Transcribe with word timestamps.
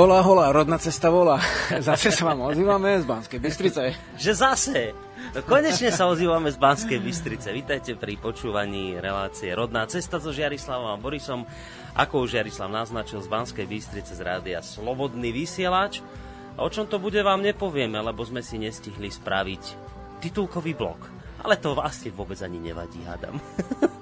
Hola, 0.00 0.24
hola, 0.24 0.48
rodná 0.48 0.80
cesta 0.80 1.12
volá. 1.12 1.36
Zase 1.92 2.08
sa 2.08 2.32
vám 2.32 2.48
ozývame 2.48 2.96
z 2.96 3.04
Banskej 3.04 3.36
Bystrice. 3.36 3.92
Že 4.16 4.32
zase? 4.32 4.96
No 5.36 5.44
konečne 5.44 5.92
sa 5.92 6.08
ozývame 6.08 6.48
z 6.48 6.56
Banskej 6.56 7.04
Bystrice. 7.04 7.52
Vítajte 7.52 8.00
pri 8.00 8.16
počúvaní 8.16 8.96
relácie 8.96 9.52
Rodná 9.52 9.84
cesta 9.92 10.16
so 10.16 10.32
Žiarislavom 10.32 10.88
a 10.88 10.96
Borisom. 10.96 11.44
Ako 12.00 12.24
už 12.24 12.40
Jarislav 12.40 12.72
naznačil 12.72 13.20
z 13.20 13.28
Banskej 13.28 13.68
Bystrice 13.68 14.16
z 14.16 14.24
rádia 14.24 14.64
Slobodný 14.64 15.36
vysielač. 15.36 16.00
A 16.56 16.64
o 16.64 16.72
čom 16.72 16.88
to 16.88 16.96
bude 16.96 17.20
vám 17.20 17.44
nepovieme, 17.44 18.00
lebo 18.00 18.24
sme 18.24 18.40
si 18.40 18.56
nestihli 18.56 19.12
spraviť 19.12 19.62
titulkový 20.24 20.80
blok. 20.80 21.12
Ale 21.44 21.60
to 21.60 21.76
vlastne 21.76 22.08
vôbec 22.16 22.40
ani 22.40 22.56
nevadí, 22.56 23.04
hádam. 23.04 23.36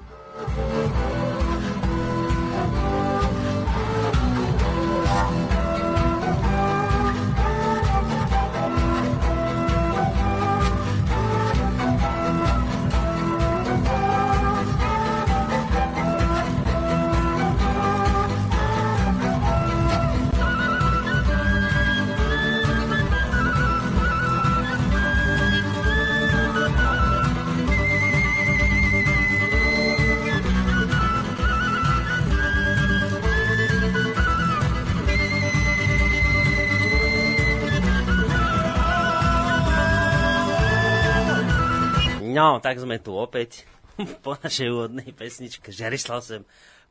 No, 42.59 42.67
tak 42.67 42.83
sme 42.83 42.98
tu 42.98 43.14
opäť 43.14 43.62
po 44.27 44.34
našej 44.34 44.67
úvodnej 44.67 45.14
pesničke. 45.14 45.70
Žarislav 45.70 46.27
sem 46.27 46.42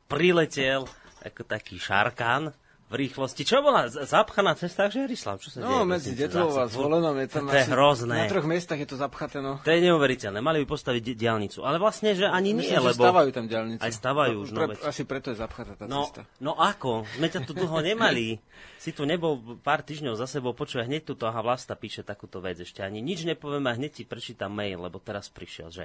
priletel 0.08 0.88
ako 1.20 1.44
taký 1.44 1.76
šarkán 1.76 2.56
v 2.88 2.94
rýchlosti. 3.04 3.44
Čo 3.44 3.60
bola 3.60 3.84
zapchaná 3.92 4.56
cesta 4.56 4.88
Žerislav? 4.88 5.36
Čo 5.44 5.52
sa 5.52 5.58
no, 5.60 5.84
deje? 5.84 5.92
medzi 5.92 6.10
Detlovou 6.16 6.56
a 6.56 6.72
Zvolenom 6.72 7.12
je 7.20 7.28
tam 7.28 7.44
to 7.44 7.52
je 7.52 7.68
hrozné. 7.68 8.24
Na 8.24 8.32
troch 8.32 8.48
miestach 8.48 8.80
je 8.80 8.88
to 8.88 8.96
zapchaté, 8.96 9.44
no. 9.44 9.60
To 9.60 9.68
je 9.68 9.84
neuveriteľné. 9.84 10.40
Mali 10.40 10.64
by 10.64 10.66
postaviť 10.72 11.12
diálnicu. 11.12 11.68
Ale 11.68 11.76
vlastne, 11.76 12.16
že 12.16 12.24
ani 12.24 12.56
Myslím, 12.56 12.64
nie, 12.64 12.80
že 12.80 12.88
lebo... 12.96 13.04
stavajú 13.04 13.28
tam 13.28 13.44
diálnicu. 13.44 13.84
Aj 13.84 13.92
stavajú 13.92 14.36
no, 14.40 14.44
už, 14.48 14.48
no, 14.56 14.60
pre, 14.72 14.80
Asi 14.88 15.04
preto 15.04 15.28
je 15.28 15.36
zapchatá 15.36 15.76
tá 15.76 15.84
no, 15.84 16.08
cesta. 16.08 16.24
No 16.40 16.56
ako? 16.56 17.04
Sme 17.20 17.28
ťa 17.28 17.44
tu 17.44 17.52
dlho 17.52 17.76
nemali. 17.84 18.40
si 18.78 18.94
tu 18.94 19.02
nebol 19.02 19.58
pár 19.58 19.82
týždňov 19.82 20.14
za 20.14 20.30
sebou, 20.30 20.54
počúvaj, 20.54 20.86
hneď 20.86 21.02
tu 21.10 21.14
aha 21.26 21.42
Vlasta 21.42 21.74
píše 21.74 22.06
takúto 22.06 22.38
vec 22.38 22.62
ešte. 22.62 22.86
Ani 22.86 23.02
nič 23.02 23.26
nepoviem 23.26 23.66
a 23.66 23.74
hneď 23.74 24.02
ti 24.02 24.04
prečítam 24.06 24.54
mail, 24.54 24.78
lebo 24.78 25.02
teraz 25.02 25.26
prišiel, 25.26 25.68
že 25.74 25.84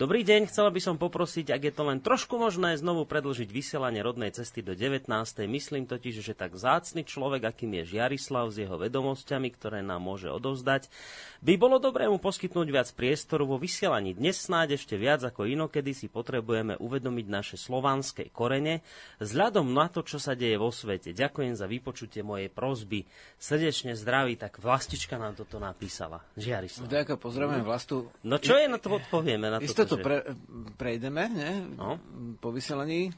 Dobrý 0.00 0.24
deň, 0.24 0.48
chcela 0.48 0.72
by 0.72 0.80
som 0.80 0.96
poprosiť, 0.96 1.52
ak 1.52 1.62
je 1.68 1.72
to 1.76 1.82
len 1.84 2.00
trošku 2.00 2.40
možné, 2.40 2.72
znovu 2.80 3.04
predlžiť 3.04 3.52
vysielanie 3.52 4.00
rodnej 4.00 4.32
cesty 4.32 4.64
do 4.64 4.72
19. 4.72 5.12
Myslím 5.44 5.84
totiž, 5.84 6.24
že 6.24 6.32
tak 6.32 6.56
zácny 6.56 7.04
človek 7.04 7.44
akým 7.44 7.76
je 7.84 7.92
Žiarislav 7.92 8.48
s 8.48 8.64
jeho 8.64 8.80
vedomosťami, 8.80 9.52
ktoré 9.52 9.84
nám 9.84 10.00
môže 10.00 10.32
odovzdať, 10.32 10.88
by 11.44 11.52
bolo 11.60 11.76
dobré 11.76 12.08
mu 12.08 12.16
poskytnúť 12.16 12.68
viac 12.72 12.88
priestoru 12.96 13.44
vo 13.44 13.60
vysielaní. 13.60 14.16
Dnes 14.16 14.40
snáď 14.40 14.80
ešte 14.80 14.96
viac 14.96 15.20
ako 15.20 15.44
inokedy 15.44 15.92
si 15.92 16.08
potrebujeme 16.08 16.80
uvedomiť 16.80 17.26
naše 17.28 17.56
slovanské 17.60 18.32
korene 18.32 18.80
vzhľadom 19.20 19.68
na 19.68 19.92
to, 19.92 20.00
čo 20.00 20.16
sa 20.16 20.32
deje 20.32 20.56
vo 20.56 20.72
svete. 20.72 21.12
Ďakujem 21.12 21.52
za 21.60 21.68
vypočutie 21.68 22.24
mojej 22.30 22.48
prozby. 22.52 23.02
Srdečne 23.36 23.98
zdraví, 23.98 24.38
tak 24.38 24.62
Vlastička 24.62 25.18
nám 25.18 25.34
toto 25.34 25.58
napísala. 25.58 26.22
Žiarislav. 26.38 26.86
Ďakujem, 26.86 27.18
pozdravujem 27.18 27.64
Vlastu. 27.66 28.06
No 28.22 28.38
čo 28.38 28.54
je 28.54 28.70
na 28.70 28.78
to 28.78 28.94
odpovieme? 28.94 29.50
Na 29.50 29.58
Isto 29.58 29.82
to, 29.82 29.98
že... 29.98 30.04
pre, 30.06 30.18
prejdeme, 30.78 31.26
ne? 31.26 31.50
No? 31.74 31.98
Po 32.38 32.54
vysielaní 32.54 33.10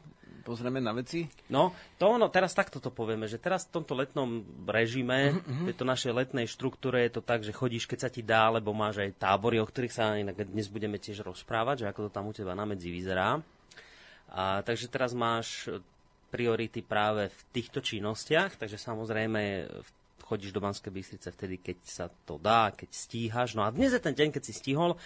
pozrieme 0.43 0.83
na 0.83 0.91
veci? 0.91 1.25
No, 1.55 1.71
to 1.97 2.19
ono, 2.19 2.27
teraz 2.28 2.53
takto 2.53 2.83
to 2.83 2.91
povieme, 2.91 3.31
že 3.31 3.39
teraz 3.39 3.71
v 3.71 3.81
tomto 3.81 3.95
letnom 3.95 4.43
režime, 4.67 5.39
uh-huh. 5.39 5.71
tejto 5.71 5.87
našej 5.87 6.12
letnej 6.12 6.50
štruktúre 6.50 7.06
je 7.06 7.17
to 7.17 7.23
tak, 7.23 7.47
že 7.47 7.55
chodíš, 7.55 7.87
keď 7.87 7.99
sa 8.03 8.11
ti 8.11 8.27
dá, 8.27 8.50
lebo 8.50 8.75
máš 8.75 9.06
aj 9.06 9.23
tábory, 9.23 9.62
o 9.62 9.67
ktorých 9.67 9.94
sa 9.94 10.19
inak 10.19 10.34
dnes 10.50 10.67
budeme 10.67 10.99
tiež 10.99 11.23
rozprávať, 11.23 11.87
že 11.87 11.89
ako 11.89 12.11
to 12.11 12.11
tam 12.11 12.27
u 12.29 12.34
teba 12.34 12.59
na 12.59 12.67
medzi 12.67 12.91
vyzerá. 12.91 13.39
A, 14.33 14.65
takže 14.67 14.91
teraz 14.91 15.15
máš 15.15 15.71
priority 16.32 16.81
práve 16.81 17.28
v 17.28 17.41
týchto 17.53 17.84
činnostiach, 17.84 18.56
takže 18.56 18.81
samozrejme 18.81 19.69
chodíš 20.25 20.56
do 20.56 20.65
Banskej 20.65 20.88
Bystrice 20.88 21.28
vtedy, 21.28 21.60
keď 21.60 21.78
sa 21.84 22.06
to 22.09 22.41
dá, 22.41 22.72
keď 22.72 22.88
stíhaš. 22.88 23.53
No 23.53 23.69
a 23.69 23.75
dnes 23.75 23.93
je 23.93 24.00
ten 24.00 24.16
deň, 24.16 24.32
keď 24.32 24.43
si 24.48 24.56
stihol 24.56 24.97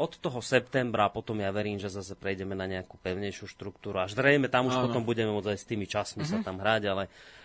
od 0.00 0.12
toho 0.16 0.40
septembra 0.40 1.12
potom 1.12 1.36
ja 1.44 1.52
verím, 1.52 1.76
že 1.76 1.92
zase 1.92 2.16
prejdeme 2.16 2.56
na 2.56 2.64
nejakú 2.64 2.96
pevnejšiu 2.96 3.44
štruktúru. 3.44 4.00
Až 4.00 4.16
zrejme 4.16 4.48
tam 4.48 4.72
už 4.72 4.80
Áno. 4.80 4.88
potom 4.88 5.04
budeme 5.04 5.28
môcť 5.36 5.52
aj 5.52 5.58
s 5.60 5.68
tými 5.68 5.84
časmi 5.84 6.24
uh-huh. 6.24 6.32
sa 6.32 6.38
mhm. 6.40 6.46
tam 6.48 6.56
hrať, 6.56 6.82
ale 6.88 7.04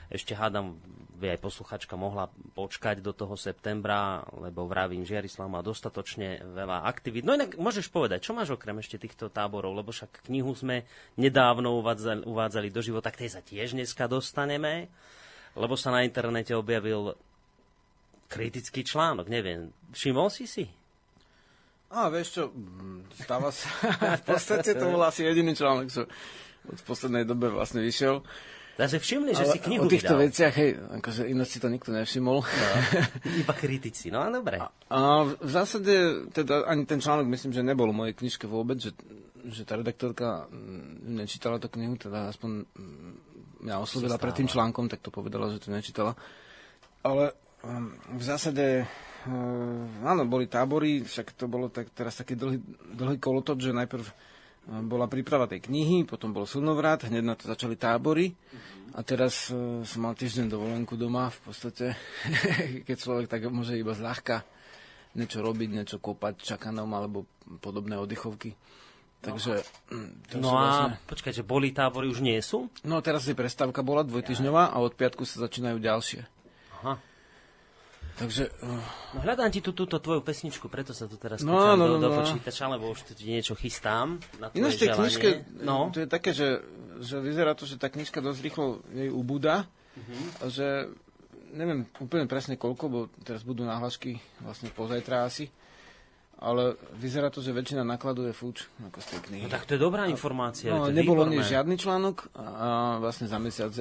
ešte 0.09 0.33
hádam, 0.33 0.81
by 1.19 1.35
aj 1.35 1.43
posluchačka 1.43 1.99
mohla 1.99 2.31
počkať 2.55 3.03
do 3.03 3.11
toho 3.11 3.35
septembra, 3.35 4.23
lebo 4.39 4.65
vravím, 4.65 5.03
že 5.03 5.19
Jarislav 5.19 5.51
má 5.51 5.59
dostatočne 5.59 6.39
veľa 6.55 6.87
aktivít. 6.87 7.27
No 7.27 7.35
inak 7.35 7.59
môžeš 7.59 7.91
povedať, 7.91 8.23
čo 8.23 8.31
máš 8.31 8.55
okrem 8.55 8.79
ešte 8.79 8.95
týchto 8.95 9.27
táborov, 9.27 9.75
lebo 9.75 9.91
však 9.91 10.25
knihu 10.31 10.55
sme 10.55 10.87
nedávno 11.19 11.75
uvádzali, 11.83 12.23
uvádzali 12.23 12.71
do 12.71 12.79
života, 12.79 13.11
k 13.11 13.27
tej 13.27 13.35
sa 13.35 13.41
tiež 13.43 13.75
dneska 13.75 14.07
dostaneme, 14.07 14.87
lebo 15.59 15.75
sa 15.75 15.91
na 15.91 16.07
internete 16.07 16.55
objavil 16.55 17.13
kritický 18.31 18.87
článok, 18.87 19.27
neviem, 19.27 19.75
všimol 19.91 20.31
si 20.31 20.47
si? 20.47 20.65
A 21.89 22.07
vieš 22.13 22.37
čo, 22.37 22.43
stáva 23.17 23.49
sa, 23.49 23.67
v 24.21 24.23
podstate 24.23 24.77
to 24.77 24.85
bol 24.87 25.01
asi 25.03 25.25
jediný 25.25 25.57
článok, 25.57 25.89
čo 25.89 26.05
v 26.69 26.81
poslednej 26.85 27.25
dobe 27.25 27.49
vlastne 27.49 27.81
vyšiel. 27.81 28.21
Takže 28.79 28.95
všimli, 29.03 29.35
že 29.35 29.43
Ale 29.43 29.51
si 29.51 29.59
knihu 29.59 29.83
o 29.83 29.91
týchto 29.91 30.15
vydal. 30.15 30.23
veciach, 30.31 30.53
hej, 30.55 30.71
akože 31.03 31.27
ináč 31.27 31.47
si 31.51 31.59
to 31.59 31.67
nikto 31.67 31.91
nevšimol. 31.91 32.39
No, 32.39 32.67
iba 33.43 33.51
kritici, 33.51 34.07
no 34.07 34.23
a 34.23 34.31
dobre. 34.31 34.55
A, 34.63 34.71
a 34.71 34.99
v 35.27 35.51
zásade, 35.51 36.23
teda 36.31 36.63
ani 36.63 36.87
ten 36.87 37.03
článok 37.03 37.27
myslím, 37.27 37.51
že 37.51 37.59
nebol 37.59 37.91
v 37.91 37.99
mojej 37.99 38.15
knižke 38.15 38.47
vôbec, 38.47 38.79
že, 38.79 38.95
že 39.51 39.67
tá 39.67 39.75
redaktorka 39.75 40.47
mm, 40.47 41.11
nečítala 41.11 41.59
tú 41.59 41.67
knihu, 41.75 41.99
teda 41.99 42.31
aspoň 42.31 42.63
mm, 42.71 43.11
mňa 43.67 43.75
oslovila 43.83 44.15
pred 44.15 44.39
tým 44.39 44.47
článkom, 44.47 44.87
tak 44.87 45.03
to 45.03 45.11
povedala, 45.11 45.51
že 45.51 45.59
to 45.59 45.75
nečítala. 45.75 46.15
Ale 47.03 47.35
um, 47.67 47.91
v 48.15 48.23
zásade 48.23 48.87
Uh, 49.19 49.83
áno, 50.07 50.23
boli 50.31 50.47
tábory, 50.47 51.03
však 51.03 51.35
to 51.35 51.51
bolo 51.51 51.67
tak, 51.67 51.91
teraz 51.91 52.15
taký 52.23 52.39
dlhý, 52.39 52.63
dlhý 52.95 53.19
kolotot, 53.19 53.59
že 53.59 53.75
najprv 53.75 54.07
bola 54.69 55.09
príprava 55.09 55.49
tej 55.49 55.65
knihy, 55.65 56.05
potom 56.05 56.29
bol 56.29 56.45
slnovrat, 56.45 57.09
hneď 57.09 57.23
na 57.25 57.33
to 57.33 57.49
začali 57.49 57.73
tábory 57.73 58.37
a 58.93 59.01
teraz 59.01 59.49
uh, 59.49 59.81
som 59.81 60.05
mal 60.05 60.13
týždeň 60.13 60.45
dovolenku 60.45 60.93
doma 60.93 61.33
v 61.33 61.39
podstate, 61.49 61.85
keď 62.87 62.95
človek 62.97 63.25
tak 63.25 63.49
môže 63.49 63.73
iba 63.73 63.97
zľahka 63.97 64.45
niečo 65.17 65.41
robiť, 65.41 65.69
niečo 65.73 65.97
kopať 65.97 66.45
čakanom 66.45 66.89
alebo 66.93 67.25
podobné 67.59 67.97
oddychovky. 67.97 68.53
Takže... 69.19 69.67
To 70.31 70.35
no 70.39 70.55
a 70.55 70.63
vlastne... 70.63 70.89
počkajte, 71.11 71.41
boli 71.43 71.75
tábory 71.75 72.07
už 72.07 72.23
nie 72.23 72.39
sú? 72.39 72.71
No 72.87 73.03
teraz 73.03 73.27
je 73.27 73.35
prestávka 73.35 73.83
bola 73.83 74.07
dvojtyžňová 74.07 74.71
a 74.71 74.77
od 74.79 74.95
piatku 74.95 75.27
sa 75.27 75.43
začínajú 75.43 75.75
ďalšie. 75.81 76.23
Aha. 76.79 76.95
Takže... 78.19 78.51
No 78.59 79.23
hľadám 79.23 79.49
ti 79.49 79.63
tú, 79.63 79.71
túto 79.71 79.95
tvoju 79.97 80.19
pesničku, 80.19 80.67
preto 80.67 80.91
sa 80.91 81.07
tu 81.07 81.15
teraz 81.15 81.39
no, 81.39 81.55
no, 81.55 81.73
no, 81.79 81.95
do, 81.95 82.03
do 82.03 82.09
no. 82.11 82.17
počítača, 82.19 82.67
lebo 82.67 82.91
už 82.91 83.15
ti 83.15 83.23
niečo 83.23 83.55
chystám 83.55 84.19
na 84.43 84.51
Ináč 84.51 84.83
tej 84.83 84.91
knižke, 84.91 85.29
no. 85.63 85.87
to 85.95 86.03
je 86.03 86.07
také, 86.11 86.35
že, 86.35 86.59
že 86.99 87.23
vyzerá 87.23 87.55
to, 87.55 87.63
že 87.63 87.79
tá 87.79 87.87
knižka 87.87 88.19
dosť 88.19 88.39
rýchlo 88.43 88.83
jej 88.91 89.07
ubúda, 89.07 89.71
uh-huh. 89.95 90.51
že 90.51 90.91
neviem 91.55 91.87
úplne 91.97 92.27
presne 92.29 92.59
koľko, 92.59 92.85
bo 92.91 92.99
teraz 93.23 93.41
budú 93.41 93.63
náhlasky 93.65 94.19
vlastne 94.43 94.69
pozajtra 94.75 95.25
asi, 95.25 95.49
ale 96.39 96.79
vyzerá 96.95 97.27
to, 97.27 97.43
že 97.43 97.51
väčšina 97.51 97.83
nákladu 97.83 98.23
je 98.31 98.33
fuč 98.33 98.63
ako 98.79 98.99
z 99.03 99.07
tej 99.11 99.19
knihy. 99.27 99.43
No 99.43 99.51
tak 99.51 99.67
to 99.67 99.75
je 99.75 99.81
dobrá 99.83 100.07
informácia. 100.07 100.71
No, 100.71 100.87
nebolo 100.87 101.27
ani 101.27 101.43
žiadny 101.43 101.75
článok 101.75 102.31
a 102.31 102.95
vlastne 103.03 103.27
za 103.27 103.35
mesiac. 103.43 103.75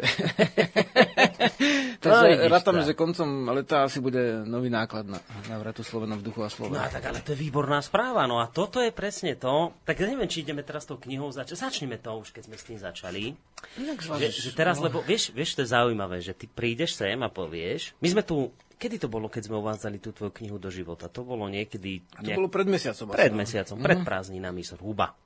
Takže 2.03 2.27
no, 2.35 2.51
rátame, 2.51 2.83
že 2.83 2.99
koncom 2.99 3.51
leta 3.55 3.87
asi 3.87 4.03
bude 4.03 4.43
nový 4.43 4.71
náklad 4.71 5.07
na 5.07 5.19
návratu 5.47 5.87
Slovena 5.87 6.19
v 6.19 6.27
duchu 6.27 6.43
a 6.43 6.51
slove. 6.51 6.75
No 6.75 6.83
tak 6.91 7.07
ale 7.07 7.23
to 7.23 7.35
je 7.35 7.39
výborná 7.39 7.79
správa. 7.79 8.27
No 8.27 8.43
a 8.43 8.51
toto 8.51 8.83
je 8.83 8.91
presne 8.91 9.39
to. 9.39 9.75
Tak 9.87 10.03
neviem, 10.03 10.27
či 10.27 10.43
ideme 10.43 10.67
teraz 10.67 10.83
tou 10.83 10.99
knihou 10.99 11.31
začať. 11.31 11.59
Začneme 11.59 11.99
to 12.03 12.11
už, 12.19 12.35
keď 12.35 12.43
sme 12.51 12.57
s 12.59 12.65
tým 12.67 12.79
začali. 12.79 13.39
Že, 13.79 14.31
že 14.31 14.51
teraz, 14.55 14.83
no. 14.83 14.91
lebo 14.91 14.99
vieš, 15.03 15.31
vieš, 15.31 15.59
to 15.59 15.63
je 15.63 15.75
zaujímavé, 15.75 16.23
že 16.23 16.35
ty 16.35 16.47
prídeš 16.51 16.99
sem 16.99 17.19
a 17.23 17.31
povieš. 17.31 17.95
My 18.03 18.09
sme 18.15 18.23
tu 18.23 18.51
Kedy 18.79 18.97
to 19.03 19.09
bolo, 19.11 19.27
keď 19.27 19.51
sme 19.51 19.59
uvádzali 19.59 19.99
tú 19.99 20.15
tvoju 20.15 20.31
knihu 20.39 20.57
do 20.63 20.71
života? 20.71 21.11
To 21.11 21.27
bolo 21.27 21.51
niekedy... 21.51 21.99
A 22.15 22.23
to 22.23 22.31
nejak... 22.31 22.39
bolo 22.39 22.51
pred 22.51 22.71
mesiacom. 22.71 23.11
Pred 23.11 23.35
no. 23.35 23.39
mesiacom, 23.43 23.75
mm-hmm. 23.75 23.89
pred 23.91 24.01
prázdninami 24.07 24.63
zhruba. 24.63 25.19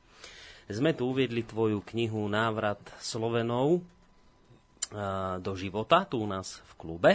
Sme 0.73 0.97
tu 0.97 1.13
uviedli 1.13 1.45
tvoju 1.45 1.85
knihu 1.85 2.25
Návrat 2.33 2.81
Slovenov 2.97 3.85
do 5.41 5.53
života 5.57 6.05
tu 6.05 6.21
u 6.21 6.29
nás 6.29 6.61
v 6.69 6.73
klube. 6.77 7.13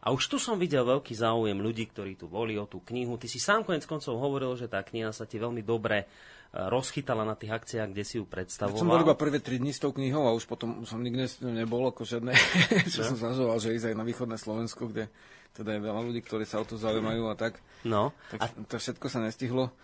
A 0.00 0.10
už 0.10 0.26
tu 0.26 0.36
som 0.40 0.58
videl 0.58 0.82
veľký 0.82 1.14
záujem 1.14 1.54
ľudí, 1.54 1.86
ktorí 1.86 2.18
tu 2.18 2.26
boli 2.26 2.58
o 2.58 2.66
tú 2.66 2.82
knihu. 2.82 3.20
Ty 3.20 3.28
si 3.30 3.38
sám 3.38 3.62
konec 3.62 3.86
koncov 3.86 4.18
hovoril, 4.18 4.56
že 4.58 4.66
tá 4.66 4.82
kniha 4.82 5.14
sa 5.14 5.28
ti 5.28 5.38
veľmi 5.38 5.62
dobre 5.62 6.10
rozchytala 6.50 7.22
na 7.22 7.38
tých 7.38 7.54
akciách, 7.54 7.94
kde 7.94 8.02
si 8.02 8.18
ju 8.18 8.26
predstavoval. 8.26 8.82
Som 8.82 8.90
bol 8.90 9.06
iba 9.06 9.14
prvé 9.14 9.38
tri 9.38 9.62
dní 9.62 9.70
s 9.70 9.78
tou 9.78 9.94
knihou 9.94 10.26
a 10.26 10.34
už 10.34 10.50
potom 10.50 10.82
som 10.82 10.98
nikde 10.98 11.30
nebol 11.46 11.86
ako 11.86 12.02
žiadne, 12.02 12.34
čo 12.92 13.06
som 13.06 13.14
zvažoval, 13.14 13.62
že 13.62 13.78
ísť 13.78 13.94
aj 13.94 13.96
na 13.96 14.02
východné 14.02 14.34
Slovensko, 14.34 14.90
kde 14.90 15.06
teda 15.54 15.76
je 15.76 15.80
veľa 15.82 16.00
ľudí, 16.00 16.20
ktorí 16.22 16.44
sa 16.46 16.62
o 16.62 16.66
to 16.66 16.78
zaujímajú 16.78 17.26
a 17.30 17.34
tak. 17.34 17.58
No. 17.84 18.14
Tak 18.30 18.40
a... 18.40 18.46
to 18.68 18.76
všetko 18.76 19.06
sa 19.10 19.20
nestihlo. 19.22 19.74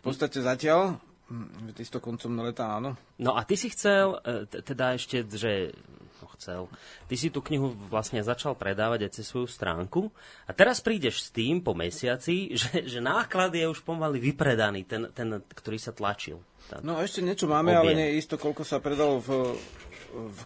V 0.00 0.02
podstate 0.12 0.40
zatiaľ, 0.40 1.00
hm, 1.28 1.76
isto 1.80 2.00
koncom 2.00 2.40
leta, 2.44 2.68
áno. 2.68 2.96
No 3.20 3.36
a 3.36 3.44
ty 3.44 3.56
si 3.56 3.72
chcel, 3.72 4.20
e, 4.24 4.44
teda 4.48 4.96
ešte, 4.96 5.24
že 5.28 5.72
no 6.20 6.26
chcel. 6.36 6.68
Ty 7.08 7.14
si 7.16 7.28
tú 7.32 7.40
knihu 7.40 7.72
vlastne 7.88 8.20
začal 8.20 8.52
predávať 8.56 9.08
aj 9.08 9.12
cez 9.16 9.24
svoju 9.28 9.48
stránku 9.48 10.12
a 10.44 10.52
teraz 10.52 10.84
prídeš 10.84 11.28
s 11.28 11.32
tým 11.32 11.64
po 11.64 11.72
mesiaci, 11.72 12.50
že, 12.60 12.84
že 12.84 13.00
náklad 13.00 13.56
je 13.56 13.64
už 13.68 13.80
pomaly 13.84 14.20
vypredaný, 14.20 14.84
ten, 14.84 15.08
ten 15.16 15.40
ktorý 15.40 15.80
sa 15.80 15.96
tlačil. 15.96 16.40
No 16.86 17.02
ešte 17.02 17.18
niečo 17.18 17.50
máme, 17.50 17.74
objem. 17.74 17.82
ale 17.82 17.98
nie 17.98 18.08
je 18.14 18.20
isto, 18.22 18.38
koľko 18.38 18.62
sa 18.62 18.78
predalo 18.78 19.18
v, 19.18 19.58
v 19.58 19.89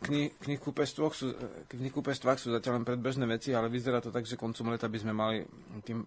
kni, 0.05 0.31
knihkupectvoch 0.40 1.12
sú, 1.16 1.32
knihkupectvách 1.72 2.38
sú 2.38 2.52
zatiaľ 2.52 2.81
len 2.81 2.87
predbežné 2.87 3.25
veci, 3.25 3.56
ale 3.56 3.72
vyzerá 3.72 3.99
to 4.05 4.12
tak, 4.12 4.28
že 4.28 4.38
koncom 4.38 4.70
leta 4.70 4.88
by 4.88 4.99
sme 5.00 5.12
mali 5.16 5.44
tým 5.82 6.05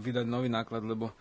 vydať 0.00 0.26
nový 0.26 0.48
náklad, 0.48 0.86
lebo 0.86 1.12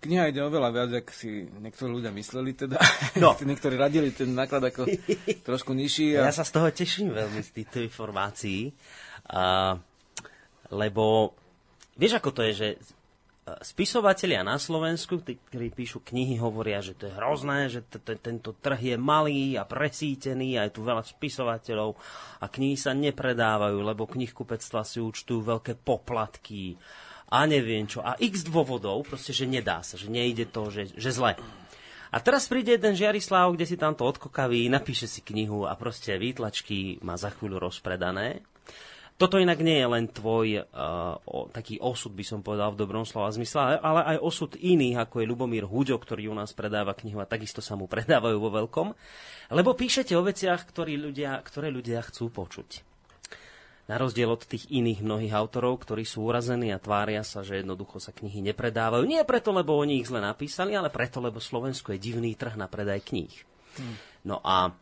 kniha 0.00 0.32
ide 0.32 0.40
oveľa 0.40 0.70
viac, 0.72 0.90
ako 1.04 1.12
si 1.12 1.44
niektorí 1.44 1.88
ľudia 1.92 2.12
mysleli 2.12 2.56
teda. 2.56 2.80
No. 3.20 3.36
niektorí 3.48 3.76
radili 3.76 4.10
ten 4.16 4.32
náklad 4.32 4.72
ako 4.72 4.88
trošku 5.48 5.76
nižší. 5.76 6.16
A... 6.16 6.28
Ja 6.28 6.34
sa 6.34 6.48
z 6.48 6.52
toho 6.56 6.68
teším 6.72 7.12
veľmi 7.12 7.40
z 7.44 7.50
týchto 7.52 7.84
informácií, 7.84 8.72
a, 9.28 9.76
lebo 10.72 11.36
vieš, 12.00 12.16
ako 12.16 12.30
to 12.32 12.42
je, 12.48 12.52
že 12.56 12.68
spisovatelia 13.58 14.46
na 14.46 14.54
Slovensku, 14.54 15.18
tí, 15.24 15.36
ktorí 15.38 15.74
píšu 15.74 16.06
knihy, 16.06 16.38
hovoria, 16.38 16.78
že 16.78 16.94
to 16.94 17.10
je 17.10 17.16
hrozné, 17.18 17.66
že 17.66 17.82
t- 17.82 17.98
t- 17.98 18.20
tento 18.22 18.54
trh 18.54 18.94
je 18.94 18.96
malý 19.00 19.58
a 19.58 19.66
presítený 19.66 20.54
a 20.60 20.70
je 20.70 20.78
tu 20.78 20.86
veľa 20.86 21.02
spisovateľov 21.02 21.98
a 22.38 22.46
knihy 22.46 22.76
sa 22.78 22.94
nepredávajú, 22.94 23.80
lebo 23.82 24.06
knihkupectva 24.06 24.86
si 24.86 25.02
účtujú 25.02 25.40
veľké 25.42 25.80
poplatky 25.82 26.78
a 27.30 27.46
neviem 27.46 27.86
čo. 27.86 28.02
A 28.02 28.18
x 28.18 28.42
dôvodov, 28.42 29.06
proste, 29.06 29.30
že 29.30 29.46
nedá 29.46 29.80
sa, 29.86 29.94
že 29.94 30.10
nejde 30.10 30.50
to, 30.50 30.68
že, 30.68 30.90
že 30.98 31.10
zle. 31.14 31.38
A 32.10 32.18
teraz 32.18 32.50
príde 32.50 32.74
jeden 32.74 32.98
Žiarislav, 32.98 33.54
kde 33.54 33.70
si 33.70 33.78
tamto 33.78 34.02
odkokaví, 34.02 34.66
napíše 34.66 35.06
si 35.06 35.22
knihu 35.22 35.62
a 35.62 35.78
proste 35.78 36.18
výtlačky 36.18 36.98
má 37.06 37.14
za 37.14 37.30
chvíľu 37.30 37.70
rozpredané. 37.70 38.42
Toto 39.20 39.36
inak 39.36 39.60
nie 39.60 39.76
je 39.76 39.84
len 39.84 40.08
tvoj 40.08 40.64
uh, 40.64 41.20
o, 41.28 41.52
taký 41.52 41.76
osud, 41.76 42.16
by 42.16 42.24
som 42.24 42.40
povedal 42.40 42.72
v 42.72 42.80
dobrom 42.80 43.04
slova 43.04 43.28
zmysle, 43.28 43.76
ale 43.76 44.16
aj 44.16 44.24
osud 44.24 44.56
iných, 44.56 44.96
ako 45.04 45.20
je 45.20 45.28
Lubomír 45.28 45.68
Huďo, 45.68 46.00
ktorý 46.00 46.32
u 46.32 46.34
nás 46.40 46.56
predáva 46.56 46.96
knihu 46.96 47.20
a 47.20 47.28
takisto 47.28 47.60
sa 47.60 47.76
mu 47.76 47.84
predávajú 47.84 48.40
vo 48.40 48.48
veľkom. 48.48 48.96
Lebo 49.52 49.76
píšete 49.76 50.16
o 50.16 50.24
veciach, 50.24 50.64
ktoré 50.64 50.96
ľudia, 50.96 51.36
ktoré 51.44 51.68
ľudia 51.68 52.00
chcú 52.00 52.32
počuť. 52.32 52.80
Na 53.92 54.00
rozdiel 54.00 54.32
od 54.32 54.40
tých 54.40 54.72
iných 54.72 55.04
mnohých 55.04 55.36
autorov, 55.36 55.84
ktorí 55.84 56.08
sú 56.08 56.24
urazení 56.24 56.72
a 56.72 56.80
tvária 56.80 57.20
sa, 57.20 57.44
že 57.44 57.60
jednoducho 57.60 58.00
sa 58.00 58.16
knihy 58.16 58.40
nepredávajú. 58.40 59.04
Nie 59.04 59.28
preto, 59.28 59.52
lebo 59.52 59.76
oni 59.76 60.00
ich 60.00 60.08
zle 60.08 60.24
napísali, 60.24 60.72
ale 60.72 60.88
preto, 60.88 61.20
lebo 61.20 61.44
Slovensko 61.44 61.92
je 61.92 62.00
divný 62.00 62.32
trh 62.40 62.56
na 62.56 62.72
predaj 62.72 63.04
kníh. 63.04 63.36
Hmm. 63.76 64.00
No 64.24 64.40
a, 64.40 64.72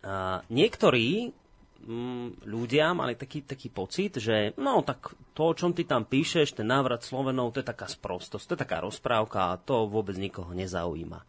a 0.00 0.40
niektorí 0.48 1.36
mm, 1.82 2.46
ľudia 2.46 2.94
mali 2.94 3.18
taký, 3.18 3.42
taký 3.42 3.68
pocit, 3.68 4.18
že 4.18 4.54
no 4.58 4.82
tak 4.86 5.14
to, 5.34 5.42
o 5.50 5.56
čom 5.56 5.74
ty 5.74 5.82
tam 5.82 6.06
píšeš, 6.06 6.58
ten 6.58 6.68
návrat 6.68 7.02
Slovenov, 7.02 7.54
to 7.54 7.60
je 7.60 7.70
taká 7.70 7.90
sprostosť, 7.90 8.44
to 8.46 8.54
je 8.54 8.62
taká 8.64 8.78
rozprávka 8.82 9.52
a 9.52 9.60
to 9.60 9.90
vôbec 9.90 10.14
nikoho 10.16 10.54
nezaujíma. 10.54 11.20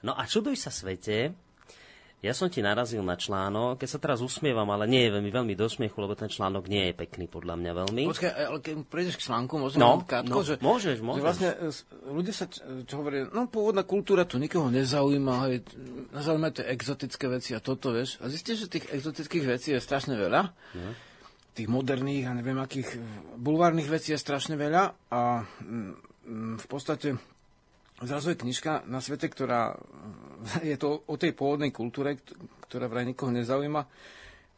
No 0.00 0.16
a 0.16 0.24
čuduj 0.24 0.56
sa 0.56 0.72
svete, 0.72 1.36
ja 2.20 2.36
som 2.36 2.52
ti 2.52 2.60
narazil 2.60 3.00
na 3.00 3.16
článok, 3.16 3.80
keď 3.80 3.88
sa 3.88 3.96
teraz 3.96 4.20
usmievam, 4.20 4.68
ale 4.68 4.84
nie 4.84 5.08
je 5.08 5.16
veľmi, 5.16 5.32
veľmi 5.32 5.54
do 5.56 5.64
smiechu, 5.72 5.96
lebo 6.04 6.12
ten 6.12 6.28
článok 6.28 6.68
nie 6.68 6.92
je 6.92 6.94
pekný 7.00 7.24
podľa 7.32 7.56
mňa 7.56 7.72
veľmi. 7.72 8.02
Počkaj, 8.12 8.32
ale 8.36 8.58
keď 8.60 8.74
prejdeš 8.92 9.16
k 9.16 9.32
článku, 9.32 9.56
môžem 9.56 9.80
no, 9.80 10.04
krátko, 10.04 10.28
no, 10.28 10.44
že, 10.44 10.60
môžeš, 10.60 11.00
môžeš. 11.00 11.16
Že 11.16 11.24
vlastne 11.24 11.50
e, 11.56 11.68
ľudia 12.12 12.34
sa, 12.36 12.44
čo 12.60 12.94
hovoria, 13.00 13.24
no 13.32 13.48
pôvodná 13.48 13.88
kultúra 13.88 14.28
tu 14.28 14.36
nikoho 14.36 14.68
nezaujíma, 14.68 15.34
hej, 15.48 15.64
nazvime 16.12 16.52
tie 16.52 16.68
exotické 16.68 17.24
veci 17.32 17.56
a 17.56 17.64
toto, 17.64 17.88
vieš. 17.88 18.20
A 18.20 18.28
zistíš, 18.28 18.68
že 18.68 18.72
tých 18.76 18.92
exotických 18.92 19.44
vecí 19.48 19.72
je 19.72 19.80
strašne 19.80 20.12
veľa. 20.12 20.52
No. 20.76 20.92
Tých 21.56 21.72
moderných 21.72 22.28
a 22.28 22.36
neviem 22.36 22.60
akých 22.60 23.00
bulvárnych 23.40 23.88
vecí 23.88 24.12
je 24.12 24.20
strašne 24.20 24.60
veľa 24.60 24.92
a 25.08 25.48
mm, 25.48 26.60
v 26.60 26.66
podstate 26.68 27.16
zrazu 28.04 28.32
je 28.32 28.40
knižka 28.44 28.84
na 28.88 29.00
svete, 29.00 29.28
ktorá 29.28 29.76
je 30.62 30.76
to 30.80 31.04
o 31.06 31.14
tej 31.16 31.32
pôvodnej 31.36 31.70
kultúre, 31.74 32.20
ktorá 32.68 32.86
vraj 32.86 33.06
nikoho 33.08 33.34
nezaujíma. 33.34 33.82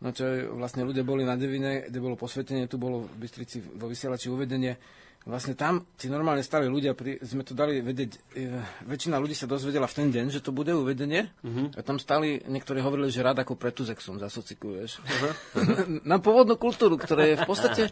No 0.02 0.11
čo 0.11 0.26
vlastne 0.58 0.82
ľudia 0.82 1.06
boli 1.06 1.23
na 1.23 1.38
Devine, 1.38 1.87
kde 1.87 2.02
bolo 2.02 2.19
posvetenie, 2.19 2.67
tu 2.67 2.75
bolo 2.75 3.06
v 3.06 3.23
Bystrici 3.23 3.62
vo 3.62 3.87
vysielači 3.87 4.26
uvedenie. 4.26 4.75
Vlastne 5.23 5.55
tam 5.55 5.87
si 5.94 6.11
normálne 6.11 6.43
stali 6.43 6.67
ľudia, 6.67 6.99
pri, 6.99 7.23
sme 7.23 7.46
to 7.46 7.55
dali 7.55 7.79
vedieť, 7.79 8.34
e, 8.34 8.58
väčšina 8.90 9.23
ľudí 9.23 9.38
sa 9.38 9.46
dozvedela 9.46 9.87
v 9.87 9.94
ten 10.02 10.08
deň, 10.11 10.34
že 10.34 10.43
to 10.43 10.50
bude 10.50 10.75
uvedenie. 10.75 11.31
Uh-huh. 11.46 11.70
A 11.79 11.81
tam 11.87 12.02
stali, 12.02 12.43
niektorí 12.43 12.82
hovorili, 12.82 13.06
že 13.06 13.23
rád 13.23 13.46
ako 13.46 13.55
pretuzek 13.55 14.02
som 14.02 14.19
za 14.19 14.26
sociku, 14.26 14.75
vieš. 14.75 14.99
Uh-huh. 14.99 16.02
na 16.11 16.19
pôvodnú 16.19 16.58
kultúru, 16.58 16.99
ktorá 16.99 17.23
je 17.23 17.38
v 17.38 17.46
podstate, 17.46 17.82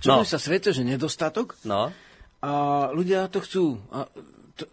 čo 0.00 0.16
no. 0.16 0.24
sa 0.24 0.40
svete, 0.40 0.72
že 0.72 0.80
nedostatok. 0.80 1.60
No. 1.68 1.92
A 2.40 2.50
ľudia 2.96 3.28
to 3.28 3.44
chcú. 3.44 3.76
A 3.92 4.08
to, 4.56 4.64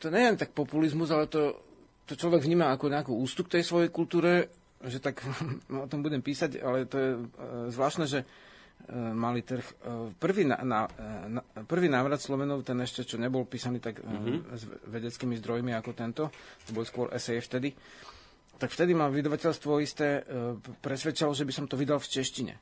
to 0.00 0.06
nie 0.08 0.32
je 0.32 0.40
tak 0.40 0.56
populizmus, 0.56 1.12
ale 1.12 1.28
to, 1.28 1.60
to 2.08 2.16
človek 2.16 2.40
vníma 2.40 2.72
ako 2.72 2.88
nejakú 2.88 3.12
ústup 3.12 3.52
k 3.52 3.60
tej 3.60 3.68
svojej 3.68 3.92
kultúre, 3.92 4.48
že 4.80 4.98
tak 4.98 5.20
o 5.84 5.86
tom 5.86 6.00
budem 6.00 6.24
písať, 6.24 6.64
ale 6.64 6.88
to 6.88 6.96
je 6.96 7.10
e, 7.12 7.20
zvláštne, 7.68 8.08
že 8.08 8.24
e, 8.24 8.26
mali 8.96 9.44
trh. 9.44 9.60
E, 9.62 9.72
prvý, 10.16 10.48
na, 10.48 10.56
na, 10.64 10.88
na, 11.28 11.40
prvý 11.68 11.92
návrat 11.92 12.24
Slovenov, 12.24 12.64
ten 12.64 12.80
ešte, 12.80 13.04
čo 13.04 13.20
nebol 13.20 13.44
písaný 13.44 13.84
tak 13.84 14.00
mm-hmm. 14.00 14.38
s 14.56 14.64
vedeckými 14.88 15.36
zdrojmi 15.36 15.76
ako 15.76 15.90
tento, 15.92 16.32
to 16.64 16.70
bol 16.72 16.88
skôr 16.88 17.12
esej 17.12 17.44
vtedy, 17.44 17.76
tak 18.58 18.74
vtedy 18.74 18.90
ma 18.90 19.06
vydavateľstvo 19.06 19.78
isté 19.78 20.26
presvedčalo, 20.82 21.30
že 21.30 21.46
by 21.46 21.52
som 21.54 21.70
to 21.70 21.78
vydal 21.78 22.02
v 22.02 22.10
češtine. 22.10 22.54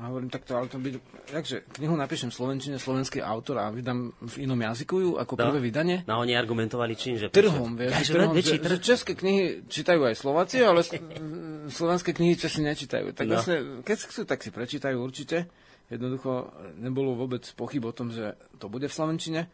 A 0.00 0.08
hovorím, 0.08 0.32
tak 0.32 0.48
to, 0.48 0.56
ale 0.56 0.72
to 0.72 0.80
by... 0.80 0.96
Takže 1.28 1.68
knihu 1.76 1.92
napíšem 1.92 2.32
v 2.32 2.36
slovenčine, 2.40 2.80
slovenský 2.80 3.20
autor 3.20 3.60
a 3.60 3.68
vydám 3.68 4.08
v 4.24 4.48
inom 4.48 4.56
jazyku 4.56 5.20
ako 5.20 5.36
no. 5.36 5.40
prvé 5.52 5.60
vydanie. 5.60 5.96
No 6.08 6.24
oni 6.24 6.32
argumentovali 6.32 6.96
čím, 6.96 7.20
že... 7.20 7.28
Trhom, 7.28 7.76
vieš, 7.76 8.08
trhom, 8.08 8.32
že, 8.32 8.56
že, 8.56 8.80
české 8.80 9.12
knihy 9.12 9.68
čítajú 9.68 10.00
aj 10.08 10.16
Slováci, 10.16 10.64
ale 10.64 10.80
slovenské 11.76 12.16
knihy 12.16 12.40
Česi 12.40 12.64
nečítajú. 12.64 13.12
Tak 13.12 13.26
no. 13.28 13.36
vlastne, 13.36 13.84
keď 13.84 13.96
chcú, 14.08 14.24
tak 14.24 14.40
si 14.40 14.48
prečítajú 14.48 14.96
určite. 14.96 15.52
Jednoducho 15.92 16.56
nebolo 16.80 17.12
vôbec 17.12 17.44
pochyb 17.52 17.84
o 17.84 17.92
tom, 17.92 18.08
že 18.08 18.32
to 18.56 18.72
bude 18.72 18.88
v 18.88 18.96
slovenčine. 18.96 19.52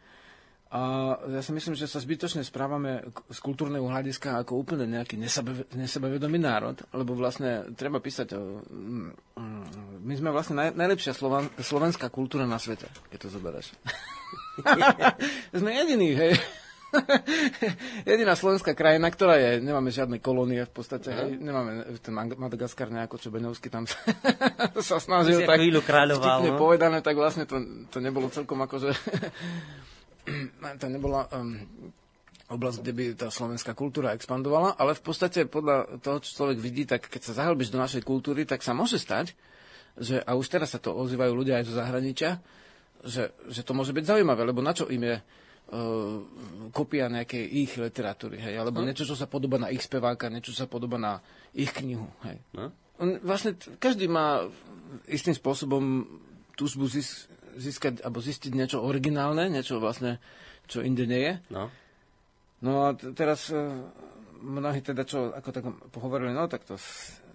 A 0.69 1.17
ja 1.25 1.41
si 1.41 1.49
myslím, 1.49 1.73
že 1.73 1.89
sa 1.89 1.97
zbytočne 1.97 2.45
správame 2.45 3.01
z 3.25 3.39
kultúrneho 3.41 3.89
hľadiska 3.89 4.37
ako 4.37 4.61
úplne 4.61 4.85
nejaký 4.85 5.17
nesebe, 5.17 5.65
nesebevedomý 5.73 6.37
národ, 6.37 6.77
lebo 6.93 7.17
vlastne 7.17 7.73
treba 7.73 7.97
písať 7.97 8.37
o... 8.37 8.61
Mm, 8.69 9.09
mm, 9.33 9.65
my 10.05 10.13
sme 10.13 10.29
vlastne 10.29 10.61
naj, 10.61 10.77
najlepšia 10.77 11.17
slovan, 11.17 11.49
slovenská 11.57 12.13
kultúra 12.13 12.45
na 12.45 12.61
svete, 12.61 12.85
keď 13.09 13.17
to 13.17 13.27
zoberieš. 13.33 13.73
sme 15.57 15.73
jediní, 15.73 16.13
hej. 16.13 16.37
Jediná 18.09 18.37
slovenská 18.37 18.77
krajina, 18.77 19.09
ktorá 19.09 19.41
je, 19.41 19.51
nemáme 19.65 19.89
žiadne 19.89 20.21
kolónie 20.21 20.69
v 20.69 20.73
podstate, 20.73 21.09
hej, 21.09 21.29
nemáme 21.37 21.97
ten 21.97 22.13
Madagaskar 22.13 22.93
nejako, 22.93 23.17
čo 23.17 23.33
Benovský 23.33 23.73
tam 23.73 23.89
sa 24.77 24.97
snažil 25.05 25.49
tak 25.49 25.61
vtipne 26.17 26.49
no? 26.53 26.61
povedané, 26.61 27.01
tak 27.01 27.17
vlastne 27.17 27.49
to, 27.49 27.57
to 27.89 27.97
nebolo 28.01 28.29
celkom 28.29 28.61
akože 28.65 28.93
to 30.81 30.87
nebola 30.89 31.29
um, 31.31 31.59
oblasť, 32.49 32.77
kde 32.81 32.93
by 32.93 33.03
tá 33.13 33.29
slovenská 33.29 33.77
kultúra 33.77 34.17
expandovala, 34.17 34.73
ale 34.73 34.97
v 34.97 35.03
podstate 35.05 35.45
podľa 35.45 36.01
toho, 36.01 36.17
čo 36.17 36.43
človek 36.43 36.57
vidí, 36.57 36.83
tak 36.89 37.05
keď 37.05 37.21
sa 37.21 37.45
zahlbíš 37.45 37.69
do 37.69 37.77
našej 37.77 38.01
kultúry, 38.01 38.49
tak 38.49 38.65
sa 38.65 38.73
môže 38.73 38.97
stať, 38.97 39.37
že, 39.99 40.17
a 40.25 40.33
už 40.33 40.49
teraz 40.49 40.73
sa 40.73 40.81
to 40.81 40.95
ozývajú 40.97 41.31
ľudia 41.33 41.61
aj 41.61 41.65
zo 41.69 41.77
zahraničia, 41.77 42.41
že, 43.05 43.31
že 43.47 43.61
to 43.61 43.77
môže 43.77 43.93
byť 43.93 44.05
zaujímavé, 44.17 44.41
lebo 44.43 44.65
na 44.65 44.73
čo 44.73 44.89
im 44.89 45.03
je 45.05 45.15
uh, 45.21 46.17
kopia 46.73 47.05
nejakej 47.05 47.43
ich 47.45 47.71
literatúry, 47.77 48.41
hej, 48.41 48.57
alebo 48.57 48.81
hm? 48.81 48.85
niečo, 48.91 49.05
čo 49.05 49.13
sa 49.13 49.29
podoba 49.29 49.61
na 49.61 49.69
ich 49.69 49.85
speváka, 49.85 50.27
niečo, 50.33 50.51
čo 50.51 50.65
sa 50.65 50.67
podoba 50.67 50.97
na 50.97 51.21
ich 51.53 51.69
knihu, 51.69 52.09
hej. 52.25 52.41
Hm? 52.57 52.71
Vlastne 53.23 53.55
každý 53.79 54.11
má 54.11 54.43
istým 55.07 55.31
spôsobom 55.31 56.03
túžbu 56.59 56.91
zísť 56.91 57.31
získať 57.59 58.01
alebo 58.01 58.23
zistiť 58.23 58.51
niečo 58.55 58.79
originálne, 58.79 59.51
niečo 59.51 59.83
vlastne, 59.83 60.23
čo 60.65 60.79
inde 60.79 61.03
nie 61.03 61.21
je. 61.21 61.33
No. 61.51 61.67
No 62.59 62.71
a 62.87 62.95
t- 62.95 63.11
teraz 63.11 63.51
uh, 63.51 63.83
mnohí 64.39 64.79
teda, 64.79 65.03
čo 65.03 65.35
ako 65.35 65.49
tak 65.51 65.63
pohovorili, 65.91 66.31
no 66.31 66.47
tak 66.47 66.63
to 66.63 66.79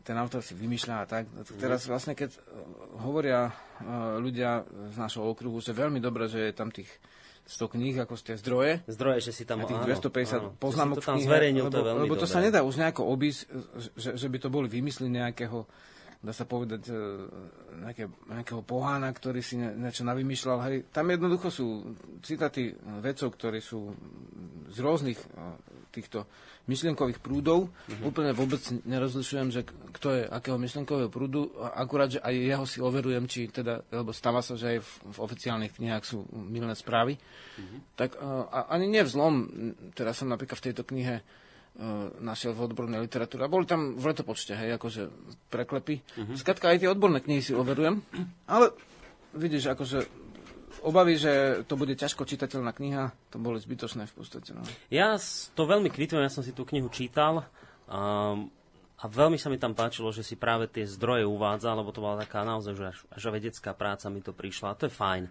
ten 0.05 0.21
autor 0.21 0.45
si 0.45 0.53
vymýšľa 0.53 0.95
a 1.01 1.05
tak. 1.09 1.25
Teraz 1.57 1.89
vlastne, 1.89 2.13
keď 2.13 2.37
hovoria 3.01 3.49
ľudia 4.21 4.69
z 4.93 4.97
našho 5.01 5.25
okruhu, 5.25 5.65
že 5.65 5.73
veľmi 5.73 5.97
dobre, 5.97 6.29
že 6.29 6.53
je 6.53 6.53
tam 6.53 6.69
tých 6.69 6.93
100 7.49 7.73
kníh, 7.73 7.97
ako 7.97 8.15
ste 8.17 8.37
zdroje. 8.37 8.85
Zdroje, 8.85 9.25
že 9.25 9.33
si 9.33 9.45
tam... 9.49 9.65
A 9.65 9.69
tých 9.69 9.81
250 9.81 10.41
áno, 10.41 10.49
poznámok 10.61 11.01
to 11.01 11.09
tam 11.09 11.21
zverejnil, 11.21 11.69
lebo, 11.69 11.73
to 11.73 11.81
je 11.81 11.87
veľmi 11.89 12.01
lebo 12.05 12.17
to 12.17 12.29
dobré. 12.29 12.35
sa 12.37 12.41
nedá 12.45 12.61
už 12.65 12.77
nejako 12.81 13.03
obísť, 13.05 13.41
že, 13.97 14.11
že 14.17 14.27
by 14.29 14.39
to 14.41 14.49
boli 14.53 14.69
vymysly 14.69 15.09
nejakého 15.09 15.65
dá 16.25 16.33
sa 16.33 16.49
povedať, 16.49 16.89
e, 16.89 16.97
nejaké, 17.85 18.09
nejakého 18.09 18.65
pohána, 18.65 19.13
ktorý 19.13 19.45
si 19.45 19.61
ne, 19.61 19.77
niečo 19.77 20.09
navymýšľal. 20.09 20.59
Hej. 20.65 20.77
Tam 20.89 21.05
jednoducho 21.13 21.53
sú 21.53 21.67
citáty 22.25 22.73
vedcov, 23.05 23.37
ktorí 23.37 23.61
sú 23.61 23.93
z 24.73 24.79
rôznych 24.81 25.21
e, 25.21 25.27
týchto 25.93 26.25
myšlienkových 26.65 27.21
prúdov. 27.21 27.69
Mm-hmm. 27.69 28.09
Úplne 28.09 28.33
vôbec 28.33 28.63
nerozlišujem, 28.89 29.49
že 29.53 29.69
kto 29.69 30.09
je 30.17 30.23
akého 30.25 30.57
myšlienkového 30.57 31.13
prúdu, 31.13 31.53
akurát, 31.61 32.09
že 32.09 32.25
aj 32.25 32.35
jeho 32.35 32.65
si 32.65 32.79
overujem, 32.81 33.29
či 33.29 33.53
teda, 33.53 33.85
lebo 33.93 34.17
stáva 34.17 34.41
sa, 34.41 34.57
že 34.57 34.75
aj 34.75 34.79
v, 34.81 34.91
v 35.13 35.19
oficiálnych 35.21 35.77
knihách 35.77 36.05
sú 36.09 36.25
milné 36.33 36.73
správy. 36.73 37.21
Mm-hmm. 37.21 37.79
Tak 38.01 38.17
e, 38.17 38.19
a, 38.49 38.59
ani 38.73 38.89
nevzlom, 38.89 39.35
teraz 39.93 40.25
som 40.25 40.33
napríklad 40.33 40.57
v 40.57 40.67
tejto 40.73 40.89
knihe 40.89 41.21
našiel 42.23 42.55
v 42.55 42.71
odbornej 42.71 43.03
literatúre. 43.03 43.43
A 43.45 43.51
boli 43.51 43.67
tam 43.67 43.99
v 43.99 44.15
letopočte, 44.15 44.55
hej, 44.55 44.79
akože 44.79 45.11
preklepy. 45.51 45.99
Uh-huh. 46.15 46.39
Skladka 46.39 46.71
aj 46.71 46.87
tie 46.87 46.91
odborné 46.91 47.19
knihy 47.19 47.43
si 47.43 47.51
overujem, 47.51 47.99
ale 48.47 48.71
vidíš, 49.35 49.75
akože 49.75 50.07
obavy, 50.87 51.19
že 51.19 51.65
to 51.67 51.75
bude 51.75 51.97
ťažko 51.97 52.29
čitateľná 52.29 52.71
kniha, 52.71 53.11
to 53.33 53.43
boli 53.43 53.59
zbytočné 53.59 54.07
v 54.07 54.15
podstate. 54.15 54.55
No. 54.55 54.63
Ja 54.93 55.19
to 55.57 55.63
veľmi 55.67 55.91
kvitujem, 55.91 56.23
ja 56.23 56.31
som 56.31 56.47
si 56.47 56.55
tú 56.55 56.63
knihu 56.69 56.87
čítal 56.93 57.43
um, 57.91 58.53
a 59.01 59.05
veľmi 59.11 59.41
sa 59.41 59.51
mi 59.51 59.59
tam 59.59 59.75
páčilo, 59.75 60.15
že 60.15 60.23
si 60.23 60.39
práve 60.39 60.71
tie 60.71 60.87
zdroje 60.87 61.27
uvádza, 61.27 61.75
lebo 61.75 61.91
to 61.91 62.05
bola 62.05 62.23
taká 62.23 62.47
naozaj 62.47 62.73
že 62.77 62.85
až, 62.95 62.99
až 63.11 63.23
vedecká 63.35 63.75
práca 63.75 64.07
mi 64.13 64.23
to 64.23 64.31
prišla 64.31 64.77
a 64.77 64.79
to 64.79 64.87
je 64.87 64.95
fajn. 64.95 65.25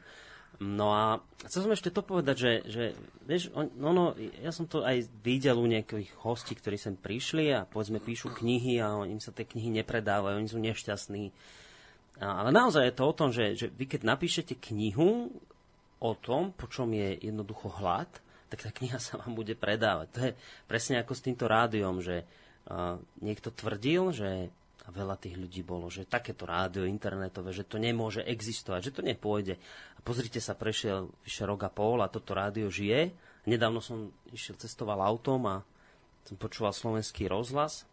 No 0.62 0.94
a 0.94 1.06
chcel 1.50 1.66
som 1.66 1.74
ešte 1.74 1.90
to 1.90 2.06
povedať, 2.06 2.36
že, 2.38 2.54
že 2.70 2.84
vieš, 3.26 3.50
on, 3.58 3.74
no, 3.74 3.90
no, 3.90 4.06
ja 4.18 4.54
som 4.54 4.70
to 4.70 4.86
aj 4.86 5.10
videl 5.26 5.58
u 5.58 5.66
nejakých 5.66 6.14
hostí, 6.22 6.54
ktorí 6.54 6.78
sem 6.78 6.94
prišli 6.94 7.50
a 7.50 7.66
povedzme 7.66 7.98
píšu 7.98 8.30
knihy 8.32 8.78
a 8.78 9.02
im 9.10 9.18
sa 9.18 9.34
tie 9.34 9.50
knihy 9.50 9.74
nepredávajú, 9.82 10.38
oni 10.38 10.50
sú 10.52 10.62
nešťastní. 10.62 11.34
Ale 12.22 12.54
naozaj 12.54 12.94
je 12.94 12.96
to 12.96 13.04
o 13.10 13.18
tom, 13.18 13.30
že, 13.34 13.58
že 13.58 13.68
vy 13.74 13.90
keď 13.90 14.06
napíšete 14.06 14.54
knihu 14.70 15.34
o 15.98 16.12
tom, 16.20 16.54
po 16.54 16.70
čom 16.70 16.94
je 16.94 17.18
jednoducho 17.18 17.74
hlad, 17.82 18.12
tak 18.54 18.70
tá 18.70 18.70
kniha 18.70 19.02
sa 19.02 19.18
vám 19.18 19.34
bude 19.34 19.58
predávať. 19.58 20.08
To 20.14 20.20
je 20.30 20.32
presne 20.70 21.02
ako 21.02 21.18
s 21.18 21.26
týmto 21.26 21.50
rádiom, 21.50 22.06
že 22.06 22.22
uh, 22.22 23.02
niekto 23.26 23.50
tvrdil, 23.50 24.14
že 24.14 24.54
a 24.84 24.92
veľa 24.92 25.16
tých 25.16 25.40
ľudí 25.40 25.64
bolo, 25.64 25.88
že 25.88 26.04
takéto 26.04 26.44
rádio 26.44 26.84
internetové, 26.84 27.56
že 27.56 27.64
to 27.64 27.80
nemôže 27.80 28.20
existovať, 28.20 28.92
že 28.92 28.96
to 28.96 29.02
nepôjde. 29.02 29.56
A 29.96 30.00
pozrite 30.04 30.44
sa, 30.44 30.60
prešiel 30.60 31.08
vyše 31.24 31.48
rok 31.48 31.64
a 31.64 31.72
pol 31.72 32.04
a 32.04 32.12
toto 32.12 32.36
rádio 32.36 32.68
žije. 32.68 33.16
Nedávno 33.48 33.80
som 33.80 34.12
išiel, 34.36 34.60
cestoval 34.60 35.00
autom 35.00 35.48
a 35.48 35.56
som 36.28 36.36
počúval 36.36 36.76
slovenský 36.76 37.32
rozhlas 37.32 37.88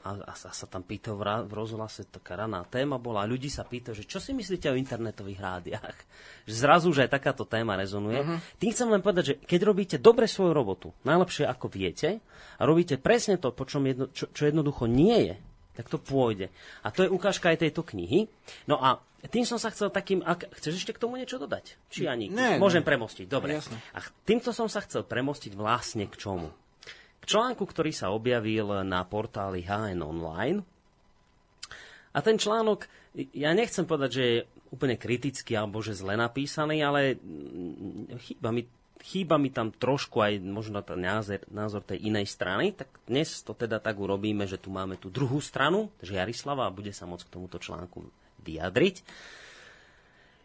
a, 0.00 0.16
a, 0.16 0.32
a 0.32 0.52
sa 0.52 0.64
tam 0.64 0.80
pýtal 0.80 1.20
v, 1.20 1.44
v 1.44 1.52
rozhlase, 1.52 2.08
taká 2.08 2.40
raná 2.40 2.64
téma 2.64 2.96
bola 2.96 3.24
a 3.24 3.28
ľudí 3.28 3.52
sa 3.52 3.68
pýta, 3.68 3.92
že 3.92 4.08
čo 4.08 4.16
si 4.16 4.32
myslíte 4.32 4.72
o 4.72 4.80
internetových 4.80 5.40
rádiách? 5.40 5.98
Že 6.48 6.54
zrazu, 6.56 6.88
že 6.90 7.04
aj 7.06 7.20
takáto 7.20 7.44
téma 7.44 7.76
rezonuje. 7.76 8.24
Uh-huh. 8.24 8.40
Tým 8.58 8.72
chcem 8.72 8.88
len 8.88 9.04
povedať, 9.04 9.22
že 9.22 9.34
keď 9.38 9.60
robíte 9.60 9.96
dobre 10.00 10.24
svoju 10.24 10.56
robotu, 10.56 10.90
najlepšie 11.04 11.44
ako 11.46 11.68
viete, 11.68 12.18
a 12.58 12.62
robíte 12.64 12.96
presne 12.96 13.36
to, 13.36 13.52
po 13.52 13.68
čom 13.68 13.84
jedno, 13.86 14.08
čo, 14.10 14.26
čo 14.32 14.48
jednoducho 14.48 14.88
nie 14.88 15.30
je 15.30 15.34
tak 15.80 15.88
to 15.88 15.96
pôjde. 15.96 16.52
A 16.84 16.92
to 16.92 17.08
je 17.08 17.08
ukážka 17.08 17.48
aj 17.48 17.64
tejto 17.64 17.80
knihy. 17.80 18.28
No 18.68 18.76
a 18.76 19.00
tým 19.32 19.48
som 19.48 19.56
sa 19.56 19.72
chcel 19.72 19.88
takým... 19.88 20.20
Ak, 20.20 20.44
chceš 20.60 20.84
ešte 20.84 20.92
k 20.92 21.00
tomu 21.00 21.16
niečo 21.16 21.40
dodať? 21.40 21.80
Či 21.88 22.04
ani? 22.04 22.28
Ne, 22.28 22.60
Môžem 22.60 22.84
ne. 22.84 22.88
premostiť, 22.92 23.24
dobre. 23.24 23.56
Jasne. 23.56 23.80
A 23.96 24.04
týmto 24.28 24.52
som 24.52 24.68
sa 24.68 24.84
chcel 24.84 25.08
premostiť 25.08 25.56
vlastne 25.56 26.04
k 26.04 26.20
čomu? 26.20 26.52
K 27.20 27.24
článku, 27.24 27.64
ktorý 27.64 27.96
sa 27.96 28.12
objavil 28.12 28.84
na 28.84 29.00
portáli 29.08 29.64
HN 29.64 30.04
Online. 30.04 30.60
A 32.12 32.18
ten 32.20 32.36
článok, 32.36 32.84
ja 33.32 33.56
nechcem 33.56 33.88
povedať, 33.88 34.10
že 34.12 34.24
je 34.24 34.38
úplne 34.72 35.00
kritický 35.00 35.56
alebo 35.56 35.80
že 35.80 35.96
zle 35.96 36.16
napísaný, 36.16 36.84
ale 36.84 37.16
chýba 38.24 38.52
mi 38.52 38.68
chýba 39.00 39.40
mi 39.40 39.48
tam 39.48 39.72
trošku 39.72 40.20
aj 40.20 40.40
možno 40.44 40.84
ten 40.84 41.00
názor, 41.00 41.40
názor 41.48 41.82
tej 41.84 42.04
inej 42.06 42.28
strany, 42.28 42.76
tak 42.76 42.88
dnes 43.04 43.42
to 43.42 43.56
teda 43.56 43.80
tak 43.80 43.96
urobíme, 43.96 44.44
že 44.44 44.60
tu 44.60 44.68
máme 44.68 45.00
tú 45.00 45.08
druhú 45.08 45.40
stranu, 45.40 45.88
Žiarislava, 46.04 46.68
a 46.68 46.74
bude 46.74 46.92
sa 46.92 47.08
môcť 47.08 47.24
k 47.26 47.32
tomuto 47.32 47.56
článku 47.56 48.04
vyjadriť. 48.44 49.02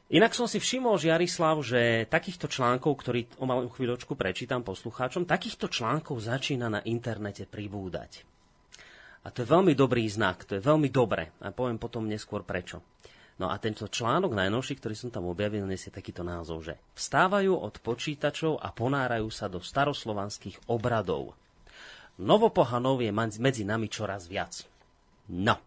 Inak 0.05 0.37
som 0.37 0.45
si 0.45 0.61
všimol, 0.61 1.01
Žiarislav, 1.01 1.57
že 1.65 2.05
takýchto 2.05 2.45
článkov, 2.45 2.93
ktorý 3.01 3.25
o 3.41 3.49
malú 3.49 3.73
chvíľočku 3.73 4.13
prečítam 4.13 4.61
poslucháčom, 4.61 5.25
takýchto 5.25 5.65
článkov 5.65 6.21
začína 6.21 6.69
na 6.69 6.81
internete 6.85 7.49
pribúdať. 7.49 8.21
A 9.25 9.33
to 9.33 9.41
je 9.41 9.49
veľmi 9.49 9.73
dobrý 9.73 10.05
znak, 10.05 10.45
to 10.45 10.61
je 10.61 10.61
veľmi 10.61 10.93
dobre. 10.93 11.33
A 11.41 11.49
poviem 11.49 11.81
potom 11.81 12.05
neskôr 12.05 12.45
prečo. 12.45 12.85
No 13.35 13.51
a 13.51 13.59
tento 13.59 13.83
článok 13.91 14.31
najnovší, 14.31 14.79
ktorý 14.79 14.95
som 14.95 15.11
tam 15.11 15.27
objavil, 15.27 15.67
nesie 15.67 15.91
takýto 15.91 16.23
názov, 16.23 16.63
že 16.63 16.79
vstávajú 16.95 17.51
od 17.51 17.83
počítačov 17.83 18.63
a 18.63 18.71
ponárajú 18.71 19.27
sa 19.27 19.51
do 19.51 19.59
staroslovanských 19.59 20.71
obradov. 20.71 21.35
Novopohanov 22.15 23.03
je 23.03 23.11
medzi 23.43 23.67
nami 23.67 23.91
čoraz 23.91 24.31
viac. 24.31 24.63
No. 25.27 25.59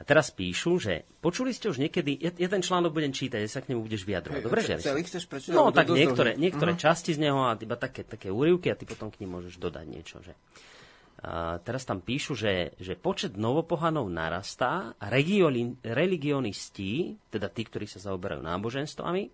A 0.00 0.02
teraz 0.02 0.32
píšu, 0.32 0.80
že 0.80 1.04
počuli 1.20 1.52
ste 1.52 1.68
už 1.68 1.76
niekedy, 1.76 2.16
ja, 2.16 2.32
ja 2.32 2.48
ten 2.48 2.64
článok 2.64 2.90
budem 2.90 3.12
čítať, 3.12 3.44
ja 3.44 3.50
sa 3.52 3.60
k 3.60 3.70
nemu 3.70 3.84
budeš 3.84 4.08
vyjadrovať. 4.08 4.40
Dobre, 4.40 4.60
že? 4.64 4.74
Celý 4.80 5.04
chceš 5.04 5.28
prečítať? 5.28 5.52
No, 5.52 5.70
tak 5.76 5.92
niektoré, 5.92 6.40
niektoré 6.40 6.72
uh-huh. 6.72 6.88
časti 6.88 7.12
z 7.12 7.28
neho 7.28 7.44
a 7.44 7.52
iba 7.54 7.76
také, 7.76 8.02
také 8.02 8.32
úrivky 8.32 8.72
a 8.72 8.78
ty 8.80 8.88
potom 8.88 9.12
k 9.12 9.20
nim 9.22 9.30
môžeš 9.30 9.60
dodať 9.60 9.84
niečo. 9.84 10.24
Že? 10.24 10.32
Teraz 11.68 11.84
tam 11.84 12.00
píšu, 12.00 12.32
že, 12.32 12.72
že 12.80 12.96
počet 12.96 13.36
novopohanov 13.36 14.08
narastá 14.08 14.96
a 14.96 15.06
religionisti, 15.84 17.20
teda 17.28 17.52
tí, 17.52 17.62
ktorí 17.68 17.84
sa 17.84 18.00
zaoberajú 18.00 18.40
náboženstvami, 18.40 19.28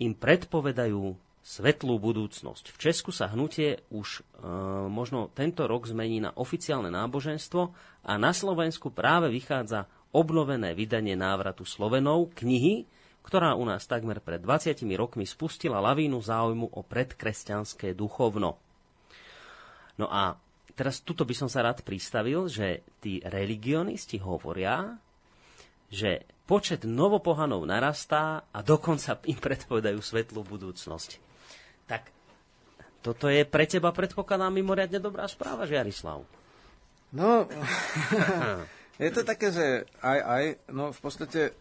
im 0.00 0.12
predpovedajú 0.16 1.12
svetlú 1.44 2.00
budúcnosť. 2.00 2.72
V 2.72 2.76
Česku 2.80 3.12
sa 3.12 3.28
hnutie 3.32 3.84
už 3.92 4.20
e, 4.20 4.48
možno 4.88 5.32
tento 5.32 5.64
rok 5.64 5.88
zmení 5.88 6.20
na 6.20 6.32
oficiálne 6.36 6.92
náboženstvo 6.92 7.62
a 8.04 8.12
na 8.20 8.32
Slovensku 8.32 8.92
práve 8.92 9.32
vychádza 9.32 9.88
obnovené 10.12 10.76
vydanie 10.76 11.16
návratu 11.16 11.64
Slovenov, 11.64 12.32
knihy, 12.36 12.84
ktorá 13.24 13.56
u 13.56 13.64
nás 13.68 13.84
takmer 13.84 14.20
pred 14.20 14.40
20 14.40 14.76
rokmi 14.96 15.28
spustila 15.28 15.80
lavínu 15.80 16.20
záujmu 16.20 16.76
o 16.76 16.80
predkresťanské 16.80 17.92
duchovno. 17.92 18.56
No 20.00 20.08
a 20.08 20.36
teraz 20.80 21.04
tuto 21.04 21.28
by 21.28 21.36
som 21.36 21.52
sa 21.52 21.60
rád 21.60 21.84
pristavil, 21.84 22.48
že 22.48 22.80
tí 23.04 23.20
religionisti 23.20 24.16
hovoria, 24.16 24.96
že 25.92 26.24
počet 26.48 26.88
novopohanov 26.88 27.68
narastá 27.68 28.48
a 28.48 28.64
dokonca 28.64 29.20
im 29.28 29.36
predpovedajú 29.36 30.00
svetlú 30.00 30.40
budúcnosť. 30.40 31.20
Tak 31.84 32.08
toto 33.04 33.28
je 33.28 33.44
pre 33.44 33.68
teba, 33.68 33.92
predpokladám, 33.92 34.56
mimoriadne 34.56 35.04
dobrá 35.04 35.28
správa, 35.28 35.68
Žiarislav. 35.68 36.24
No, 37.12 37.44
je 39.04 39.10
to 39.12 39.20
také, 39.20 39.52
že 39.52 39.84
aj, 40.00 40.18
aj, 40.24 40.44
no 40.72 40.96
v 40.96 41.00
podstate, 41.04 41.52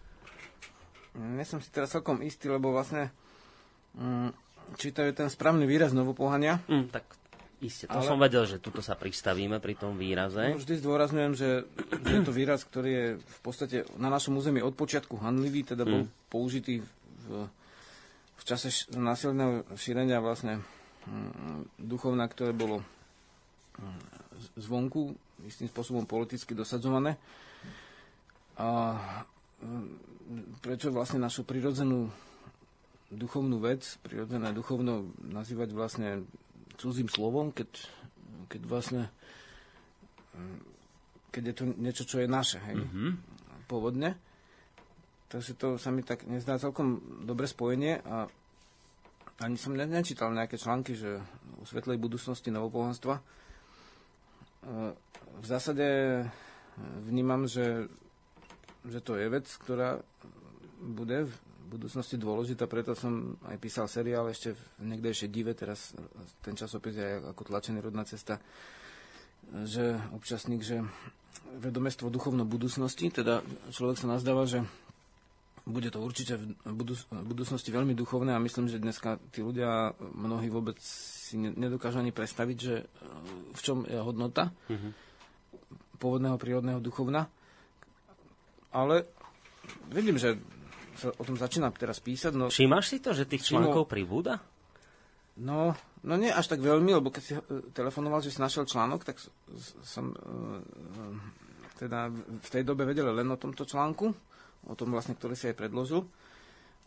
nie 1.19 1.43
som 1.43 1.59
si 1.59 1.67
teraz 1.75 1.91
celkom 1.91 2.23
istý, 2.23 2.47
lebo 2.47 2.71
vlastne 2.71 3.11
mm, 3.99 4.31
čítajú 4.79 5.11
ten 5.11 5.27
správny 5.27 5.67
výraz 5.67 5.91
novopohania. 5.91 6.63
Mm, 6.71 6.87
tak 6.87 7.18
Isté, 7.59 7.91
to 7.91 7.99
ale... 7.99 8.07
som 8.07 8.15
vedel, 8.15 8.47
že 8.47 8.63
tuto 8.63 8.79
sa 8.79 8.95
pristavíme 8.95 9.59
pri 9.59 9.75
tom 9.75 9.99
výraze. 9.99 10.55
No, 10.55 10.63
vždy 10.63 10.79
zdôrazňujem, 10.79 11.33
že, 11.35 11.67
že 11.91 12.13
je 12.15 12.23
to 12.23 12.31
výraz, 12.31 12.63
ktorý 12.63 12.89
je 12.89 13.07
v 13.19 13.39
podstate 13.43 13.83
na 13.99 14.07
našom 14.07 14.39
území 14.39 14.63
od 14.63 14.79
počiatku 14.79 15.19
handlivý, 15.19 15.67
teda 15.67 15.83
bol 15.83 16.07
mm. 16.07 16.31
použitý 16.31 16.79
v, 16.79 17.27
v 18.39 18.43
čase 18.47 18.71
násilného 18.95 19.67
šírenia 19.75 20.23
vlastne 20.23 20.63
hm, 21.03 21.67
duchovná, 21.83 22.31
ktoré 22.31 22.55
bolo 22.55 22.79
hm, 23.75 23.99
zvonku 24.55 25.11
istým 25.43 25.67
spôsobom 25.67 26.07
politicky 26.07 26.55
dosadzované. 26.55 27.19
A 28.55 28.95
hm, 29.59 29.99
prečo 30.63 30.95
vlastne 30.95 31.19
našu 31.19 31.43
prirodzenú 31.43 32.07
duchovnú 33.11 33.59
vec, 33.59 33.83
prirodzené 34.05 34.53
duchovno 34.55 35.11
nazývať 35.19 35.69
vlastne 35.73 36.23
cudzím 36.79 37.11
slovom, 37.11 37.51
keď, 37.51 37.67
keď 38.47 38.61
vlastne 38.63 39.11
keď 41.29 41.43
je 41.45 41.55
to 41.55 41.63
niečo, 41.77 42.03
čo 42.09 42.17
je 42.23 42.27
naše, 42.27 42.57
hej, 42.65 42.81
mm-hmm. 42.81 43.11
pôvodne. 43.69 44.17
Takže 45.29 45.53
to 45.53 45.77
sa 45.77 45.93
mi 45.93 46.01
tak 46.01 46.25
nezdá 46.25 46.57
celkom 46.57 47.21
dobre 47.21 47.45
spojenie 47.45 48.01
a 48.01 48.25
ani 49.39 49.55
som 49.55 49.77
ne, 49.77 49.85
nečítal 49.85 50.33
nejaké 50.33 50.57
články, 50.57 50.97
že 50.97 51.21
o 51.61 51.63
svetlej 51.69 52.01
budúcnosti 52.01 52.49
novopohanstva. 52.49 53.21
E, 53.21 53.23
v 55.37 55.45
zásade 55.45 55.85
vnímam, 57.05 57.45
že, 57.45 57.87
že 58.89 58.99
to 59.05 59.15
je 59.21 59.29
vec, 59.29 59.45
ktorá 59.61 60.01
bude 60.81 61.29
v 61.29 61.33
budúcnosti 61.69 62.17
dôležitá, 62.17 62.65
preto 62.65 62.97
som 62.97 63.37
aj 63.45 63.57
písal 63.61 63.85
seriál 63.85 64.25
ešte 64.27 64.57
v 64.81 64.89
niekdejšej 64.89 65.29
dive, 65.29 65.53
teraz 65.53 65.93
ten 66.41 66.57
časopis 66.57 66.97
je 66.97 67.21
ako 67.21 67.45
tlačený 67.45 67.79
rodná 67.85 68.01
cesta, 68.03 68.41
že 69.65 69.97
občasník, 70.13 70.65
že 70.65 70.81
vedomestvo 71.61 72.09
duchovno 72.09 72.45
budúcnosti, 72.45 73.13
teda 73.13 73.45
človek 73.69 73.97
sa 74.01 74.09
nazdáva, 74.09 74.49
že 74.49 74.65
bude 75.69 75.93
to 75.93 76.01
určite 76.01 76.33
v 76.65 76.73
budúcnosti 77.29 77.69
veľmi 77.69 77.93
duchovné 77.93 78.33
a 78.33 78.41
myslím, 78.41 78.65
že 78.67 78.81
dneska 78.81 79.21
tí 79.29 79.45
ľudia 79.45 79.93
mnohí 80.17 80.49
vôbec 80.49 80.81
si 80.81 81.37
nedokážu 81.37 82.01
ani 82.01 82.09
predstaviť, 82.09 82.57
že 82.57 82.75
e, 82.81 82.85
v 83.53 83.59
čom 83.61 83.85
je 83.85 84.01
hodnota 84.01 84.49
mm-hmm. 84.65 84.91
pôvodného 86.01 86.41
prírodného 86.41 86.81
duchovna. 86.81 87.29
Ale 88.73 89.05
vidím, 89.93 90.17
že 90.17 90.41
sa 90.99 91.09
o 91.15 91.23
tom 91.23 91.39
začína 91.39 91.71
teraz 91.71 92.03
písať. 92.03 92.35
No, 92.35 92.51
Všimáš 92.51 92.85
si 92.91 92.97
to, 92.99 93.15
že 93.15 93.25
tých 93.25 93.47
článkov 93.47 93.87
pribúda? 93.87 94.43
No, 95.39 95.71
no 96.03 96.13
nie 96.19 96.27
až 96.27 96.51
tak 96.51 96.59
veľmi, 96.59 96.99
lebo 96.99 97.09
keď 97.15 97.23
si 97.23 97.33
e, 97.33 97.41
telefonoval, 97.71 98.19
že 98.19 98.35
si 98.35 98.43
našiel 98.43 98.67
článok, 98.67 99.07
tak 99.07 99.23
som 99.87 100.11
e, 100.11 100.15
teda 101.79 102.11
v 102.43 102.49
tej 102.51 102.67
dobe 102.67 102.83
vedel 102.83 103.07
len 103.15 103.31
o 103.31 103.39
tomto 103.39 103.63
článku 103.63 104.11
o 104.67 104.73
tom 104.75 104.91
vlastne, 104.91 105.15
ktorý 105.15 105.39
si 105.39 105.47
aj 105.47 105.55
predložil. 105.55 106.03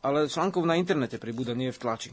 Ale 0.02 0.26
článkov 0.26 0.66
na 0.66 0.76
internete 0.76 1.16
pribúda, 1.16 1.54
nie 1.54 1.70
v 1.70 1.80
tlači. 1.80 2.10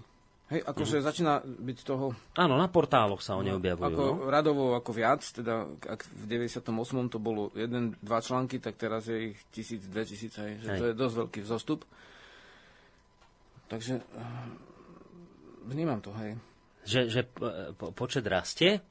Hej, 0.50 0.66
akože 0.66 0.98
mm. 0.98 1.06
začína 1.06 1.34
byť 1.46 1.78
toho... 1.86 2.10
Áno, 2.34 2.58
na 2.58 2.66
portáloch 2.66 3.22
sa 3.22 3.38
oni 3.38 3.54
objavujú. 3.54 3.86
Ako 3.86 4.06
no? 4.18 4.34
radovo 4.34 4.74
ako 4.74 4.92
viac, 4.98 5.22
teda 5.22 5.70
ak 5.86 6.02
v 6.10 6.24
98. 6.26 6.66
to 7.14 7.22
bolo 7.22 7.54
jeden, 7.54 7.94
dva 8.02 8.18
články, 8.18 8.58
tak 8.58 8.74
teraz 8.82 9.06
je 9.06 9.34
ich 9.34 9.38
tisíc, 9.54 9.86
dve 9.86 10.10
tisíce, 10.10 10.42
hej, 10.42 10.58
že 10.66 10.70
hej. 10.74 10.80
to 10.82 10.86
je 10.90 10.96
dosť 10.98 11.16
veľký 11.22 11.40
vzostup. 11.46 11.86
Takže 13.70 14.02
eh, 14.02 14.50
vnímam 15.70 16.02
to, 16.02 16.10
hej. 16.18 16.34
Že, 16.90 17.02
že 17.14 17.22
po, 17.78 17.94
počet 17.94 18.26
rastie? 18.26 18.82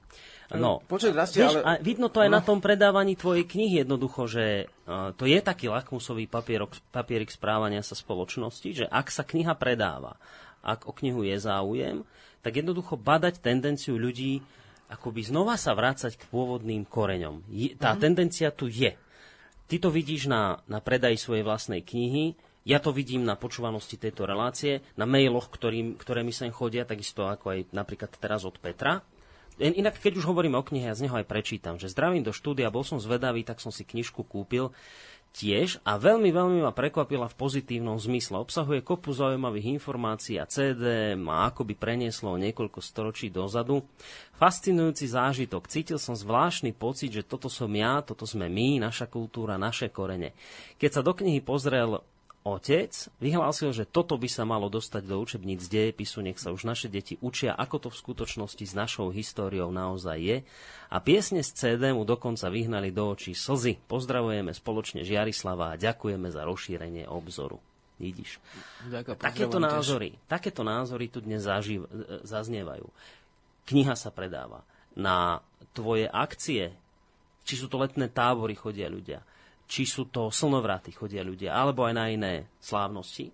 No, 0.55 0.81
počet 0.87 1.13
rastie, 1.13 1.45
vieš, 1.45 1.61
ale... 1.61 1.67
A 1.67 1.71
vidno 1.83 2.09
to 2.09 2.25
aj 2.25 2.31
no. 2.33 2.39
na 2.39 2.43
tom 2.47 2.63
predávaní 2.63 3.19
tvojej 3.19 3.45
knihy 3.45 3.85
jednoducho, 3.85 4.25
že 4.31 4.65
uh, 4.89 5.13
to 5.13 5.29
je 5.29 5.43
taký 5.45 5.69
lakmusový 5.69 6.25
papierok, 6.25 6.73
papierik 6.89 7.29
správania 7.29 7.85
sa 7.85 7.93
spoločnosti, 7.93 8.69
že 8.73 8.87
ak 8.89 9.13
sa 9.13 9.29
kniha 9.29 9.53
predáva, 9.59 10.17
ak 10.63 10.89
o 10.89 10.93
knihu 10.93 11.25
je 11.25 11.37
záujem, 11.39 12.03
tak 12.43 12.59
jednoducho 12.59 12.97
badať 12.97 13.43
tendenciu 13.43 13.99
ľudí 13.99 14.41
akoby 14.89 15.21
znova 15.29 15.61
sa 15.61 15.77
vrácať 15.77 16.17
k 16.17 16.29
pôvodným 16.33 16.89
koreňom. 16.89 17.45
Je, 17.53 17.77
tá 17.77 17.93
uh-huh. 17.93 18.01
tendencia 18.01 18.49
tu 18.49 18.73
je. 18.73 18.97
Ty 19.69 19.77
to 19.85 19.93
vidíš 19.93 20.33
na, 20.33 20.65
na 20.65 20.81
predaji 20.81 21.21
svojej 21.21 21.45
vlastnej 21.45 21.85
knihy, 21.85 22.33
ja 22.65 22.81
to 22.81 22.93
vidím 22.93 23.25
na 23.25 23.37
počúvanosti 23.37 23.97
tejto 23.97 24.29
relácie, 24.29 24.85
na 24.97 25.09
mailoch, 25.09 25.49
ktorým, 25.49 25.97
ktoré 25.97 26.21
mi 26.25 26.33
sem 26.37 26.53
chodia, 26.53 26.89
takisto 26.89 27.25
ako 27.29 27.53
aj 27.53 27.61
napríklad 27.73 28.13
teraz 28.17 28.45
od 28.45 28.57
Petra, 28.61 29.05
Inak, 29.59 29.99
keď 29.99 30.23
už 30.23 30.31
hovoríme 30.31 30.55
o 30.55 30.63
knihe, 30.63 30.87
ja 30.87 30.95
z 30.95 31.11
neho 31.11 31.19
aj 31.19 31.27
prečítam, 31.27 31.83
že 31.83 31.91
zdravím 31.91 32.23
do 32.23 32.31
štúdia, 32.31 32.71
bol 32.71 32.87
som 32.87 33.03
zvedavý, 33.03 33.43
tak 33.43 33.59
som 33.59 33.75
si 33.75 33.83
knižku 33.83 34.23
kúpil 34.23 34.71
tiež 35.39 35.79
a 35.87 35.95
veľmi, 36.03 36.35
veľmi 36.35 36.59
ma 36.67 36.75
prekvapila 36.75 37.31
v 37.31 37.39
pozitívnom 37.39 37.95
zmysle. 37.95 38.43
Obsahuje 38.43 38.83
kopu 38.83 39.15
zaujímavých 39.15 39.79
informácií 39.79 40.35
a 40.43 40.51
CD 40.51 41.15
ma 41.15 41.47
akoby 41.47 41.79
prenieslo 41.79 42.35
niekoľko 42.35 42.83
storočí 42.83 43.31
dozadu. 43.31 43.87
Fascinujúci 44.35 45.07
zážitok. 45.07 45.71
Cítil 45.71 46.03
som 46.03 46.19
zvláštny 46.19 46.75
pocit, 46.75 47.15
že 47.15 47.23
toto 47.23 47.47
som 47.47 47.71
ja, 47.71 48.03
toto 48.03 48.27
sme 48.27 48.51
my, 48.51 48.83
naša 48.83 49.07
kultúra, 49.07 49.55
naše 49.55 49.95
korene. 49.95 50.35
Keď 50.83 50.91
sa 50.91 51.07
do 51.07 51.15
knihy 51.15 51.39
pozrel 51.39 52.03
otec 52.57 52.91
vyhlásil, 53.21 53.75
že 53.77 53.85
toto 53.85 54.17
by 54.17 54.29
sa 54.31 54.49
malo 54.49 54.73
dostať 54.73 55.03
do 55.05 55.21
učebníc 55.21 55.69
dejepisu, 55.69 56.25
nech 56.25 56.41
sa 56.41 56.55
už 56.55 56.65
naše 56.65 56.89
deti 56.89 57.21
učia, 57.21 57.53
ako 57.53 57.77
to 57.85 57.89
v 57.93 58.01
skutočnosti 58.01 58.65
s 58.65 58.73
našou 58.73 59.13
históriou 59.13 59.69
naozaj 59.69 60.19
je. 60.19 60.37
A 60.89 60.97
piesne 61.05 61.45
z 61.45 61.51
CD 61.53 61.93
mu 61.93 62.09
dokonca 62.09 62.49
vyhnali 62.49 62.95
do 62.95 63.13
očí 63.13 63.37
slzy. 63.37 63.77
Pozdravujeme 63.85 64.57
spoločne 64.57 65.05
Žiarislava 65.05 65.77
a 65.77 65.81
ďakujeme 65.81 66.33
za 66.33 66.49
rozšírenie 66.49 67.05
obzoru. 67.07 67.61
Vidíš. 67.99 68.39
Ďakujem, 68.87 69.19
takéto 69.19 69.59
názory, 69.59 70.15
takéto 70.31 70.63
názory 70.63 71.11
tu 71.11 71.19
dnes 71.19 71.43
zaživ, 71.43 71.91
zaznievajú. 72.23 72.87
Kniha 73.67 73.99
sa 73.99 74.15
predáva. 74.15 74.63
Na 74.95 75.43
tvoje 75.75 76.07
akcie, 76.07 76.73
či 77.43 77.55
sú 77.59 77.67
to 77.67 77.77
letné 77.83 78.07
tábory, 78.07 78.55
chodia 78.55 78.87
ľudia 78.87 79.21
či 79.69 79.85
sú 79.85 80.09
to 80.09 80.33
slnovraty 80.33 80.97
chodia 80.97 81.21
ľudia, 81.21 81.53
alebo 81.53 81.85
aj 81.85 81.95
na 81.95 82.09
iné 82.09 82.35
slávnosti. 82.59 83.29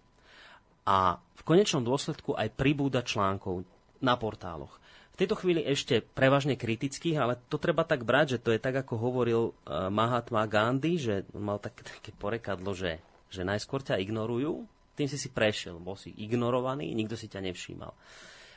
A 0.84 1.16
v 1.16 1.42
konečnom 1.46 1.86
dôsledku 1.86 2.34
aj 2.34 2.52
pribúda 2.52 3.00
článkov 3.00 3.62
na 4.02 4.18
portáloch. 4.18 4.82
V 5.14 5.22
tejto 5.22 5.38
chvíli 5.38 5.62
ešte 5.62 6.02
prevažne 6.02 6.58
kritických, 6.58 7.16
ale 7.22 7.38
to 7.46 7.56
treba 7.62 7.86
tak 7.86 8.02
brať, 8.02 8.36
že 8.36 8.42
to 8.42 8.50
je 8.50 8.58
tak, 8.58 8.74
ako 8.82 8.98
hovoril 8.98 9.42
uh, 9.54 9.86
Mahatma 9.86 10.42
Gandhi, 10.50 10.98
že 10.98 11.22
mal 11.30 11.62
tak, 11.62 11.86
také 11.86 12.10
porekadlo, 12.10 12.74
že, 12.74 12.98
že 13.30 13.46
najskôr 13.46 13.86
ťa 13.86 14.02
ignorujú, 14.02 14.66
tým 14.98 15.06
si 15.06 15.14
si 15.14 15.30
prešiel, 15.30 15.78
bol 15.78 15.94
si 15.94 16.10
ignorovaný, 16.18 16.90
nikto 16.98 17.14
si 17.14 17.30
ťa 17.30 17.46
nevšímal. 17.46 17.94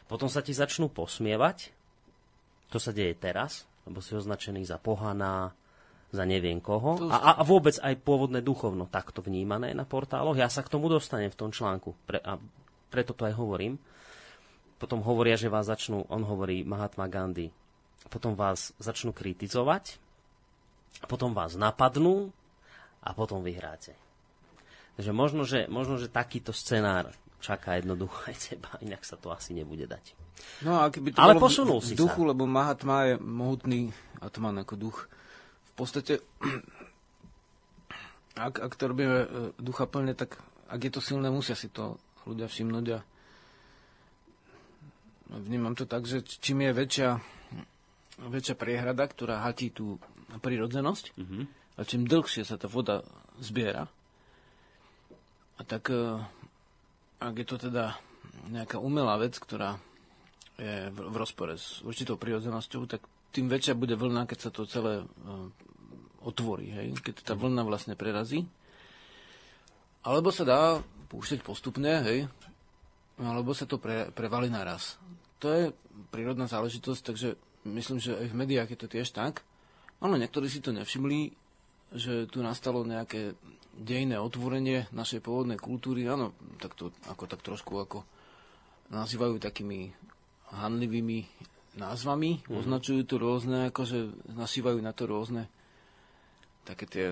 Potom 0.09 0.25
sa 0.33 0.41
ti 0.41 0.49
začnú 0.49 0.89
posmievať, 0.89 1.69
to 2.73 2.81
sa 2.81 2.89
deje 2.89 3.13
teraz, 3.21 3.69
lebo 3.85 4.01
si 4.01 4.17
označený 4.17 4.65
za 4.65 4.81
pohana, 4.81 5.53
za 6.17 6.25
neviem 6.25 6.57
koho. 6.57 6.97
A, 7.13 7.37
a 7.37 7.43
vôbec 7.45 7.77
aj 7.77 7.93
pôvodné 8.01 8.41
duchovno 8.41 8.89
takto 8.89 9.21
vnímané 9.21 9.77
na 9.77 9.85
portáloch. 9.85 10.33
Ja 10.33 10.49
sa 10.49 10.65
k 10.65 10.73
tomu 10.73 10.89
dostanem 10.89 11.29
v 11.29 11.37
tom 11.37 11.53
článku. 11.53 11.93
Pre, 12.09 12.17
a 12.17 12.41
preto 12.89 13.13
to 13.13 13.29
aj 13.29 13.37
hovorím. 13.37 13.77
Potom 14.81 15.05
hovoria, 15.05 15.37
že 15.37 15.53
vás 15.53 15.69
začnú, 15.69 16.05
on 16.09 16.25
hovorí 16.25 16.65
Mahatma 16.65 17.09
Gandhi, 17.09 17.49
potom 18.09 18.37
vás 18.37 18.77
začnú 18.77 19.09
kritizovať, 19.09 19.97
potom 21.09 21.33
vás 21.33 21.57
napadnú 21.57 22.29
a 23.01 23.09
potom 23.13 23.41
vyhráte. 23.41 23.97
Takže 24.97 25.13
možno, 25.13 25.45
že, 25.45 25.65
možno, 25.69 25.97
že 26.01 26.09
takýto 26.09 26.53
scenár 26.53 27.13
čaká 27.41 27.77
jednoducho 27.77 28.17
aj 28.29 28.35
teba, 28.37 28.69
inak 28.81 29.01
sa 29.05 29.17
to 29.17 29.29
asi 29.29 29.53
nebude 29.53 29.85
dať. 29.85 30.13
No 30.61 30.81
a 30.81 30.93
keby 30.93 31.13
to 31.13 31.21
Ale 31.21 31.37
bolo 31.37 31.49
posunul 31.49 31.81
v 31.81 31.89
si 31.89 31.95
duchu, 31.97 32.21
sa. 32.21 32.29
lebo 32.33 32.45
Mahatma 32.45 32.97
je 33.09 33.13
mohutný 33.17 33.89
atman 34.21 34.61
ako 34.61 34.73
duch, 34.77 34.97
podstate, 35.77 36.25
ak, 38.49 38.57
ak 38.57 38.73
to 38.73 38.83
robíme 38.89 39.17
e, 39.21 39.27
ducha 39.61 39.85
plne, 39.85 40.17
tak 40.17 40.41
ak 40.67 40.79
je 40.81 40.91
to 40.91 41.01
silné, 41.01 41.29
musia 41.29 41.53
si 41.53 41.69
to 41.69 42.01
ľudia 42.27 42.49
všimnúť 42.49 42.85
a 42.97 42.99
vnímam 45.47 45.77
to 45.77 45.87
tak, 45.87 46.03
že 46.03 46.25
čím 46.25 46.67
je 46.67 46.71
väčšia, 46.75 47.09
väčšia 48.25 48.55
priehrada, 48.57 49.05
ktorá 49.07 49.45
hatí 49.45 49.71
tú 49.71 50.01
prirodzenosť, 50.27 51.15
mm-hmm. 51.15 51.43
a 51.77 51.81
čím 51.87 52.03
dlhšie 52.03 52.43
sa 52.43 52.59
tá 52.59 52.67
voda 52.67 53.05
zbiera, 53.39 53.87
a 55.57 55.61
tak 55.63 55.93
e, 55.93 56.19
ak 57.17 57.33
je 57.37 57.47
to 57.47 57.57
teda 57.69 57.97
nejaká 58.49 58.77
umelá 58.77 59.17
vec, 59.17 59.37
ktorá 59.37 59.81
je 60.57 60.89
v, 60.89 60.97
v 60.97 61.15
rozpore 61.17 61.57
s 61.57 61.81
určitou 61.85 62.17
prirodzenosťou, 62.17 62.89
tak 62.89 63.05
tým 63.31 63.51
väčšia 63.51 63.77
bude 63.77 63.93
vlna, 63.93 64.25
keď 64.25 64.39
sa 64.39 64.49
to 64.49 64.65
celé 64.69 65.03
e, 65.03 65.05
otvorí, 66.23 66.71
hej? 66.71 66.95
keď 66.99 67.23
tá 67.23 67.33
vlna 67.33 67.63
vlastne 67.63 67.93
prerazí. 67.93 68.47
Alebo 70.07 70.31
sa 70.31 70.43
dá 70.47 70.61
púšťať 71.11 71.43
postupne, 71.43 72.03
hej? 72.03 72.27
alebo 73.17 73.51
sa 73.51 73.65
to 73.65 73.81
pre, 73.81 74.13
prevalí 74.13 74.47
naraz. 74.51 74.99
To 75.41 75.49
je 75.49 75.63
prírodná 76.09 76.45
záležitosť, 76.45 77.01
takže 77.01 77.29
myslím, 77.65 77.97
že 78.01 78.13
aj 78.13 78.27
v 78.29 78.37
médiách 78.37 78.69
je 78.73 78.79
to 78.79 78.87
tiež 78.89 79.09
tak. 79.13 79.41
Ale 79.97 80.21
niektorí 80.21 80.45
si 80.45 80.61
to 80.61 80.69
nevšimli, 80.69 81.33
že 81.93 82.29
tu 82.29 82.45
nastalo 82.45 82.85
nejaké 82.85 83.33
dejné 83.77 84.17
otvorenie 84.17 84.89
našej 84.93 85.21
pôvodnej 85.21 85.57
kultúry. 85.57 86.05
Áno, 86.05 86.33
tak 86.61 86.73
to 86.77 86.93
ako 87.09 87.29
tak 87.29 87.41
trošku 87.41 87.77
ako 87.77 88.05
nazývajú 88.93 89.41
takými 89.41 89.93
hanlivými 90.53 91.27
názvami, 91.77 92.41
mm. 92.43 92.57
označujú 92.57 93.01
to 93.05 93.15
rôzne, 93.21 93.69
akože 93.69 94.29
nasývajú 94.33 94.79
na 94.81 94.91
to 94.91 95.05
rôzne 95.05 95.45
také 96.67 96.85
tie 96.89 97.07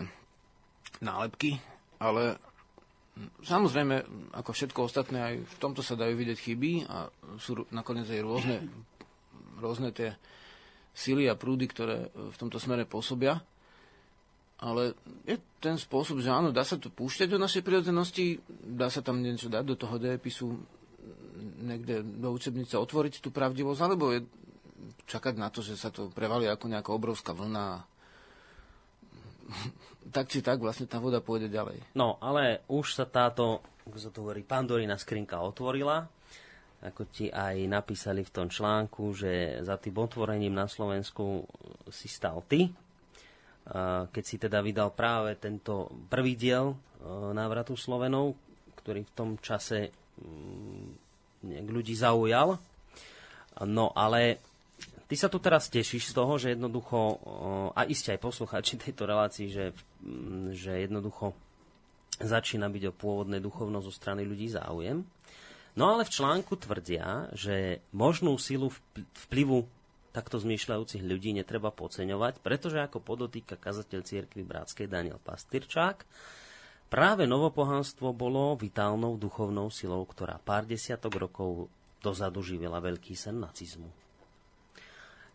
nálepky, 0.99 1.61
ale 2.01 2.35
samozrejme, 3.43 4.03
ako 4.35 4.51
všetko 4.51 4.79
ostatné, 4.83 5.17
aj 5.23 5.35
v 5.47 5.55
tomto 5.63 5.79
sa 5.79 5.95
dajú 5.95 6.13
vidieť 6.19 6.37
chyby 6.37 6.71
a 6.91 7.07
sú 7.39 7.63
nakoniec 7.71 8.09
aj 8.11 8.21
rôzne, 8.21 8.57
rôzne 9.63 9.95
tie 9.95 10.11
sily 10.95 11.27
a 11.31 11.39
prúdy, 11.39 11.67
ktoré 11.67 12.11
v 12.11 12.35
tomto 12.39 12.59
smere 12.59 12.83
pôsobia. 12.87 13.39
Ale 14.55 14.95
je 15.27 15.35
ten 15.59 15.75
spôsob, 15.75 16.23
že 16.23 16.31
áno, 16.31 16.55
dá 16.55 16.63
sa 16.63 16.79
to 16.79 16.87
púšťať 16.87 17.27
do 17.27 17.39
našej 17.39 17.59
prírodzenosti, 17.59 18.39
dá 18.63 18.87
sa 18.87 19.03
tam 19.03 19.19
niečo 19.19 19.51
dať 19.51 19.63
do 19.67 19.75
toho 19.75 19.99
dejepisu, 19.99 20.47
niekde 21.59 21.99
do 21.99 22.31
učebnice 22.31 22.79
otvoriť 22.79 23.19
tú 23.19 23.35
pravdivosť, 23.35 23.79
alebo 23.83 24.15
je 24.15 24.23
čakať 25.07 25.35
na 25.39 25.47
to, 25.49 25.63
že 25.63 25.79
sa 25.79 25.89
to 25.89 26.11
prevalí 26.11 26.45
ako 26.47 26.67
nejaká 26.67 26.91
obrovská 26.91 27.31
vlna 27.31 27.83
tak 30.15 30.29
či 30.29 30.41
tak 30.41 30.61
vlastne 30.61 30.89
tá 30.89 30.97
voda 30.97 31.21
pôjde 31.21 31.49
ďalej. 31.49 31.81
No, 31.97 32.17
ale 32.21 32.65
už 32.69 32.97
sa 32.97 33.05
táto, 33.05 33.61
ako 33.85 33.97
sa 33.97 34.09
to 34.09 34.25
hovorí, 34.25 34.41
pandorina 34.45 34.97
skrinka 34.97 35.41
otvorila. 35.41 36.05
Ako 36.85 37.09
ti 37.09 37.33
aj 37.33 37.65
napísali 37.65 38.21
v 38.21 38.33
tom 38.33 38.47
článku, 38.51 39.15
že 39.17 39.61
za 39.65 39.81
tým 39.81 39.97
otvorením 39.97 40.53
na 40.53 40.69
Slovensku 40.69 41.41
si 41.89 42.05
stal 42.05 42.45
ty. 42.45 42.69
Keď 44.05 44.23
si 44.23 44.37
teda 44.37 44.61
vydal 44.61 44.93
práve 44.93 45.33
tento 45.41 45.89
prvý 46.05 46.37
diel 46.37 46.69
e, 46.69 46.75
návratu 47.33 47.73
Slovenov, 47.73 48.37
ktorý 48.77 49.01
v 49.01 49.15
tom 49.17 49.29
čase 49.41 49.89
mm, 50.21 51.65
ľudí 51.73 51.97
zaujal. 51.97 52.61
No 53.65 53.89
ale 53.97 54.37
Ty 55.05 55.15
sa 55.21 55.29
tu 55.29 55.37
teraz 55.37 55.69
tešíš 55.69 56.09
z 56.09 56.13
toho, 56.17 56.33
že 56.41 56.57
jednoducho, 56.57 57.21
a 57.77 57.85
iste 57.85 58.09
aj 58.09 58.25
poslucháči 58.25 58.77
tejto 58.89 59.05
relácii, 59.05 59.47
že, 59.53 59.65
mm, 60.01 60.57
že 60.57 60.71
jednoducho 60.89 61.37
začína 62.17 62.71
byť 62.71 62.83
o 62.89 62.93
pôvodné 62.95 63.43
duchovno 63.43 63.83
zo 63.83 63.91
strany 63.93 64.23
ľudí 64.23 64.49
záujem. 64.49 65.03
No 65.75 65.91
ale 65.91 66.07
v 66.07 66.13
článku 66.15 66.55
tvrdia, 66.55 67.27
že 67.35 67.83
možnú 67.91 68.39
silu 68.39 68.71
vplyvu 69.27 69.67
takto 70.15 70.39
zmýšľajúcich 70.39 71.03
ľudí 71.03 71.35
netreba 71.35 71.75
podceňovať, 71.75 72.39
pretože 72.39 72.79
ako 72.79 73.03
podotýka 73.03 73.59
kazateľ 73.59 73.99
cirkvi 74.07 74.47
Bratskej 74.47 74.87
Daniel 74.87 75.19
Pastyrčák, 75.19 76.07
práve 76.87 77.27
novopohanstvo 77.27 78.15
bolo 78.15 78.55
vitálnou 78.55 79.19
duchovnou 79.19 79.67
silou, 79.67 80.07
ktorá 80.07 80.39
pár 80.39 80.63
desiatok 80.63 81.19
rokov 81.19 81.67
dozadu 81.99 82.39
živila 82.39 82.79
veľký 82.79 83.11
sen 83.11 83.43
nacizmu. 83.43 84.04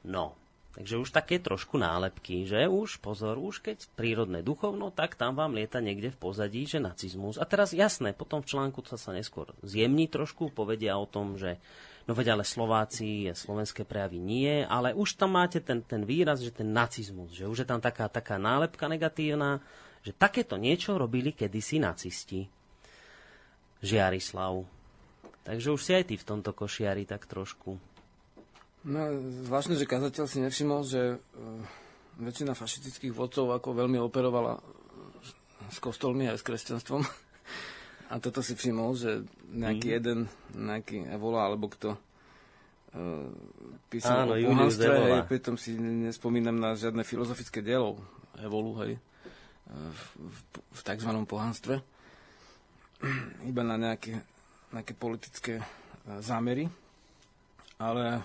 No, 0.01 0.33
takže 0.73 0.97
už 0.97 1.13
také 1.13 1.37
trošku 1.37 1.77
nálepky, 1.77 2.49
že 2.49 2.71
už, 2.71 3.05
pozor, 3.05 3.37
už 3.37 3.61
keď 3.61 3.85
prírodné 3.99 4.41
duchovno, 4.41 4.89
tak 4.89 5.19
tam 5.19 5.37
vám 5.37 5.53
lieta 5.53 5.83
niekde 5.85 6.09
v 6.15 6.21
pozadí, 6.21 6.65
že 6.65 6.81
nacizmus. 6.81 7.37
A 7.37 7.45
teraz 7.45 7.77
jasné, 7.77 8.17
potom 8.17 8.41
v 8.41 8.49
článku 8.49 8.81
sa 8.89 8.97
sa 8.97 9.13
neskôr 9.13 9.53
zjemní 9.61 10.09
trošku, 10.09 10.49
povedia 10.55 10.97
o 10.97 11.05
tom, 11.05 11.37
že 11.37 11.61
no 12.09 12.17
veď 12.17 12.35
ale 12.35 12.45
Slováci, 12.49 13.29
slovenské 13.29 13.85
prejavy 13.85 14.19
nie, 14.19 14.65
ale 14.65 14.97
už 14.97 15.21
tam 15.21 15.37
máte 15.37 15.61
ten, 15.61 15.85
ten 15.85 16.09
výraz, 16.09 16.41
že 16.41 16.51
ten 16.51 16.73
nacizmus, 16.73 17.31
že 17.37 17.45
už 17.45 17.63
je 17.63 17.69
tam 17.69 17.79
taká, 17.79 18.09
taká 18.09 18.41
nálepka 18.41 18.89
negatívna, 18.89 19.61
že 20.01 20.17
takéto 20.17 20.57
niečo 20.57 20.97
robili 20.97 21.37
kedysi 21.37 21.77
nacisti. 21.77 22.49
Žiarislav. 23.85 24.65
Takže 25.45 25.69
už 25.73 25.81
si 25.81 25.93
aj 25.97 26.05
ty 26.09 26.15
v 26.21 26.29
tomto 26.29 26.53
košiari 26.53 27.09
tak 27.09 27.25
trošku. 27.25 27.81
No, 28.81 29.13
zvláštne, 29.45 29.77
že 29.77 29.85
kazateľ 29.85 30.25
si 30.25 30.41
nevšimol, 30.41 30.81
že 30.89 31.21
uh, 31.21 31.21
väčšina 32.17 32.57
fašistických 32.57 33.13
vodcov 33.13 33.53
ako 33.53 33.77
veľmi 33.77 34.01
operovala 34.01 34.57
s 35.69 35.77
kostolmi 35.85 36.25
aj 36.25 36.41
s 36.41 36.47
kresťanstvom. 36.49 37.05
A 38.11 38.19
toto 38.19 38.41
si 38.41 38.57
všimol, 38.57 38.97
že 38.97 39.23
nejaký 39.53 39.87
mm. 39.87 39.95
jeden, 40.01 40.19
nejaký 40.57 40.97
Evola 41.13 41.53
alebo 41.53 41.69
kto 41.69 41.93
uh, 41.93 43.29
písal 43.93 44.25
Áno, 44.25 44.35
o 44.35 44.49
pohanstve, 44.49 44.95
hej, 44.97 45.23
pritom 45.29 45.61
si 45.61 45.77
nespomínam 45.77 46.57
na 46.57 46.73
žiadne 46.73 47.05
filozofické 47.05 47.61
dielo 47.61 48.01
Evolu, 48.41 48.81
hej, 48.81 48.93
v, 49.69 50.03
v, 50.17 50.39
v 50.57 50.81
tzv. 50.81 51.11
pohanstve. 51.29 51.85
Iba 53.45 53.63
na 53.63 53.77
nejaké, 53.77 54.25
nejaké 54.73 54.93
politické 54.97 55.61
zámery 56.25 56.67
ale 57.81 58.05
e, 58.13 58.23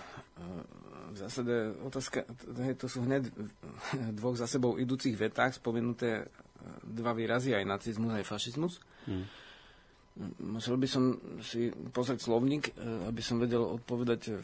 v 1.10 1.16
zásade 1.16 1.54
otázka, 1.80 2.28
to 2.76 2.86
sú 2.86 3.08
hneď 3.08 3.32
dvoch 4.12 4.36
za 4.36 4.44
sebou 4.44 4.76
idúcich 4.76 5.16
vetách 5.16 5.56
spomenuté 5.56 6.22
e, 6.22 6.24
dva 6.84 7.16
výrazy, 7.16 7.56
aj 7.56 7.64
nacizmus, 7.64 8.12
aj 8.12 8.28
fašizmus. 8.28 8.84
Hmm. 9.08 9.24
Musel 10.40 10.80
by 10.80 10.88
som 10.88 11.20
si 11.44 11.72
pozrieť 11.72 12.28
slovník, 12.28 12.76
e, 12.76 13.08
aby 13.08 13.22
som 13.24 13.40
vedel 13.40 13.64
odpovedať 13.64 14.36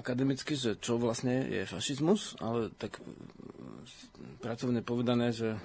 akademicky, 0.00 0.56
že 0.56 0.80
čo 0.80 0.96
vlastne 0.96 1.44
je 1.44 1.68
fašizmus, 1.68 2.40
ale 2.40 2.72
tak 2.80 3.04
pracovne 4.40 4.80
povedané, 4.80 5.36
že 5.36 5.60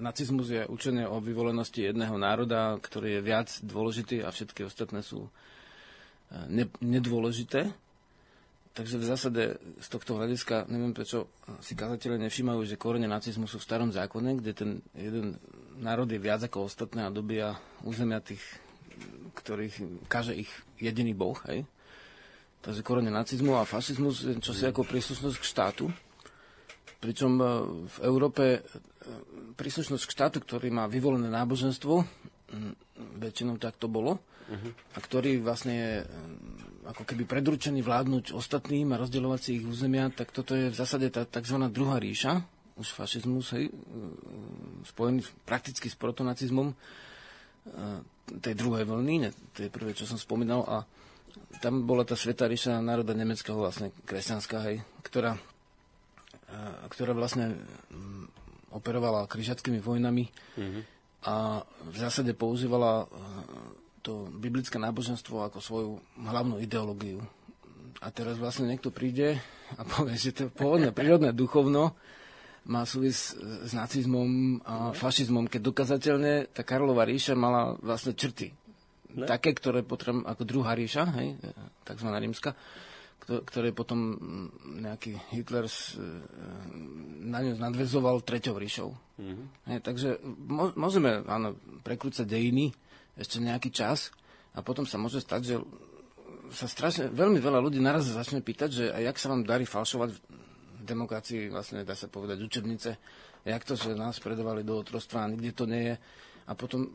nacizmus 0.00 0.48
je 0.48 0.62
učenie 0.64 1.04
o 1.04 1.18
vyvolenosti 1.18 1.82
jedného 1.82 2.14
národa, 2.14 2.78
ktorý 2.78 3.18
je 3.18 3.26
viac 3.26 3.48
dôležitý 3.60 4.22
a 4.22 4.30
všetky 4.30 4.64
ostatné 4.64 5.02
sú 5.02 5.28
ne, 6.50 6.64
nedôležité. 6.82 7.70
Takže 8.74 8.98
v 8.98 9.06
zásade 9.06 9.42
z 9.78 9.86
tohto 9.86 10.18
hľadiska, 10.18 10.66
neviem 10.66 10.90
prečo 10.90 11.30
si 11.62 11.78
kazateľe 11.78 12.18
nevšímajú, 12.26 12.66
že 12.66 12.74
korene 12.74 13.06
nacizmu 13.06 13.46
sú 13.46 13.62
v 13.62 13.66
starom 13.70 13.94
zákone, 13.94 14.42
kde 14.42 14.52
ten 14.52 14.70
jeden 14.98 15.38
národ 15.78 16.10
je 16.10 16.18
viac 16.18 16.42
ako 16.42 16.66
ostatné 16.66 17.06
a 17.06 17.14
dobia 17.14 17.54
územia 17.86 18.18
tých, 18.18 18.42
ktorých 19.38 20.06
kaže 20.10 20.34
ich 20.34 20.50
jediný 20.82 21.14
boh. 21.14 21.38
Hej? 21.46 21.70
Takže 22.66 22.82
korene 22.82 23.14
nacizmu 23.14 23.54
a 23.54 23.68
fašizmus 23.68 24.26
je 24.26 24.34
čosi 24.42 24.66
ako 24.66 24.82
príslušnosť 24.82 25.36
k 25.38 25.46
štátu. 25.46 25.84
Pričom 26.98 27.32
e, 27.38 27.44
v 27.86 27.96
Európe 28.02 28.44
e, 28.56 28.60
príslušnosť 29.54 30.02
k 30.02 30.14
štátu, 30.18 30.36
ktorý 30.42 30.74
má 30.74 30.90
vyvolené 30.90 31.30
náboženstvo, 31.30 32.02
väčšinou 33.18 33.58
tak 33.58 33.78
to 33.78 33.86
bolo, 33.90 34.18
uh-huh. 34.50 34.72
a 34.94 34.98
ktorý 35.00 35.40
vlastne 35.40 35.74
je 35.74 35.92
ako 36.84 37.02
keby 37.08 37.24
predručený 37.24 37.80
vládnuť 37.80 38.36
ostatným 38.36 38.92
a 38.92 39.00
rozdielovať 39.00 39.40
si 39.40 39.50
ich 39.56 39.64
územia, 39.64 40.12
tak 40.12 40.30
toto 40.36 40.52
je 40.52 40.68
v 40.68 40.76
zásade 40.76 41.08
tá 41.08 41.24
tzv. 41.24 41.56
druhá 41.72 41.96
ríša, 41.96 42.44
už 42.76 42.92
fašizmus, 42.92 43.56
hej, 43.56 43.72
spojený 44.92 45.24
prakticky 45.48 45.88
s 45.88 45.96
protonacizmom 45.96 46.76
tej 48.44 48.54
druhej 48.56 48.84
vlny, 48.84 49.14
ne, 49.24 49.30
to 49.56 49.64
je 49.64 49.72
prvé, 49.72 49.96
čo 49.96 50.04
som 50.04 50.20
spomínal, 50.20 50.60
a 50.68 50.76
tam 51.64 51.88
bola 51.88 52.04
tá 52.04 52.18
Sveta 52.18 52.44
ríša 52.44 52.84
národa 52.84 53.16
nemeckého, 53.16 53.56
vlastne 53.56 53.88
kresťanská, 54.04 54.58
hej, 54.68 54.84
ktorá, 55.06 55.40
ktorá 56.92 57.16
vlastne 57.16 57.56
operovala 58.74 59.30
križackými 59.30 59.80
vojnami 59.80 60.28
uh-huh. 60.28 60.82
a 61.24 61.34
v 61.88 61.96
zásade 61.96 62.34
používala 62.36 63.08
to 64.04 64.28
biblické 64.36 64.76
náboženstvo 64.76 65.48
ako 65.48 65.58
svoju 65.64 65.90
hlavnú 66.20 66.60
ideológiu. 66.60 67.24
A 68.04 68.12
teraz 68.12 68.36
vlastne 68.36 68.68
niekto 68.68 68.92
príde 68.92 69.40
a 69.80 69.82
povie, 69.82 70.20
že 70.20 70.36
to 70.36 70.52
pôvodné 70.52 70.92
prírodné 70.92 71.32
duchovno 71.32 71.96
má 72.68 72.84
súvis 72.84 73.32
s 73.40 73.72
nacizmom 73.72 74.60
a 74.64 74.92
fašizmom, 74.92 75.48
keď 75.48 75.60
dokazateľne 75.72 76.52
tá 76.52 76.64
Karlova 76.64 77.04
ríša 77.08 77.32
mala 77.36 77.76
vlastne 77.80 78.12
črty. 78.16 78.52
Ne? 79.14 79.24
Také, 79.28 79.52
ktoré 79.56 79.84
potom, 79.84 80.24
ako 80.24 80.42
druhá 80.44 80.76
ríša, 80.76 81.06
hej, 81.20 81.38
takzvaná 81.84 82.18
rímska, 82.18 82.56
ktoré 83.24 83.72
potom 83.72 84.16
nejaký 84.64 85.16
Hitler 85.32 85.64
na 87.24 87.40
ňu 87.40 87.56
nadvezoval 87.56 88.20
treťou 88.20 88.56
ríšou. 88.60 88.90
Mm-hmm. 89.16 89.46
Hej, 89.72 89.78
takže 89.80 90.08
môžeme 90.76 91.24
áno, 91.24 91.56
prekrúcať 91.80 92.28
dejiny, 92.28 92.76
ešte 93.14 93.38
nejaký 93.38 93.70
čas 93.70 94.10
a 94.54 94.62
potom 94.62 94.86
sa 94.86 94.98
môže 94.98 95.22
stať, 95.22 95.42
že 95.42 95.56
sa 96.54 96.70
strašne, 96.70 97.10
veľmi 97.10 97.40
veľa 97.40 97.58
ľudí 97.58 97.80
naraz 97.82 98.06
začne 98.06 98.44
pýtať, 98.44 98.70
že 98.70 98.84
a 98.92 99.02
jak 99.02 99.16
sa 99.18 99.32
vám 99.32 99.42
darí 99.42 99.66
falšovať 99.66 100.10
v 100.14 100.18
demokracii, 100.84 101.50
vlastne 101.50 101.82
dá 101.82 101.96
sa 101.96 102.06
povedať 102.06 102.44
učebnice, 102.44 102.90
jak 103.44 103.62
to, 103.64 103.74
že 103.74 103.96
nás 103.96 104.20
predovali 104.20 104.62
do 104.62 104.76
otrostva 104.78 105.24
a 105.24 105.30
nikde 105.32 105.52
to 105.56 105.64
nie 105.64 105.92
je. 105.92 105.96
A 106.44 106.52
potom, 106.52 106.92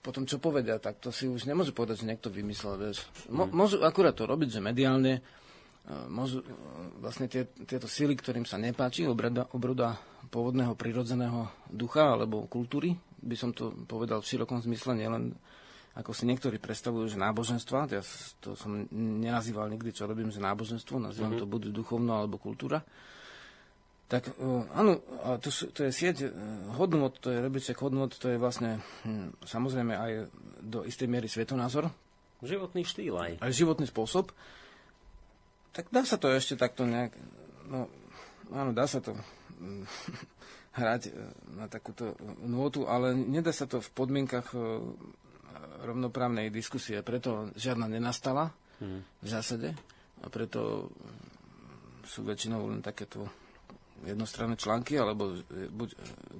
potom 0.00 0.24
čo 0.24 0.40
povedia, 0.40 0.80
tak 0.80 0.98
to 0.98 1.12
si 1.12 1.28
už 1.28 1.44
nemôže 1.44 1.76
povedať, 1.76 2.02
že 2.02 2.08
niekto 2.08 2.32
vymyslel, 2.32 2.80
vieš. 2.80 3.04
Mo, 3.28 3.44
mm. 3.44 3.52
môžu 3.52 3.76
akurát 3.84 4.16
to 4.16 4.24
robiť, 4.24 4.58
že 4.58 4.60
mediálne, 4.64 5.20
môžu 6.08 6.40
vlastne 7.04 7.28
tie, 7.28 7.44
tieto 7.68 7.84
síly, 7.84 8.16
ktorým 8.16 8.48
sa 8.48 8.56
nepáči 8.56 9.04
obrada, 9.04 9.44
obroda 9.52 10.00
pôvodného 10.32 10.72
prirodzeného 10.72 11.52
ducha 11.68 12.16
alebo 12.16 12.48
kultúry, 12.48 12.96
by 13.24 13.36
som 13.36 13.50
to 13.56 13.72
povedal 13.88 14.20
v 14.20 14.28
širokom 14.28 14.60
zmysle, 14.60 14.94
nielen 14.94 15.34
ako 15.94 16.10
si 16.10 16.26
niektorí 16.26 16.58
predstavujú, 16.58 17.14
že 17.14 17.22
náboženstva, 17.22 17.86
ja 17.86 18.02
to 18.42 18.58
som 18.58 18.82
nenazýval 18.90 19.70
nikdy, 19.70 19.94
čo 19.94 20.10
robím, 20.10 20.34
že 20.34 20.42
náboženstvo, 20.42 20.98
nazývam 20.98 21.38
mm-hmm. 21.38 21.46
to 21.46 21.52
buď 21.54 21.62
duchovno 21.70 22.18
alebo 22.18 22.34
kultúra. 22.34 22.82
Tak 24.10 24.34
uh, 24.36 24.66
áno, 24.74 25.00
to, 25.38 25.48
to 25.70 25.86
je 25.86 25.92
sieť 25.94 26.26
uh, 26.26 26.30
hodnot, 26.76 27.22
to 27.22 27.30
je 27.30 27.38
rebríček 27.38 27.78
hodnot, 27.78 28.18
to 28.18 28.26
je 28.26 28.42
vlastne 28.42 28.82
hm, 29.06 29.38
samozrejme 29.46 29.94
aj 29.94 30.12
do 30.66 30.82
istej 30.82 31.06
miery 31.06 31.30
svetonázor. 31.30 31.88
Životný 32.42 32.82
štýl 32.84 33.14
aj. 33.14 33.32
Aj 33.38 33.52
životný 33.54 33.86
spôsob. 33.86 34.34
Tak 35.72 35.94
dá 35.94 36.02
sa 36.02 36.18
to 36.18 36.26
ešte 36.28 36.58
takto 36.58 36.84
nejak, 36.84 37.14
no 37.70 37.86
áno, 38.50 38.74
dá 38.74 38.90
sa 38.90 38.98
to 38.98 39.14
hrať 40.74 41.02
e, 41.08 41.12
na 41.54 41.66
takúto 41.70 42.18
nôtu, 42.42 42.90
ale 42.90 43.14
nedá 43.14 43.54
sa 43.54 43.70
to 43.70 43.78
v 43.78 43.90
podmienkach 43.94 44.50
e, 44.52 44.58
rovnoprávnej 45.86 46.50
diskusie. 46.50 47.00
Preto 47.06 47.54
žiadna 47.54 47.86
nenastala 47.86 48.50
hmm. 48.82 49.00
v 49.22 49.28
zásade 49.28 49.70
a 50.22 50.26
preto 50.26 50.90
sú 52.04 52.26
väčšinou 52.26 52.68
len 52.68 52.80
takéto 52.84 53.24
jednostranné 54.04 54.60
články, 54.60 55.00
alebo 55.00 55.32
buď 55.48 55.88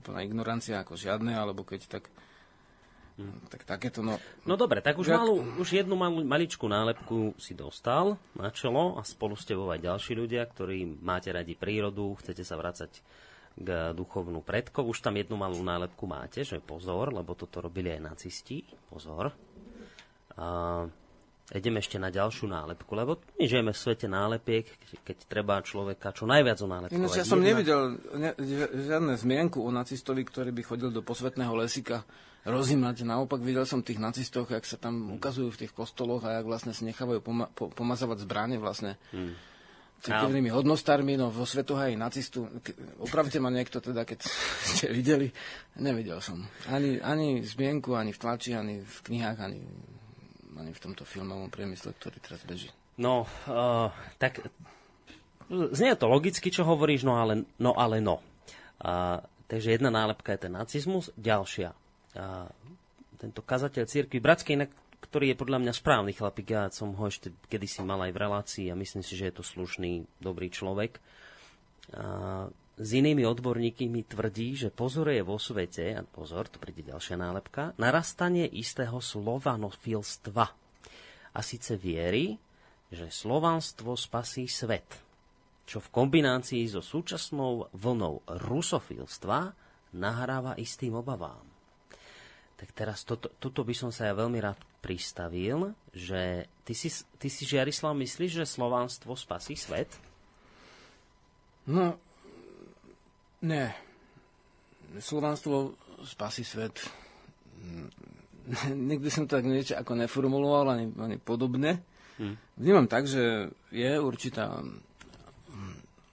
úplná 0.02 0.20
ignorancia 0.20 0.82
ako 0.84 0.98
žiadne, 0.98 1.32
alebo 1.32 1.64
keď 1.64 1.88
tak 1.88 2.04
Hmm. 3.14 3.46
Tak 3.46 3.62
takéto, 3.62 4.02
no... 4.02 4.18
No 4.42 4.58
dobre, 4.58 4.82
tak 4.82 4.98
už, 4.98 5.14
malú, 5.14 5.38
už 5.62 5.78
jednu 5.78 5.94
malú, 5.94 6.26
maličkú 6.26 6.66
nálepku 6.66 7.38
si 7.38 7.54
dostal 7.54 8.18
na 8.34 8.50
čelo 8.50 8.98
a 8.98 9.06
spolu 9.06 9.38
ste 9.38 9.54
aj 9.54 9.78
ďalší 9.78 10.18
ľudia, 10.18 10.42
ktorí 10.42 10.98
máte 10.98 11.30
radi 11.30 11.54
prírodu, 11.54 12.18
chcete 12.18 12.42
sa 12.42 12.58
vrácať 12.58 12.90
duchovnú 13.94 14.42
predkov. 14.42 14.90
Už 14.90 14.98
tam 14.98 15.14
jednu 15.14 15.38
malú 15.38 15.62
nálepku 15.62 16.10
máte, 16.10 16.42
že 16.42 16.58
pozor, 16.58 17.14
lebo 17.14 17.38
toto 17.38 17.62
robili 17.62 17.94
aj 17.94 18.00
nacisti. 18.02 18.66
Pozor. 18.90 19.30
A 20.34 20.46
ideme 21.54 21.78
ešte 21.78 22.02
na 22.02 22.10
ďalšiu 22.10 22.50
nálepku, 22.50 22.90
lebo 22.98 23.22
my 23.38 23.44
žijeme 23.46 23.70
v 23.70 23.78
svete 23.78 24.10
nálepiek, 24.10 24.66
keď 25.06 25.16
treba 25.30 25.62
človeka 25.62 26.10
čo 26.10 26.26
najviac 26.26 26.58
o 26.64 26.68
nálepku. 26.68 26.98
ja 27.14 27.22
som 27.22 27.38
jedna... 27.38 27.48
nevidel 27.54 27.80
ne, 28.18 28.30
žiadne 28.90 29.14
zmienku 29.14 29.62
o 29.62 29.70
nacistovi, 29.70 30.26
ktorý 30.26 30.50
by 30.50 30.62
chodil 30.66 30.90
do 30.90 31.06
posvetného 31.06 31.54
lesika 31.54 32.02
rozímať. 32.42 33.06
Naopak 33.06 33.38
videl 33.38 33.62
som 33.70 33.86
tých 33.86 34.02
nacistov, 34.02 34.50
jak 34.50 34.66
sa 34.66 34.82
tam 34.82 35.14
ukazujú 35.14 35.54
v 35.54 35.60
tých 35.64 35.72
kostoloch 35.72 36.26
a 36.26 36.42
jak 36.42 36.46
vlastne 36.50 36.74
si 36.74 36.82
nechávajú 36.90 37.22
poma- 37.22 37.50
po- 37.54 37.70
pomazávať 37.70 38.26
zbranie 38.26 38.58
vlastne. 38.58 38.98
Hmm 39.14 39.53
cirkevnými 40.04 40.52
hodnostármi, 40.52 41.16
no 41.16 41.32
vo 41.32 41.48
svetohaji 41.48 41.96
nacistu. 41.96 42.44
Opravte 43.00 43.40
ma 43.40 43.48
niekto 43.48 43.80
teda, 43.80 44.04
keď 44.04 44.28
ste 44.76 44.92
videli. 44.92 45.32
Nevidel 45.80 46.20
som. 46.20 46.44
Ani, 46.68 47.00
ani 47.00 47.40
zmienku, 47.40 47.96
ani 47.96 48.12
v 48.12 48.20
tlači, 48.20 48.52
ani 48.52 48.84
v 48.84 48.96
knihách, 49.08 49.38
ani, 49.40 49.60
ani 50.60 50.70
v 50.76 50.82
tomto 50.82 51.08
filmovom 51.08 51.48
priemysle, 51.48 51.96
ktorý 51.96 52.20
teraz 52.20 52.44
beží. 52.44 52.68
No, 53.00 53.26
uh, 53.50 53.90
tak 54.20 54.44
znie 55.50 55.98
to 55.98 56.06
logicky, 56.06 56.52
čo 56.52 56.62
hovoríš, 56.62 57.02
no 57.02 57.18
ale 57.18 57.48
no. 57.58 57.72
Ale 57.74 57.98
no. 57.98 58.20
Uh, 58.78 59.18
takže 59.48 59.74
jedna 59.74 59.88
nálepka 59.88 60.36
je 60.36 60.46
ten 60.46 60.52
nacizmus, 60.52 61.10
ďalšia 61.16 61.74
a 62.14 62.46
tento 63.18 63.42
kazateľ 63.42 63.84
cirkvi 63.90 64.22
bratskej, 64.22 64.54
ktorý 65.04 65.36
je 65.36 65.40
podľa 65.40 65.58
mňa 65.60 65.72
správny 65.76 66.16
chlapík, 66.16 66.56
ja 66.56 66.72
som 66.72 66.96
ho 66.96 67.04
ešte 67.04 67.28
kedysi 67.52 67.84
mal 67.84 68.00
aj 68.00 68.12
v 68.16 68.22
relácii 68.24 68.66
a 68.72 68.78
myslím 68.80 69.04
si, 69.04 69.20
že 69.20 69.28
je 69.28 69.34
to 69.36 69.44
slušný, 69.44 70.08
dobrý 70.24 70.48
človek. 70.48 70.96
A 71.92 72.48
s 72.74 72.90
inými 72.90 73.22
odborníky 73.22 73.86
mi 73.86 74.02
tvrdí, 74.02 74.58
že 74.58 74.74
pozoruje 74.74 75.22
vo 75.22 75.38
svete, 75.38 75.94
a 75.94 76.02
pozor, 76.02 76.50
to 76.50 76.58
príde 76.58 76.90
ďalšia 76.90 77.14
nálepka, 77.14 77.76
narastanie 77.78 78.50
istého 78.50 78.98
slovanofilstva. 78.98 80.46
A 81.34 81.40
síce 81.44 81.78
viery, 81.78 82.34
že 82.90 83.14
slovanstvo 83.14 83.94
spasí 83.94 84.50
svet, 84.50 84.86
čo 85.70 85.78
v 85.78 85.92
kombinácii 85.92 86.66
so 86.66 86.82
súčasnou 86.82 87.70
vlnou 87.70 88.26
rusofilstva 88.26 89.54
nahráva 89.94 90.58
istým 90.58 90.98
obavám. 90.98 91.53
Tak 92.54 92.70
teraz 92.70 93.02
toto, 93.02 93.28
toto 93.42 93.66
by 93.66 93.74
som 93.74 93.90
sa 93.90 94.06
ja 94.06 94.14
veľmi 94.14 94.38
rád 94.38 94.58
pristavil, 94.78 95.74
že 95.90 96.46
ty 96.62 96.72
si, 96.76 96.92
ty 97.18 97.26
si 97.26 97.42
Žiarislav, 97.48 97.96
myslíš, 97.98 98.44
že 98.44 98.46
Slovánstvo 98.46 99.18
spasí 99.18 99.58
svet? 99.58 99.90
No, 101.66 101.98
ne. 103.42 103.74
Slovánstvo 105.00 105.74
spasí 106.06 106.46
svet. 106.46 106.78
Nikdy 108.92 109.08
som 109.10 109.24
to 109.26 109.40
tak 109.40 109.48
niečo 109.48 109.74
ako 109.74 109.98
neformuloval, 109.98 110.78
ani, 110.78 110.86
ani 110.94 111.16
podobne. 111.18 111.82
Hmm. 112.20 112.38
Vnímam 112.54 112.86
tak, 112.86 113.10
že 113.10 113.50
je 113.74 113.92
určitá, 113.98 114.62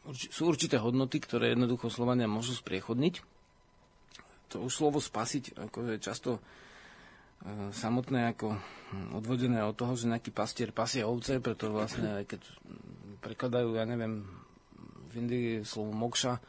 urči, 0.09 0.33
sú 0.33 0.49
určité 0.49 0.81
hodnoty, 0.81 1.21
ktoré 1.21 1.53
jednoducho 1.53 1.93
Slovania 1.93 2.25
môžu 2.25 2.57
spriechodniť 2.57 3.21
to 4.51 4.59
už 4.59 4.73
slovo 4.75 4.99
spasiť 4.99 5.55
ako 5.55 5.95
je 5.95 5.97
často 6.03 6.31
e, 6.35 6.41
samotné 7.71 8.35
ako 8.35 8.59
hm, 8.59 9.15
odvodené 9.15 9.63
od 9.63 9.79
toho, 9.79 9.95
že 9.95 10.11
nejaký 10.11 10.35
pastier 10.35 10.75
pasie 10.75 11.07
ovce, 11.07 11.39
preto 11.39 11.71
vlastne 11.71 12.21
aj 12.21 12.25
keď 12.27 12.41
prekladajú, 13.23 13.79
ja 13.79 13.87
neviem, 13.87 14.27
v 15.07 15.13
Indii 15.15 15.49
slovo 15.63 15.95
mokša 15.95 16.39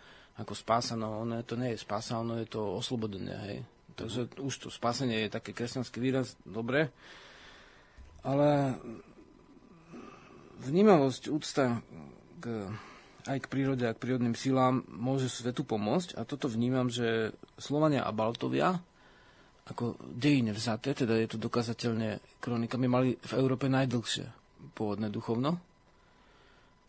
ako 0.40 0.54
spása, 0.56 0.98
no 0.98 1.22
ono 1.22 1.44
to 1.44 1.54
nie 1.60 1.76
je 1.76 1.82
spása, 1.84 2.18
ono 2.18 2.40
je 2.40 2.48
to 2.48 2.80
oslobodenie, 2.80 3.36
hej. 3.46 3.58
Takže 3.92 4.40
už 4.40 4.54
to 4.56 4.68
spásenie 4.72 5.28
je 5.28 5.36
také 5.36 5.52
kresťanský 5.52 6.00
výraz, 6.00 6.40
dobre, 6.48 6.88
ale 8.24 8.80
vnímavosť, 10.64 11.22
úcta 11.28 11.84
k 12.40 12.72
aj 13.26 13.38
k 13.46 13.50
prírode 13.50 13.84
a 13.86 13.94
k 13.94 14.02
prírodným 14.02 14.34
silám 14.34 14.82
môže 14.90 15.30
svetu 15.30 15.62
pomôcť. 15.62 16.18
A 16.18 16.26
toto 16.26 16.50
vnímam, 16.50 16.90
že 16.90 17.34
Slovania 17.58 18.02
a 18.02 18.10
Baltovia, 18.10 18.78
ako 19.66 19.94
dejine 20.02 20.50
vzaté, 20.50 20.92
teda 20.92 21.14
je 21.18 21.28
to 21.30 21.38
dokazateľne 21.38 22.18
kronikami, 22.42 22.86
mali 22.90 23.10
v 23.14 23.32
Európe 23.38 23.70
najdlhšie 23.70 24.26
pôvodné 24.74 25.10
duchovno. 25.10 25.58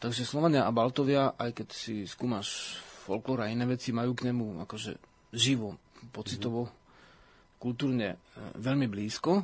Takže 0.01 0.27
Slovania 0.27 0.67
a 0.67 0.75
Baltovia, 0.75 1.37
aj 1.39 1.63
keď 1.63 1.67
si 1.71 2.03
skúmaš 2.03 2.75
folklór 3.07 3.45
a 3.45 3.51
iné 3.51 3.63
veci, 3.63 3.95
majú 3.95 4.11
k 4.17 4.27
nemu 4.27 4.59
akože 4.67 4.99
živo, 5.31 5.79
pocitovo, 6.11 6.67
mm-hmm. 6.67 7.59
kultúrne 7.61 8.09
e, 8.11 8.17
veľmi 8.59 8.91
blízko. 8.91 9.43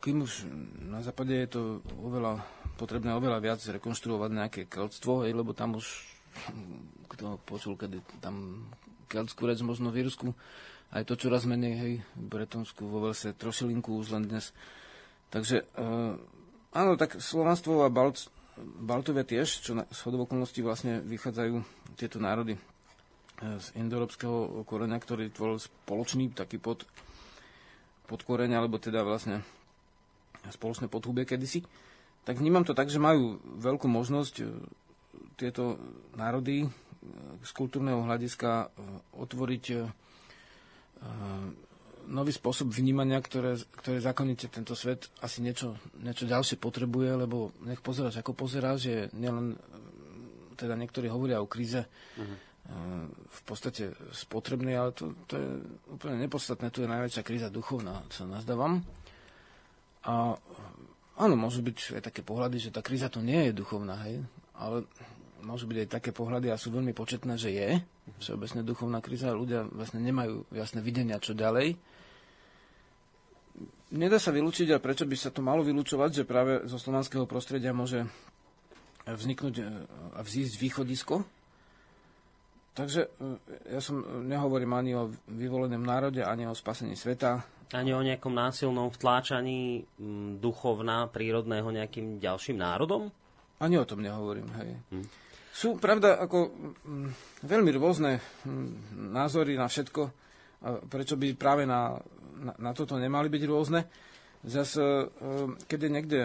Kým 0.00 0.24
už 0.24 0.48
na 0.86 1.04
západe 1.04 1.34
je 1.34 1.48
to 1.50 1.62
oveľa 2.00 2.55
potrebné 2.76 3.16
oveľa 3.16 3.40
viac 3.40 3.60
rekonštruovať 3.64 4.30
nejaké 4.30 4.62
keľstvo, 4.68 5.24
lebo 5.24 5.56
tam 5.56 5.80
už, 5.80 5.86
kto 7.10 7.40
počul, 7.48 7.74
kedy 7.74 8.04
tam 8.20 8.68
keľtskú 9.08 9.48
reč 9.48 9.64
možno 9.64 9.88
v 9.88 10.04
Irsku, 10.04 10.36
aj 10.92 11.02
to 11.08 11.18
čoraz 11.18 11.48
menej, 11.48 11.74
hej, 11.74 11.94
Bretonsku, 12.14 12.86
vo 12.86 13.08
Velse, 13.08 13.34
trošilinku 13.34 13.96
už 13.96 14.14
len 14.14 14.30
dnes. 14.30 14.54
Takže, 15.32 15.66
e, 15.66 15.84
áno, 16.76 16.92
tak 16.94 17.18
Slovanstvo 17.18 17.82
a 17.82 17.90
Balt, 17.90 18.30
Baltovia 18.56 19.26
tiež, 19.26 19.66
čo 19.66 19.74
na 19.74 19.84
shodov 19.90 20.30
okolností 20.30 20.62
vlastne 20.62 21.02
vychádzajú 21.02 21.54
tieto 21.98 22.22
národy 22.22 22.54
e, 22.54 22.60
z 23.58 23.66
indoeurópskeho 23.74 24.62
koreňa, 24.62 24.98
ktorý 25.02 25.34
tvoril 25.34 25.58
spoločný 25.58 26.30
taký 26.30 26.62
pod, 26.62 26.86
podkoreň, 28.06 28.54
alebo 28.54 28.78
teda 28.78 29.02
vlastne 29.02 29.42
spoločné 30.46 30.86
podhubie 30.86 31.26
kedysi 31.26 31.66
tak 32.26 32.42
vnímam 32.42 32.66
to 32.66 32.74
tak, 32.74 32.90
že 32.90 32.98
majú 32.98 33.38
veľkú 33.62 33.86
možnosť 33.86 34.34
e, 34.42 34.44
tieto 35.38 35.78
národy 36.18 36.66
e, 36.66 36.68
z 37.46 37.50
kultúrneho 37.54 38.02
hľadiska 38.02 38.50
e, 38.50 38.66
otvoriť 39.22 39.64
nový 42.08 42.32
spôsob 42.32 42.72
vnímania, 42.72 43.20
ktoré, 43.20 43.60
ktoré 43.78 44.00
zákonite 44.00 44.48
tento 44.48 44.72
svet 44.72 45.12
asi 45.20 45.44
niečo, 45.44 45.76
niečo 46.00 46.24
ďalšie 46.24 46.56
potrebuje, 46.56 47.14
lebo 47.14 47.52
nech 47.68 47.84
pozeráš, 47.84 48.24
ako 48.24 48.32
pozeráš, 48.32 48.88
že 48.88 48.94
nielen, 49.12 49.60
teda 50.56 50.72
niektorí 50.72 51.12
hovoria 51.12 51.44
o 51.44 51.46
kríze 51.46 51.84
uh-huh. 51.84 53.06
v 53.12 53.40
podstate 53.44 53.92
spotrebnej, 54.08 54.72
ale 54.72 54.96
to, 54.96 55.12
to 55.28 55.36
je 55.36 55.48
úplne 55.92 56.16
nepodstatné, 56.24 56.72
tu 56.72 56.80
je 56.80 56.90
najväčšia 56.90 57.22
kríza 57.22 57.52
duchovná, 57.52 58.08
čo 58.08 58.24
nazdávam. 58.24 58.80
A 60.08 60.40
Áno, 61.16 61.32
môžu 61.32 61.64
byť 61.64 61.96
aj 61.96 62.02
také 62.12 62.20
pohľady, 62.20 62.68
že 62.68 62.70
tá 62.72 62.84
kríza 62.84 63.08
to 63.08 63.24
nie 63.24 63.48
je 63.48 63.56
duchovná, 63.56 63.96
hej, 64.04 64.20
ale 64.52 64.84
môžu 65.40 65.64
byť 65.64 65.78
aj 65.86 65.88
také 65.88 66.10
pohľady 66.12 66.52
a 66.52 66.60
sú 66.60 66.68
veľmi 66.68 66.92
početné, 66.92 67.40
že 67.40 67.56
je 67.56 67.68
všeobecne 68.20 68.60
duchovná 68.66 68.98
kríza 69.00 69.32
ľudia 69.32 69.64
vlastne 69.66 70.04
nemajú 70.04 70.44
jasné 70.52 70.84
videnia, 70.84 71.22
čo 71.22 71.32
ďalej. 71.32 71.78
Nedá 73.96 74.18
sa 74.18 74.34
vylúčiť 74.34 74.74
a 74.74 74.82
prečo 74.82 75.06
by 75.06 75.16
sa 75.16 75.30
to 75.30 75.40
malo 75.40 75.62
vylúčovať, 75.62 76.22
že 76.22 76.28
práve 76.28 76.66
zo 76.66 76.76
slovanského 76.76 77.24
prostredia 77.24 77.70
môže 77.70 78.04
vzniknúť 79.06 79.54
e, 79.56 79.64
a 80.18 80.20
vzísť 80.26 80.58
východisko. 80.58 81.22
Takže 82.76 83.08
e, 83.08 83.72
ja 83.72 83.80
som 83.80 84.04
nehovorím 84.28 84.76
ani 84.76 84.92
o 84.92 85.08
vyvolenom 85.32 85.80
národe, 85.80 86.20
ani 86.20 86.44
o 86.44 86.52
spasení 86.52 86.92
sveta, 86.92 87.40
ani 87.74 87.90
o 87.90 88.04
nejakom 88.04 88.30
násilnom 88.30 88.94
vtláčaní 88.94 89.82
duchovná, 90.38 91.10
prírodného 91.10 91.66
nejakým 91.66 92.22
ďalším 92.22 92.62
národom? 92.62 93.10
Ani 93.58 93.74
o 93.74 93.88
tom 93.88 94.06
nehovorím, 94.06 94.46
hej. 94.62 94.70
Hm. 94.94 95.06
Sú, 95.50 95.80
pravda, 95.80 96.20
ako 96.20 96.52
veľmi 97.42 97.72
rôzne 97.80 98.20
názory 98.92 99.56
na 99.56 99.66
všetko. 99.66 100.02
Prečo 100.92 101.16
by 101.16 101.32
práve 101.32 101.64
na, 101.64 101.96
na, 102.36 102.52
na 102.60 102.70
toto 102.76 103.00
nemali 103.00 103.32
byť 103.32 103.42
rôzne? 103.48 103.80
Zase, 104.44 104.82
e, 104.82 105.04
keď 105.64 105.78
je 105.78 105.90
niekde 105.90 106.20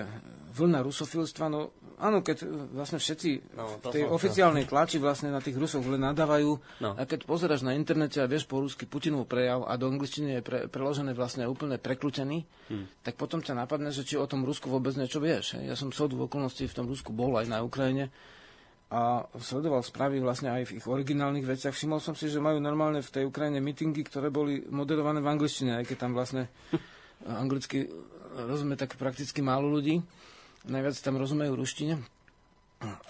vlna 0.52 0.84
rusofilstva, 0.84 1.48
no 1.48 1.72
áno, 2.02 2.26
keď 2.26 2.50
vlastne 2.74 2.98
všetci 2.98 3.54
no, 3.54 3.78
v 3.78 3.86
tej 3.94 4.04
oficiálnej 4.10 4.66
tlači 4.66 4.98
vlastne 4.98 5.30
na 5.30 5.38
tých 5.38 5.56
Rusov 5.56 5.86
len 5.86 6.02
nadávajú 6.02 6.52
no. 6.82 6.98
a 6.98 7.06
keď 7.06 7.30
pozeráš 7.30 7.62
na 7.62 7.78
internete 7.78 8.18
a 8.18 8.28
vieš 8.28 8.50
po 8.50 8.60
rusky 8.60 8.90
Putinov 8.90 9.30
prejav 9.30 9.64
a 9.70 9.78
do 9.78 9.86
angličtiny 9.86 10.40
je 10.40 10.42
pre, 10.42 10.60
preložené 10.66 11.14
vlastne 11.14 11.46
úplne 11.46 11.78
prekľúčený, 11.78 12.38
hmm. 12.74 13.06
tak 13.06 13.16
potom 13.16 13.46
ťa 13.46 13.54
napadne, 13.54 13.94
že 13.94 14.02
či 14.02 14.18
o 14.18 14.26
tom 14.26 14.42
Rusku 14.44 14.68
vôbec 14.68 14.98
niečo 14.98 15.22
vieš. 15.22 15.62
Ja 15.62 15.78
som 15.78 15.94
v 15.94 15.98
v 16.02 16.26
okolností 16.26 16.66
v 16.66 16.76
tom 16.76 16.90
Rusku 16.90 17.14
bol 17.14 17.38
aj 17.38 17.48
na 17.48 17.62
Ukrajine 17.62 18.10
a 18.92 19.24
sledoval 19.40 19.88
správy 19.88 20.20
vlastne 20.20 20.52
aj 20.52 20.68
v 20.68 20.84
ich 20.84 20.86
originálnych 20.90 21.48
veciach. 21.48 21.72
Všimol 21.72 22.04
som 22.04 22.12
si, 22.12 22.28
že 22.28 22.44
majú 22.44 22.60
normálne 22.60 23.00
v 23.00 23.14
tej 23.14 23.24
Ukrajine 23.24 23.64
mítingy, 23.64 24.04
ktoré 24.04 24.28
boli 24.28 24.68
moderované 24.68 25.24
v 25.24 25.32
angličtine, 25.32 25.80
aj 25.80 25.88
keď 25.88 25.98
tam 26.04 26.12
vlastne 26.12 26.52
anglicky 27.28 27.90
rozumie 28.48 28.80
tak 28.80 28.96
prakticky 28.96 29.44
málo 29.44 29.68
ľudí. 29.68 30.00
Najviac 30.66 30.96
tam 31.02 31.18
rozumejú 31.18 31.54
ruštine. 31.58 32.00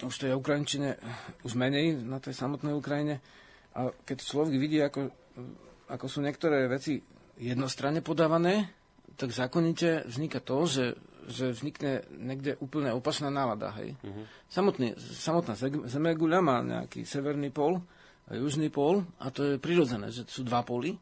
Už 0.04 0.14
to 0.16 0.28
je 0.28 0.36
ukrajinčine 0.36 1.00
už 1.44 1.56
menej 1.56 1.96
na 1.96 2.20
tej 2.20 2.36
samotnej 2.36 2.76
Ukrajine. 2.76 3.24
A 3.72 3.88
keď 4.04 4.20
človek 4.20 4.56
vidí, 4.60 4.76
ako, 4.84 5.08
ako 5.88 6.06
sú 6.08 6.20
niektoré 6.20 6.68
veci 6.68 7.00
jednostranne 7.40 8.04
podávané, 8.04 8.68
tak 9.16 9.32
zákonite 9.32 10.04
vzniká 10.08 10.40
to, 10.44 10.68
že 10.68 10.84
že 11.28 11.54
vznikne 11.54 12.02
niekde 12.10 12.58
úplne 12.58 12.90
opačná 12.90 13.30
nálada. 13.30 13.70
Hej. 13.78 13.94
Uh-huh. 14.02 14.26
Samotný, 14.50 14.98
samotná 14.98 15.54
Zemeguľa 15.86 16.40
má 16.42 16.58
nejaký 16.62 17.06
severný 17.06 17.54
pol 17.54 17.78
a 18.26 18.34
južný 18.34 18.74
pol 18.74 19.06
a 19.22 19.30
to 19.30 19.54
je 19.54 19.62
prirodzené, 19.62 20.10
že 20.10 20.26
sú 20.26 20.42
dva 20.42 20.66
poly. 20.66 20.98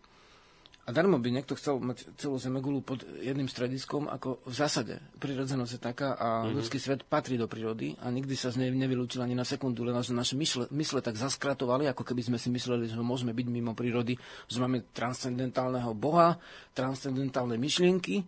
A 0.89 0.97
darmo 0.97 1.21
by 1.21 1.29
niekto 1.31 1.55
chcel 1.55 1.79
mať 1.79 2.09
celú 2.19 2.41
Zemegulu 2.41 2.83
pod 2.83 3.05
jedným 3.21 3.47
strediskom, 3.47 4.09
ako 4.11 4.43
v 4.43 4.55
zásade 4.57 4.95
prirodzenosť 5.23 5.73
je 5.77 5.81
taká 5.81 6.17
a 6.17 6.29
uh-huh. 6.43 6.57
ľudský 6.57 6.81
svet 6.81 7.07
patrí 7.07 7.37
do 7.39 7.47
prírody 7.47 7.95
a 8.01 8.11
nikdy 8.11 8.35
sa 8.35 8.51
z 8.51 8.65
nej 8.65 8.73
nevylúčil 8.75 9.23
ani 9.23 9.39
na 9.39 9.47
sekundu, 9.47 9.87
len 9.87 9.95
že 10.03 10.17
naše 10.17 10.35
mysle, 10.35 10.67
mysle 10.73 10.99
tak 11.05 11.21
zaskratovali, 11.21 11.87
ako 11.87 12.03
keby 12.03 12.33
sme 12.33 12.39
si 12.41 12.49
mysleli, 12.51 12.91
že 12.91 12.99
môžeme 12.99 13.37
byť 13.37 13.47
mimo 13.53 13.77
prírody, 13.77 14.19
že 14.51 14.59
máme 14.59 14.91
transcendentálneho 14.91 15.95
boha, 15.95 16.41
transcendentálne 16.75 17.55
myšlienky 17.61 18.27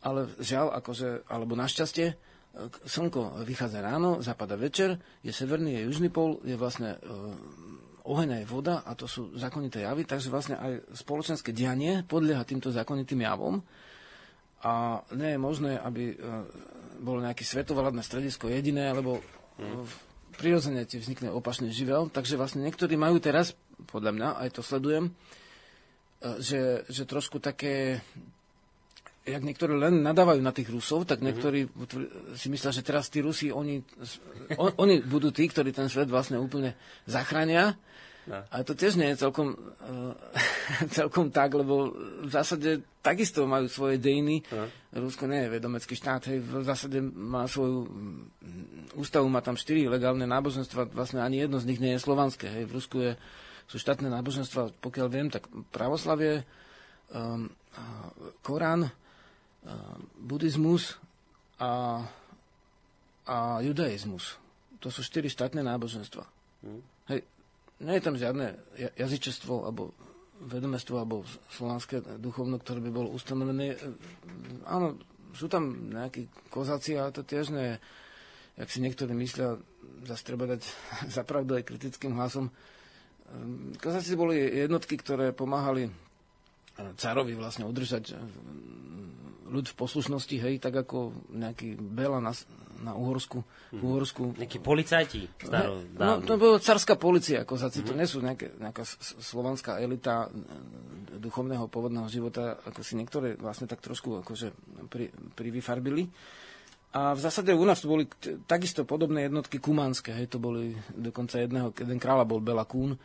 ale 0.00 0.32
žiaľ, 0.40 0.72
akože, 0.80 1.28
alebo 1.28 1.56
našťastie, 1.56 2.16
slnko 2.88 3.46
vychádza 3.46 3.78
ráno, 3.84 4.24
zapada 4.24 4.58
večer, 4.58 4.98
je 5.22 5.30
severný, 5.30 5.78
je 5.78 5.86
južný 5.86 6.08
pol, 6.10 6.42
je 6.42 6.56
vlastne 6.58 6.98
e, 6.98 6.98
oheň 8.10 8.42
aj 8.42 8.44
voda 8.50 8.74
a 8.82 8.98
to 8.98 9.06
sú 9.06 9.30
zákonité 9.38 9.86
javy, 9.86 10.02
takže 10.02 10.28
vlastne 10.34 10.58
aj 10.58 10.98
spoločenské 10.98 11.54
dianie 11.54 12.02
podlieha 12.02 12.42
týmto 12.42 12.74
zákonitým 12.74 13.22
javom 13.22 13.62
a 14.66 15.00
nie 15.14 15.34
je 15.34 15.40
možné, 15.40 15.78
aby 15.78 16.12
e, 16.12 16.16
bolo 17.00 17.22
nejaké 17.22 17.46
svetovladné 17.46 18.02
stredisko 18.02 18.50
jediné, 18.50 18.90
lebo 18.92 19.18
e, 19.18 19.22
prirodzene 20.36 20.84
ti 20.84 20.98
vznikne 20.98 21.32
opačný 21.32 21.70
živel, 21.72 22.12
takže 22.12 22.36
vlastne 22.36 22.66
niektorí 22.66 22.98
majú 22.98 23.22
teraz, 23.22 23.56
podľa 23.88 24.12
mňa, 24.12 24.28
aj 24.42 24.48
to 24.52 24.62
sledujem, 24.66 25.08
e, 25.08 25.12
že, 26.42 26.84
že 26.90 27.08
trošku 27.08 27.40
také 27.40 28.04
jak 29.20 29.44
niektorí 29.44 29.76
len 29.76 30.00
nadávajú 30.00 30.40
na 30.40 30.50
tých 30.50 30.72
Rusov, 30.72 31.04
tak 31.04 31.20
niektorí 31.20 31.68
mm-hmm. 31.68 32.34
si 32.34 32.48
myslia, 32.48 32.72
že 32.72 32.82
teraz 32.82 33.12
tí 33.12 33.20
Rusi, 33.20 33.52
oni, 33.52 33.78
on, 34.56 34.72
oni 34.80 35.04
budú 35.04 35.28
tí, 35.30 35.44
ktorí 35.46 35.70
ten 35.76 35.92
svet 35.92 36.08
vlastne 36.08 36.40
úplne 36.40 36.74
zachránia. 37.04 37.76
No. 38.30 38.46
A 38.46 38.62
to 38.62 38.78
tiež 38.78 38.94
nie 38.94 39.10
je 39.10 39.26
celkom, 39.26 39.58
uh, 39.58 40.14
celkom 40.98 41.34
tak, 41.34 41.50
lebo 41.50 41.90
v 42.22 42.30
zásade 42.30 42.86
takisto 43.02 43.42
majú 43.50 43.66
svoje 43.66 43.98
dejiny. 43.98 44.46
No. 44.54 44.70
Rusko 44.94 45.26
nie 45.26 45.42
je 45.42 45.58
vedomecký 45.58 45.98
štát, 45.98 46.30
hej, 46.30 46.38
v 46.38 46.62
zásade 46.62 47.02
má 47.02 47.50
svoju 47.50 47.90
mm, 47.90 48.94
ústavu, 49.02 49.26
má 49.26 49.42
tam 49.42 49.58
štyri 49.58 49.90
legálne 49.90 50.30
náboženstva, 50.30 50.94
vlastne 50.94 51.26
ani 51.26 51.42
jedno 51.42 51.58
z 51.58 51.68
nich 51.74 51.82
nie 51.82 51.98
je 51.98 52.04
slovanské. 52.06 52.46
Hej. 52.46 52.70
V 52.70 52.74
Rusku 52.78 52.96
je, 53.02 53.12
sú 53.66 53.82
štátne 53.82 54.06
náboženstva, 54.06 54.78
pokiaľ 54.78 55.06
viem, 55.10 55.26
tak 55.26 55.50
pravoslavie, 55.74 56.46
um, 57.10 57.50
Korán, 58.42 58.90
buddhizmus 60.18 60.98
a, 61.60 62.02
a 63.26 63.36
judaizmus. 63.60 64.40
To 64.80 64.88
sú 64.88 65.04
štyri 65.04 65.28
štátne 65.28 65.60
náboženstva. 65.60 66.24
Hmm. 66.64 66.82
Hej, 67.12 67.20
nie 67.80 67.96
je 67.96 68.04
tam 68.04 68.16
žiadne 68.16 68.46
jazyčestvo 68.96 69.64
alebo 69.64 69.96
vedomestvo 70.40 71.00
alebo 71.00 71.24
slovanské 71.52 72.00
duchovno, 72.16 72.56
ktoré 72.56 72.80
by 72.80 72.90
bolo 72.92 73.08
ustanovené. 73.12 73.76
Áno, 74.64 74.96
sú 75.36 75.48
tam 75.48 75.92
nejakí 75.92 76.28
kozáci, 76.48 76.96
ale 76.96 77.12
to 77.12 77.24
tiež 77.24 77.52
nie 77.52 77.76
je, 77.76 77.76
si 78.68 78.80
niektorí 78.80 79.12
myslia, 79.16 79.56
zase 80.04 80.22
treba 80.24 80.48
dať 80.48 80.62
zapravdu 81.18 81.56
aj 81.60 81.68
kritickým 81.68 82.16
hlasom. 82.16 82.48
Kozáci 83.78 84.18
boli 84.18 84.42
jednotky, 84.42 84.98
ktoré 84.98 85.30
pomáhali 85.30 85.86
carovi 86.96 87.36
vlastne 87.36 87.68
udržať 87.68 88.16
ľud 89.50 89.66
v 89.66 89.78
poslušnosti, 89.78 90.36
hej, 90.38 90.62
tak 90.62 90.78
ako 90.86 91.12
nejaký 91.34 91.74
Bela 91.76 92.22
na 92.80 92.96
Uhorsku. 92.96 93.44
Mm. 93.72 93.80
Uhorsku. 93.84 94.22
Nejakí 94.36 94.58
policajti. 94.60 95.28
Staro, 95.36 95.84
no, 95.94 96.20
to 96.24 96.40
bola 96.40 96.58
carská 96.58 96.96
policia, 96.96 97.44
ako 97.44 97.54
za 97.60 97.68
mm. 97.68 97.84
to 97.84 97.92
nie 97.96 98.08
sú 98.08 98.18
nejaké, 98.24 98.56
nejaká 98.56 98.82
slovanská 99.20 99.80
elita 99.80 100.32
duchovného 101.20 101.68
pôvodného 101.68 102.08
života, 102.08 102.56
ako 102.64 102.80
si 102.80 102.96
niektoré 102.96 103.36
vlastne 103.36 103.68
tak 103.68 103.84
trošku 103.84 104.24
akože 104.24 104.52
pri, 104.88 105.12
privyfarbili. 105.36 106.08
A 106.90 107.14
v 107.14 107.20
zásade 107.22 107.54
u 107.54 107.62
nás 107.62 107.78
to 107.78 107.86
boli 107.86 108.10
takisto 108.50 108.82
podobné 108.82 109.30
jednotky 109.30 109.62
kumánske, 109.62 110.10
hej, 110.10 110.26
to 110.26 110.42
boli 110.42 110.74
dokonca 110.90 111.38
jedného, 111.38 111.70
jeden 111.70 112.02
kráľa 112.02 112.26
bol 112.26 112.42
Bela 112.42 112.66
Kún, 112.66 112.98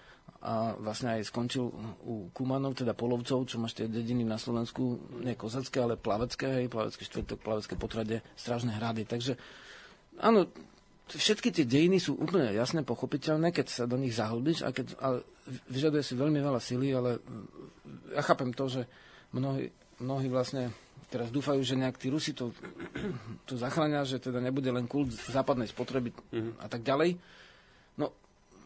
a 0.46 0.78
vlastne 0.78 1.18
aj 1.18 1.26
skončil 1.34 1.74
u 2.06 2.30
Kumanov, 2.30 2.78
teda 2.78 2.94
Polovcov, 2.94 3.50
čo 3.50 3.58
máš 3.58 3.82
tie 3.82 3.90
dediny 3.90 4.22
na 4.22 4.38
Slovensku, 4.38 5.02
nie 5.26 5.34
kozacké, 5.34 5.82
ale 5.82 5.98
plavecké, 5.98 6.62
hej, 6.62 6.70
plavecké 6.70 7.02
štvrtok, 7.02 7.42
plavecké 7.42 7.74
potrade, 7.74 8.22
strážne 8.38 8.70
hrady. 8.78 9.10
Takže 9.10 9.42
áno, 10.20 10.48
všetky 11.10 11.54
tie 11.54 11.66
dejiny 11.66 12.02
sú 12.02 12.18
úplne 12.18 12.50
jasné, 12.54 12.82
pochopiteľné, 12.82 13.54
keď 13.54 13.68
sa 13.70 13.84
do 13.86 14.00
nich 14.00 14.18
zahlbíš, 14.18 14.66
a 14.66 14.74
keď, 14.74 14.98
ale 14.98 15.18
vyžaduje 15.70 16.04
si 16.04 16.14
veľmi 16.18 16.40
veľa 16.42 16.62
sily, 16.62 16.90
ale 16.94 17.22
ja 18.14 18.22
chápem 18.26 18.50
to, 18.56 18.66
že 18.66 18.82
mnohí, 19.36 19.70
mnohí 20.02 20.28
vlastne 20.32 20.74
teraz 21.10 21.30
dúfajú, 21.30 21.62
že 21.62 21.78
nejak 21.78 22.02
tí 22.02 22.10
Rusi 22.10 22.34
to, 22.34 22.50
to 23.48 23.54
zachránia, 23.56 24.02
že 24.04 24.18
teda 24.18 24.42
nebude 24.42 24.68
len 24.74 24.90
kult 24.90 25.14
západnej 25.14 25.70
spotreby 25.70 26.12
mm-hmm. 26.12 26.54
a 26.60 26.68
tak 26.68 26.82
ďalej. 26.82 27.16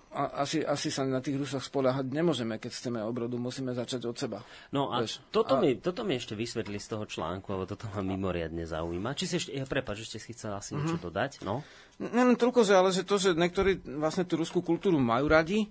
A, 0.09 0.41
asi, 0.41 0.65
asi 0.65 0.89
sa 0.89 1.05
na 1.05 1.21
tých 1.21 1.37
Rusoch 1.37 1.61
spoláhať 1.61 2.09
nemôžeme, 2.09 2.57
keď 2.57 2.71
chceme 2.73 2.97
obrodu, 3.05 3.37
musíme 3.37 3.77
začať 3.77 4.09
od 4.09 4.17
seba. 4.17 4.41
No 4.73 4.89
a 4.89 5.05
Veš, 5.05 5.21
toto, 5.29 5.53
a... 5.53 5.61
Mi, 5.61 5.77
toto 5.77 6.01
mi 6.01 6.17
ešte 6.17 6.33
vysvetli 6.33 6.81
z 6.81 6.97
toho 6.97 7.05
článku, 7.05 7.45
lebo 7.53 7.69
toto 7.69 7.85
ma 7.93 8.01
mimoriadne 8.01 8.65
zaujíma. 8.65 9.13
Či 9.13 9.25
si 9.29 9.35
ešte, 9.37 9.51
ja 9.53 9.69
prepáč, 9.69 10.09
ešte 10.09 10.17
si 10.17 10.33
chcel 10.33 10.57
asi 10.57 10.73
mm-hmm. 10.73 10.81
niečo 10.81 10.97
dodať? 10.97 11.31
No? 11.45 11.61
len 11.99 12.39
toľko, 12.39 12.63
že, 12.65 12.73
ale 12.73 12.89
že 12.89 13.03
to, 13.05 13.21
že 13.21 13.37
niektorí 13.37 13.85
vlastne 13.99 14.25
tú 14.25 14.39
ruskú 14.39 14.65
kultúru 14.65 14.97
majú 14.97 15.29
radi, 15.29 15.69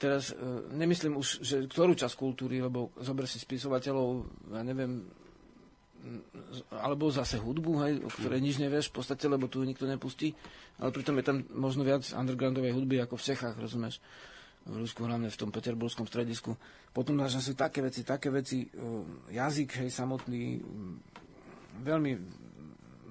teraz 0.00 0.32
e, 0.32 0.36
nemyslím 0.74 1.20
už, 1.20 1.44
že 1.44 1.70
ktorú 1.70 1.94
časť 1.94 2.14
kultúry, 2.18 2.58
lebo 2.58 2.90
zober 2.98 3.28
si 3.30 3.38
spisovateľov, 3.38 4.26
ja 4.50 4.62
neviem, 4.66 5.06
alebo 6.70 7.08
zase 7.08 7.40
hudbu, 7.40 7.72
hej, 7.86 7.92
o 8.04 8.10
ktorej 8.12 8.40
nič 8.44 8.60
nevieš 8.60 8.92
v 8.92 9.00
podstate, 9.00 9.24
lebo 9.24 9.48
tu 9.48 9.64
nikto 9.64 9.88
nepustí, 9.88 10.36
ale 10.78 10.92
pritom 10.92 11.16
je 11.20 11.24
tam 11.24 11.36
možno 11.56 11.82
viac 11.82 12.04
undergroundovej 12.04 12.76
hudby 12.76 13.00
ako 13.00 13.16
v 13.16 13.26
Čechách, 13.32 13.56
rozumieš? 13.56 14.04
V 14.64 14.80
Rusku, 14.80 15.04
hlavne 15.04 15.28
v 15.28 15.36
tom 15.36 15.52
peterburskom 15.52 16.08
stredisku. 16.08 16.56
Potom 16.92 17.20
že 17.28 17.40
sú 17.40 17.52
také 17.52 17.84
veci, 17.84 18.00
také 18.00 18.32
veci, 18.32 18.64
jazyk, 19.28 19.84
hej, 19.84 19.90
samotný, 19.92 20.60
veľmi 21.84 22.12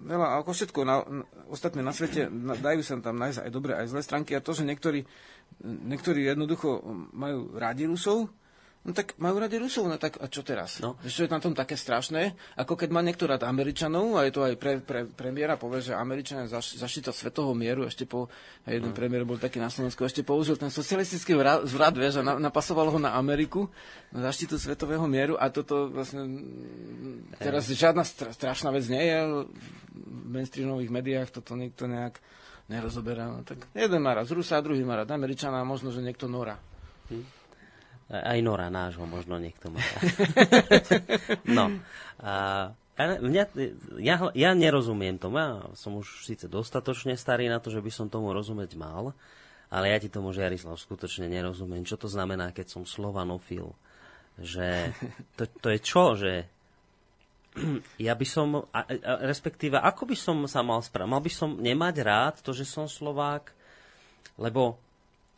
veľa, 0.03 0.43
ako 0.43 0.51
všetko 0.51 0.79
na, 0.83 0.95
na, 1.07 1.23
ostatné 1.47 1.81
na 1.81 1.93
svete, 1.95 2.27
na, 2.27 2.53
dajú 2.59 2.83
sa 2.83 2.99
tam 2.99 3.15
nájsť 3.17 3.39
aj 3.47 3.51
dobré, 3.51 3.71
aj 3.79 3.89
zlé 3.89 4.01
stránky 4.03 4.31
a 4.35 4.43
to, 4.43 4.51
že 4.51 4.67
niektorí, 4.67 5.07
niektorí 5.63 6.27
jednoducho 6.27 6.83
majú 7.15 7.55
rádi 7.55 7.87
Rusov, 7.87 8.29
No 8.83 8.91
tak 8.91 9.15
majú 9.15 9.39
radi 9.39 9.55
Rusov, 9.55 9.87
no 9.87 9.95
tak 9.95 10.19
a 10.19 10.27
čo 10.27 10.43
teraz? 10.43 10.83
No. 10.83 10.99
Čo 11.07 11.23
je 11.23 11.31
na 11.31 11.39
tom 11.39 11.55
také 11.55 11.79
strašné? 11.79 12.35
Ako 12.59 12.75
keď 12.75 12.91
má 12.91 12.99
niekto 12.99 13.23
rád 13.23 13.47
Američanov, 13.47 14.19
a 14.19 14.27
je 14.27 14.35
to 14.35 14.43
aj 14.43 14.59
pre, 14.59 14.83
pre 14.83 15.07
premiéra, 15.07 15.55
povie, 15.55 15.79
že 15.79 15.95
Američania 15.95 16.51
zaš, 16.51 16.75
zaštita 16.75 17.15
svetového 17.15 17.55
mieru, 17.55 17.87
ešte 17.87 18.03
po, 18.03 18.27
jeden 18.67 18.91
no. 18.91 18.95
premiér 18.95 19.23
bol 19.23 19.39
taký 19.39 19.63
na 19.63 19.71
Slovensku, 19.71 20.03
ešte 20.03 20.27
použil 20.27 20.59
ten 20.59 20.67
socialistický 20.67 21.31
zvrat, 21.31 21.63
zvrat 21.63 21.95
vieš, 21.95 22.19
a 22.19 22.27
na, 22.27 22.35
napasoval 22.35 22.91
ho 22.91 22.99
na 22.99 23.15
Ameriku, 23.15 23.71
na 24.11 24.27
zaštitu 24.27 24.59
svetového 24.59 25.07
mieru 25.07 25.39
a 25.39 25.47
toto 25.47 25.87
vlastne 25.87 26.43
teraz 27.39 27.71
žiadna 27.71 28.03
stra, 28.03 28.35
strašná 28.35 28.67
vec 28.75 28.83
nie 28.91 28.99
je 28.99 29.47
v 29.95 30.23
mainstreamových 30.27 30.91
médiách, 30.91 31.31
toto 31.31 31.55
nikto 31.55 31.87
nejak 31.87 32.19
nerozoberá. 32.67 33.31
No, 33.31 33.47
tak 33.47 33.63
jeden 33.71 34.03
má 34.03 34.11
rád 34.11 34.27
Rusa, 34.27 34.59
druhý 34.59 34.83
má 34.83 34.99
rád 34.99 35.15
Američana 35.15 35.63
a 35.63 35.67
možno, 35.67 35.95
že 35.95 36.03
niekto 36.03 36.27
Nora. 36.27 36.59
Hm. 37.07 37.42
Aj 38.11 38.39
Nora 38.43 38.67
nášho 38.67 39.07
možno 39.07 39.39
niekto 39.39 39.71
má. 39.71 39.79
no. 41.57 41.79
A, 42.19 42.71
mňa, 42.99 43.43
ja, 43.99 44.15
ja 44.35 44.51
nerozumiem 44.53 45.17
tomu. 45.17 45.39
Ja 45.39 45.71
som 45.73 45.97
už 45.97 46.27
síce 46.27 46.51
dostatočne 46.51 47.15
starý 47.15 47.47
na 47.47 47.63
to, 47.63 47.71
že 47.71 47.79
by 47.79 47.91
som 47.91 48.11
tomu 48.11 48.35
rozumieť 48.35 48.75
mal, 48.75 49.15
ale 49.73 49.85
ja 49.89 49.97
ti 49.97 50.11
tomu, 50.11 50.35
Jarislav, 50.35 50.77
skutočne 50.77 51.25
nerozumiem. 51.31 51.87
Čo 51.87 51.97
to 51.97 52.07
znamená, 52.11 52.53
keď 52.53 52.75
som 52.75 52.83
slovanofil? 52.83 53.73
Že 54.37 54.93
to, 55.39 55.43
to 55.59 55.67
je 55.73 55.79
čo? 55.79 56.03
Že 56.19 56.33
ja 58.07 58.13
by 58.13 58.25
som, 58.27 58.67
a, 58.69 58.79
a, 58.85 59.25
respektíve, 59.25 59.79
ako 59.79 60.11
by 60.11 60.15
som 60.19 60.37
sa 60.45 60.61
mal 60.61 60.83
správať? 60.83 61.09
Mal 61.09 61.23
by 61.23 61.31
som 61.31 61.49
nemať 61.57 61.95
rád 62.05 62.35
to, 62.45 62.53
že 62.53 62.67
som 62.67 62.85
Slovák? 62.85 63.63
lebo 64.37 64.81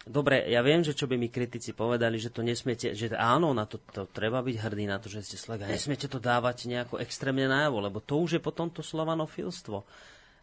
Dobre, 0.05 0.45
ja 0.53 0.61
viem, 0.61 0.85
že 0.85 0.93
čo 0.93 1.09
by 1.09 1.17
mi 1.17 1.33
kritici 1.33 1.73
povedali, 1.73 2.21
že 2.21 2.29
to 2.29 2.45
nesmiete, 2.45 2.93
že 2.93 3.09
áno, 3.17 3.57
na 3.57 3.65
to, 3.65 3.81
to 3.89 4.05
treba 4.05 4.45
byť 4.45 4.55
hrdý 4.61 4.85
na 4.85 5.01
to, 5.01 5.09
že 5.09 5.25
ste 5.25 5.37
Slovak. 5.41 5.65
Nesmiete 5.65 6.05
to 6.05 6.21
dávať 6.21 6.69
nejako 6.69 7.01
extrémne 7.01 7.49
najavo, 7.49 7.81
lebo 7.81 7.97
to 8.05 8.21
už 8.21 8.37
je 8.37 8.41
potom 8.41 8.69
to 8.69 8.85
slovanofilstvo. 8.85 9.77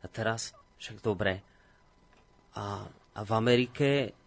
A 0.03 0.07
teraz, 0.11 0.51
však 0.83 0.99
dobre, 0.99 1.47
a, 2.59 2.91
a 2.91 3.21
v 3.23 3.33
Amerike, 3.39 4.19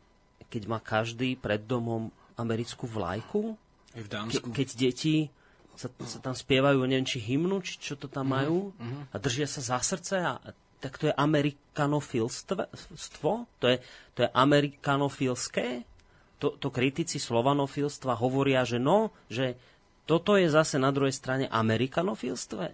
keď 0.47 0.63
má 0.71 0.79
každý 0.79 1.35
pred 1.35 1.67
domom 1.67 2.07
americkú 2.39 2.87
vlajku, 2.87 3.59
v 3.95 4.07
Dánsku. 4.11 4.51
Ke, 4.51 4.63
keď 4.63 4.67
deti 4.75 5.27
sa, 5.75 5.91
sa 6.03 6.19
tam 6.23 6.35
spievajú, 6.35 6.79
neviem, 6.83 7.07
či 7.07 7.19
hymnu, 7.19 7.59
či 7.63 7.79
čo 7.79 7.99
to 7.99 8.07
tam 8.07 8.31
majú, 8.31 8.71
uh-huh. 8.71 9.11
a 9.11 9.15
držia 9.19 9.47
sa 9.47 9.59
za 9.63 9.79
srdce 9.83 10.15
a 10.19 10.39
tak 10.85 11.01
to 11.01 11.09
je 11.09 11.17
amerikanofilstvo, 11.17 13.49
to 13.57 13.65
je, 13.73 13.81
to 14.13 14.19
je 14.21 14.29
amerikanofilské, 14.29 15.81
to, 16.37 16.53
to 16.61 16.69
kritici 16.69 17.17
slovanofilstva 17.17 18.13
hovoria, 18.21 18.61
že 18.61 18.77
no, 18.77 19.09
že 19.25 19.57
toto 20.05 20.37
je 20.37 20.45
zase 20.45 20.77
na 20.77 20.93
druhej 20.93 21.17
strane 21.17 21.49
amerikanofilské. 21.49 22.69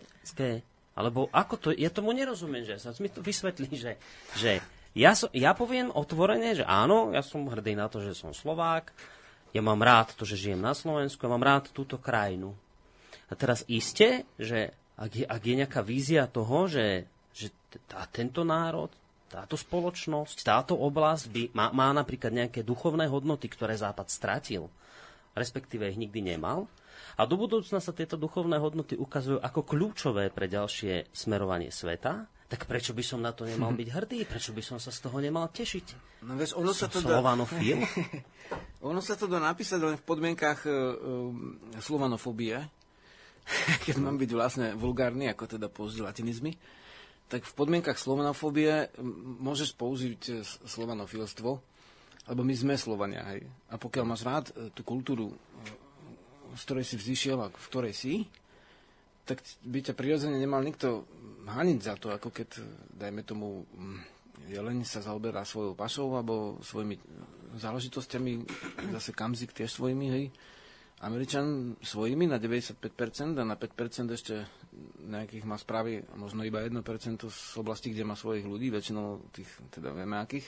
Alebo 0.92 1.32
ako 1.32 1.56
to, 1.56 1.72
ja 1.72 1.88
tomu 1.88 2.12
nerozumiem, 2.12 2.68
že 2.68 2.84
sa 2.84 2.92
mi 3.00 3.08
to 3.08 3.24
vysvetlí, 3.24 3.72
že, 3.80 3.96
že 4.36 4.60
ja, 4.92 5.16
so, 5.16 5.32
ja 5.32 5.56
poviem 5.56 5.88
otvorene, 5.88 6.52
že 6.52 6.68
áno, 6.68 7.16
ja 7.16 7.24
som 7.24 7.48
hrdý 7.48 7.80
na 7.80 7.88
to, 7.88 8.04
že 8.04 8.12
som 8.12 8.36
Slovák, 8.36 8.92
ja 9.56 9.64
mám 9.64 9.80
rád 9.80 10.20
to, 10.20 10.28
že 10.28 10.36
žijem 10.36 10.60
na 10.60 10.76
Slovensku, 10.76 11.24
ja 11.24 11.32
mám 11.32 11.48
rád 11.48 11.72
túto 11.72 11.96
krajinu. 11.96 12.52
A 13.32 13.40
teraz 13.40 13.64
iste, 13.72 14.28
že 14.36 14.76
ak 15.00 15.12
je, 15.16 15.24
ak 15.24 15.42
je 15.48 15.56
nejaká 15.64 15.80
vízia 15.80 16.28
toho, 16.28 16.68
že 16.68 17.08
tá, 17.88 18.04
tento 18.10 18.44
národ, 18.44 18.92
táto 19.32 19.56
spoločnosť, 19.56 20.44
táto 20.44 20.76
oblasť 20.76 21.26
by, 21.32 21.44
má, 21.56 21.72
má 21.72 21.88
napríklad 21.96 22.36
nejaké 22.36 22.68
duchovné 22.68 23.08
hodnoty, 23.08 23.48
ktoré 23.48 23.80
Západ 23.80 24.12
stratil, 24.12 24.68
respektíve 25.32 25.88
ich 25.88 25.96
nikdy 25.96 26.36
nemal. 26.36 26.68
A 27.16 27.24
do 27.24 27.40
budúcna 27.40 27.80
sa 27.80 27.96
tieto 27.96 28.20
duchovné 28.20 28.60
hodnoty 28.60 29.00
ukazujú 29.00 29.40
ako 29.40 29.64
kľúčové 29.64 30.32
pre 30.36 30.52
ďalšie 30.52 31.12
smerovanie 31.16 31.72
sveta. 31.72 32.28
Tak 32.52 32.68
prečo 32.68 32.92
by 32.92 33.04
som 33.04 33.24
na 33.24 33.32
to 33.32 33.48
nemal 33.48 33.72
byť 33.80 33.88
hrdý? 33.88 34.28
Prečo 34.28 34.52
by 34.52 34.64
som 34.64 34.78
sa 34.84 34.92
z 34.92 35.00
toho 35.00 35.24
nemal 35.24 35.48
tešiť? 35.48 36.20
No 36.28 36.36
vieš, 36.36 36.60
ono 36.60 36.76
sa 36.76 36.92
to 36.92 37.00
dá... 37.00 37.24
ono 38.92 39.00
sa 39.00 39.16
to 39.16 39.26
dá 39.32 39.40
napísať 39.40 39.80
len 39.80 39.96
v 39.96 40.04
podmienkach 40.04 40.68
uh, 40.68 40.72
uh, 40.72 41.80
slovanofóbie, 41.80 42.60
keď 43.88 43.96
mám 44.04 44.20
byť 44.20 44.30
vlastne 44.36 44.68
vulgárny, 44.76 45.32
ako 45.32 45.56
teda 45.56 45.72
použiť 45.72 46.04
latinizmy 46.04 46.52
tak 47.32 47.48
v 47.48 47.54
podmienkach 47.56 47.96
slovenofóbie 47.96 48.92
môžeš 49.40 49.80
použiť 49.80 50.22
e, 50.28 50.34
slovanofilstvo, 50.44 51.50
lebo 52.28 52.42
my 52.44 52.52
sme 52.52 52.76
Slovania. 52.76 53.24
Hej. 53.32 53.48
A 53.72 53.80
pokiaľ 53.80 54.04
máš 54.04 54.28
rád 54.28 54.46
e, 54.52 54.68
tú 54.76 54.84
kultúru, 54.84 55.32
e, 55.32 55.36
z 56.60 56.62
ktorej 56.68 56.86
si 56.92 57.00
vzýšiel 57.00 57.40
a 57.40 57.48
v 57.48 57.68
ktorej 57.72 57.96
si, 57.96 58.28
tak 59.24 59.40
by 59.64 59.80
ťa 59.80 59.96
prirodzene 59.96 60.36
nemal 60.36 60.60
nikto 60.60 61.08
haniť 61.48 61.80
za 61.80 61.96
to, 61.96 62.12
ako 62.12 62.36
keď, 62.36 62.60
dajme 63.00 63.24
tomu, 63.24 63.64
jeleň 64.52 64.84
sa 64.84 65.00
zaoberá 65.00 65.48
svojou 65.48 65.72
pašou 65.72 66.12
alebo 66.12 66.60
svojimi 66.60 67.00
záležitosťami, 67.56 68.44
zase 68.92 69.16
kamzik 69.16 69.56
tiež 69.56 69.72
svojimi, 69.72 70.08
hej. 70.12 70.26
Američan 71.02 71.76
svojimi 71.82 72.30
na 72.30 72.38
95% 72.38 72.78
a 73.42 73.44
na 73.44 73.58
5% 73.58 74.14
ešte 74.14 74.46
nejakých 75.02 75.50
má 75.50 75.58
správy, 75.58 76.06
možno 76.14 76.46
iba 76.46 76.62
1% 76.62 76.78
z 77.26 77.54
oblasti, 77.58 77.90
kde 77.90 78.06
má 78.06 78.14
svojich 78.14 78.46
ľudí, 78.46 78.70
väčšinou 78.70 79.34
tých, 79.34 79.50
teda 79.74 79.98
vieme 79.98 80.22
akých, 80.22 80.46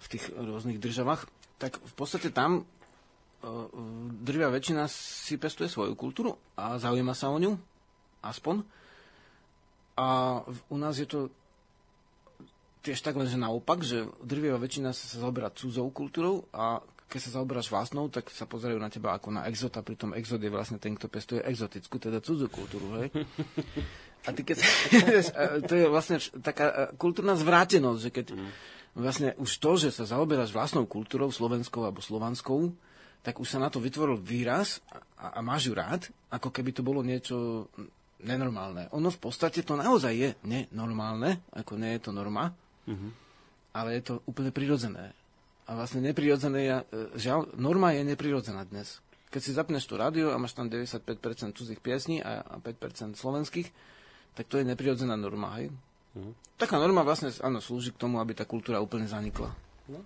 v 0.00 0.06
tých 0.08 0.24
rôznych 0.32 0.80
državách, 0.80 1.28
tak 1.60 1.76
v 1.76 1.94
podstate 1.94 2.32
tam 2.32 2.64
uh, 2.64 3.68
drvia 4.24 4.48
väčšina 4.48 4.88
si 4.88 5.36
pestuje 5.36 5.68
svoju 5.68 5.92
kultúru 6.00 6.32
a 6.56 6.80
zaujíma 6.80 7.12
sa 7.12 7.28
o 7.28 7.36
ňu, 7.36 7.52
aspoň. 8.24 8.64
A 10.00 10.40
u 10.72 10.76
nás 10.80 10.96
je 10.96 11.04
to 11.04 11.28
tiež 12.82 12.98
tak 13.04 13.14
len, 13.14 13.28
že 13.28 13.38
naopak, 13.38 13.84
že 13.84 14.08
drvia 14.24 14.56
väčšina 14.56 14.90
sa 14.96 15.20
zaoberá 15.20 15.52
cudzou 15.54 15.92
kultúrou 15.92 16.48
a 16.50 16.80
keď 17.12 17.20
sa 17.28 17.36
zaoberáš 17.36 17.68
vlastnou, 17.68 18.08
tak 18.08 18.32
sa 18.32 18.48
pozerajú 18.48 18.80
na 18.80 18.88
teba 18.88 19.12
ako 19.12 19.36
na 19.36 19.44
exota, 19.44 19.84
pritom 19.84 20.16
exot 20.16 20.40
je 20.40 20.48
vlastne 20.48 20.80
ten, 20.80 20.96
kto 20.96 21.12
pestuje 21.12 21.44
exotickú, 21.44 22.00
teda 22.00 22.24
cudzú 22.24 22.48
kultúru, 22.48 23.04
hej? 23.04 23.12
A 24.24 24.32
ty 24.32 24.40
keď 24.40 24.64
to 25.68 25.74
je 25.76 25.86
vlastne 25.92 26.16
taká 26.40 26.96
kultúrna 26.96 27.36
zvrátenosť, 27.36 28.00
že 28.00 28.10
keď 28.14 28.26
mm. 28.32 28.50
vlastne 28.96 29.28
už 29.36 29.50
to, 29.60 29.76
že 29.76 29.92
sa 29.92 30.08
zaoberáš 30.08 30.56
vlastnou 30.56 30.88
kultúrou, 30.88 31.28
slovenskou 31.28 31.84
alebo 31.84 32.00
slovanskou, 32.00 32.72
tak 33.20 33.36
už 33.36 33.46
sa 33.50 33.58
na 33.60 33.68
to 33.68 33.76
vytvoril 33.76 34.16
výraz 34.16 34.80
a, 35.20 35.36
a 35.36 35.40
máš 35.44 35.68
ju 35.68 35.76
rád, 35.76 36.08
ako 36.32 36.48
keby 36.48 36.72
to 36.72 36.80
bolo 36.80 37.04
niečo 37.04 37.68
nenormálne. 38.24 38.88
Ono 38.96 39.12
v 39.12 39.20
podstate 39.20 39.60
to 39.66 39.76
naozaj 39.76 40.14
je 40.16 40.30
nenormálne, 40.48 41.44
ako 41.52 41.76
nie 41.76 41.98
je 41.98 42.00
to 42.02 42.10
norma, 42.14 42.54
mm-hmm. 42.88 43.10
ale 43.76 44.00
je 44.00 44.02
to 44.08 44.14
úplne 44.24 44.54
prirodzené 44.54 45.12
a 45.72 45.80
vlastne 45.80 46.04
neprirodzené 46.04 46.60
je, 46.60 46.74
žiaľ, 47.16 47.48
norma 47.56 47.96
je 47.96 48.04
neprirodzená 48.04 48.68
dnes. 48.68 49.00
Keď 49.32 49.40
si 49.40 49.56
zapneš 49.56 49.88
tú 49.88 49.96
rádio 49.96 50.28
a 50.28 50.36
máš 50.36 50.52
tam 50.52 50.68
95% 50.68 51.56
cudzích 51.56 51.80
piesní 51.80 52.20
a 52.20 52.44
5% 52.60 53.16
slovenských, 53.16 53.72
tak 54.36 54.52
to 54.52 54.60
je 54.60 54.68
neprirodzená 54.68 55.16
norma, 55.16 55.56
hej? 55.56 55.72
Mm. 56.12 56.36
Taká 56.60 56.76
norma 56.76 57.00
vlastne, 57.00 57.32
áno, 57.40 57.64
slúži 57.64 57.96
k 57.96 58.04
tomu, 58.04 58.20
aby 58.20 58.36
tá 58.36 58.44
kultúra 58.44 58.84
úplne 58.84 59.08
zanikla. 59.08 59.48
No. 59.88 60.04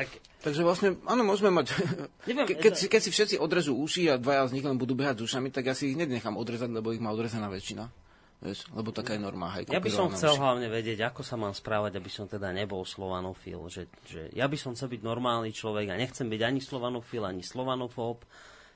Tak... 0.00 0.08
Takže 0.40 0.64
vlastne, 0.64 0.96
áno, 1.04 1.28
môžeme 1.28 1.52
mať... 1.52 1.76
Neviem, 2.32 2.48
Ke, 2.48 2.56
keď, 2.56 2.72
si, 2.72 2.88
keď 2.88 3.00
si 3.04 3.10
všetci 3.12 3.36
odrežú 3.36 3.76
uši 3.76 4.08
a 4.08 4.16
dvaja 4.16 4.48
z 4.48 4.56
nich 4.56 4.64
len 4.64 4.80
budú 4.80 4.96
behať 4.96 5.20
s 5.20 5.28
ušami, 5.28 5.52
tak 5.52 5.68
ja 5.68 5.76
si 5.76 5.92
ich 5.92 6.00
nenechám 6.00 6.40
odrezať, 6.40 6.72
lebo 6.72 6.96
ich 6.96 7.04
má 7.04 7.12
odrezaná 7.12 7.52
väčšina. 7.52 7.92
Vieš, 8.40 8.72
lebo 8.72 8.88
taká 8.88 9.12
je 9.12 9.20
norma. 9.20 9.52
Hej, 9.52 9.68
ja 9.68 9.84
by 9.84 9.92
som 9.92 10.08
chcel 10.16 10.32
už. 10.32 10.40
hlavne 10.40 10.72
vedieť, 10.72 11.12
ako 11.12 11.20
sa 11.20 11.36
mám 11.36 11.52
správať, 11.52 12.00
aby 12.00 12.08
som 12.08 12.24
teda 12.24 12.48
nebol 12.56 12.80
slovanofil. 12.88 13.68
Že, 13.68 13.82
že 14.08 14.22
ja 14.32 14.48
by 14.48 14.56
som 14.56 14.72
chcel 14.72 14.88
byť 14.96 15.02
normálny 15.04 15.52
človek 15.52 15.92
a 15.92 16.00
nechcem 16.00 16.24
byť 16.24 16.40
ani 16.40 16.60
slovanofil, 16.64 17.28
ani 17.28 17.44
slovanofób. 17.44 18.24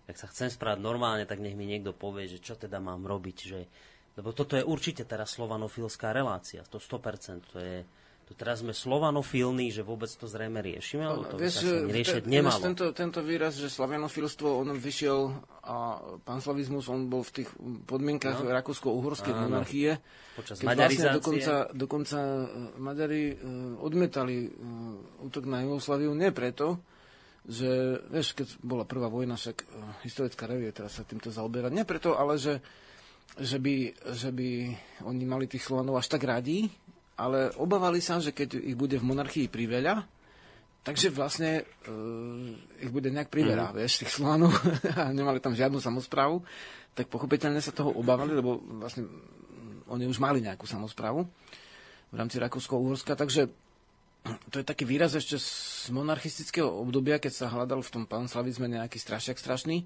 Ak 0.05 0.21
sa 0.21 0.29
chcem 0.29 0.53
správať 0.53 0.85
normálne, 0.85 1.25
tak 1.25 1.41
nech 1.41 1.57
mi 1.57 1.65
niekto 1.65 1.97
povie, 1.97 2.29
že 2.29 2.45
čo 2.45 2.61
teda 2.61 2.77
mám 2.77 3.09
robiť. 3.09 3.37
Že, 3.41 3.61
lebo 4.21 4.37
toto 4.37 4.53
je 4.61 4.69
určite 4.69 5.09
teraz 5.09 5.33
slovanofilská 5.33 6.13
relácia, 6.13 6.61
to 6.69 6.77
100%. 6.77 7.57
To 7.57 7.57
je, 7.57 7.89
tu 8.25 8.33
teraz 8.33 8.65
sme 8.65 8.73
slovanofilní, 8.73 9.69
že 9.69 9.85
vôbec 9.85 10.09
to 10.09 10.25
zrejme 10.25 10.65
riešime, 10.65 11.05
alebo 11.05 11.29
to 11.29 11.37
vieš, 11.37 11.61
by 11.61 11.69
sa 11.69 11.93
riešiť 11.93 12.23
te, 12.25 12.31
nemalo. 12.33 12.61
Tento, 12.65 12.87
tento 12.97 13.21
výraz, 13.21 13.61
že 13.61 13.69
slavianofilstvo, 13.69 14.49
on 14.49 14.73
vyšiel 14.73 15.29
a 15.61 16.01
panslavizmus, 16.25 16.89
on 16.89 17.13
bol 17.13 17.21
v 17.21 17.45
tých 17.45 17.51
podmienkach 17.85 18.41
no. 18.41 18.49
rakúsko-uhorskej 18.49 19.35
monarchie. 19.37 20.01
Počas 20.41 20.57
keď 20.57 20.67
Vlastne 20.73 21.09
dokonca, 21.21 21.55
dokonca 21.77 22.19
e, 22.19 22.45
Maďari 22.81 23.25
uh, 23.37 23.37
odmetali 23.85 24.49
uh, 24.49 25.25
útok 25.29 25.45
na 25.45 25.63
Jugoslaviu 25.63 26.17
nie 26.17 26.33
preto, 26.33 26.81
že, 27.45 28.01
vieš, 28.09 28.33
keď 28.33 28.49
bola 28.65 28.89
prvá 28.89 29.13
vojna, 29.13 29.37
však 29.37 29.69
historická 30.01 30.49
revie 30.49 30.73
teraz 30.73 30.97
sa 30.97 31.05
týmto 31.05 31.29
zaoberať, 31.29 31.77
nie 31.77 31.85
preto, 31.85 32.17
ale 32.17 32.41
že, 32.41 32.65
že, 33.37 33.61
by, 33.61 33.93
že 34.17 34.33
by 34.33 34.49
oni 35.05 35.25
mali 35.29 35.45
tých 35.45 35.61
Slovanov 35.61 36.01
až 36.01 36.09
tak 36.09 36.25
radi, 36.25 36.73
ale 37.15 37.55
obávali 37.59 38.03
sa, 38.03 38.19
že 38.19 38.35
keď 38.35 38.59
ich 38.59 38.75
bude 38.75 38.99
v 38.99 39.07
monarchii 39.07 39.47
priveľa, 39.47 40.03
takže 40.83 41.15
vlastne 41.15 41.63
uh, 41.63 42.83
ich 42.83 42.91
bude 42.91 43.09
nejak 43.09 43.31
priveľa, 43.31 43.71
mm. 43.71 43.75
vieš, 43.79 44.03
tých 44.03 44.13
Slovanov 44.13 44.53
a 45.01 45.11
nemali 45.15 45.39
tam 45.39 45.55
žiadnu 45.55 45.79
samozprávu, 45.79 46.43
tak 46.95 47.11
pochopiteľne 47.11 47.59
sa 47.63 47.75
toho 47.75 47.95
obávali, 47.95 48.35
lebo 48.35 48.59
vlastne 48.79 49.07
oni 49.91 50.09
už 50.11 50.19
mali 50.19 50.43
nejakú 50.43 50.67
samozprávu 50.67 51.27
v 52.11 52.17
rámci 52.17 52.39
Rakúsko-Uhorska, 52.39 53.19
takže 53.19 53.51
to 54.49 54.63
je 54.63 54.65
taký 54.65 54.89
výraz 54.89 55.13
ešte 55.13 55.37
z 55.37 55.93
monarchistického 55.93 56.65
obdobia, 56.65 57.21
keď 57.21 57.33
sa 57.45 57.53
hľadal 57.53 57.85
v 57.85 57.93
tom 57.93 58.05
panslavizme 58.09 58.73
nejaký 58.73 58.97
strašiak 58.97 59.37
strašný. 59.37 59.85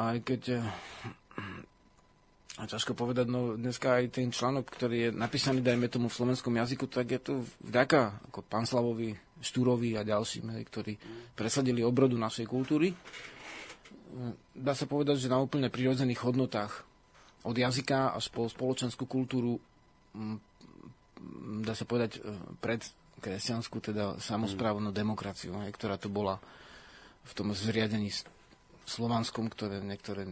Aj 0.00 0.16
keď 0.24 0.64
a 2.60 2.68
ťažko 2.68 2.92
povedať, 2.92 3.32
no 3.32 3.56
dneska 3.56 3.96
aj 3.96 4.20
ten 4.20 4.28
článok, 4.28 4.68
ktorý 4.68 4.96
je 5.08 5.10
napísaný, 5.16 5.64
dajme 5.64 5.88
tomu 5.88 6.12
v 6.12 6.18
slovenskom 6.20 6.52
jazyku, 6.52 6.84
tak 6.92 7.08
je 7.08 7.20
to 7.20 7.32
vďaka 7.64 8.20
ako 8.28 8.44
pán 8.44 8.68
Slavovi, 8.68 9.16
Štúrovi 9.40 9.96
a 9.96 10.04
ďalším, 10.04 10.52
ktorí 10.68 11.00
presadili 11.32 11.80
obrodu 11.80 12.20
našej 12.20 12.44
kultúry. 12.44 12.92
Dá 14.52 14.76
sa 14.76 14.84
povedať, 14.84 15.24
že 15.24 15.32
na 15.32 15.40
úplne 15.40 15.72
prirodzených 15.72 16.20
hodnotách 16.20 16.84
od 17.48 17.56
jazyka 17.56 18.12
až 18.12 18.28
po 18.28 18.44
spoločenskú 18.44 19.08
kultúru 19.08 19.56
dá 21.64 21.72
sa 21.72 21.84
povedať 21.88 22.20
e, 22.20 22.36
pred 22.60 22.80
kresťanskú, 23.20 23.80
teda 23.84 24.16
samozprávnu 24.16 24.92
demokraciu, 24.92 25.52
ktorá 25.72 26.00
to 26.00 26.08
bola 26.08 26.40
v 27.24 27.32
tom 27.36 27.52
zriadení 27.52 28.08
slovanskom, 28.90 29.46
ktoré 29.46 29.78
niektoré 29.78 30.26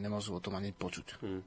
nemôžu 0.00 0.32
o 0.36 0.40
tom 0.40 0.56
ani 0.56 0.72
počuť. 0.72 1.20
Hmm. 1.20 1.44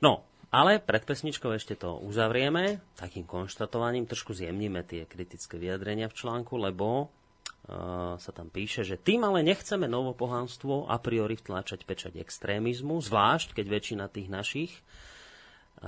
No, 0.00 0.24
Ale 0.50 0.82
pred 0.82 1.06
pesničkou 1.06 1.54
ešte 1.54 1.78
to 1.78 2.00
uzavrieme 2.02 2.82
takým 2.98 3.22
konštatovaním, 3.22 4.10
trošku 4.10 4.34
zjemníme 4.34 4.82
tie 4.82 5.06
kritické 5.06 5.60
vyjadrenia 5.60 6.10
v 6.10 6.16
článku, 6.18 6.58
lebo 6.58 7.06
uh, 7.06 8.18
sa 8.18 8.30
tam 8.34 8.50
píše, 8.50 8.82
že 8.82 8.98
tým 8.98 9.22
ale 9.22 9.46
nechceme 9.46 9.86
novopohanstvo 9.86 10.90
a 10.90 10.98
priori 10.98 11.38
vtlačať 11.38 11.86
pečať 11.86 12.12
extrémizmu, 12.18 12.98
zvlášť 12.98 13.54
keď 13.54 13.66
väčšina 13.70 14.04
tých 14.10 14.26
našich 14.26 14.72
uh, 14.74 15.19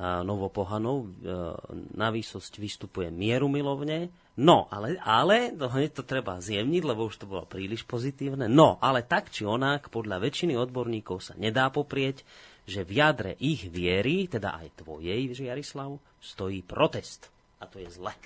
novopohanov 0.01 0.97
uh, 1.05 1.53
na 1.93 2.09
výsosť 2.09 2.57
vystupuje 2.57 3.13
mierumilovne. 3.13 4.09
No, 4.41 4.65
ale, 4.73 4.97
ale 5.05 5.53
to, 5.53 5.69
hneď 5.69 6.01
to 6.01 6.05
treba 6.09 6.41
zjemniť, 6.41 6.83
lebo 6.89 7.05
už 7.13 7.21
to 7.21 7.29
bolo 7.29 7.45
príliš 7.45 7.85
pozitívne. 7.85 8.49
No, 8.49 8.81
ale 8.81 9.05
tak 9.05 9.29
či 9.29 9.45
onak, 9.45 9.93
podľa 9.93 10.25
väčšiny 10.25 10.57
odborníkov 10.57 11.21
sa 11.21 11.35
nedá 11.37 11.69
poprieť, 11.69 12.25
že 12.65 12.89
v 12.89 13.05
jadre 13.05 13.37
ich 13.37 13.69
viery, 13.69 14.33
teda 14.33 14.57
aj 14.57 14.81
tvojej, 14.81 15.29
Jarislav, 15.37 16.01
stojí 16.23 16.65
protest. 16.65 17.29
A 17.61 17.69
to 17.69 17.77
je 17.77 17.93
zle. 17.93 18.17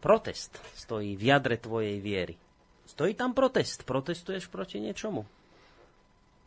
Protest 0.00 0.56
stojí 0.72 1.18
v 1.18 1.22
jadre 1.28 1.60
tvojej 1.60 2.00
viery. 2.00 2.40
Stojí 2.86 3.12
tam 3.18 3.34
protest. 3.34 3.82
Protestuješ 3.82 4.46
proti 4.48 4.78
niečomu. 4.78 5.26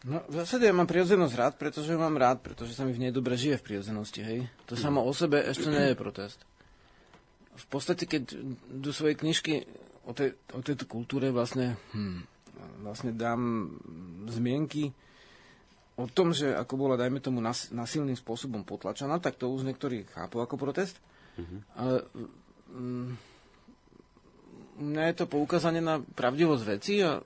No, 0.08 0.24
v 0.32 0.36
zásade 0.40 0.64
ja 0.64 0.72
mám 0.72 0.88
prirodzenosť 0.88 1.36
rád, 1.36 1.54
pretože 1.60 1.92
mám 2.00 2.16
rád, 2.16 2.40
pretože 2.40 2.72
sa 2.72 2.88
mi 2.88 2.96
v 2.96 3.04
nej 3.04 3.12
dobre 3.12 3.36
žije 3.36 3.60
v 3.60 3.66
prirodzenosti, 3.68 4.22
hej. 4.24 4.40
To 4.72 4.80
samo 4.80 5.04
o 5.04 5.12
sebe 5.12 5.44
ešte 5.44 5.68
nie 5.68 5.92
je 5.92 6.00
protest. 6.00 6.40
V 7.60 7.66
podstate, 7.68 8.08
keď 8.08 8.40
do 8.72 8.96
svojej 8.96 9.20
knižky 9.20 9.68
o, 10.08 10.16
tej, 10.16 10.40
o 10.56 10.64
tejto 10.64 10.88
kultúre 10.88 11.36
vlastne, 11.36 11.76
hm, 11.92 12.24
vlastne 12.80 13.12
dám 13.12 13.76
zmienky, 14.32 14.96
o 16.00 16.08
tom, 16.08 16.32
že 16.32 16.56
ako 16.56 16.80
bola, 16.80 16.96
dajme 16.96 17.20
tomu, 17.20 17.44
nas, 17.44 17.68
nasilným 17.76 18.16
spôsobom 18.16 18.64
potlačená, 18.64 19.20
tak 19.20 19.36
to 19.36 19.52
už 19.52 19.68
niektorí 19.68 20.08
chápu 20.16 20.40
ako 20.40 20.56
protest. 20.56 20.96
Mm-hmm. 21.36 21.60
Ale 21.76 21.96
mm, 22.72 23.10
mňa 24.80 25.04
je 25.12 25.16
to 25.20 25.26
poukázanie 25.28 25.84
na 25.84 26.00
pravdivosť 26.00 26.64
veci 26.64 27.04
a 27.04 27.20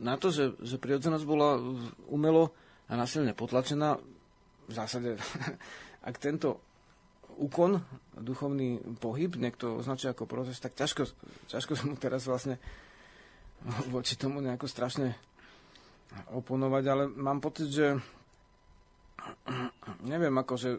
na 0.00 0.16
to, 0.16 0.32
že, 0.32 0.56
že 0.64 0.80
prirodzenosť 0.80 1.24
bola 1.28 1.60
umelo 2.08 2.50
a 2.88 2.96
nasilne 2.96 3.36
potlačená. 3.36 4.00
V 4.66 4.72
zásade, 4.72 5.20
ak 6.08 6.16
tento 6.16 6.58
úkon, 7.40 7.80
duchovný 8.16 8.80
pohyb, 9.00 9.36
niekto 9.36 9.80
označuje 9.80 10.12
ako 10.12 10.28
protest, 10.28 10.60
tak 10.60 10.76
ťažko, 10.76 11.08
ťažko 11.48 11.72
mu 11.88 11.96
teraz 11.96 12.28
vlastne 12.28 12.60
voči 13.92 14.16
tomu 14.16 14.40
nejako 14.40 14.68
strašne 14.68 15.16
oponovať, 16.32 16.84
ale 16.88 17.02
mám 17.08 17.40
pocit, 17.40 17.68
že 17.70 17.86
neviem, 20.12 20.32
akože 20.32 20.70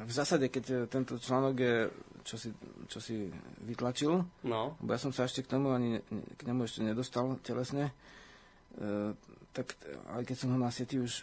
v 0.00 0.12
zásade, 0.12 0.48
keď 0.48 0.88
tento 0.88 1.20
článok 1.20 1.54
je, 1.60 1.76
čo 2.24 2.36
si, 2.36 2.50
čo 2.86 2.98
si 3.00 3.28
vytlačil, 3.64 4.12
no. 4.46 4.60
bo 4.80 4.90
ja 4.92 5.00
som 5.00 5.12
sa 5.12 5.26
ešte 5.26 5.44
k 5.44 5.52
tomu 5.56 5.72
ani 5.72 6.00
k 6.36 6.40
nemu 6.44 6.66
ešte 6.66 6.84
nedostal 6.84 7.36
telesne, 7.40 7.92
e, 8.78 9.12
tak 9.50 9.74
aj 10.14 10.22
keď 10.26 10.36
som 10.36 10.52
ho 10.54 10.58
na 10.58 10.70
sieti 10.70 11.00
už 11.00 11.22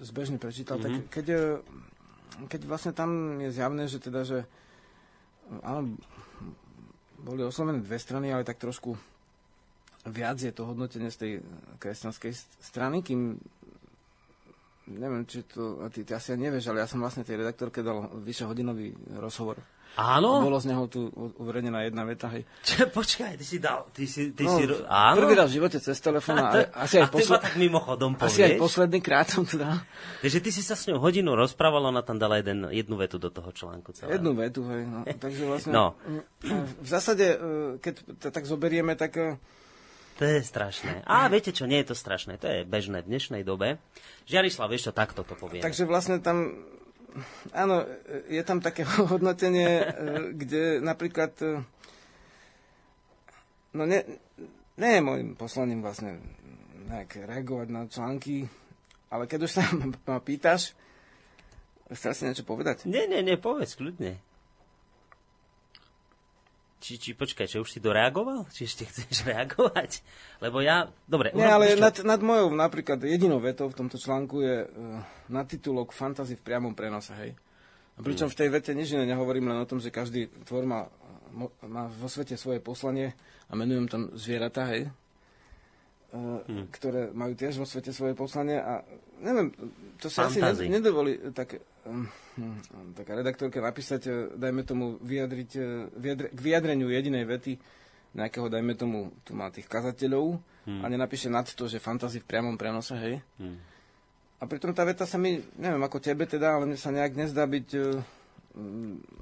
zbežne 0.00 0.40
prečítal, 0.40 0.80
mm-hmm. 0.80 1.10
tak 1.10 1.12
keď, 1.12 1.26
e, 1.30 1.42
keď 2.48 2.60
vlastne 2.66 2.92
tam 2.94 3.40
je 3.42 3.50
zjavné, 3.52 3.84
že 3.90 3.98
teda, 4.00 4.20
že 4.24 4.38
áno, 5.62 5.94
boli 7.20 7.44
oslovené 7.44 7.84
dve 7.84 8.00
strany, 8.00 8.32
ale 8.32 8.48
tak 8.48 8.56
trošku 8.56 8.96
viac 10.08 10.40
je 10.40 10.52
to 10.54 10.64
hodnotenie 10.64 11.12
z 11.12 11.18
tej 11.20 11.32
kresťanskej 11.76 12.32
strany, 12.64 13.04
kým 13.04 13.36
neviem, 14.90 15.22
či 15.28 15.46
to, 15.46 15.78
ty, 15.92 16.02
ty 16.02 16.16
asi 16.16 16.34
nevieš, 16.34 16.72
ale 16.72 16.82
ja 16.82 16.88
som 16.90 16.98
vlastne 16.98 17.22
tej 17.22 17.38
redaktorke 17.38 17.84
dal 17.84 18.10
vyše 18.18 18.48
hodinový 18.48 18.90
rozhovor. 19.20 19.60
Áno? 19.98 20.38
A 20.38 20.46
bolo 20.46 20.58
z 20.62 20.70
neho 20.70 20.86
tu 20.86 21.10
uverejnená 21.42 21.82
jedna 21.82 22.06
veta, 22.06 22.30
hej. 22.30 22.46
Čo, 22.68 22.86
počkaj, 22.94 23.34
ty 23.34 23.44
si 23.44 23.58
dal, 23.58 23.90
ty 23.90 24.06
si, 24.06 24.30
ty 24.30 24.46
no, 24.46 24.54
si, 24.54 24.70
áno? 24.86 25.16
Prvý 25.18 25.34
raz 25.34 25.50
v 25.50 25.54
živote 25.58 25.78
cez 25.82 25.98
telefón 25.98 26.38
a, 26.38 26.50
asi 26.86 27.02
aj, 27.02 27.10
posled... 27.10 27.42
tak 27.42 27.58
mimochodom 27.58 28.14
povieš? 28.14 28.30
Asi 28.30 28.40
aj 28.46 28.52
posledný 28.60 28.98
krát 29.02 29.26
som 29.26 29.42
to 29.42 29.58
dal. 29.58 29.82
Takže 30.22 30.38
ty 30.38 30.50
si 30.54 30.62
sa 30.62 30.78
s 30.78 30.86
ňou 30.86 31.02
hodinu 31.02 31.34
rozprával, 31.34 31.90
ona 31.90 32.06
tam 32.06 32.22
dala 32.22 32.38
jeden, 32.38 32.70
jednu 32.70 32.94
vetu 33.00 33.18
do 33.18 33.34
toho 33.34 33.50
článku 33.50 33.90
celé. 33.92 34.14
Jednu 34.14 34.32
vetu, 34.38 34.62
hej. 34.70 34.86
No. 34.86 35.02
Takže 35.24 35.42
vlastne, 35.46 35.72
no. 35.74 35.84
v 36.78 36.88
zásade, 36.88 37.26
e, 37.26 37.36
keď 37.82 37.94
to 38.22 38.28
tak 38.30 38.46
zoberieme, 38.46 38.94
tak 38.94 39.12
e, 39.18 39.36
to 40.20 40.28
je 40.28 40.44
strašné. 40.44 41.00
A 41.08 41.32
viete 41.32 41.48
čo, 41.48 41.64
nie 41.64 41.80
je 41.80 41.92
to 41.92 41.96
strašné. 41.96 42.36
To 42.44 42.44
je 42.44 42.68
bežné 42.68 43.00
v 43.00 43.08
dnešnej 43.08 43.40
dobe. 43.40 43.80
Žiarislav, 44.28 44.68
vieš 44.68 44.88
čo, 44.88 44.92
takto 44.92 45.24
to 45.24 45.32
poviem. 45.32 45.64
Takže 45.64 45.88
vlastne 45.88 46.20
tam, 46.20 46.60
áno, 47.52 47.84
je 48.28 48.42
tam 48.42 48.62
také 48.62 48.86
hodnotenie, 49.12 49.70
e, 49.82 49.86
kde 50.34 50.62
napríklad, 50.80 51.32
e, 51.42 51.62
no 53.74 53.82
ne, 53.84 54.00
nie 54.80 54.90
je 54.96 55.02
môjim 55.04 55.30
poslaním 55.36 55.84
vlastne 55.84 56.22
nejak 56.88 57.28
reagovať 57.28 57.68
na 57.70 57.82
články, 57.86 58.48
ale 59.10 59.26
keď 59.26 59.40
už 59.46 59.52
sa 59.52 59.62
ma 60.06 60.22
pýtaš, 60.22 60.74
chcel 61.90 62.12
si 62.14 62.22
niečo 62.26 62.46
povedať? 62.46 62.86
Nie, 62.86 63.10
nie, 63.10 63.22
nie, 63.22 63.34
povedz 63.34 63.74
kľudne. 63.74 64.29
Či, 66.80 66.96
či 66.96 67.10
počkaj, 67.12 67.44
že 67.44 67.60
už 67.60 67.76
si 67.76 67.78
doreagoval? 67.78 68.48
Či 68.48 68.64
ešte 68.64 68.88
chceš 68.88 69.22
reagovať? 69.28 70.00
Lebo 70.40 70.64
ja... 70.64 70.88
Dobre. 71.04 71.36
Nie, 71.36 71.52
ale 71.52 71.76
nad, 71.76 71.92
nad 72.00 72.20
mojou 72.24 72.48
napríklad 72.56 73.04
jedinou 73.04 73.36
vetou 73.36 73.68
v 73.68 73.76
tomto 73.76 74.00
článku 74.00 74.40
je 74.40 74.56
uh, 74.64 75.04
nadtitulok 75.28 75.92
Fantasy 75.92 76.40
v 76.40 76.44
priamom 76.44 76.72
prenose, 76.72 77.12
hej. 77.20 77.36
A 77.94 78.00
pričom 78.00 78.32
v 78.32 78.38
tej 78.40 78.48
vete 78.48 78.72
nič 78.72 78.96
iné 78.96 79.04
nehovorím 79.04 79.52
len 79.52 79.60
o 79.60 79.68
tom, 79.68 79.76
že 79.76 79.92
každý 79.92 80.32
tvor 80.48 80.64
má, 80.64 80.88
má 81.68 81.84
vo 81.92 82.08
svete 82.08 82.40
svoje 82.40 82.64
poslanie 82.64 83.12
a 83.44 83.52
menujem 83.52 83.84
tam 83.84 84.08
zvieratá, 84.16 84.64
hej. 84.72 84.88
Uh, 86.10 86.40
hmm. 86.48 86.66
ktoré 86.74 87.12
majú 87.12 87.36
tiež 87.36 87.60
vo 87.60 87.68
svete 87.68 87.92
svoje 87.92 88.18
poslanie 88.18 88.58
a 88.58 88.82
neviem, 89.22 89.52
to 90.00 90.10
sa 90.10 90.26
asi 90.26 90.42
nedovolí 90.66 91.22
tak 91.30 91.54
Hm, 91.54 91.69
taká 92.94 93.12
redaktorka 93.16 93.58
napísať, 93.60 94.02
e, 94.06 94.10
dajme 94.36 94.62
tomu, 94.62 95.00
vyjadriť, 95.00 95.50
e, 95.56 95.62
vyjadre, 95.96 96.26
k 96.30 96.40
vyjadreniu 96.40 96.88
jedinej 96.92 97.24
vety 97.24 97.52
nejakého, 98.14 98.50
dajme 98.50 98.74
tomu, 98.74 99.14
tu 99.22 99.32
má 99.38 99.48
tých 99.54 99.70
kazateľov 99.70 100.38
hmm. 100.66 100.82
a 100.82 100.86
nenapíše 100.90 101.30
nad 101.30 101.46
to, 101.46 101.70
že 101.70 101.82
fantasy 101.82 102.18
v 102.20 102.28
priamom 102.28 102.58
prenose, 102.58 102.94
hej. 102.98 103.22
Hmm. 103.38 103.58
A 104.40 104.48
pritom 104.48 104.72
tá 104.72 104.82
veta 104.88 105.04
sa 105.04 105.20
mi, 105.20 105.38
neviem 105.60 105.84
ako 105.84 106.00
tebe 106.00 106.24
teda, 106.24 106.56
ale 106.56 106.64
mne 106.64 106.78
sa 106.80 106.88
nejak 106.88 107.12
nezdá 107.12 107.44
byť 107.44 107.68
uh, 107.76 108.00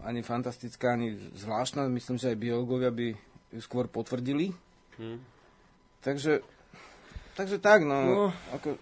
ani 0.06 0.22
fantastická, 0.22 0.94
ani 0.94 1.18
zvláštna. 1.34 1.90
Myslím, 1.90 2.22
že 2.22 2.30
aj 2.30 2.38
biológovia 2.38 2.94
by 2.94 3.18
ju 3.50 3.61
skôr 3.61 3.90
potvrdili. 3.90 4.54
Hmm. 4.94 5.18
Takže, 6.06 6.38
takže 7.34 7.59
tak, 7.59 7.82
no, 7.82 7.98
no. 8.06 8.26
Ako, 8.54 8.78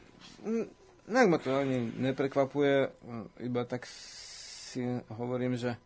nejak 1.06 1.28
ma 1.30 1.38
to 1.38 1.54
ani 1.54 1.90
neprekvapuje, 1.96 2.90
iba 3.42 3.62
tak 3.64 3.86
si 3.86 4.82
hovorím, 5.14 5.56
že 5.56 5.78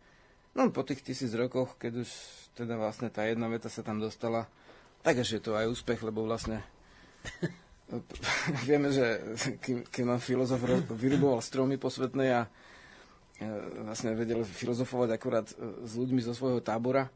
no, 0.57 0.67
po 0.73 0.83
tých 0.83 1.05
tisíc 1.05 1.31
rokoch, 1.37 1.77
keď 1.77 2.03
už 2.03 2.09
teda 2.57 2.75
vlastne 2.75 3.07
tá 3.07 3.23
jedna 3.23 3.47
veta 3.47 3.71
sa 3.71 3.85
tam 3.85 4.01
dostala, 4.01 4.49
tak 5.01 5.23
je 5.23 5.39
to 5.39 5.55
aj 5.55 5.71
úspech, 5.71 6.01
lebo 6.03 6.27
vlastne 6.27 6.61
vieme, 8.67 8.91
že 8.91 9.37
kým, 9.61 9.87
kým 9.87 10.05
nám 10.09 10.21
filozof 10.21 10.61
vyruboval 10.91 11.39
stromy 11.39 11.77
posvetné 11.77 12.25
a 12.33 12.41
e, 12.45 12.49
vlastne 13.87 14.13
vedel 14.13 14.43
filozofovať 14.45 15.09
akurát 15.15 15.47
e, 15.49 15.55
s 15.85 15.93
ľuďmi 15.95 16.21
zo 16.21 16.33
svojho 16.35 16.61
tábora, 16.61 17.09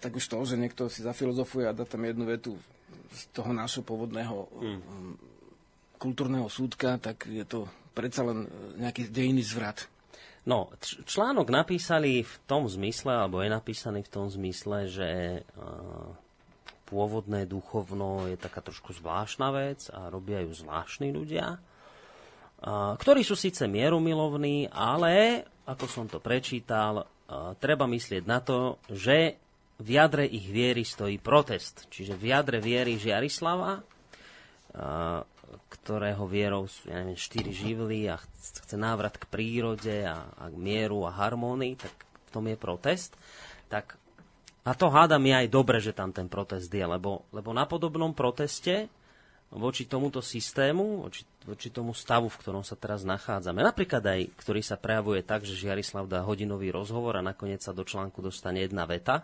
tak 0.00 0.16
už 0.16 0.24
to, 0.24 0.38
že 0.44 0.60
niekto 0.60 0.88
si 0.92 1.04
zafilozofuje 1.04 1.68
a 1.68 1.76
dá 1.76 1.88
tam 1.88 2.04
jednu 2.04 2.28
vetu 2.28 2.56
z 3.12 3.22
toho 3.32 3.52
nášho 3.52 3.80
pôvodného 3.80 4.48
mm. 4.52 4.80
Kultúrneho 5.96 6.46
súdka, 6.52 7.00
tak 7.00 7.24
je 7.26 7.44
to 7.48 7.66
predsa 7.96 8.22
len 8.22 8.46
nejaký 8.76 9.08
dejný 9.08 9.40
zvrat. 9.40 9.88
No, 10.46 10.70
článok 11.08 11.50
napísali 11.50 12.22
v 12.22 12.34
tom 12.46 12.70
zmysle, 12.70 13.26
alebo 13.26 13.42
je 13.42 13.50
napísaný 13.50 14.06
v 14.06 14.12
tom 14.12 14.30
zmysle, 14.30 14.86
že 14.86 15.08
pôvodné 16.86 17.50
duchovno 17.50 18.30
je 18.30 18.38
taká 18.38 18.62
trošku 18.62 18.94
zvláštna 18.94 19.50
vec 19.50 19.90
a 19.90 20.06
robia 20.06 20.38
ju 20.46 20.54
zvláštni 20.54 21.10
ľudia, 21.10 21.58
ktorí 22.94 23.26
sú 23.26 23.34
síce 23.34 23.66
mierumilovní, 23.66 24.70
ale, 24.70 25.42
ako 25.66 25.84
som 25.90 26.06
to 26.06 26.22
prečítal, 26.22 27.10
treba 27.58 27.90
myslieť 27.90 28.22
na 28.22 28.38
to, 28.38 28.78
že 28.86 29.34
v 29.82 29.88
jadre 29.98 30.24
ich 30.30 30.46
viery 30.46 30.86
stojí 30.86 31.18
protest. 31.18 31.90
Čiže 31.90 32.14
v 32.14 32.32
jadre 32.32 32.62
viery 32.62 32.96
Žiarislava 33.02 33.82
ktorého 35.70 36.24
vierou 36.26 36.66
sú, 36.66 36.90
ja 36.90 37.02
neviem, 37.02 37.18
štyri 37.18 37.52
živly 37.54 38.10
a 38.10 38.18
chce 38.18 38.74
návrat 38.74 39.16
k 39.18 39.28
prírode 39.30 40.02
a, 40.02 40.26
a 40.36 40.44
k 40.50 40.56
mieru 40.56 41.06
a 41.06 41.14
harmónii, 41.14 41.78
tak 41.78 41.94
v 42.26 42.30
tom 42.30 42.44
je 42.50 42.56
protest. 42.58 43.14
Tak, 43.70 43.98
a 44.66 44.72
to 44.74 44.90
hádam 44.90 45.22
je 45.22 45.34
aj 45.34 45.48
dobre, 45.50 45.78
že 45.78 45.94
tam 45.94 46.10
ten 46.10 46.26
protest 46.26 46.70
je, 46.70 46.82
lebo, 46.82 47.26
lebo 47.30 47.54
na 47.54 47.66
podobnom 47.66 48.10
proteste 48.10 48.90
voči 49.46 49.86
tomuto 49.86 50.18
systému, 50.18 51.06
voči, 51.06 51.22
voči 51.46 51.70
tomu 51.70 51.94
stavu, 51.94 52.26
v 52.26 52.40
ktorom 52.42 52.66
sa 52.66 52.74
teraz 52.74 53.06
nachádzame. 53.06 53.62
Napríklad 53.62 54.02
aj, 54.02 54.20
ktorý 54.42 54.60
sa 54.60 54.74
prejavuje 54.74 55.22
tak, 55.22 55.46
že 55.46 55.54
Žiarislav 55.54 56.10
dá 56.10 56.26
hodinový 56.26 56.74
rozhovor 56.74 57.14
a 57.14 57.22
nakoniec 57.22 57.62
sa 57.62 57.70
do 57.70 57.86
článku 57.86 58.18
dostane 58.18 58.66
jedna 58.66 58.84
veta, 58.90 59.22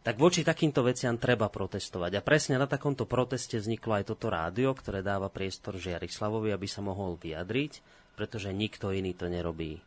tak 0.00 0.16
voči 0.16 0.40
takýmto 0.40 0.80
veciam 0.80 1.20
treba 1.20 1.52
protestovať. 1.52 2.16
A 2.16 2.24
presne 2.24 2.56
na 2.56 2.64
takomto 2.64 3.04
proteste 3.04 3.60
vzniklo 3.60 4.00
aj 4.00 4.08
toto 4.08 4.32
rádio, 4.32 4.72
ktoré 4.72 5.04
dáva 5.04 5.28
priestor 5.28 5.76
Žiarislavovi, 5.76 6.52
aby 6.56 6.66
sa 6.68 6.80
mohol 6.80 7.20
vyjadriť, 7.20 7.84
pretože 8.16 8.52
nikto 8.52 8.92
iný 8.96 9.12
to 9.12 9.28
nerobí. 9.28 9.80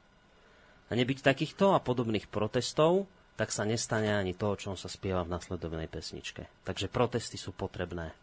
A 0.90 0.92
nebyť 0.94 1.26
takýchto 1.26 1.74
a 1.74 1.82
podobných 1.82 2.30
protestov, 2.30 3.10
tak 3.34 3.50
sa 3.50 3.66
nestane 3.66 4.14
ani 4.14 4.38
to, 4.38 4.54
o 4.54 4.60
čom 4.60 4.78
sa 4.78 4.86
spieva 4.86 5.26
v 5.26 5.34
nasledovnej 5.34 5.90
pesničke. 5.90 6.46
Takže 6.62 6.94
protesty 6.94 7.42
sú 7.42 7.50
potrebné. 7.50 8.14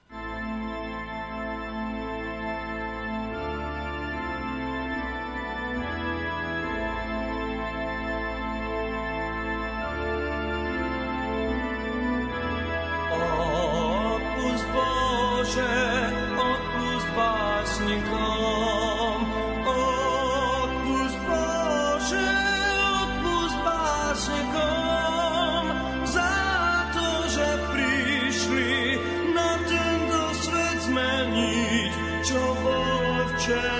share. 33.50 33.79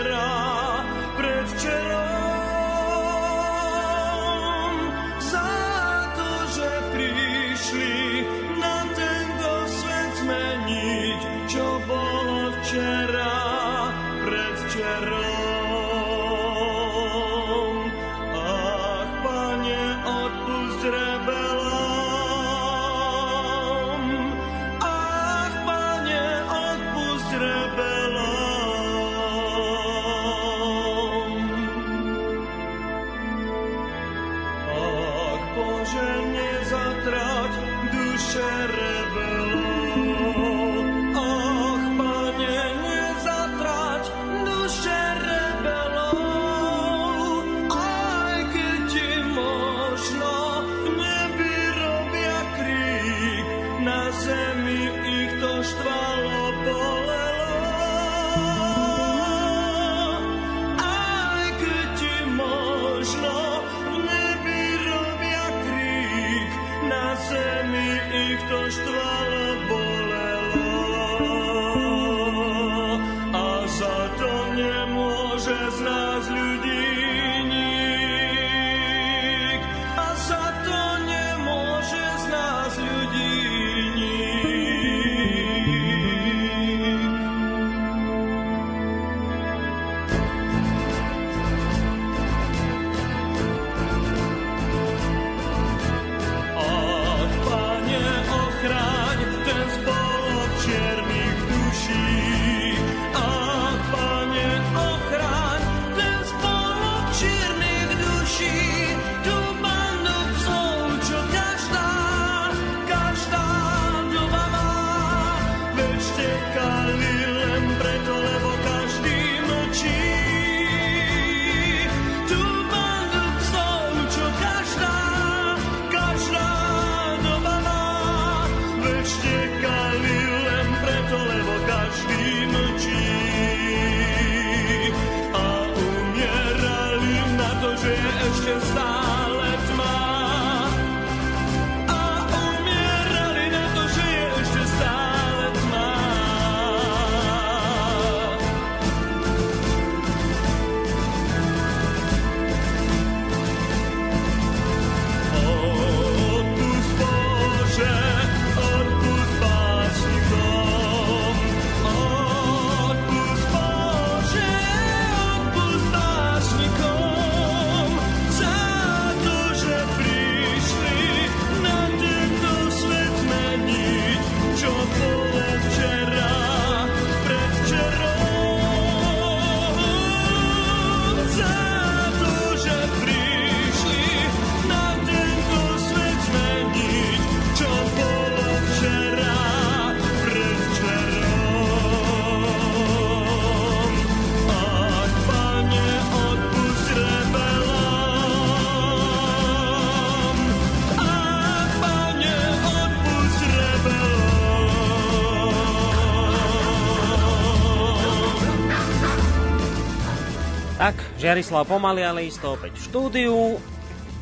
Žiarislav 211.30 211.62
pomaly, 211.62 212.02
ale 212.02 212.26
isto 212.26 212.58
opäť 212.58 212.74
v 212.74 212.86
štúdiu. 212.90 213.54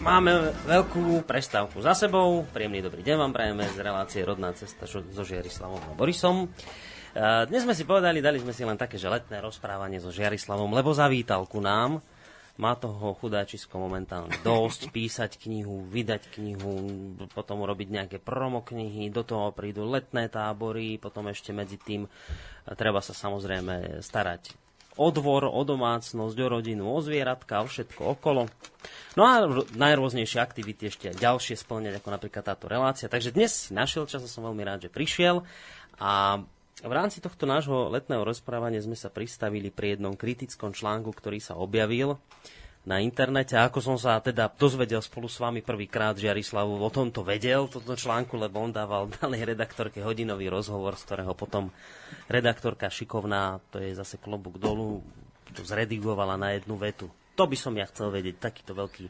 Máme 0.04 0.52
veľkú 0.68 1.24
prestávku 1.24 1.80
za 1.80 1.96
sebou. 1.96 2.44
Príjemný 2.52 2.84
dobrý 2.84 3.00
deň 3.00 3.16
vám 3.16 3.32
prajeme 3.32 3.64
z 3.64 3.80
relácie 3.80 4.20
Rodná 4.20 4.52
cesta 4.52 4.84
so 4.84 5.24
Žiarislavom 5.24 5.80
a 5.88 5.96
Borisom. 5.96 6.52
Dnes 7.48 7.64
sme 7.64 7.72
si 7.72 7.88
povedali, 7.88 8.20
dali 8.20 8.36
sme 8.44 8.52
si 8.52 8.61
len 8.61 8.76
také, 8.76 9.00
že 9.00 9.09
letné 9.09 9.40
rozprávanie 9.40 10.04
so 10.04 10.12
Žiarislavom, 10.12 10.68
lebo 10.68 10.92
zavítal 10.92 11.48
ku 11.48 11.64
nám 11.64 12.04
má 12.61 12.76
toho 12.76 13.16
chudáčisko 13.16 13.80
momentálne 13.80 14.36
dosť, 14.44 14.80
písať 15.00 15.40
knihu, 15.40 15.88
vydať 15.88 16.28
knihu, 16.36 16.76
potom 17.32 17.64
robiť 17.64 17.88
nejaké 17.88 18.16
promo 18.20 18.61
knihy, 18.61 19.09
do 19.09 19.24
toho 19.24 19.56
prídu 19.56 19.88
letné 19.88 20.28
tábory, 20.28 21.00
potom 21.00 21.24
ešte 21.32 21.56
medzi 21.56 21.80
tým 21.80 22.04
treba 22.76 23.00
sa 23.00 23.16
samozrejme 23.16 24.04
starať 24.04 24.67
o 24.99 25.09
dvor, 25.14 25.46
o 25.46 25.62
domácnosť, 25.62 26.36
o 26.36 26.46
rodinu, 26.51 26.90
o 26.90 26.99
zvieratka, 26.99 27.62
o 27.62 27.70
všetko 27.70 28.18
okolo. 28.18 28.51
No 29.14 29.22
a 29.22 29.46
najrôznejšie 29.78 30.42
aktivity 30.42 30.90
ešte 30.90 31.14
ďalšie 31.14 31.55
splňať, 31.55 32.03
ako 32.03 32.09
napríklad 32.11 32.42
táto 32.42 32.66
relácia. 32.66 33.07
Takže 33.07 33.30
dnes 33.30 33.55
si 33.55 33.70
našiel 33.72 34.11
čas 34.11 34.26
som 34.26 34.42
veľmi 34.42 34.62
rád, 34.66 34.86
že 34.86 34.90
prišiel. 34.90 35.46
A 36.03 36.42
v 36.78 36.92
rámci 36.94 37.18
tohto 37.18 37.46
nášho 37.46 37.90
letného 37.90 38.22
rozprávania 38.22 38.82
sme 38.82 38.94
sa 38.94 39.11
pristavili 39.11 39.70
pri 39.70 39.99
jednom 39.99 40.14
kritickom 40.14 40.70
článku, 40.70 41.11
ktorý 41.11 41.42
sa 41.42 41.59
objavil 41.59 42.18
na 42.89 43.05
internete. 43.05 43.53
A 43.53 43.68
ako 43.68 43.84
som 43.84 43.97
sa 44.01 44.16
teda 44.24 44.49
dozvedel 44.49 45.05
spolu 45.05 45.28
s 45.28 45.36
vami 45.36 45.61
prvýkrát, 45.61 46.16
Žiarislavu 46.16 46.80
o 46.80 46.89
tomto 46.89 47.20
vedel, 47.20 47.68
toto 47.68 47.93
článku, 47.93 48.41
lebo 48.41 48.64
on 48.64 48.72
dával 48.72 49.12
danej 49.20 49.53
redaktorke 49.53 50.01
hodinový 50.01 50.49
rozhovor, 50.49 50.97
z 50.97 51.05
ktorého 51.05 51.36
potom 51.36 51.68
redaktorka 52.32 52.89
šikovná, 52.89 53.61
to 53.68 53.84
je 53.84 53.93
zase 53.93 54.16
klobúk 54.16 54.57
dolu, 54.57 55.05
to 55.53 55.61
zredigovala 55.61 56.41
na 56.41 56.57
jednu 56.57 56.80
vetu. 56.80 57.12
To 57.36 57.45
by 57.45 57.55
som 57.55 57.76
ja 57.76 57.84
chcel 57.86 58.09
vedieť, 58.09 58.41
takýto 58.41 58.72
veľký 58.72 59.07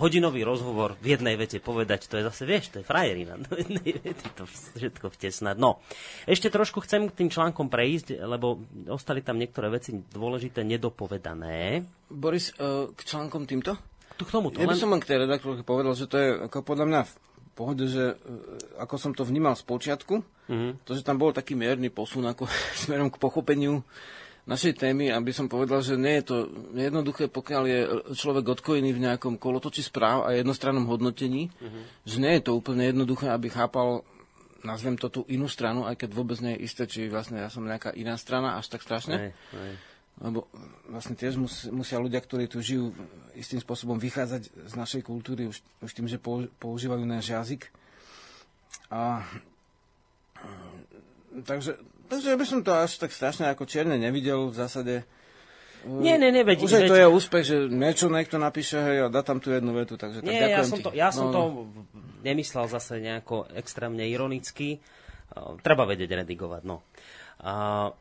hodinový 0.00 0.40
rozhovor 0.48 0.96
v 0.98 1.14
jednej 1.14 1.36
vete 1.36 1.60
povedať, 1.60 2.08
to 2.08 2.16
je 2.16 2.24
zase, 2.24 2.42
vieš, 2.48 2.72
to 2.72 2.80
je 2.80 2.88
frajerina. 2.88 3.36
Do 3.44 3.54
jednej 3.54 4.00
vety 4.00 4.26
to 4.32 4.48
všetko 4.48 5.12
vtesnať. 5.12 5.60
No, 5.60 5.84
ešte 6.24 6.48
trošku 6.48 6.80
chcem 6.88 7.06
k 7.06 7.12
tým 7.12 7.28
článkom 7.28 7.68
prejsť, 7.68 8.24
lebo 8.24 8.64
ostali 8.88 9.20
tam 9.20 9.36
niektoré 9.36 9.68
veci 9.68 9.92
dôležité 9.92 10.64
nedopovedané. 10.64 11.84
Boris, 12.08 12.56
uh, 12.56 12.88
k 12.96 13.00
článkom 13.04 13.44
týmto? 13.44 13.76
Tu 14.16 14.24
k 14.24 14.32
tomuto. 14.32 14.56
Ja 14.58 14.68
by 14.68 14.80
som 14.80 14.92
len 14.92 15.04
k 15.04 15.12
tej 15.12 15.28
redaktorke 15.28 15.62
povedal, 15.62 15.92
že 15.92 16.08
to 16.08 16.16
je 16.16 16.28
ako 16.48 16.64
podľa 16.64 16.86
mňa 16.88 17.00
pohode, 17.52 17.84
že 17.84 18.16
uh, 18.16 18.80
ako 18.80 18.96
som 18.96 19.12
to 19.12 19.28
vnímal 19.28 19.52
z 19.52 19.68
počiatku, 19.68 20.24
mm-hmm. 20.48 20.72
to, 20.88 20.96
že 20.96 21.04
tam 21.04 21.20
bol 21.20 21.36
taký 21.36 21.52
mierny 21.52 21.92
posun 21.92 22.24
ako 22.24 22.48
smerom 22.88 23.12
k 23.12 23.20
pochopeniu 23.20 23.84
našej 24.50 24.82
témy, 24.82 25.14
aby 25.14 25.30
som 25.30 25.46
povedal, 25.46 25.78
že 25.78 25.94
nie 25.94 26.18
je 26.18 26.24
to 26.26 26.36
jednoduché, 26.74 27.30
pokiaľ 27.30 27.62
je 27.70 27.80
človek 28.18 28.58
odkojený 28.58 28.90
v 28.90 29.04
nejakom 29.06 29.38
kolotoči 29.38 29.86
správ 29.86 30.26
a 30.26 30.34
jednostrannom 30.34 30.90
hodnotení, 30.90 31.54
uh-huh. 31.54 31.82
že 32.02 32.18
nie 32.18 32.34
je 32.38 32.50
to 32.50 32.58
úplne 32.58 32.82
jednoduché, 32.82 33.30
aby 33.30 33.46
chápal 33.46 34.02
nazvem 34.60 34.96
to 34.98 35.08
tú 35.08 35.20
inú 35.30 35.48
stranu, 35.48 35.88
aj 35.88 35.96
keď 36.04 36.10
vôbec 36.12 36.36
nie 36.44 36.58
je 36.58 36.64
isté, 36.68 36.84
či 36.84 37.08
vlastne 37.08 37.40
ja 37.40 37.48
som 37.48 37.64
nejaká 37.64 37.96
iná 37.96 38.18
strana, 38.20 38.60
až 38.60 38.68
tak 38.68 38.84
strašne. 38.84 39.16
Aj, 39.16 39.32
aj. 39.32 39.72
Lebo 40.20 40.52
vlastne 40.84 41.16
tiež 41.16 41.40
mus, 41.40 41.64
musia 41.72 41.96
ľudia, 41.96 42.20
ktorí 42.20 42.44
tu 42.44 42.60
žijú, 42.60 42.92
istým 43.32 43.56
spôsobom 43.56 43.96
vychádzať 43.96 44.52
z 44.52 44.74
našej 44.76 45.00
kultúry 45.00 45.48
už, 45.48 45.64
už 45.80 45.90
tým, 45.96 46.04
že 46.04 46.20
používajú 46.60 47.04
náš 47.08 47.32
jazyk. 47.32 47.72
A, 48.92 49.24
takže 51.48 51.80
Takže 52.10 52.34
by 52.34 52.46
som 52.46 52.60
to 52.66 52.74
až 52.74 52.98
tak 52.98 53.14
strašne 53.14 53.46
ako 53.46 53.70
čierne 53.70 53.94
nevidel 53.94 54.50
v 54.50 54.56
zásade. 54.58 54.94
Nie, 55.86 56.20
nie, 56.20 56.28
nie, 56.28 56.44
veď, 56.44 56.58
Už 56.60 56.72
veď... 56.76 56.90
to 56.90 56.98
je 56.98 57.06
úspech, 57.08 57.44
že 57.46 57.56
niečo 57.72 58.12
niekto 58.12 58.36
napíše 58.36 58.76
hej, 58.76 58.98
a 59.00 59.06
dá 59.08 59.24
tam 59.24 59.40
tú 59.40 59.48
jednu 59.48 59.72
vetu, 59.72 59.96
takže 59.96 60.20
nie, 60.20 60.36
tak 60.36 60.52
ja 60.52 60.60
som, 60.66 60.76
ti. 60.76 60.84
to, 60.84 60.90
ja 60.92 61.08
som 61.08 61.30
no, 61.30 61.32
to 61.32 61.40
no. 61.40 61.48
nemyslel 62.20 62.68
zase 62.68 63.00
nejako 63.00 63.48
extrémne 63.56 64.04
ironicky. 64.04 64.76
Uh, 65.32 65.56
treba 65.64 65.88
vedieť 65.88 66.20
redigovať, 66.20 66.62
no. 66.68 66.84
Uh, 67.40 67.94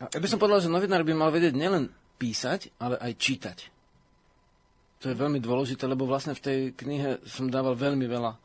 ja 0.00 0.16
by 0.22 0.28
som 0.30 0.40
povedal, 0.40 0.64
že 0.64 0.72
novinár 0.72 1.04
by 1.04 1.12
mal 1.12 1.28
vedieť 1.28 1.52
nielen 1.52 1.92
písať, 2.16 2.72
ale 2.80 2.96
aj 2.96 3.12
čítať. 3.20 3.58
To 5.04 5.12
je 5.12 5.20
veľmi 5.20 5.36
dôležité, 5.36 5.84
lebo 5.84 6.08
vlastne 6.08 6.32
v 6.32 6.40
tej 6.40 6.58
knihe 6.72 7.20
som 7.28 7.52
dával 7.52 7.76
veľmi 7.76 8.06
veľa 8.08 8.32
uh, 8.32 8.38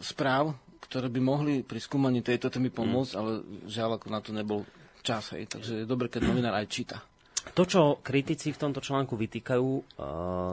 správ, 0.00 0.56
ktoré 0.82 1.06
by 1.06 1.20
mohli 1.22 1.54
pri 1.62 1.78
skúmaní 1.78 2.20
tejto 2.20 2.50
témy 2.50 2.74
pomôcť, 2.74 3.12
mm. 3.14 3.18
ale 3.18 3.30
žiaľ, 3.70 3.96
ako 3.96 4.06
na 4.10 4.20
to 4.20 4.30
nebol 4.34 4.66
čas. 5.06 5.34
Hej. 5.34 5.50
Takže 5.54 5.72
je 5.82 5.86
dobre, 5.86 6.10
keď 6.10 6.26
novinár 6.26 6.58
aj 6.58 6.66
číta. 6.66 6.98
To, 7.42 7.66
čo 7.66 7.98
kritici 7.98 8.54
v 8.54 8.60
tomto 8.62 8.78
článku 8.78 9.18
vytýkajú 9.18 9.66
uh, 9.66 9.82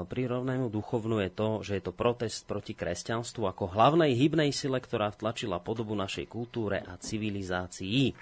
pri 0.10 0.26
rovnému 0.26 0.74
duchovnu, 0.74 1.22
je 1.22 1.32
to, 1.32 1.50
že 1.62 1.78
je 1.78 1.84
to 1.86 1.94
protest 1.94 2.50
proti 2.50 2.74
kresťanstvu 2.74 3.46
ako 3.46 3.78
hlavnej 3.78 4.18
hybnej 4.18 4.50
sile, 4.50 4.82
ktorá 4.82 5.14
vtlačila 5.14 5.62
podobu 5.62 5.94
našej 5.94 6.26
kultúre 6.26 6.82
a 6.82 6.98
civilizácii. 6.98 8.18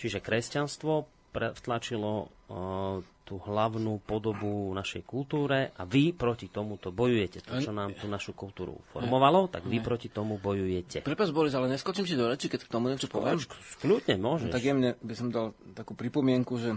Čiže 0.00 0.24
kresťanstvo 0.24 1.04
vtlačilo 1.32 2.12
uh, 2.24 3.04
tú 3.22 3.38
hlavnú 3.38 4.02
podobu 4.02 4.74
našej 4.74 5.06
kultúre 5.06 5.70
a 5.78 5.86
vy 5.86 6.10
proti 6.10 6.50
tomuto 6.50 6.90
bojujete. 6.90 7.40
To, 7.46 7.62
čo 7.62 7.70
nám 7.70 7.94
tú 7.94 8.10
našu 8.10 8.34
kultúru 8.34 8.82
formovalo, 8.90 9.46
tak 9.46 9.64
vy 9.64 9.78
proti 9.78 10.10
tomu 10.10 10.42
bojujete. 10.42 11.06
Prepač, 11.06 11.30
Boris, 11.30 11.54
ale 11.54 11.70
neskočím 11.70 12.04
si 12.04 12.18
do 12.18 12.26
reči, 12.26 12.50
keď 12.50 12.66
k 12.66 12.72
tomu 12.72 12.90
niečo 12.90 13.06
poviem. 13.06 13.38
Kľudne, 13.78 14.18
môžeš. 14.18 14.50
No, 14.50 14.54
tak 14.54 14.66
jemne 14.66 14.98
by 15.00 15.14
som 15.14 15.28
dal 15.30 15.54
takú 15.72 15.94
pripomienku, 15.94 16.58
že 16.58 16.74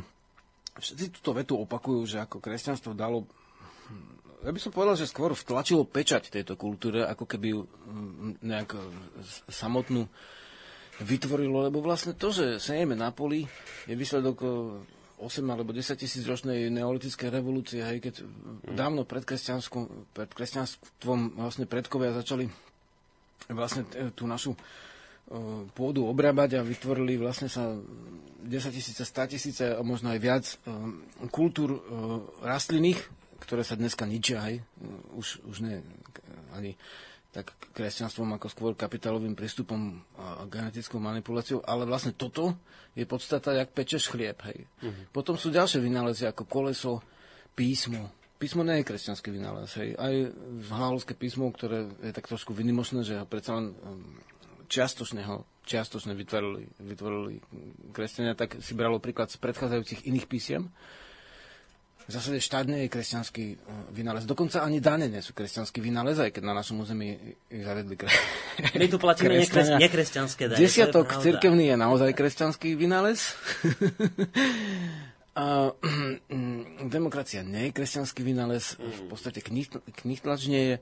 všetci 0.77 1.19
túto 1.19 1.33
vetu 1.33 1.57
opakujú, 1.57 2.05
že 2.05 2.21
ako 2.21 2.37
kresťanstvo 2.39 2.93
dalo 2.93 3.25
ja 4.45 4.53
by 4.53 4.61
som 4.61 4.69
povedal, 4.69 4.93
že 4.93 5.09
skôr 5.09 5.33
vtlačilo 5.33 5.89
pečať 5.89 6.29
tejto 6.29 6.53
kultúre, 6.53 7.01
ako 7.01 7.25
keby 7.25 7.47
ju 7.49 7.61
mm, 7.65 8.45
nejak 8.45 8.77
samotnú 9.49 10.05
vytvorilo, 11.01 11.65
lebo 11.65 11.81
vlastne 11.81 12.13
to, 12.13 12.29
že 12.29 12.61
sejeme 12.61 12.93
na 12.93 13.09
poli, 13.09 13.49
je 13.89 13.97
výsledok 13.97 14.37
8 15.15 15.41
alebo 15.47 15.71
10 15.71 15.95
tisíc 15.95 16.23
ročnej 16.27 16.67
neolitickej 16.67 17.29
revolúcie, 17.31 17.79
hej, 17.79 18.03
keď 18.03 18.15
mm. 18.21 18.75
dávno 18.75 19.07
pred, 19.07 19.23
pred 20.11 20.29
kresťanstvom 20.31 21.39
vlastne 21.39 21.65
predkovia 21.65 22.11
začali 22.11 22.51
vlastne 23.47 23.85
tú 24.11 24.25
našu 24.27 24.55
e, 24.55 24.59
pôdu 25.71 26.09
obrábať 26.09 26.59
a 26.59 26.67
vytvorili 26.67 27.15
vlastne 27.15 27.47
sa 27.47 27.77
10 28.43 28.75
tisíce, 28.75 29.01
100 29.01 29.33
tisíce 29.33 29.65
a 29.71 29.81
možno 29.85 30.11
aj 30.11 30.19
viac 30.19 30.45
e, 30.45 30.55
kultúr 31.31 31.77
e, 31.77 31.79
rastlinných, 32.43 32.99
ktoré 33.45 33.61
sa 33.63 33.77
dneska 33.77 34.03
ničia, 34.09 34.41
hej, 34.49 34.65
už, 35.15 35.45
už 35.45 35.57
nie 35.61 35.77
ani 36.55 36.73
tak 37.35 37.51
kresťanstvom 37.75 38.39
ako 38.39 38.47
skôr 38.47 38.71
kapitálovým 38.79 39.35
prístupom 39.35 39.99
a 40.15 40.47
genetickou 40.47 41.03
manipuláciou, 41.03 41.59
ale 41.67 41.83
vlastne 41.83 42.15
toto 42.15 42.55
je 42.95 43.03
podstata, 43.03 43.51
jak 43.51 43.75
pečeš 43.75 44.07
chlieb. 44.07 44.39
Hej. 44.47 44.63
Uh-huh. 44.79 45.03
Potom 45.11 45.35
sú 45.35 45.51
ďalšie 45.51 45.83
vynálezy 45.83 46.31
ako 46.31 46.47
koleso, 46.47 47.03
písmo. 47.51 48.07
Písmo 48.39 48.63
nie 48.63 48.79
je 48.79 48.87
kresťanský 48.87 49.35
vynález. 49.35 49.67
Hej. 49.75 49.99
Aj 49.99 50.15
hálovské 50.71 51.11
písmo, 51.11 51.51
ktoré 51.51 51.91
je 51.99 52.15
tak 52.15 52.31
trošku 52.31 52.55
vynimočné, 52.55 53.03
že 53.03 53.19
ho 53.19 53.27
predsa 53.27 53.59
len 53.59 53.75
um, 53.83 54.15
čiastočne 54.71 55.27
ho 55.27 55.43
čiastočne 55.65 56.13
vytvorili, 56.13 56.69
vytvorili 56.77 57.41
kresťania, 57.89 58.37
tak 58.37 58.61
si 58.61 58.77
bralo 58.77 59.01
príklad 59.01 59.33
z 59.33 59.41
predchádzajúcich 59.41 60.05
iných 60.05 60.29
písiem 60.29 60.69
v 62.05 62.11
zásade 62.13 62.37
štát 62.37 62.69
nie 62.69 62.85
je 62.85 62.89
kresťanský 62.93 63.45
e, 63.49 63.55
vynález. 63.89 64.29
Dokonca 64.29 64.61
ani 64.61 64.77
dane 64.77 65.09
nie 65.09 65.25
sú 65.25 65.33
kresťanský 65.33 65.81
vynález, 65.81 66.21
aj 66.21 66.37
keď 66.37 66.43
na 66.45 66.53
našom 66.53 66.77
území 66.85 67.17
ich 67.49 67.63
zavedli 67.65 67.97
kre... 67.97 68.13
My 68.77 68.85
tu 68.85 69.01
platíme 69.01 69.33
nekres... 69.41 69.73
nekresťanské 69.73 70.53
dane. 70.53 70.61
Desiatok 70.61 71.17
cirkevný 71.17 71.73
je 71.73 71.77
naozaj 71.77 72.13
kresťanský 72.13 72.77
vynález. 72.77 73.19
A, 75.35 75.67
demokracia 76.87 77.43
nie 77.43 77.67
je 77.67 77.75
kresťanský 77.75 78.23
vynález, 78.23 78.79
v 78.79 79.03
podstate 79.11 79.43
knih, 79.43 79.67
knih 79.83 80.23
tlač 80.23 80.47
nie 80.47 80.63
je. 80.63 80.75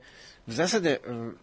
V 0.46 0.52
zásade 0.54 0.90
e, 0.94 1.34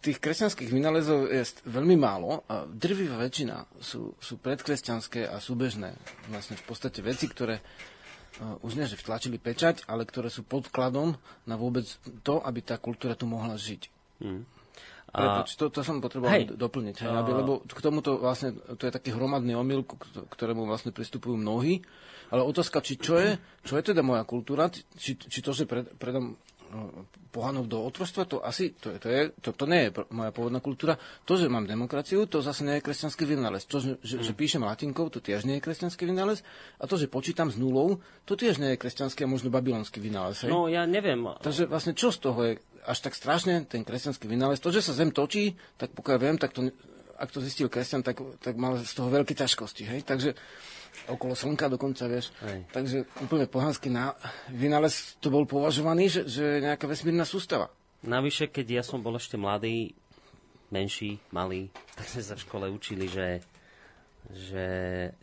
tých 0.00 0.22
kresťanských 0.22 0.70
vynálezov 0.72 1.28
je 1.28 1.42
veľmi 1.68 2.00
málo 2.00 2.48
a 2.48 2.64
drvivá 2.64 3.20
väčšina 3.20 3.66
sú, 3.76 4.14
sú 4.16 4.38
predkresťanské 4.40 5.28
a 5.28 5.36
súbežné. 5.36 5.92
Vlastne 6.32 6.56
v 6.56 6.64
podstate 6.64 7.04
veci, 7.04 7.28
ktoré 7.28 7.60
už 8.60 8.72
nie, 8.76 8.86
že 8.88 9.00
vtlačili 9.00 9.40
pečať, 9.40 9.88
ale 9.88 10.04
ktoré 10.04 10.28
sú 10.28 10.44
podkladom 10.44 11.16
na 11.48 11.56
vôbec 11.56 11.88
to, 12.20 12.40
aby 12.44 12.60
tá 12.60 12.76
kultúra 12.76 13.16
tu 13.16 13.24
mohla 13.24 13.56
žiť. 13.56 13.82
Hmm. 14.20 14.44
A... 15.14 15.16
Prepač, 15.16 15.56
to, 15.56 15.72
to 15.72 15.80
som 15.80 16.02
potreboval 16.02 16.34
hej. 16.34 16.44
doplniť, 16.52 16.96
hej, 17.06 17.08
aby, 17.08 17.30
lebo 17.32 17.64
k 17.64 17.80
tomuto 17.80 18.20
vlastne, 18.20 18.52
to 18.76 18.84
je 18.84 18.92
taký 18.92 19.14
hromadný 19.14 19.56
omyl, 19.56 19.86
k 19.86 19.96
ktorému 20.28 20.66
vlastne 20.66 20.92
pristupujú 20.92 21.38
mnohí, 21.38 21.80
ale 22.28 22.42
otázka, 22.42 22.82
či 22.82 22.98
čo 22.98 23.16
je, 23.16 23.38
čo 23.62 23.78
je 23.78 23.86
teda 23.86 24.02
moja 24.02 24.26
kultúra, 24.26 24.66
či, 24.68 25.14
či 25.14 25.38
to, 25.40 25.54
že 25.54 25.64
pred, 25.64 25.86
predom 25.96 26.34
pohanov 27.30 27.68
do 27.68 27.84
otrostva, 27.84 28.24
to 28.24 28.40
asi, 28.40 28.72
to, 28.76 28.96
je, 28.96 28.98
to, 28.98 29.08
je, 29.12 29.22
to, 29.44 29.50
to 29.52 29.64
nie 29.68 29.88
je 29.88 29.90
moja 30.08 30.32
pôvodná 30.32 30.64
kultúra. 30.64 30.96
To, 31.28 31.36
že 31.36 31.52
mám 31.52 31.68
demokraciu, 31.68 32.24
to 32.24 32.40
zase 32.40 32.64
nie 32.64 32.80
je 32.80 32.86
kresťanský 32.86 33.28
vynález. 33.28 33.68
To, 33.68 33.76
že, 33.78 34.00
že, 34.00 34.24
že 34.24 34.32
mm. 34.32 34.38
píšem 34.40 34.62
latinkou, 34.64 35.12
to 35.12 35.20
tiež 35.20 35.44
nie 35.44 35.60
je 35.60 35.64
kresťanský 35.64 36.08
vynález. 36.08 36.40
A 36.80 36.88
to, 36.88 36.96
že 36.96 37.12
počítam 37.12 37.52
s 37.52 37.60
nulou, 37.60 38.00
to 38.24 38.34
tiež 38.34 38.56
nie 38.56 38.72
je 38.74 38.80
kresťanský 38.80 39.24
a 39.24 39.28
možno 39.28 39.52
babylonský 39.52 40.00
vynález. 40.00 40.48
Hej? 40.48 40.50
No, 40.50 40.66
ja 40.66 40.88
neviem. 40.88 41.20
Takže 41.44 41.68
vlastne 41.68 41.92
čo 41.92 42.08
z 42.08 42.18
toho 42.24 42.40
je 42.46 42.52
až 42.86 42.98
tak 43.02 43.18
strašne 43.18 43.66
ten 43.68 43.84
kresťanský 43.84 44.24
vynález? 44.30 44.62
To, 44.62 44.72
že 44.72 44.80
sa 44.80 44.96
zem 44.96 45.12
točí, 45.12 45.58
tak 45.76 45.92
pokiaľ 45.92 46.18
viem, 46.22 46.36
tak 46.40 46.56
to 46.56 46.72
ak 47.16 47.32
to 47.32 47.40
zistil 47.40 47.72
kresťan, 47.72 48.04
tak, 48.04 48.20
tak 48.44 48.60
mal 48.60 48.76
z 48.76 48.92
toho 48.92 49.08
veľké 49.08 49.32
ťažkosti. 49.32 49.88
Hej? 49.88 50.00
Takže 50.04 50.36
okolo 51.10 51.36
slnka 51.36 51.68
dokonca, 51.68 52.08
vieš. 52.08 52.32
Hej. 52.42 52.64
Takže 52.72 52.96
úplne 53.22 53.46
pohanský 53.46 53.92
na, 53.92 54.16
vynález 54.48 55.16
to 55.20 55.28
bol 55.28 55.44
považovaný, 55.44 56.08
že, 56.08 56.22
že 56.26 56.44
nejaká 56.64 56.88
vesmírna 56.88 57.28
sústava. 57.28 57.68
Navyše, 58.06 58.48
keď 58.48 58.80
ja 58.80 58.82
som 58.82 59.04
bol 59.04 59.16
ešte 59.16 59.36
mladý, 59.36 59.92
menší, 60.72 61.20
malý, 61.30 61.68
tak 61.96 62.08
sme 62.08 62.22
sa 62.22 62.34
v 62.34 62.44
škole 62.44 62.66
učili, 62.72 63.06
že 63.06 63.44
že 64.26 64.66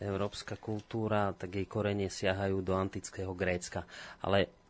európska 0.00 0.56
kultúra, 0.56 1.36
tak 1.36 1.60
jej 1.60 1.68
korene 1.68 2.08
siahajú 2.08 2.64
do 2.64 2.72
antického 2.72 3.36
Grécka. 3.36 3.84
Ale 4.24 4.63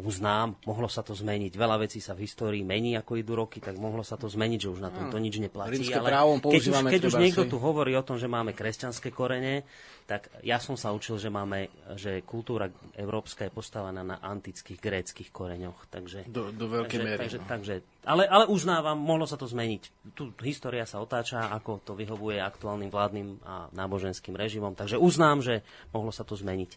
uznám, 0.00 0.56
mohlo 0.64 0.88
sa 0.88 1.04
to 1.04 1.12
zmeniť. 1.12 1.52
Veľa 1.52 1.84
vecí 1.84 2.00
sa 2.00 2.16
v 2.16 2.24
histórii 2.24 2.64
mení, 2.64 2.96
ako 2.96 3.20
idú 3.20 3.36
roky, 3.36 3.60
tak 3.60 3.76
mohlo 3.76 4.00
sa 4.00 4.16
to 4.16 4.24
zmeniť, 4.24 4.58
že 4.64 4.68
už 4.72 4.80
na 4.80 4.88
tom 4.88 5.12
to 5.12 5.20
nič 5.20 5.36
neplatí. 5.36 5.76
Rímske 5.76 6.00
ale 6.00 6.12
keď 6.40 6.62
už, 6.72 6.76
keď 6.88 7.02
už 7.12 7.14
niekto 7.20 7.44
tu 7.44 7.60
hovorí 7.60 7.92
o 7.92 8.04
tom, 8.04 8.16
že 8.16 8.24
máme 8.24 8.56
kresťanské 8.56 9.12
korene, 9.12 9.68
tak 10.08 10.32
ja 10.42 10.58
som 10.58 10.74
sa 10.74 10.90
učil, 10.90 11.20
že 11.20 11.30
máme, 11.30 11.70
že 11.94 12.24
kultúra 12.26 12.72
európska 12.96 13.46
je 13.46 13.52
postavená 13.54 14.02
na 14.02 14.18
antických 14.18 14.80
gréckých 14.80 15.30
koreňoch. 15.30 15.88
Takže, 15.92 16.26
do, 16.26 16.50
do 16.50 16.66
veľkej 16.68 16.98
takže, 16.98 17.06
miery. 17.06 17.20
Takže, 17.22 17.38
no. 17.38 17.46
takže, 17.46 17.74
ale, 18.02 18.22
ale 18.26 18.44
uznávam, 18.50 18.98
mohlo 18.98 19.28
sa 19.28 19.38
to 19.38 19.46
zmeniť. 19.46 20.12
Tu 20.16 20.32
história 20.42 20.88
sa 20.88 20.98
otáča, 20.98 21.52
ako 21.54 21.84
to 21.84 21.92
vyhovuje 21.94 22.42
aktuálnym 22.42 22.90
vládnym 22.90 23.28
a 23.46 23.70
náboženským 23.70 24.34
režimom, 24.34 24.74
takže 24.74 24.98
uznám, 24.98 25.44
že 25.44 25.62
mohlo 25.94 26.10
sa 26.10 26.26
to 26.26 26.34
zmeniť. 26.34 26.70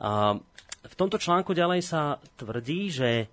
Uh, 0.00 0.38
v 0.80 0.94
tomto 0.96 1.20
článku 1.20 1.52
ďalej 1.52 1.84
sa 1.84 2.16
tvrdí, 2.40 2.88
že 2.88 3.10
e, 3.20 3.26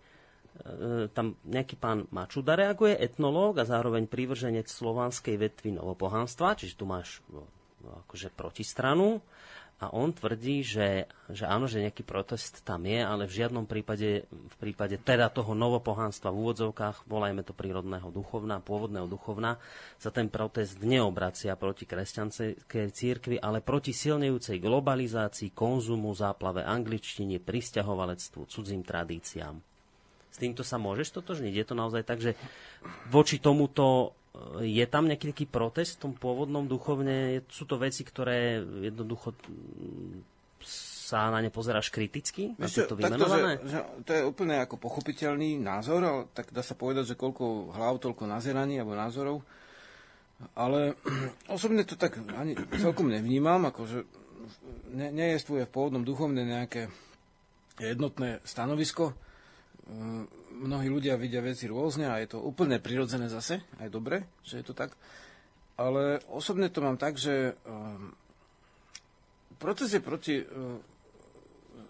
tam 1.16 1.40
nejaký 1.48 1.80
pán 1.80 2.04
Mačuda 2.12 2.60
reaguje, 2.60 3.00
etnológ 3.00 3.64
a 3.64 3.70
zároveň 3.70 4.04
prívrženec 4.08 4.68
slovanskej 4.68 5.40
vetvy 5.40 5.80
novopohanstva, 5.80 6.60
čiže 6.60 6.76
tu 6.76 6.84
máš 6.84 7.24
no, 7.32 7.48
no, 7.84 8.04
akože 8.04 8.36
protistranu. 8.36 9.24
A 9.78 9.94
on 9.94 10.10
tvrdí, 10.10 10.66
že, 10.66 11.06
že 11.30 11.46
áno, 11.46 11.70
že 11.70 11.86
nejaký 11.86 12.02
protest 12.02 12.66
tam 12.66 12.90
je, 12.90 12.98
ale 12.98 13.30
v 13.30 13.38
žiadnom 13.46 13.70
prípade, 13.70 14.26
v 14.26 14.56
prípade 14.58 14.98
teda 14.98 15.30
toho 15.30 15.54
novopohanstva 15.54 16.34
v 16.34 16.40
úvodzovkách, 16.50 17.06
volajme 17.06 17.46
to 17.46 17.54
prírodného 17.54 18.10
duchovna, 18.10 18.58
pôvodného 18.58 19.06
duchovna, 19.06 19.62
sa 20.02 20.10
ten 20.10 20.34
protest 20.34 20.82
neobracia 20.82 21.54
proti 21.54 21.86
kresťanskej 21.86 22.90
církvi, 22.90 23.38
ale 23.38 23.62
proti 23.62 23.94
silnejúcej 23.94 24.58
globalizácii, 24.58 25.54
konzumu, 25.54 26.10
záplave 26.18 26.66
angličtine, 26.66 27.38
pristahovalectvu, 27.38 28.50
cudzím 28.50 28.82
tradíciám. 28.82 29.62
S 30.34 30.42
týmto 30.42 30.66
sa 30.66 30.82
môžeš 30.82 31.14
totožniť? 31.22 31.54
Je 31.54 31.66
to 31.70 31.78
naozaj 31.78 32.02
tak, 32.02 32.18
že 32.18 32.34
voči 33.14 33.38
tomuto 33.38 34.17
je 34.62 34.86
tam 34.90 35.08
nejaký 35.08 35.34
taký 35.34 35.46
protest 35.46 35.98
v 35.98 36.10
tom 36.10 36.14
pôvodnom 36.14 36.66
duchovne? 36.66 37.46
Sú 37.50 37.66
to 37.66 37.80
veci, 37.82 38.02
ktoré 38.06 38.62
jednoducho 38.62 39.34
sa 41.08 41.32
na 41.32 41.40
ne 41.40 41.48
pozeráš 41.48 41.88
kriticky? 41.88 42.52
Víš, 42.60 42.84
to, 42.84 43.00
takto, 43.00 43.26
že, 43.32 43.64
že 43.64 43.78
to 44.04 44.12
je 44.12 44.24
úplne 44.28 44.60
ako 44.60 44.76
pochopiteľný 44.76 45.56
názor, 45.56 46.04
ale 46.04 46.22
tak 46.36 46.52
dá 46.52 46.60
sa 46.60 46.76
povedať, 46.76 47.16
že 47.16 47.20
koľko 47.20 47.72
hlav, 47.72 48.04
toľko 48.04 48.28
nazeraní 48.28 48.76
alebo 48.76 48.92
názorov. 48.92 49.40
Ale 50.54 51.00
osobne 51.56 51.88
to 51.88 51.96
tak 51.96 52.20
ani 52.36 52.60
celkom 52.76 53.08
nevnímam, 53.08 53.64
akože 53.72 54.04
ne, 54.92 55.08
nie 55.16 55.34
je 55.36 55.48
v 55.48 55.72
pôvodnom 55.72 56.04
duchovne 56.04 56.44
nejaké 56.44 56.92
jednotné 57.80 58.44
stanovisko 58.44 59.16
mnohí 60.58 60.90
ľudia 60.90 61.14
vidia 61.16 61.46
veci 61.46 61.70
rôzne 61.70 62.10
a 62.10 62.18
je 62.18 62.34
to 62.34 62.42
úplne 62.42 62.82
prirodzené 62.82 63.30
zase, 63.30 63.62
aj 63.78 63.90
dobre, 63.94 64.26
že 64.42 64.60
je 64.62 64.66
to 64.66 64.74
tak. 64.74 64.98
Ale 65.78 66.26
osobne 66.34 66.74
to 66.74 66.82
mám 66.82 66.98
tak, 66.98 67.22
že 67.22 67.54
um, 67.70 68.10
proces 69.62 69.94
je 69.94 70.02
proti, 70.02 70.42
uh, 70.42 70.82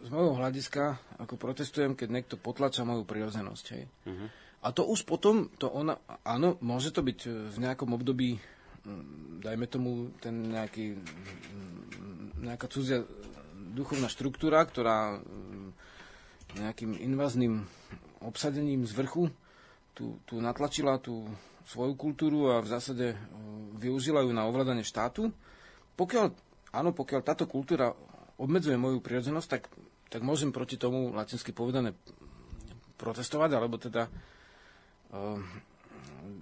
z 0.03 0.09
môjho 0.11 0.35
hľadiska, 0.35 0.99
ako 1.23 1.39
protestujem, 1.39 1.95
keď 1.95 2.07
niekto 2.11 2.35
potlača 2.35 2.83
moju 2.83 3.07
prirodzenosť. 3.07 3.65
Hej. 3.71 3.83
Uh-huh. 3.87 4.27
A 4.61 4.67
to 4.75 4.83
už 4.83 5.07
potom, 5.07 5.47
to 5.55 5.71
ona, 5.71 5.95
áno, 6.27 6.59
môže 6.59 6.91
to 6.91 6.99
byť 6.99 7.19
v 7.55 7.57
nejakom 7.63 7.95
období, 7.95 8.35
dajme 9.39 9.65
tomu, 9.67 10.11
ten 10.19 10.51
nejaký, 10.51 10.99
nejaká 12.41 12.67
cudzia 12.67 13.03
duchovná 13.75 14.09
štruktúra, 14.09 14.63
ktorá 14.65 15.21
nejakým 16.57 16.97
invazným 16.97 17.69
obsadením 18.21 18.85
z 18.87 18.93
vrchu 18.97 19.29
tu, 19.97 20.21
tu 20.29 20.37
natlačila 20.37 21.01
tú 21.01 21.25
svoju 21.67 21.97
kultúru 21.97 22.53
a 22.53 22.61
v 22.61 22.69
zásade 22.69 23.07
e, 23.11 23.17
využila 23.81 24.21
ju 24.21 24.31
na 24.31 24.45
ovládanie 24.45 24.85
štátu. 24.85 25.33
Pokiaľ, 25.97 26.25
áno, 26.77 26.93
pokiaľ 26.93 27.21
táto 27.25 27.49
kultúra 27.49 27.91
obmedzuje 28.37 28.77
moju 28.77 29.01
prirodzenosť, 29.01 29.47
tak, 29.49 29.67
tak 30.07 30.21
môžem 30.21 30.53
proti 30.53 30.77
tomu 30.77 31.11
latinsky 31.11 31.51
povedané 31.51 31.97
protestovať, 33.01 33.49
alebo 33.57 33.81
teda 33.81 34.05
uh, 34.05 35.37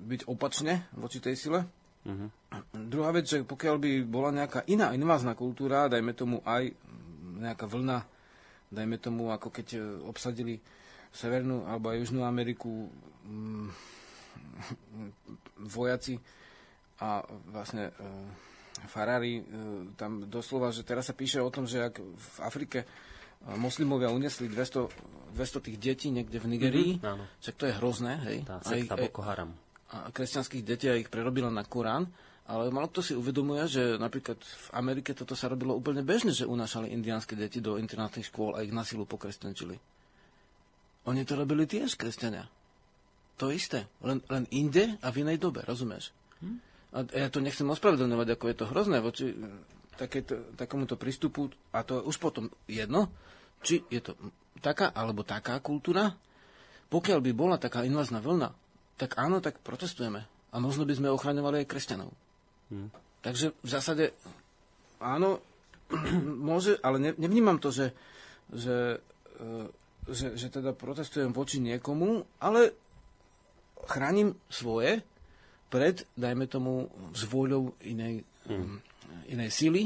byť 0.08 0.28
opačne 0.28 0.88
voči 0.96 1.24
tej 1.24 1.36
sile. 1.40 1.60
Uh-huh. 2.06 2.30
Druhá 2.76 3.16
vec, 3.16 3.28
že 3.32 3.48
pokiaľ 3.48 3.76
by 3.80 3.92
bola 4.06 4.30
nejaká 4.36 4.68
iná 4.68 4.92
invázna 4.92 5.34
kultúra, 5.34 5.88
dajme 5.88 6.12
tomu 6.12 6.44
aj 6.44 6.70
nejaká 7.40 7.66
vlna, 7.66 8.04
dajme 8.72 8.98
tomu, 9.00 9.32
ako 9.32 9.50
keď 9.52 9.68
e, 9.76 9.80
obsadili 10.06 10.60
Severnú 11.16 11.64
alebo 11.64 11.96
aj 11.96 12.04
Južnú 12.04 12.28
Ameriku 12.28 12.92
mm, 13.24 13.68
vojaci 15.72 16.20
a 17.00 17.24
vlastne 17.52 17.92
e, 17.92 17.94
Farari, 18.88 19.40
e, 19.40 19.44
tam 19.96 20.28
doslova, 20.28 20.72
že 20.72 20.84
teraz 20.84 21.08
sa 21.12 21.16
píše 21.16 21.40
o 21.40 21.52
tom, 21.52 21.68
že 21.68 21.92
ak 21.92 21.96
v 22.00 22.38
Afrike 22.44 22.80
e, 22.84 22.88
moslimovia 23.56 24.12
unesli 24.12 24.48
200, 24.48 25.36
200 25.36 25.66
tých 25.72 25.78
detí 25.80 26.08
niekde 26.12 26.40
v 26.40 26.48
Nigerii, 26.56 26.92
mm-hmm, 27.00 27.40
však 27.44 27.56
to 27.56 27.66
je 27.68 27.74
hrozné, 27.80 28.14
hej? 28.28 28.38
Tá 28.48 28.60
sekta 28.64 28.96
Boko 28.96 29.24
Haram. 29.24 29.52
A 29.92 30.12
kresťanských 30.12 30.64
detí 30.64 30.88
ich 30.92 31.12
prerobila 31.12 31.52
na 31.52 31.64
Korán, 31.64 32.08
ale 32.46 32.70
malo 32.70 32.92
kto 32.94 33.02
si 33.02 33.14
uvedomuje, 33.18 33.66
že 33.66 33.84
napríklad 33.98 34.38
v 34.38 34.68
Amerike 34.78 35.18
toto 35.18 35.34
sa 35.34 35.50
robilo 35.50 35.74
úplne 35.74 36.06
bežne, 36.06 36.30
že 36.30 36.46
unášali 36.46 36.94
indiánske 36.94 37.34
deti 37.34 37.58
do 37.58 37.82
internátnych 37.82 38.30
škôl 38.30 38.54
a 38.54 38.62
ich 38.62 38.70
na 38.70 38.86
silu 38.86 39.10
pokresťančili. 39.10 39.95
Oni 41.06 41.22
to 41.26 41.38
robili 41.38 41.70
tiež, 41.70 41.98
kresťania. 41.98 42.50
To 43.38 43.52
isté. 43.52 43.86
Len, 44.02 44.24
len 44.32 44.46
inde 44.50 44.98
a 45.04 45.12
v 45.12 45.28
inej 45.28 45.38
dobe, 45.38 45.62
rozumieš? 45.68 46.10
Hm? 46.42 46.58
A 46.96 46.98
ja 47.12 47.28
to 47.28 47.44
nechcem 47.44 47.68
ospravedlňovať, 47.68 48.28
ako 48.34 48.46
je 48.48 48.56
to 48.56 48.66
hrozné 48.72 48.98
voči 49.04 49.26
takéto, 50.00 50.56
takomuto 50.56 50.96
prístupu. 50.96 51.52
A 51.76 51.84
to 51.84 52.00
je 52.00 52.08
už 52.08 52.18
potom 52.18 52.48
jedno, 52.66 53.12
či 53.60 53.84
je 53.92 54.00
to 54.00 54.16
taká 54.64 54.96
alebo 54.96 55.28
taká 55.28 55.60
kultúra. 55.60 56.16
Pokiaľ 56.88 57.20
by 57.20 57.32
bola 57.36 57.58
taká 57.60 57.84
invazná 57.84 58.24
vlna, 58.24 58.56
tak 58.96 59.20
áno, 59.20 59.44
tak 59.44 59.60
protestujeme. 59.60 60.24
A 60.54 60.56
možno 60.64 60.88
by 60.88 60.96
sme 60.96 61.12
ochraňovali 61.12 61.66
aj 61.66 61.70
kresťanov. 61.70 62.12
Hm. 62.72 62.90
Takže 63.20 63.52
v 63.60 63.70
zásade 63.70 64.16
áno, 65.04 65.44
môže, 66.50 66.80
ale 66.80 67.18
nevnímam 67.20 67.60
to, 67.60 67.74
že, 67.74 67.92
že 68.54 68.98
e, 68.98 69.68
že, 70.06 70.38
že 70.38 70.48
teda 70.54 70.74
protestujem 70.78 71.34
voči 71.34 71.58
niekomu, 71.58 72.26
ale 72.38 72.74
chránim 73.90 74.38
svoje 74.50 75.02
pred, 75.70 76.06
dajme 76.14 76.46
tomu, 76.46 76.88
zvôľou 77.12 77.74
inej, 77.84 78.22
mm. 78.46 78.78
inej 79.34 79.50
sily, 79.50 79.84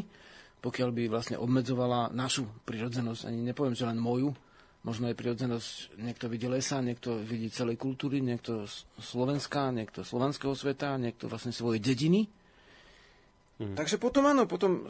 pokiaľ 0.59 0.89
by 0.91 1.03
vlastne 1.07 1.39
obmedzovala 1.39 2.11
našu 2.11 2.43
prirodzenosť, 2.67 3.31
ani 3.31 3.39
nepoviem, 3.47 3.75
že 3.75 3.87
len 3.87 3.95
moju, 3.95 4.35
možno 4.83 5.07
aj 5.07 5.15
prirodzenosť, 5.15 5.99
niekto 5.99 6.25
vidí 6.27 6.47
lesa, 6.51 6.83
niekto 6.83 7.19
vidí 7.19 7.47
celej 7.51 7.79
kultúry, 7.79 8.19
niekto 8.19 8.67
Slovenska, 8.99 9.71
niekto 9.71 10.03
slovanského 10.03 10.55
sveta, 10.55 10.99
niekto 10.99 11.31
vlastne 11.31 11.55
svoje 11.55 11.79
dediny. 11.79 12.27
Mm. 13.59 13.75
Takže 13.75 13.99
potom 13.99 14.27
áno, 14.27 14.47
potom 14.47 14.87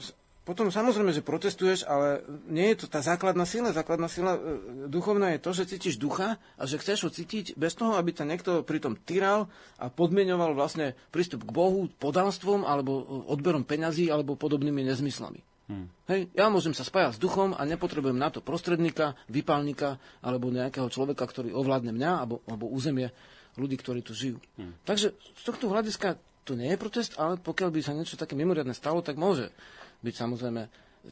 potom 0.50 0.74
samozrejme, 0.74 1.14
že 1.14 1.22
protestuješ, 1.22 1.86
ale 1.86 2.26
nie 2.50 2.74
je 2.74 2.82
to 2.82 2.86
tá 2.90 3.06
základná 3.06 3.46
sila. 3.46 3.70
Základná 3.70 4.10
sila 4.10 4.34
e, 4.34 4.42
duchovná 4.90 5.30
je 5.38 5.46
to, 5.46 5.54
že 5.54 5.70
cítiš 5.78 6.02
ducha 6.02 6.42
a 6.58 6.64
že 6.66 6.82
chceš 6.82 7.06
ho 7.06 7.10
cítiť 7.14 7.54
bez 7.54 7.78
toho, 7.78 7.94
aby 7.94 8.18
ťa 8.18 8.26
niekto 8.26 8.52
pritom 8.66 8.98
tyral 8.98 9.46
a 9.78 9.94
podmienoval 9.94 10.58
vlastne 10.58 10.98
prístup 11.14 11.46
k 11.46 11.54
Bohu 11.54 11.86
podanstvom 12.02 12.66
alebo 12.66 12.92
e, 12.98 13.04
odberom 13.30 13.62
peňazí 13.62 14.10
alebo 14.10 14.34
podobnými 14.34 14.82
nezmyslami. 14.90 15.46
Hmm. 15.70 15.86
Hej, 16.10 16.34
ja 16.34 16.50
môžem 16.50 16.74
sa 16.74 16.82
spájať 16.82 17.22
s 17.22 17.22
duchom 17.22 17.54
a 17.54 17.62
nepotrebujem 17.62 18.18
na 18.18 18.34
to 18.34 18.42
prostredníka, 18.42 19.14
vypálnika 19.30 20.02
alebo 20.26 20.50
nejakého 20.50 20.90
človeka, 20.90 21.30
ktorý 21.30 21.54
ovládne 21.54 21.94
mňa 21.94 22.12
alebo, 22.26 22.42
alebo 22.50 22.66
územie 22.74 23.14
ľudí, 23.54 23.78
ktorí 23.78 24.02
tu 24.02 24.18
žijú. 24.18 24.42
Hmm. 24.58 24.74
Takže 24.82 25.14
z 25.14 25.44
tohto 25.46 25.70
hľadiska 25.70 26.18
to 26.42 26.58
nie 26.58 26.74
je 26.74 26.82
protest, 26.82 27.14
ale 27.22 27.38
pokiaľ 27.38 27.70
by 27.70 27.80
sa 27.86 27.94
niečo 27.94 28.18
také 28.18 28.34
mimoriadne 28.34 28.74
stalo, 28.74 29.06
tak 29.06 29.22
môže 29.22 29.54
byť 30.00 30.16
samozrejme 30.16 30.62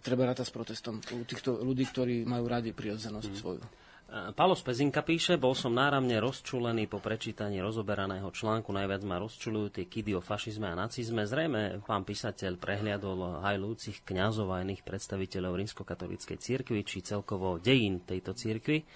treba 0.03 0.27
rátať 0.27 0.47
s 0.47 0.53
protestom 0.53 0.99
u 0.99 1.23
týchto 1.23 1.63
ľudí, 1.63 1.87
ktorí 1.87 2.27
majú 2.27 2.45
radi 2.47 2.75
prirodzenosť 2.75 3.31
mm. 3.31 3.39
svoju. 3.39 3.63
Palo 4.07 4.55
Spezinka 4.55 5.03
píše, 5.03 5.35
bol 5.35 5.51
som 5.51 5.75
náramne 5.75 6.15
rozčulený 6.23 6.87
po 6.87 7.03
prečítaní 7.03 7.59
rozoberaného 7.59 8.31
článku. 8.31 8.71
Najviac 8.71 9.03
ma 9.03 9.19
rozčulujú 9.19 9.67
tie 9.75 9.83
kidy 9.83 10.15
o 10.15 10.23
fašizme 10.23 10.63
a 10.63 10.79
nacizme. 10.79 11.27
Zrejme 11.27 11.83
pán 11.83 12.07
písateľ 12.07 12.55
prehliadol 12.55 13.43
hajlúcich 13.43 14.07
kňazov 14.07 14.55
a 14.55 14.63
iných 14.63 14.87
predstaviteľov 14.87 15.59
rímskokatolíckej 15.59 16.39
cirkvi, 16.39 16.87
či 16.87 17.03
celkovo 17.03 17.59
dejín 17.59 18.07
tejto 18.07 18.31
cirkvi. 18.31 18.87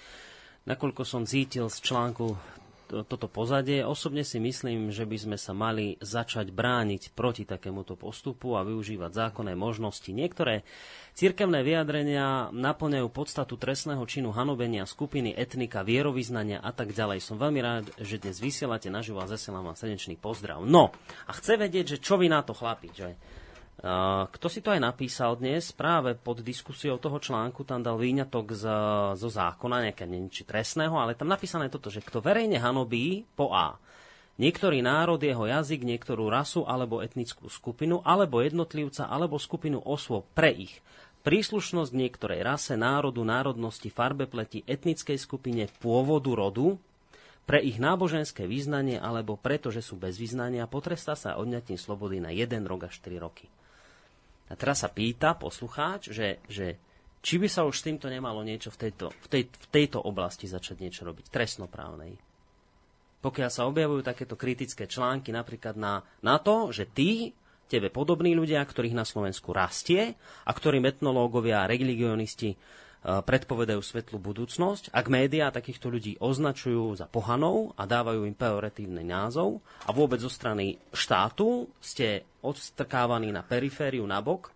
Nakoľko 0.72 1.04
som 1.04 1.28
cítil 1.28 1.68
z 1.68 1.78
článku 1.84 2.32
toto 3.08 3.32
pozadie. 3.32 3.82
Osobne 3.88 4.28
si 4.28 4.38
myslím, 4.38 4.92
že 4.92 5.08
by 5.08 5.18
sme 5.18 5.38
sa 5.39 5.56
mali 5.56 5.96
začať 6.04 6.52
brániť 6.52 7.16
proti 7.16 7.48
takémuto 7.48 7.96
postupu 7.96 8.60
a 8.60 8.68
využívať 8.68 9.12
zákonné 9.12 9.56
možnosti. 9.56 10.12
Niektoré 10.12 10.68
cirkevné 11.16 11.64
vyjadrenia 11.64 12.52
naplňajú 12.52 13.08
podstatu 13.10 13.56
trestného 13.56 14.04
činu 14.04 14.36
hanobenia 14.36 14.84
skupiny, 14.84 15.32
etnika, 15.32 15.88
vierovýznania 15.88 16.60
a 16.60 16.72
tak 16.76 16.92
ďalej. 16.92 17.24
Som 17.24 17.39
veľmi 17.39 17.60
rád, 17.64 17.86
že 18.04 18.20
dnes 18.20 18.44
vysielate 18.44 18.92
naživo 18.92 19.24
a 19.24 19.32
zasielam 19.32 19.64
vám 19.64 19.80
srdečný 19.80 20.20
pozdrav. 20.20 20.62
No, 20.68 20.92
a 21.26 21.32
chce 21.34 21.56
vedieť, 21.56 21.98
že 21.98 22.02
čo 22.04 22.20
vy 22.20 22.28
na 22.28 22.44
to 22.44 22.52
chlapi, 22.52 22.92
že? 22.92 23.16
Kto 23.82 24.46
si 24.46 24.62
to 24.62 24.70
aj 24.70 24.78
napísal 24.78 25.42
dnes, 25.42 25.74
práve 25.74 26.14
pod 26.14 26.46
diskusiou 26.46 27.02
toho 27.02 27.18
článku 27.18 27.66
tam 27.66 27.82
dal 27.82 27.98
výňatok 27.98 28.54
z, 28.54 28.66
zo 29.18 29.30
zákona, 29.34 29.90
nejaké 29.90 30.06
či 30.30 30.46
trestného, 30.46 30.94
ale 31.02 31.18
tam 31.18 31.26
napísané 31.26 31.66
toto, 31.66 31.90
že 31.90 32.06
kto 32.06 32.22
verejne 32.22 32.62
hanobí 32.62 33.26
po 33.34 33.50
A. 33.50 33.82
Niektorý 34.38 34.86
národ, 34.86 35.18
jeho 35.18 35.50
jazyk, 35.50 35.82
niektorú 35.82 36.30
rasu 36.30 36.62
alebo 36.70 37.02
etnickú 37.02 37.50
skupinu, 37.50 38.06
alebo 38.06 38.46
jednotlivca, 38.46 39.10
alebo 39.10 39.42
skupinu 39.42 39.82
osôb 39.82 40.30
pre 40.38 40.54
ich 40.54 40.78
príslušnosť 41.26 41.90
k 41.90 42.02
niektorej 42.06 42.42
rase, 42.46 42.74
národu, 42.78 43.22
národnosti, 43.26 43.90
farbe 43.90 44.30
pleti, 44.30 44.62
etnickej 44.66 45.18
skupine, 45.18 45.66
pôvodu 45.82 46.30
rodu, 46.34 46.78
pre 47.50 47.58
ich 47.62 47.82
náboženské 47.82 48.46
význanie 48.46 49.02
alebo 49.02 49.34
preto, 49.38 49.74
že 49.74 49.82
sú 49.82 49.98
bez 49.98 50.22
význania, 50.22 50.70
potrestá 50.70 51.18
sa 51.18 51.42
odňatím 51.42 51.82
slobody 51.82 52.22
na 52.22 52.30
1 52.30 52.62
rok 52.70 52.86
až 52.90 53.02
4 53.02 53.18
roky. 53.18 53.50
A 54.52 54.60
teraz 54.60 54.84
sa 54.84 54.91
pýta 54.91 55.39
poslucháč, 55.39 56.12
že, 56.12 56.43
že 56.52 56.76
či 57.24 57.39
by 57.39 57.47
sa 57.47 57.64
už 57.64 57.80
s 57.80 57.86
týmto 57.88 58.12
nemalo 58.12 58.43
niečo 58.43 58.68
v 58.76 58.89
tejto, 58.89 59.16
v, 59.16 59.28
tej, 59.32 59.43
v 59.47 59.68
tejto 59.72 60.04
oblasti 60.04 60.52
začať 60.52 60.84
niečo 60.84 61.08
robiť, 61.08 61.32
trestnoprávnej. 61.32 62.20
Pokiaľ 63.22 63.49
sa 63.54 63.70
objavujú 63.70 64.02
takéto 64.02 64.36
kritické 64.36 64.89
články 64.89 65.30
napríklad 65.30 65.78
na, 65.78 66.02
na 66.26 66.41
to, 66.41 66.74
že 66.74 66.89
ty, 66.89 67.32
tebe 67.72 67.88
podobní 67.88 68.36
ľudia, 68.36 68.60
ktorých 68.66 68.97
na 68.97 69.08
Slovensku 69.08 69.56
rastie 69.56 70.18
a 70.43 70.52
ktorým 70.52 70.84
etnológovia 70.84 71.64
a 71.64 71.70
religionisti 71.70 72.58
predpovedajú 73.02 73.82
svetlú 73.82 74.22
budúcnosť, 74.22 74.93
ak 74.93 75.06
médiá 75.10 75.49
takýchto 75.49 75.89
ľudí 75.89 76.22
označujú 76.22 76.93
za 76.93 77.10
pohanov 77.10 77.74
a 77.74 77.89
dávajú 77.89 78.30
im 78.30 78.38
pejoratívny 78.38 79.02
názov 79.02 79.58
a 79.86 79.89
vôbec 79.89 80.22
zo 80.22 80.30
strany 80.30 80.78
štátu 80.93 81.66
ste 81.82 82.22
odstrkávaní 82.45 83.34
na 83.34 83.41
perifériu, 83.41 84.06
na 84.06 84.22
bok, 84.22 84.54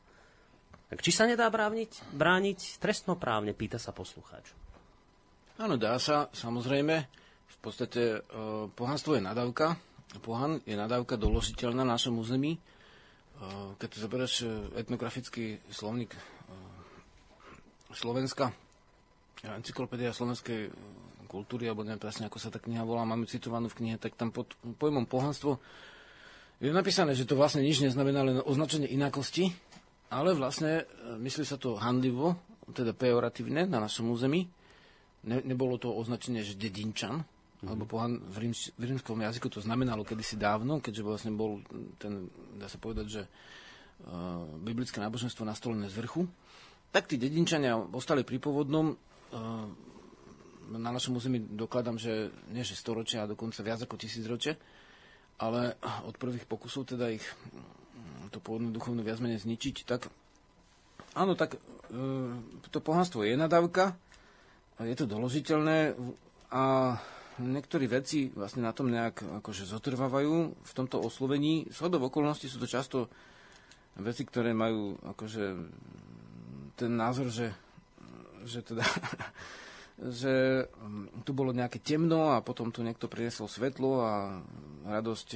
tak 0.93 1.01
či 1.01 1.09
sa 1.09 1.25
nedá 1.25 1.49
brániť, 1.49 2.13
brániť 2.13 2.77
trestnoprávne, 2.77 3.57
pýta 3.57 3.81
sa 3.81 3.89
poslucháč. 3.89 4.53
Áno, 5.57 5.81
dá 5.81 5.97
sa, 5.97 6.29
samozrejme. 6.29 6.95
V 7.45 7.57
podstate 7.63 8.21
e, 8.21 8.29
pohanstvo 8.69 9.17
je 9.17 9.25
nadávka. 9.25 9.73
Pohan 10.21 10.61
je 10.69 10.77
nadávka 10.77 11.17
doložiteľná 11.17 11.81
na 11.81 11.97
našom 11.97 12.21
území. 12.21 12.53
E, 12.53 12.59
keď 13.81 13.89
zoberieš 13.97 14.45
etnografický 14.77 15.57
slovník 15.73 16.13
Slovenska, 17.95 18.51
encyklopédia 19.43 20.11
slovenskej 20.11 20.67
e, 20.67 20.71
kultúry, 21.31 21.67
alebo 21.67 21.87
neviem 21.87 22.01
presne, 22.01 22.27
ako 22.27 22.39
sa 22.39 22.51
tá 22.51 22.59
kniha 22.59 22.83
volá, 22.83 23.07
máme 23.07 23.27
citovanú 23.27 23.71
v 23.71 23.77
knihe, 23.83 23.95
tak 23.99 24.19
tam 24.19 24.31
pod 24.35 24.51
pojmom 24.79 25.07
pohanstvo 25.07 25.59
je 26.63 26.71
napísané, 26.71 27.11
že 27.11 27.27
to 27.27 27.35
vlastne 27.35 27.59
nič 27.59 27.83
neznamená, 27.83 28.23
len 28.23 28.39
označenie 28.39 28.87
inakosti, 28.87 29.51
ale 30.07 30.31
vlastne 30.31 30.87
e, 30.87 31.19
myslí 31.19 31.43
sa 31.43 31.59
to 31.59 31.75
handlivo, 31.75 32.39
teda 32.71 32.95
pejoratívne 32.95 33.67
na 33.67 33.83
našom 33.83 34.09
území. 34.09 34.47
Ne, 35.25 35.41
nebolo 35.43 35.75
to 35.75 35.91
označenie, 35.91 36.45
že 36.45 36.55
dedinčan, 36.55 37.21
mm-hmm. 37.21 37.67
alebo 37.67 37.83
pohan 37.89 38.21
v, 38.23 38.47
ríms, 38.47 38.71
v 38.77 38.83
rímskom 38.93 39.19
jazyku 39.19 39.51
to 39.51 39.59
znamenalo 39.59 40.07
kedysi 40.07 40.39
dávno, 40.39 40.79
keďže 40.79 41.03
vlastne 41.03 41.31
bol 41.35 41.59
ten, 41.99 42.29
dá 42.55 42.69
sa 42.69 42.77
povedať, 42.77 43.05
že 43.09 43.21
uh, 43.25 44.45
biblické 44.61 45.01
náboženstvo 45.01 45.43
nastolené 45.43 45.89
z 45.89 45.97
vrchu 45.97 46.29
tak 46.95 47.11
tí 47.11 47.19
dedinčania 47.19 47.75
ostali 47.75 48.23
pri 48.23 48.39
pôvodnom. 48.39 48.95
Eh, 48.95 49.67
na 50.65 50.89
našom 50.95 51.19
území 51.19 51.43
dokladám, 51.43 51.99
že 51.99 52.31
nie 52.49 52.63
že 52.63 52.79
storočia, 52.79 53.27
a 53.27 53.29
dokonca 53.29 53.59
viac 53.61 53.83
ako 53.83 53.99
tisícročie, 53.99 54.55
ale 55.43 55.75
od 56.07 56.15
prvých 56.15 56.47
pokusov 56.47 56.95
teda 56.95 57.11
ich 57.11 57.21
mm, 57.21 58.31
to 58.31 58.39
pôvodné 58.39 58.71
duchovné 58.71 59.03
viac 59.03 59.19
menej 59.19 59.43
zničiť, 59.43 59.75
tak 59.83 60.07
áno, 61.19 61.35
tak 61.35 61.59
eh, 61.59 62.31
to 62.71 62.79
pohanstvo 62.79 63.27
je 63.27 63.35
nadávka, 63.35 63.99
je 64.79 64.95
to 64.95 65.03
doložiteľné 65.03 65.99
a 66.55 66.95
niektorí 67.43 67.91
veci 67.91 68.31
vlastne 68.31 68.63
na 68.63 68.71
tom 68.71 68.87
nejak 68.87 69.43
akože 69.43 69.67
zotrvávajú 69.67 70.35
v 70.63 70.71
tomto 70.71 71.03
oslovení. 71.03 71.67
Shodov 71.71 72.07
okolností 72.07 72.47
sú 72.47 72.59
to 72.59 72.67
často 72.67 73.11
veci, 73.99 74.27
ktoré 74.27 74.51
majú 74.51 74.95
akože 74.99 75.43
ten 76.75 76.91
názor, 76.93 77.31
že, 77.31 77.55
že 78.43 78.61
teda 78.61 78.83
že 80.19 80.67
mm, 80.67 81.23
tu 81.23 81.31
bolo 81.31 81.55
nejaké 81.55 81.79
temno 81.79 82.35
a 82.35 82.43
potom 82.43 82.67
tu 82.67 82.83
niekto 82.83 83.07
priniesol 83.07 83.47
svetlo 83.47 84.03
a 84.03 84.43
radosť, 84.85 85.27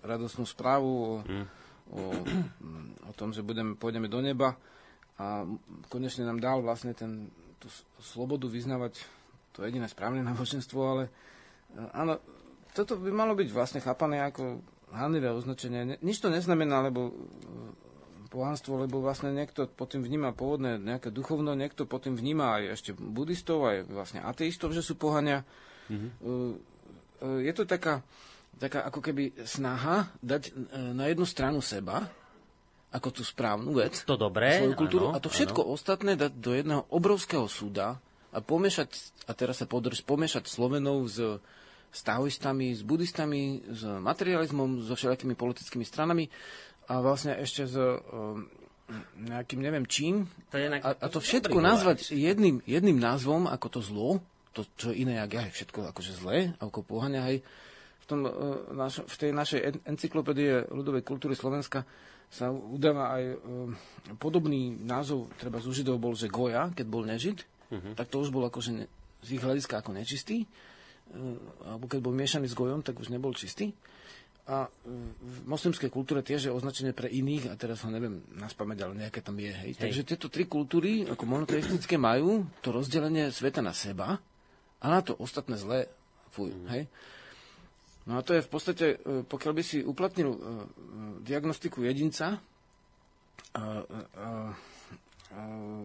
radostnú 0.00 0.48
správu 0.48 0.90
o, 0.90 1.12
mm. 1.20 1.46
o, 1.92 2.02
o 3.08 3.12
tom, 3.12 3.36
že 3.36 3.44
budeme, 3.44 3.76
pôjdeme 3.76 4.08
do 4.08 4.24
neba 4.24 4.56
a 5.20 5.44
konečne 5.92 6.24
nám 6.24 6.40
dal 6.40 6.64
vlastne 6.64 6.96
ten, 6.96 7.28
tú 7.60 7.68
slobodu 8.00 8.48
vyznávať 8.48 9.04
to 9.52 9.68
jediné 9.68 9.84
správne 9.86 10.24
náboženstvo, 10.32 10.80
ale 10.80 11.04
áno, 11.92 12.16
toto 12.72 12.96
by 12.96 13.12
malo 13.12 13.36
byť 13.36 13.48
vlastne 13.52 13.80
chápané 13.84 14.24
ako 14.24 14.64
hanlivé 14.92 15.28
označenie. 15.28 16.00
Nič 16.00 16.20
to 16.20 16.32
neznamená, 16.32 16.84
lebo 16.84 17.12
pohanstvo, 18.32 18.80
lebo 18.80 19.04
vlastne 19.04 19.28
niekto 19.36 19.68
pod 19.68 19.92
tým 19.92 20.00
vníma 20.00 20.32
pôvodné 20.32 20.80
nejaké 20.80 21.12
duchovno, 21.12 21.52
niekto 21.52 21.84
pod 21.84 22.08
tým 22.08 22.16
vníma 22.16 22.56
aj 22.56 22.62
ešte 22.80 22.90
buddhistov, 22.96 23.68
aj 23.68 23.84
vlastne 23.92 24.24
ateistov, 24.24 24.72
že 24.72 24.80
sú 24.80 24.96
pohania. 24.96 25.44
Mm-hmm. 25.92 26.10
Je 27.44 27.52
to 27.52 27.68
taká, 27.68 28.00
taká 28.56 28.88
ako 28.88 29.04
keby 29.04 29.36
snaha 29.44 30.08
dať 30.24 30.48
e, 30.48 30.52
na 30.96 31.12
jednu 31.12 31.28
stranu 31.28 31.60
seba, 31.60 32.08
ako 32.92 33.08
tú 33.12 33.22
správnu 33.22 33.76
vec, 33.76 34.04
to 34.04 34.16
dobré, 34.16 34.64
svoju 34.64 34.74
kultúru, 34.76 35.04
áno, 35.12 35.16
a 35.16 35.22
to 35.22 35.32
všetko 35.32 35.60
áno. 35.64 35.72
ostatné 35.76 36.12
dať 36.16 36.32
do 36.36 36.52
jedného 36.52 36.82
obrovského 36.92 37.48
súda 37.48 38.00
a 38.32 38.38
pomiešať, 38.40 38.88
a 39.28 39.32
teraz 39.36 39.60
sa 39.60 39.68
podrž, 39.68 40.04
pomiešať 40.04 40.48
Slovenov 40.48 41.08
s, 41.08 41.20
s 41.92 42.00
taoistami, 42.04 42.72
s 42.72 42.80
buddhistami, 42.84 43.64
s 43.68 43.84
materializmom, 43.84 44.88
so 44.88 44.96
všelijakými 44.96 45.36
politickými 45.36 45.84
stranami 45.84 46.28
a 46.90 46.94
vlastne 46.98 47.38
ešte 47.38 47.68
s 47.68 47.76
um, 47.78 48.46
nejakým 49.16 49.60
neviem 49.62 49.86
čím. 49.86 50.26
To 50.52 50.58
je 50.58 50.68
a, 50.68 50.90
a 50.92 51.06
to 51.08 51.22
všetko 51.22 51.58
nazvať 51.62 52.12
jedným, 52.12 52.60
jedným 52.66 52.98
názvom 52.98 53.48
ako 53.48 53.66
to 53.78 53.80
zlo, 53.80 54.08
to, 54.52 54.68
čo 54.76 54.92
iné, 54.92 55.16
jak 55.24 55.32
ja, 55.32 55.42
všetko 55.48 55.92
akože 55.94 56.12
zlé, 56.12 56.52
ako 56.60 56.84
pohania, 56.84 57.24
hej. 57.24 57.40
V, 58.02 58.06
tom, 58.10 58.26
uh, 58.26 58.32
naš, 58.74 59.00
v 59.06 59.16
tej 59.16 59.30
našej 59.32 59.60
encyklopédie 59.86 60.68
ľudovej 60.68 61.06
kultúry 61.06 61.32
Slovenska 61.38 61.86
sa 62.28 62.50
udáva 62.52 63.16
aj 63.16 63.24
uh, 63.32 63.36
podobný 64.18 64.74
názov, 64.74 65.32
treba 65.38 65.62
z 65.62 65.72
Židov 65.72 66.02
bol, 66.02 66.12
že 66.18 66.28
Goja, 66.28 66.68
keď 66.74 66.86
bol 66.88 67.06
nežid, 67.06 67.46
uh-huh. 67.70 67.94
tak 67.96 68.10
to 68.12 68.20
už 68.20 68.34
bol 68.34 68.44
akože 68.44 68.70
ne, 68.74 68.84
z 69.22 69.38
ich 69.38 69.42
hľadiska 69.42 69.80
ako 69.80 69.94
nečistý, 69.96 70.44
uh, 70.44 71.38
alebo 71.64 71.88
keď 71.88 72.00
bol 72.02 72.12
miešaný 72.12 72.50
s 72.50 72.58
Gojom, 72.58 72.84
tak 72.84 73.00
už 73.00 73.08
nebol 73.08 73.32
čistý. 73.32 73.72
A 74.42 74.66
v 75.22 75.36
moslimskej 75.46 75.86
kultúre 75.86 76.18
tiež 76.18 76.50
je 76.50 76.52
označenie 76.52 76.90
pre 76.90 77.06
iných, 77.06 77.50
a 77.50 77.54
teraz 77.54 77.86
ho 77.86 77.90
neviem 77.94 78.26
na 78.34 78.50
spamäť, 78.50 78.90
ale 78.90 78.98
nejaké 78.98 79.22
tam 79.22 79.38
je. 79.38 79.54
Hej. 79.54 79.78
Hej. 79.78 79.82
Takže 79.86 80.02
tieto 80.02 80.26
tri 80.26 80.50
kultúry, 80.50 81.06
ako 81.06 81.22
monoteistické, 81.30 81.94
majú 81.94 82.50
to 82.58 82.74
rozdelenie 82.74 83.30
sveta 83.30 83.62
na 83.62 83.70
seba 83.70 84.18
a 84.82 84.86
na 84.90 84.98
to 84.98 85.14
ostatné 85.14 85.54
zlé 85.54 85.86
fuj. 86.34 86.50
Mm. 86.50 86.66
Hej. 86.74 86.82
No 88.02 88.18
a 88.18 88.26
to 88.26 88.34
je 88.34 88.42
v 88.42 88.50
podstate, 88.50 88.86
e, 88.98 89.22
pokiaľ 89.22 89.52
by 89.54 89.62
si 89.62 89.78
uplatnil 89.78 90.34
uh, 90.34 90.38
diagnostiku 91.22 91.86
jedinca 91.86 92.42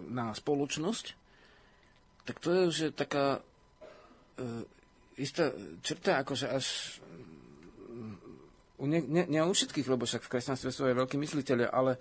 na 0.08 0.26
spoločnosť, 0.32 1.06
tak 2.24 2.40
to 2.40 2.48
je 2.52 2.62
už 2.68 2.78
taká 2.96 3.44
istá 5.18 5.52
črta, 5.82 6.22
akože 6.22 6.48
až 6.48 6.66
ne, 8.86 9.02
ne, 9.02 9.24
ne 9.26 9.40
u 9.42 9.54
všetkých, 9.56 9.90
lebo 9.90 10.06
však 10.06 10.22
v 10.22 10.32
kresťanstve 10.38 10.70
sú 10.70 10.86
aj 10.86 10.96
veľkí 11.02 11.18
mysliteľe, 11.18 11.66
ale 11.72 11.98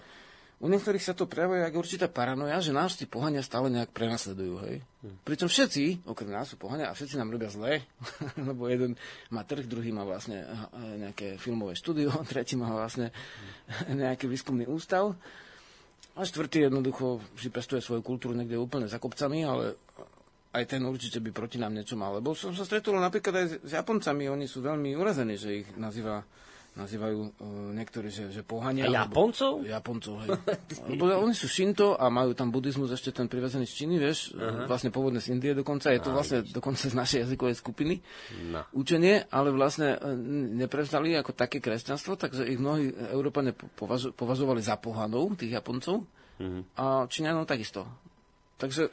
u 0.56 0.72
niektorých 0.72 1.04
sa 1.04 1.12
to 1.12 1.28
prejavuje 1.28 1.60
ako 1.68 1.84
určitá 1.84 2.08
paranoja, 2.08 2.56
že 2.64 2.72
nás 2.72 2.96
tí 2.96 3.04
pohania 3.04 3.44
stále 3.44 3.68
nejak 3.68 3.92
prenasledujú, 3.92 4.54
hej. 4.64 4.80
Hmm. 5.04 5.16
Pričom 5.20 5.52
všetci, 5.52 6.08
okrem 6.08 6.32
nás 6.32 6.48
sú 6.48 6.56
pohania, 6.56 6.88
a 6.88 6.96
všetci 6.96 7.20
nám 7.20 7.28
robia 7.28 7.52
zle, 7.52 7.84
lebo 8.48 8.64
jeden 8.72 8.96
má 9.28 9.44
trh, 9.44 9.68
druhý 9.68 9.92
má 9.92 10.08
vlastne 10.08 10.48
nejaké 10.96 11.36
filmové 11.36 11.76
štúdio, 11.76 12.08
tretí 12.32 12.56
má 12.56 12.72
vlastne 12.72 13.12
nejaký 13.92 14.28
výskumný 14.32 14.64
ústav. 14.64 15.12
A 16.16 16.24
štvrtý 16.24 16.64
jednoducho 16.64 17.20
si 17.36 17.52
pestuje 17.52 17.84
svoju 17.84 18.00
kultúru 18.00 18.32
niekde 18.32 18.56
úplne 18.56 18.88
za 18.88 18.96
kopcami, 18.96 19.44
ale 19.44 19.76
aj 20.56 20.64
ten 20.64 20.80
určite 20.80 21.20
by 21.20 21.28
proti 21.36 21.60
nám 21.60 21.76
niečo 21.76 22.00
mal. 22.00 22.16
Lebo 22.16 22.32
som 22.32 22.56
sa 22.56 22.64
stretol 22.64 22.96
napríklad 22.96 23.34
aj 23.36 23.46
s 23.60 23.72
Japoncami, 23.76 24.32
oni 24.32 24.48
sú 24.48 24.64
veľmi 24.64 24.96
urazení, 24.96 25.36
že 25.36 25.60
ich 25.60 25.68
nazýva 25.76 26.24
nazývajú 26.76 27.18
uh, 27.18 27.30
niektorí, 27.72 28.12
že, 28.12 28.28
že 28.28 28.44
pohania. 28.44 28.84
A 28.86 29.04
Japoncov? 29.04 29.64
Alebo, 29.64 29.72
Japoncov, 29.72 30.14
hej. 30.22 30.28
Lebo 30.92 31.08
oni 31.08 31.32
sú 31.32 31.48
Shinto 31.48 31.96
a 31.96 32.12
majú 32.12 32.36
tam 32.36 32.52
buddhizmus 32.52 32.92
ešte 32.92 33.16
ten 33.16 33.26
privezený 33.26 33.64
z 33.64 33.74
Číny, 33.82 33.96
vieš, 33.96 34.36
uh-huh. 34.36 34.68
vlastne 34.68 34.92
pôvodne 34.92 35.18
z 35.18 35.32
Indie 35.32 35.56
dokonca. 35.56 35.88
Je 35.88 36.04
to 36.04 36.12
Aj, 36.12 36.16
vlastne 36.20 36.38
dokonca 36.44 36.84
z 36.84 36.92
našej 36.92 37.18
jazykovej 37.24 37.56
skupiny 37.56 37.94
no. 38.52 38.60
učenie, 38.76 39.24
ale 39.32 39.48
vlastne 39.56 39.96
e, 39.96 40.12
neprevzali 40.60 41.16
ako 41.16 41.32
také 41.32 41.64
kresťanstvo, 41.64 42.20
takže 42.20 42.44
ich 42.44 42.60
mnohí 42.60 42.92
Európane 43.08 43.56
považovali 44.12 44.60
za 44.60 44.76
pohanov, 44.76 45.40
tých 45.40 45.56
Japoncov. 45.56 46.04
Uh-huh. 46.36 46.60
A 46.76 47.08
Číňanov 47.08 47.48
takisto. 47.48 47.88
Takže... 48.56 48.88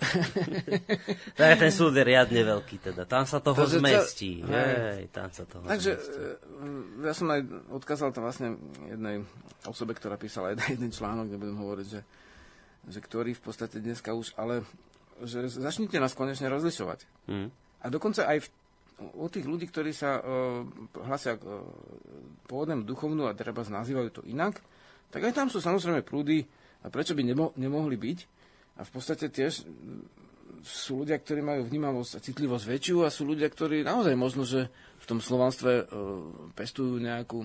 tak 1.40 1.56
ten 1.56 1.72
súd 1.72 1.96
je 1.96 2.04
riadne 2.04 2.44
veľký, 2.44 2.84
teda. 2.84 3.08
Tam 3.08 3.24
sa 3.24 3.40
toho 3.40 3.64
Takže 3.64 3.80
zmestí. 3.80 4.44
To... 4.44 4.52
Hej, 4.52 5.08
tam 5.16 5.32
sa 5.32 5.48
toho 5.48 5.64
Takže 5.64 5.92
zmestí. 5.96 6.20
E, 6.20 7.08
ja 7.08 7.14
som 7.16 7.28
aj 7.32 7.42
odkázal 7.72 8.12
tam 8.12 8.28
vlastne 8.28 8.60
jednej 8.92 9.24
osobe, 9.64 9.96
ktorá 9.96 10.20
písala 10.20 10.52
jeden, 10.52 10.68
jeden 10.68 10.92
článok, 10.92 11.32
nebudem 11.32 11.56
hovoriť, 11.56 11.88
že, 11.88 12.02
že 12.92 13.00
ktorý 13.00 13.32
v 13.40 13.44
podstate 13.44 13.80
dneska 13.80 14.12
už, 14.12 14.36
ale 14.36 14.68
že 15.24 15.48
začnite 15.48 15.96
nás 15.96 16.12
konečne 16.12 16.52
rozlišovať. 16.52 17.08
Mm. 17.32 17.48
A 17.84 17.86
dokonca 17.88 18.28
aj 18.28 18.44
v, 18.44 18.48
u 19.16 19.32
tých 19.32 19.48
ľudí, 19.48 19.72
ktorí 19.72 19.96
sa 19.96 20.20
uh, 20.20 20.68
hlasia 21.08 21.40
k 21.40 21.48
uh, 21.48 21.64
pôvodnému 22.52 22.84
duchovnú 22.84 23.32
a 23.32 23.38
treba 23.38 23.64
nazývajú 23.64 24.10
to 24.12 24.22
inak, 24.28 24.60
tak 25.08 25.24
aj 25.24 25.32
tam 25.32 25.48
sú 25.48 25.64
samozrejme 25.64 26.04
prúdy, 26.04 26.44
a 26.84 26.92
prečo 26.92 27.16
by 27.16 27.24
nemo, 27.24 27.56
nemohli 27.56 27.96
byť, 27.96 28.20
a 28.74 28.82
v 28.82 28.92
podstate 28.92 29.30
tiež 29.30 29.66
sú 30.64 31.04
ľudia, 31.04 31.20
ktorí 31.20 31.44
majú 31.44 31.68
vnímavosť 31.68 32.12
a 32.18 32.24
citlivosť 32.24 32.66
väčšiu 32.66 32.98
a 33.04 33.12
sú 33.12 33.28
ľudia, 33.28 33.52
ktorí 33.52 33.84
naozaj 33.84 34.16
možno, 34.16 34.48
že 34.48 34.72
v 35.04 35.06
tom 35.06 35.20
slovanstve 35.20 35.72
e, 35.76 35.86
pestujú 36.56 37.04
nejakú, 37.04 37.44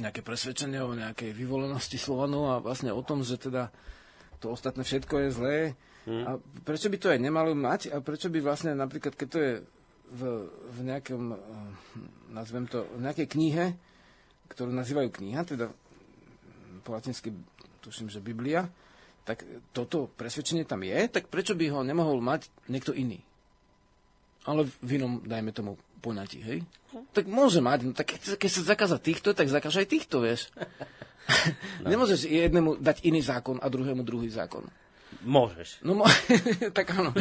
nejaké 0.00 0.24
presvedčenie 0.24 0.80
o 0.80 0.96
nejakej 0.96 1.36
vyvolenosti 1.36 2.00
Slovanov 2.00 2.44
a 2.48 2.64
vlastne 2.64 2.88
o 2.88 3.04
tom, 3.04 3.20
že 3.20 3.36
teda 3.36 3.68
to 4.40 4.48
ostatné 4.48 4.80
všetko 4.82 5.14
je 5.20 5.28
zlé. 5.28 5.58
Hmm. 6.08 6.24
A 6.24 6.30
prečo 6.64 6.88
by 6.88 6.96
to 6.98 7.12
aj 7.12 7.20
nemalo 7.20 7.52
mať 7.52 7.92
a 7.92 8.00
prečo 8.00 8.32
by 8.32 8.40
vlastne 8.40 8.72
napríklad, 8.74 9.14
keď 9.14 9.28
to 9.28 9.38
je 9.38 9.52
v, 10.16 10.22
v 10.48 10.78
nejakom, 10.88 11.36
e, 11.36 11.38
nazvem 12.32 12.64
to, 12.64 12.88
v 12.96 13.00
nejakej 13.04 13.28
knihe, 13.28 13.76
ktorú 14.48 14.72
nazývajú 14.72 15.08
kniha, 15.12 15.44
teda 15.44 15.68
po 16.82 16.96
latinsky 16.96 17.30
tuším, 17.84 18.08
že 18.08 18.24
Biblia, 18.24 18.66
tak 19.22 19.46
toto 19.70 20.10
presvedčenie 20.18 20.66
tam 20.66 20.82
je, 20.82 20.98
tak 21.06 21.30
prečo 21.30 21.54
by 21.54 21.70
ho 21.70 21.80
nemohol 21.86 22.18
mať 22.18 22.50
niekto 22.66 22.90
iný? 22.90 23.22
Ale 24.42 24.66
v 24.82 24.90
inom, 24.98 25.22
dajme 25.22 25.54
tomu, 25.54 25.78
poňatí, 26.02 26.38
hej? 26.42 26.58
Tak 27.14 27.30
môže 27.30 27.62
mať, 27.62 27.78
no 27.86 27.92
tak 27.94 28.18
keď 28.18 28.50
sa 28.50 28.62
zakáza 28.66 28.98
týchto, 28.98 29.30
tak 29.32 29.46
zakáže 29.46 29.86
aj 29.86 29.88
týchto, 29.88 30.18
vieš. 30.20 30.50
No. 31.78 31.86
Nemôžeš 31.86 32.26
jednému 32.26 32.82
dať 32.82 33.06
iný 33.06 33.22
zákon 33.22 33.62
a 33.62 33.70
druhému 33.70 34.02
druhý 34.02 34.26
zákon. 34.26 34.66
Môžeš. 35.22 35.78
No, 35.86 35.94
mo- 35.94 36.10
tak 36.76 36.90
áno. 36.98 37.14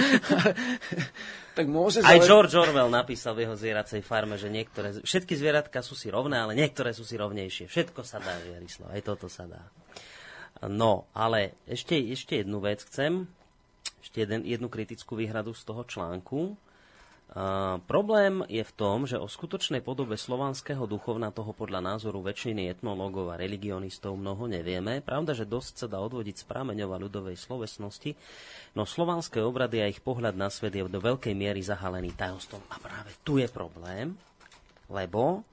tak 1.57 1.65
môžeš, 1.69 2.01
Aj 2.01 2.17
ale... 2.17 2.25
George 2.25 2.57
Orwell 2.57 2.89
napísal 2.89 3.37
v 3.37 3.45
jeho 3.45 3.53
zvieracej 3.53 4.01
farme, 4.01 4.41
že 4.41 4.49
niektoré, 4.49 5.05
všetky 5.05 5.37
zvieratka 5.37 5.85
sú 5.85 5.93
si 5.93 6.09
rovné, 6.09 6.41
ale 6.41 6.57
niektoré 6.57 6.97
sú 6.97 7.05
si 7.05 7.13
rovnejšie. 7.13 7.69
Všetko 7.69 8.01
sa 8.01 8.17
dá, 8.17 8.41
Žiarislav, 8.41 8.89
aj 8.89 9.01
toto 9.05 9.29
sa 9.29 9.45
dá. 9.45 9.61
No, 10.61 11.09
ale 11.17 11.57
ešte, 11.65 11.97
ešte 11.97 12.45
jednu 12.45 12.61
vec 12.61 12.85
chcem, 12.85 13.25
ešte 14.05 14.25
jeden, 14.25 14.45
jednu 14.45 14.69
kritickú 14.69 15.17
výhradu 15.17 15.57
z 15.57 15.65
toho 15.65 15.81
článku. 15.81 16.53
Uh, 17.31 17.79
problém 17.87 18.43
je 18.51 18.59
v 18.59 18.75
tom, 18.75 19.07
že 19.07 19.15
o 19.15 19.23
skutočnej 19.23 19.79
podobe 19.79 20.19
slovanského 20.19 20.83
duchovna 20.83 21.31
toho 21.31 21.55
podľa 21.55 21.79
názoru 21.79 22.19
väčšiny 22.19 22.67
etnológov 22.67 23.31
a 23.31 23.39
religionistov 23.39 24.19
mnoho 24.19 24.51
nevieme. 24.51 24.99
Pravda, 24.99 25.31
že 25.31 25.47
dosť 25.47 25.73
sa 25.79 25.87
dá 25.87 26.03
odvodiť 26.03 26.43
z 26.43 26.47
prameňov 26.51 26.91
a 26.91 26.99
ľudovej 26.99 27.39
slovesnosti, 27.39 28.19
no 28.75 28.83
slovanské 28.83 29.39
obrady 29.39 29.79
a 29.79 29.87
ich 29.87 30.03
pohľad 30.03 30.35
na 30.35 30.51
svet 30.51 30.75
je 30.75 30.83
do 30.83 30.99
veľkej 30.99 31.31
miery 31.31 31.63
zahalený 31.63 32.11
tajomstvom. 32.19 32.67
A 32.67 32.75
práve 32.83 33.15
tu 33.23 33.39
je 33.39 33.47
problém, 33.47 34.11
lebo 34.91 35.47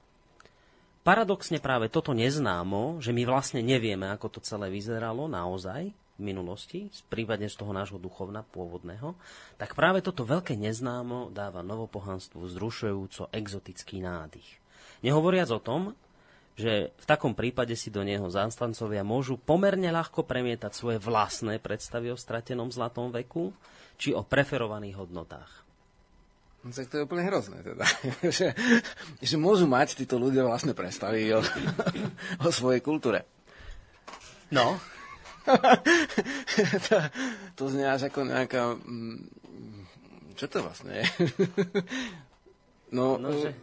paradoxne 1.08 1.56
práve 1.56 1.88
toto 1.88 2.12
neznámo, 2.12 3.00
že 3.00 3.16
my 3.16 3.24
vlastne 3.24 3.64
nevieme, 3.64 4.12
ako 4.12 4.36
to 4.36 4.40
celé 4.44 4.68
vyzeralo 4.68 5.24
naozaj 5.24 5.88
v 5.88 6.20
minulosti, 6.20 6.92
prípadne 7.08 7.48
z 7.48 7.56
toho 7.56 7.72
nášho 7.72 7.96
duchovna 7.96 8.44
pôvodného, 8.44 9.16
tak 9.56 9.72
práve 9.72 10.04
toto 10.04 10.28
veľké 10.28 10.52
neznámo 10.60 11.32
dáva 11.32 11.64
novopohanstvu 11.64 12.44
zrušujúco 12.52 13.32
exotický 13.32 14.04
nádych. 14.04 14.60
Nehovoriac 15.00 15.48
o 15.48 15.64
tom, 15.64 15.96
že 16.58 16.92
v 16.92 17.06
takom 17.08 17.32
prípade 17.32 17.72
si 17.72 17.88
do 17.88 18.04
neho 18.04 18.28
zástancovia 18.28 19.00
môžu 19.00 19.40
pomerne 19.40 19.88
ľahko 19.88 20.28
premietať 20.28 20.76
svoje 20.76 20.98
vlastné 21.00 21.56
predstavy 21.56 22.12
o 22.12 22.20
stratenom 22.20 22.68
zlatom 22.68 23.08
veku 23.14 23.54
či 23.96 24.12
o 24.12 24.26
preferovaných 24.26 24.98
hodnotách. 25.00 25.67
No, 26.68 26.76
tak 26.76 26.92
to 26.92 27.00
je 27.00 27.06
úplne 27.08 27.24
hrozné 27.24 27.64
teda. 27.64 27.84
že, 28.36 28.52
že 29.24 29.36
môžu 29.40 29.64
mať 29.64 30.04
títo 30.04 30.20
ľudia 30.20 30.44
vlastné 30.44 30.76
predstavy 30.76 31.32
o, 31.32 31.40
o 32.44 32.48
svojej 32.52 32.84
kultúre. 32.84 33.24
No. 34.52 34.76
to, 36.92 36.96
to 37.56 37.62
znie 37.72 37.88
až 37.88 38.12
ako 38.12 38.28
nejaká... 38.28 38.76
Mm, 38.84 39.32
čo 40.36 40.44
to 40.52 40.60
vlastne 40.60 40.92
je? 40.92 41.04
no, 42.92 43.16
no 43.16 43.32
že... 43.32 43.56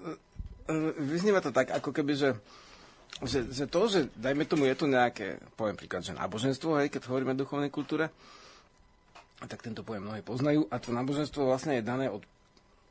vyznieva 0.98 1.46
to 1.46 1.54
tak, 1.54 1.78
ako 1.78 1.94
keby, 1.94 2.18
že, 2.18 2.30
že, 3.22 3.46
že 3.54 3.70
to, 3.70 3.86
že 3.86 4.10
dajme 4.18 4.50
tomu, 4.50 4.66
je 4.66 4.76
to 4.82 4.90
nejaké, 4.90 5.38
poviem 5.54 5.78
príklad, 5.78 6.02
že 6.02 6.18
náboženstvo, 6.18 6.82
hej, 6.82 6.90
keď 6.90 7.06
hovoríme 7.06 7.38
o 7.38 7.42
duchovnej 7.46 7.70
kultúre, 7.70 8.10
tak 9.46 9.62
tento 9.62 9.86
pojem 9.86 10.10
mnohí 10.10 10.26
poznajú 10.26 10.66
a 10.74 10.82
to 10.82 10.90
náboženstvo 10.90 11.54
vlastne 11.54 11.78
je 11.78 11.86
dané 11.86 12.10
od 12.10 12.26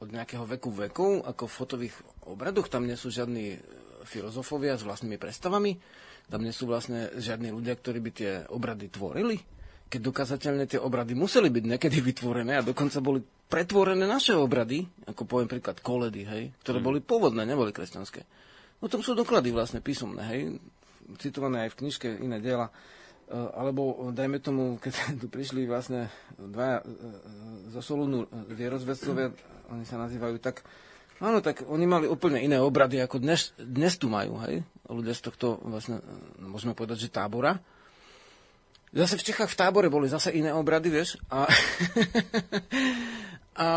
od 0.05 0.13
nejakého 0.13 0.45
veku 0.45 0.71
vekov, 0.71 1.25
ako 1.25 1.49
v 1.49 1.57
fotových 1.57 1.97
obradoch. 2.29 2.69
Tam 2.69 2.85
nie 2.85 2.95
sú 2.95 3.09
žiadni 3.09 3.57
e, 3.57 3.59
filozofovia 4.05 4.77
s 4.77 4.85
vlastnými 4.85 5.17
predstavami, 5.17 5.81
tam 6.29 6.45
nie 6.45 6.53
sú 6.53 6.69
vlastne 6.69 7.13
žiadni 7.17 7.53
ľudia, 7.53 7.77
ktorí 7.77 7.99
by 8.05 8.11
tie 8.13 8.33
obrady 8.53 8.93
tvorili. 8.93 9.41
Keď 9.89 10.01
dokázateľne 10.01 10.65
tie 10.69 10.81
obrady 10.81 11.17
museli 11.17 11.49
byť 11.49 11.65
niekedy 11.65 11.99
vytvorené 12.13 12.61
a 12.61 12.67
dokonca 12.67 13.01
boli 13.01 13.25
pretvorené 13.25 14.05
naše 14.05 14.37
obrady, 14.37 14.85
ako 15.09 15.25
poviem 15.25 15.49
príklad 15.49 15.81
koledy, 15.81 16.25
hej, 16.25 16.45
ktoré 16.65 16.79
hmm. 16.81 16.89
boli 16.89 16.99
pôvodné, 17.01 17.45
neboli 17.45 17.73
kresťanské. 17.73 18.25
No 18.81 18.93
tam 18.93 19.01
sú 19.01 19.17
doklady 19.17 19.49
vlastne 19.53 19.81
písomné, 19.81 20.23
hej, 20.29 20.41
citované 21.21 21.69
aj 21.69 21.77
v 21.77 21.79
knižke 21.85 22.09
iné 22.21 22.41
diela. 22.41 22.73
Eh, 23.25 23.51
alebo 23.57 24.13
dajme 24.13 24.37
tomu, 24.37 24.77
keď 24.77 24.93
tu 25.21 25.33
prišli 25.33 25.65
vlastne 25.65 26.13
dva 26.37 26.81
eh, 26.81 26.87
zo 27.73 27.81
Solúnu 27.81 28.29
vierozvedcovia, 28.53 29.33
oni 29.73 29.89
sa 29.89 29.97
nazývajú 29.97 30.37
tak, 30.45 30.61
áno, 31.25 31.41
tak 31.41 31.65
oni 31.65 31.89
mali 31.89 32.05
úplne 32.05 32.45
iné 32.45 32.61
obrady, 32.61 33.01
ako 33.01 33.25
dnes, 33.25 33.57
dnes 33.57 33.97
tu 33.97 34.13
majú, 34.13 34.37
hej, 34.45 34.61
ľudia 34.93 35.17
z 35.17 35.25
tohto 35.25 35.57
vlastne, 35.65 36.05
eh, 36.05 36.45
môžeme 36.45 36.77
povedať, 36.77 37.09
že 37.09 37.17
tábora. 37.17 37.57
Zase 38.93 39.17
v 39.17 39.27
Čechách 39.33 39.51
v 39.51 39.59
tábore 39.59 39.89
boli 39.89 40.07
zase 40.07 40.31
iné 40.37 40.53
obrady, 40.53 40.93
vieš, 40.93 41.17
a, 41.33 41.49
a 43.59 43.69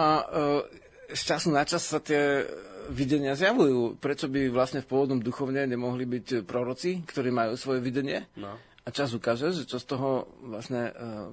z 1.09 1.21
času 1.23 1.49
na 1.49 1.65
čas 1.65 1.89
sa 1.89 1.97
tie 1.97 2.45
videnia 2.93 3.33
zjavujú. 3.33 3.97
Prečo 3.97 4.29
by 4.29 4.53
vlastne 4.53 4.85
v 4.85 4.89
pôvodnom 4.93 5.17
duchovne 5.17 5.65
nemohli 5.65 6.05
byť 6.05 6.45
proroci, 6.45 7.01
ktorí 7.01 7.33
majú 7.33 7.57
svoje 7.57 7.81
videnie? 7.81 8.29
No 8.37 8.61
a 8.87 8.89
čas 8.95 9.11
ukáže, 9.11 9.51
že 9.51 9.67
čo 9.67 9.83
z 9.83 9.85
toho 9.91 10.31
vlastne 10.47 10.95
uh, 10.95 11.27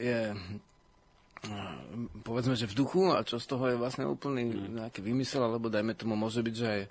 je 0.00 0.32
uh, 0.32 1.84
povedzme, 2.24 2.56
že 2.56 2.64
v 2.64 2.78
duchu 2.80 3.12
a 3.12 3.20
čo 3.20 3.36
z 3.36 3.44
toho 3.44 3.64
je 3.68 3.76
vlastne 3.76 4.08
úplný 4.08 4.48
mm. 4.48 4.80
nejaký 4.80 5.04
vymysel, 5.04 5.44
alebo 5.44 5.68
dajme 5.68 5.92
tomu 5.92 6.16
môže 6.16 6.40
byť, 6.40 6.54
že 6.56 6.66
aj 6.66 6.82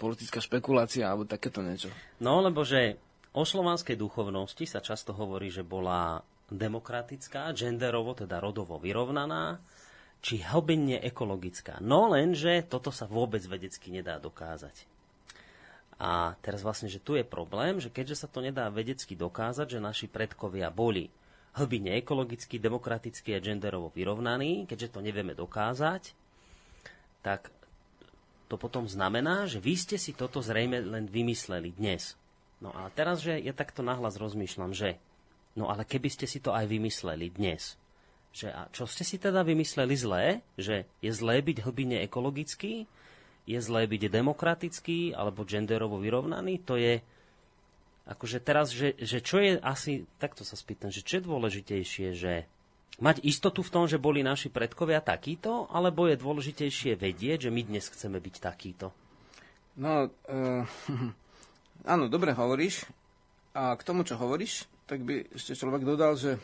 politická 0.00 0.40
špekulácia 0.40 1.04
alebo 1.04 1.28
takéto 1.28 1.60
niečo. 1.60 1.92
No, 2.24 2.40
lebo 2.40 2.64
že 2.64 2.96
o 3.36 3.44
slovanskej 3.44 4.00
duchovnosti 4.00 4.64
sa 4.64 4.80
často 4.80 5.12
hovorí, 5.12 5.52
že 5.52 5.60
bola 5.60 6.24
demokratická, 6.48 7.52
genderovo, 7.52 8.16
teda 8.16 8.40
rodovo 8.40 8.80
vyrovnaná, 8.80 9.60
či 10.20 10.40
hlbenne 10.40 11.00
ekologická. 11.04 11.78
No 11.84 12.08
lenže 12.08 12.64
toto 12.64 12.88
sa 12.88 13.04
vôbec 13.04 13.44
vedecky 13.44 13.92
nedá 13.92 14.16
dokázať. 14.16 14.99
A 16.00 16.32
teraz 16.40 16.64
vlastne, 16.64 16.88
že 16.88 16.96
tu 16.96 17.12
je 17.12 17.22
problém, 17.22 17.76
že 17.76 17.92
keďže 17.92 18.24
sa 18.24 18.28
to 18.30 18.40
nedá 18.40 18.72
vedecky 18.72 19.12
dokázať, 19.12 19.76
že 19.76 19.84
naši 19.84 20.06
predkovia 20.08 20.72
boli 20.72 21.12
hlbine 21.60 21.92
ekologicky, 22.00 22.56
demokraticky 22.56 23.36
a 23.36 23.42
genderovo 23.44 23.92
vyrovnaní, 23.92 24.64
keďže 24.64 24.96
to 24.96 25.04
nevieme 25.04 25.36
dokázať, 25.36 26.16
tak 27.20 27.52
to 28.48 28.56
potom 28.56 28.88
znamená, 28.88 29.44
že 29.44 29.60
vy 29.60 29.76
ste 29.76 30.00
si 30.00 30.16
toto 30.16 30.40
zrejme 30.40 30.80
len 30.80 31.04
vymysleli 31.04 31.76
dnes. 31.76 32.16
No 32.64 32.72
a 32.72 32.88
teraz, 32.88 33.20
že 33.20 33.36
ja 33.36 33.52
takto 33.52 33.84
nahlas 33.84 34.16
rozmýšľam, 34.16 34.72
že 34.72 34.96
no 35.52 35.68
ale 35.68 35.84
keby 35.84 36.08
ste 36.08 36.24
si 36.24 36.40
to 36.40 36.56
aj 36.56 36.64
vymysleli 36.64 37.28
dnes, 37.28 37.76
že 38.30 38.46
a 38.54 38.70
čo 38.70 38.86
ste 38.86 39.02
si 39.02 39.18
teda 39.18 39.42
vymysleli 39.42 39.94
zlé? 39.98 40.24
Že 40.54 40.86
je 41.02 41.10
zlé 41.10 41.42
byť 41.42 41.66
hlbine 41.66 41.98
ekologický? 42.06 42.86
Je 43.50 43.58
zlé 43.58 43.90
byť 43.90 44.02
demokratický 44.06 45.18
alebo 45.18 45.42
genderovo 45.42 45.98
vyrovnaný, 45.98 46.62
to 46.62 46.78
je 46.78 47.02
akože 48.06 48.38
teraz, 48.42 48.70
že, 48.70 48.94
že 48.98 49.18
čo 49.22 49.42
je 49.42 49.58
asi, 49.58 50.06
takto 50.22 50.46
sa 50.46 50.54
spýtam, 50.54 50.90
že 50.90 51.02
čo 51.02 51.18
je 51.18 51.26
dôležitejšie, 51.26 52.08
že 52.14 52.46
mať 52.98 53.22
istotu 53.22 53.62
v 53.62 53.72
tom, 53.72 53.84
že 53.86 54.02
boli 54.02 54.26
naši 54.26 54.50
predkovia 54.50 54.98
takíto, 54.98 55.70
alebo 55.70 56.06
je 56.10 56.18
dôležitejšie 56.18 56.98
vedieť, 56.98 57.48
že 57.48 57.54
my 57.54 57.62
dnes 57.62 57.86
chceme 57.86 58.18
byť 58.18 58.34
takýto? 58.42 58.90
No, 59.78 60.10
uh, 60.10 60.62
áno, 61.92 62.10
dobre 62.10 62.34
hovoríš. 62.34 62.84
A 63.50 63.74
k 63.74 63.82
tomu, 63.82 64.06
čo 64.06 64.14
hovoríš, 64.14 64.70
tak 64.86 65.02
by 65.02 65.26
ešte 65.34 65.58
človek 65.58 65.82
dodal, 65.82 66.14
že 66.14 66.38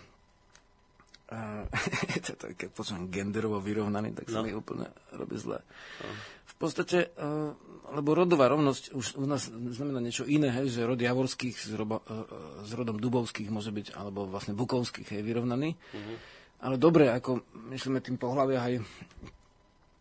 to 2.38 2.54
keď 2.54 2.68
počujem 2.70 3.10
genderovo 3.10 3.58
vyrovnaný, 3.58 4.14
tak 4.14 4.30
sa 4.30 4.42
no. 4.42 4.46
mi 4.46 4.54
úplne 4.54 4.86
robí 5.10 5.34
zle. 5.34 5.58
No. 5.58 6.10
V 6.46 6.54
podstate, 6.54 7.10
uh, 7.18 7.50
lebo 7.98 8.14
rodová 8.14 8.46
rovnosť 8.46 8.94
už 8.94 9.18
u 9.18 9.26
nás 9.26 9.50
znamená 9.50 9.98
niečo 9.98 10.22
iné, 10.22 10.54
hej, 10.54 10.70
že 10.70 10.86
rod 10.86 11.02
javorských 11.02 11.56
s, 11.58 11.74
robo, 11.74 11.98
uh, 12.06 12.62
s 12.62 12.70
rodom 12.72 13.02
dubovských 13.02 13.50
môže 13.50 13.74
byť, 13.74 13.98
alebo 13.98 14.30
vlastne 14.30 14.54
bukovských 14.54 15.18
je 15.18 15.26
vyrovnaný. 15.26 15.74
Uh-huh. 15.74 16.16
Ale 16.62 16.78
dobre, 16.78 17.10
ako 17.10 17.42
myslíme 17.74 17.98
tým 18.00 18.16
pohľavia 18.16 18.58
aj 18.62 18.74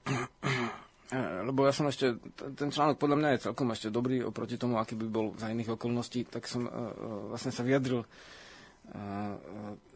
lebo 1.49 1.65
ja 1.65 1.73
som 1.73 1.89
ešte, 1.89 2.21
ten 2.53 2.69
článok 2.69 3.01
podľa 3.01 3.17
mňa 3.17 3.29
je 3.33 3.43
celkom 3.49 3.67
ešte 3.73 3.89
dobrý 3.89 4.21
oproti 4.21 4.61
tomu, 4.61 4.77
aký 4.77 4.93
by 4.93 5.07
bol 5.09 5.33
za 5.37 5.49
iných 5.49 5.73
okolností, 5.73 6.29
tak 6.29 6.45
som 6.45 6.69
uh, 6.69 7.33
vlastne 7.33 7.49
sa 7.49 7.65
vyjadril 7.65 8.05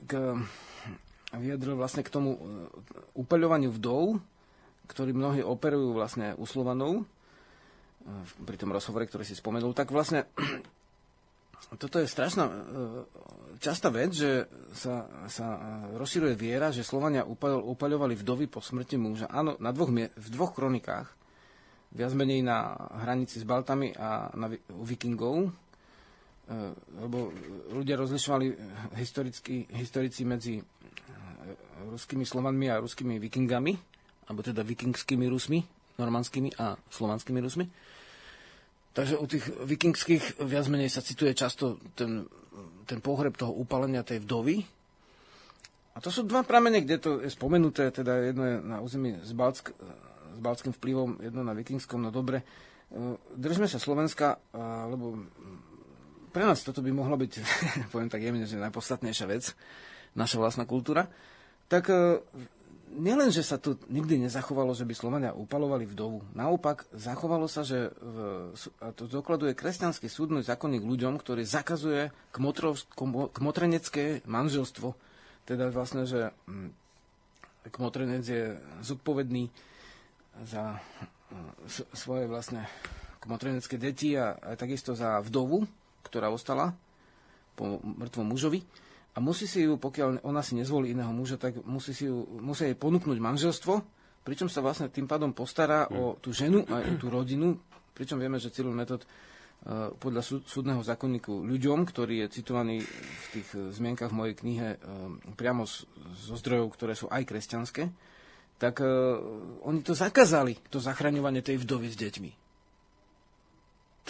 k 0.10 0.11
vyjadril 1.38 1.77
vlastne 1.77 2.01
k 2.01 2.10
tomu 2.10 2.34
e, 2.34 2.39
upeľovaniu 3.14 3.69
vdov, 3.69 4.18
ktorí 4.89 5.14
mnohí 5.14 5.45
operujú 5.45 5.93
vlastne 5.93 6.34
u 6.34 6.45
Slovanov, 6.49 7.01
e, 7.01 7.03
pri 8.41 8.57
tom 8.57 8.73
rozhovore, 8.73 9.06
ktorý 9.06 9.22
si 9.22 9.38
spomenul, 9.38 9.77
tak 9.77 9.93
vlastne 9.93 10.26
toto 11.81 12.01
je 12.01 12.10
strašná 12.10 12.49
e, 12.49 12.53
častá 13.61 13.93
vec, 13.93 14.18
že 14.18 14.49
sa, 14.73 15.06
sa 15.30 15.47
rozširuje 15.93 16.34
viera, 16.34 16.73
že 16.73 16.81
Slovania 16.81 17.27
upaľovali 17.27 18.18
vdovy 18.18 18.49
po 18.49 18.64
smrti 18.65 18.97
muža. 18.97 19.30
Áno, 19.30 19.53
na 19.61 19.69
dvoch, 19.69 19.93
v 19.93 20.27
dvoch 20.34 20.57
kronikách, 20.57 21.14
viac 21.93 22.14
menej 22.14 22.41
na 22.45 22.73
hranici 23.06 23.41
s 23.41 23.45
Baltami 23.45 23.93
a 23.97 24.30
na, 24.38 24.49
u 24.53 24.84
vikingov, 24.85 25.49
lebo 27.01 27.30
ľudia 27.73 27.97
rozlišovali 27.97 28.45
historicky, 28.97 29.69
historici 29.69 30.26
medzi 30.26 30.57
ruskými 31.91 32.25
Slovanmi 32.27 32.67
a 32.71 32.81
ruskými 32.81 33.17
vikingami, 33.17 33.73
alebo 34.29 34.45
teda 34.45 34.61
vikingskými 34.61 35.25
Rusmi, 35.25 35.59
normandskými 35.99 36.55
a 36.59 36.75
slovanskými 36.77 37.39
Rusmi. 37.41 37.65
Takže 38.93 39.15
u 39.15 39.25
tých 39.29 39.45
vikingských 39.47 40.43
viac 40.43 40.65
menej 40.67 40.89
sa 40.91 41.05
cituje 41.05 41.31
často 41.37 41.79
ten, 41.93 42.25
ten 42.83 42.99
pohreb 42.99 43.37
toho 43.37 43.53
upalenia 43.53 44.03
tej 44.03 44.25
vdovy. 44.25 44.65
A 45.95 45.97
to 46.01 46.09
sú 46.09 46.25
dva 46.25 46.43
pramene, 46.43 46.83
kde 46.83 46.97
to 46.97 47.09
je 47.23 47.29
spomenuté, 47.31 47.91
teda 47.91 48.31
jedno 48.31 48.43
je 48.45 48.55
na 48.59 48.77
území 48.79 49.19
s, 49.19 49.31
Balck, 49.35 49.71
s 50.35 50.39
balckým 50.39 50.73
vplyvom, 50.73 51.19
jedno 51.21 51.43
na 51.43 51.53
vikingskom, 51.53 51.99
no 52.01 52.09
dobre. 52.09 52.41
Držme 53.35 53.69
sa 53.69 53.77
Slovenska, 53.77 54.41
lebo 54.89 55.21
pre 56.29 56.45
nás 56.45 56.61
toto 56.61 56.81
by 56.81 56.89
mohlo 56.93 57.17
byť, 57.17 57.31
poviem 57.93 58.09
tak 58.09 58.21
jemne, 58.21 58.45
že 58.45 58.57
najpodstatnejšia 58.57 59.27
vec, 59.29 59.53
naša 60.18 60.38
vlastná 60.41 60.65
kultúra 60.65 61.10
tak 61.69 61.86
e, 61.94 62.26
nielen, 62.98 63.30
že 63.30 63.45
sa 63.45 63.61
tu 63.61 63.77
nikdy 63.88 64.26
nezachovalo, 64.26 64.73
že 64.73 64.90
by 64.90 64.94
Slovania 64.98 65.38
upalovali 65.38 65.86
vdovu. 65.86 66.26
Naopak, 66.34 66.90
zachovalo 66.91 67.45
sa, 67.45 67.61
že 67.61 67.94
v, 68.02 68.18
a 68.81 68.90
to 68.91 69.06
dokladuje 69.06 69.53
kresťanský 69.53 70.10
súdny 70.10 70.41
zákonník 70.41 70.81
ľuďom, 70.81 71.22
ktorý 71.22 71.45
zakazuje 71.45 72.10
kmotrov, 72.34 72.81
kmotrenecké 73.38 74.26
manželstvo. 74.26 74.98
Teda 75.45 75.69
vlastne, 75.69 76.10
že 76.10 76.34
hm, 76.49 76.73
kmotrenec 77.69 78.26
je 78.26 78.57
zodpovedný 78.81 79.53
za 80.49 80.73
e, 80.73 80.80
svoje 81.94 82.26
vlastne 82.26 82.65
kmotrenecké 83.22 83.77
deti 83.77 84.18
a, 84.18 84.34
a 84.41 84.57
takisto 84.57 84.98
za 84.98 85.22
vdovu, 85.22 85.69
ktorá 86.02 86.34
ostala 86.34 86.73
po 87.53 87.77
mŕtvom 87.77 88.26
mužovi 88.34 88.65
a 89.14 89.18
musí 89.18 89.49
si 89.49 89.65
ju, 89.65 89.76
pokiaľ 89.81 90.22
ona 90.22 90.45
si 90.45 90.53
nezvolí 90.53 90.94
iného 90.94 91.10
muža, 91.10 91.41
tak 91.41 91.57
musí, 91.65 91.98
si 91.98 92.06
ju, 92.06 92.30
musí 92.40 92.69
jej 92.69 92.77
ponúknuť 92.77 93.18
manželstvo, 93.18 93.73
pričom 94.22 94.45
sa 94.45 94.61
vlastne 94.61 94.94
tým 94.94 95.10
pádom 95.10 95.34
postará 95.34 95.90
mm. 95.90 95.94
o 95.98 96.03
tú 96.22 96.30
ženu 96.30 96.61
a 96.69 96.86
o 96.86 96.94
tú 97.02 97.10
rodinu, 97.10 97.57
pričom 97.98 98.22
vieme, 98.22 98.38
že 98.38 98.53
Cyril 98.53 98.72
Metod 98.72 99.03
uh, 99.03 99.90
podľa 99.98 100.22
súd, 100.22 100.45
súdneho 100.45 100.86
zákonníku 100.86 101.41
ľuďom, 101.41 101.84
ktorý 101.90 102.26
je 102.26 102.38
citovaný 102.40 102.86
v 102.86 103.26
tých 103.34 103.49
uh, 103.57 103.73
zmienkach 103.73 104.14
v 104.14 104.19
mojej 104.22 104.36
knihe 104.38 104.68
uh, 104.77 104.80
priamo 105.34 105.65
zo 105.65 106.36
zdrojov, 106.38 106.69
ktoré 106.77 106.94
sú 106.94 107.10
aj 107.10 107.26
kresťanské, 107.26 107.90
tak 108.60 108.84
oni 109.64 109.80
to 109.88 109.95
zakázali, 109.95 110.60
to 110.68 110.84
zachraňovanie 110.84 111.40
tej 111.40 111.64
vdovy 111.64 111.88
s 111.88 111.95
deťmi. 111.95 112.31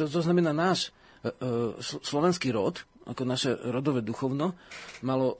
To, 0.02 0.10
to 0.10 0.26
znamená 0.26 0.50
náš 0.58 0.90
slovenský 2.02 2.50
rod, 2.50 2.82
ako 3.08 3.24
naše 3.24 3.56
rodové 3.70 4.04
duchovno, 4.04 4.58
malo 5.02 5.28
e, 5.34 5.36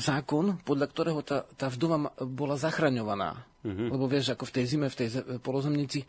zákon, 0.00 0.60
podľa 0.64 0.86
ktorého 0.88 1.20
tá, 1.20 1.44
tá 1.54 1.68
vdova 1.68 2.10
bola 2.24 2.56
zachraňovaná. 2.56 3.44
Mm-hmm. 3.62 3.88
Lebo 3.94 4.10
vieš, 4.10 4.34
ako 4.34 4.48
v 4.48 4.54
tej 4.58 4.64
zime, 4.66 4.86
v 4.90 4.98
tej 4.98 5.08
polozemnici, 5.38 6.02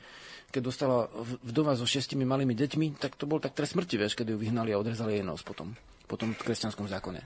keď 0.50 0.62
dostala 0.62 1.06
vdova 1.46 1.78
so 1.78 1.86
šestimi 1.86 2.26
malými 2.26 2.58
deťmi, 2.58 2.98
tak 2.98 3.14
to 3.14 3.30
bol 3.30 3.38
tak 3.38 3.54
trest 3.54 3.78
smrti, 3.78 4.00
vieš, 4.00 4.18
keď 4.18 4.34
ju 4.34 4.38
vyhnali 4.42 4.74
a 4.74 4.82
odrezali 4.82 5.22
jej 5.22 5.26
nos 5.26 5.46
potom, 5.46 5.78
potom 6.10 6.34
v 6.34 6.44
kresťanskom 6.46 6.90
zákone. 6.90 7.22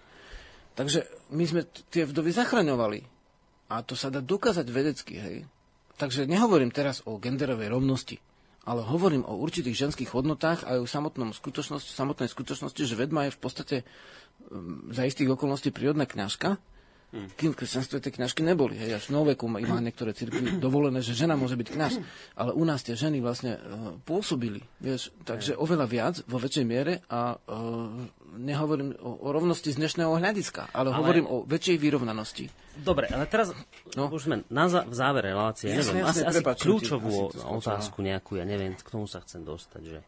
Takže 0.75 1.31
my 1.33 1.43
sme 1.47 1.61
tie 1.89 2.05
vdovy 2.05 2.35
zachraňovali. 2.35 2.99
A 3.67 3.83
to 3.83 3.99
sa 3.99 4.07
dá 4.07 4.23
dokázať 4.23 4.67
vedecky, 4.71 5.15
hej. 5.19 5.37
Takže 5.99 6.23
nehovorím 6.23 6.71
teraz 6.71 7.03
o 7.03 7.19
genderovej 7.19 7.67
rovnosti 7.67 8.15
ale 8.67 8.83
hovorím 8.83 9.23
o 9.23 9.39
určitých 9.39 9.87
ženských 9.87 10.11
hodnotách 10.11 10.67
a 10.67 10.83
o 10.83 10.85
samotnom 10.85 11.31
skutočnosti, 11.31 11.87
samotnej 11.87 12.27
skutočnosti, 12.27 12.83
že 12.83 12.99
vedma 12.99 13.31
je 13.31 13.35
v 13.35 13.39
podstate 13.39 13.75
um, 14.51 14.91
za 14.91 15.07
istých 15.07 15.31
okolností 15.31 15.71
prírodná 15.71 16.03
kňažka, 16.03 16.59
Hmm. 17.07 17.31
Kým 17.39 17.55
v 17.55 17.63
kresťanstve 17.63 18.03
tie 18.03 18.11
kňažky 18.11 18.43
neboli. 18.43 18.75
Hej, 18.75 18.99
až 18.99 19.03
v 19.07 19.15
noveku 19.15 19.47
má 19.47 19.63
niektoré 19.63 20.11
cirkvy 20.11 20.59
dovolené, 20.59 20.99
že 20.99 21.15
žena 21.15 21.39
môže 21.39 21.55
byť 21.55 21.67
kňaž. 21.71 21.93
Ale 22.35 22.51
u 22.51 22.67
nás 22.67 22.83
tie 22.83 22.99
ženy 22.99 23.23
vlastne 23.23 23.55
uh, 23.55 23.95
pôsobili. 24.03 24.59
Vieš, 24.83 25.15
takže 25.23 25.55
oveľa 25.55 25.87
viac, 25.87 26.15
vo 26.27 26.35
väčšej 26.35 26.65
miere 26.67 26.99
a 27.07 27.39
uh, 27.39 28.11
nehovorím 28.35 28.91
o, 28.99 29.23
o 29.23 29.27
rovnosti 29.31 29.71
z 29.71 29.79
dnešného 29.79 30.19
hľadiska, 30.19 30.75
ale, 30.75 30.91
ale 30.91 30.99
hovorím 30.99 31.25
o 31.31 31.47
väčšej 31.47 31.79
vyrovnanosti. 31.79 32.51
Dobre, 32.75 33.07
ale 33.07 33.23
teraz 33.25 33.55
no? 33.95 34.11
už 34.11 34.27
sme 34.27 34.35
na 34.51 34.67
za, 34.67 34.83
v 34.83 34.93
závere 34.93 35.31
relácie. 35.31 35.71
Jasne, 35.71 36.03
neviem, 36.03 36.11
jasne, 36.11 36.23
asi, 36.27 36.43
asi 36.43 36.59
kľúčovú 36.59 37.31
asi 37.31 37.39
otázku 37.39 38.03
nejakú, 38.03 38.35
ja 38.35 38.43
neviem, 38.43 38.75
k 38.75 38.89
tomu 38.91 39.07
sa 39.07 39.23
chcem 39.23 39.47
dostať, 39.47 39.81
že 39.81 39.99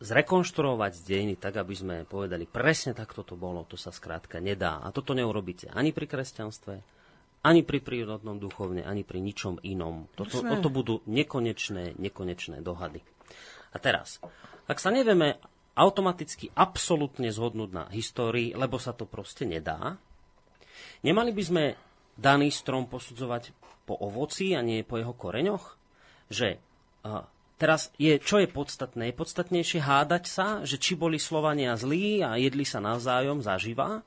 zrekonštruovať 0.00 0.92
dejiny 1.06 1.34
tak, 1.38 1.60
aby 1.60 1.74
sme 1.74 1.96
povedali, 2.08 2.44
presne 2.44 2.92
takto 2.92 3.22
to 3.22 3.34
bolo, 3.38 3.64
to 3.64 3.76
sa 3.78 3.94
skrátka 3.94 4.38
nedá. 4.38 4.80
A 4.82 4.92
toto 4.92 5.14
neurobíte 5.14 5.70
ani 5.70 5.94
pri 5.94 6.10
kresťanstve, 6.10 6.74
ani 7.40 7.64
pri 7.64 7.78
prírodnom 7.80 8.36
duchovne, 8.36 8.84
ani 8.84 9.06
pri 9.06 9.24
ničom 9.24 9.64
inom. 9.64 10.10
Toto, 10.12 10.44
toto 10.44 10.68
budú 10.68 11.00
nekonečné, 11.08 11.96
nekonečné 11.96 12.60
dohady. 12.60 13.00
A 13.72 13.76
teraz, 13.78 14.20
ak 14.68 14.76
sa 14.82 14.92
nevieme 14.92 15.40
automaticky 15.78 16.52
absolútne 16.52 17.30
zhodnúť 17.32 17.70
na 17.72 17.84
histórii, 17.94 18.52
lebo 18.52 18.76
sa 18.76 18.92
to 18.92 19.08
proste 19.08 19.48
nedá, 19.48 19.96
nemali 21.00 21.32
by 21.32 21.42
sme 21.42 21.64
daný 22.18 22.52
strom 22.52 22.84
posudzovať 22.90 23.56
po 23.88 23.96
ovoci 23.96 24.52
a 24.52 24.60
nie 24.60 24.84
po 24.84 25.00
jeho 25.00 25.16
koreňoch? 25.16 25.80
Že 26.28 26.60
Teraz 27.60 27.92
je, 28.00 28.16
čo 28.16 28.40
je 28.40 28.48
podstatné? 28.48 29.12
Je 29.12 29.20
podstatnejšie 29.20 29.84
hádať 29.84 30.24
sa, 30.24 30.46
že 30.64 30.80
či 30.80 30.96
boli 30.96 31.20
Slovania 31.20 31.76
zlí 31.76 32.24
a 32.24 32.40
jedli 32.40 32.64
sa 32.64 32.80
navzájom 32.80 33.44
zaživa? 33.44 34.00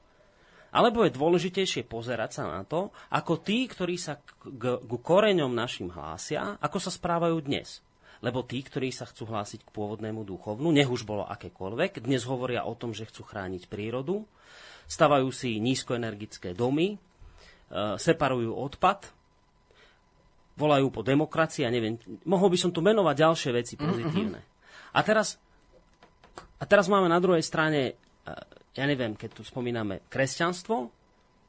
Alebo 0.73 1.05
je 1.05 1.13
dôležitejšie 1.13 1.85
pozerať 1.85 2.41
sa 2.41 2.43
na 2.49 2.65
to, 2.65 2.89
ako 3.13 3.45
tí, 3.45 3.69
ktorí 3.69 3.93
sa 3.93 4.17
k, 4.17 4.57
k, 4.57 4.93
koreňom 4.97 5.53
našim 5.53 5.93
hlásia, 5.93 6.57
ako 6.57 6.81
sa 6.81 6.89
správajú 6.89 7.45
dnes. 7.45 7.85
lebo 8.23 8.39
tí, 8.41 8.63
ktorí 8.63 8.89
sa 8.89 9.05
chcú 9.05 9.29
hlásiť 9.29 9.67
k 9.67 9.73
pôvodnému 9.75 10.23
duchovnu, 10.23 10.71
nech 10.71 10.87
už 10.87 11.03
bolo 11.03 11.27
akékoľvek, 11.27 12.07
dnes 12.07 12.23
hovoria 12.23 12.63
o 12.63 12.73
tom, 12.73 12.95
že 12.95 13.05
chcú 13.05 13.27
chrániť 13.27 13.67
prírodu, 13.67 14.23
stavajú 14.87 15.27
si 15.29 15.59
nízkoenergické 15.59 16.55
domy, 16.55 16.95
e, 16.95 16.97
separujú 17.99 18.55
odpad, 18.55 19.11
volajú 20.53 20.93
po 20.93 21.01
demokracii 21.01 21.65
a 21.65 21.73
neviem, 21.73 21.97
mohol 22.25 22.53
by 22.53 22.57
som 22.57 22.71
tu 22.71 22.79
menovať 22.85 23.15
ďalšie 23.17 23.51
veci 23.53 23.73
pozitívne. 23.73 24.41
A 24.93 24.99
teraz, 25.01 25.41
a 26.61 26.63
teraz 26.69 26.85
máme 26.85 27.09
na 27.09 27.17
druhej 27.17 27.41
strane, 27.41 27.81
e, 27.89 27.93
ja 28.77 28.85
neviem, 28.85 29.17
keď 29.17 29.41
tu 29.41 29.41
spomíname 29.41 30.05
kresťanstvo, 30.13 30.93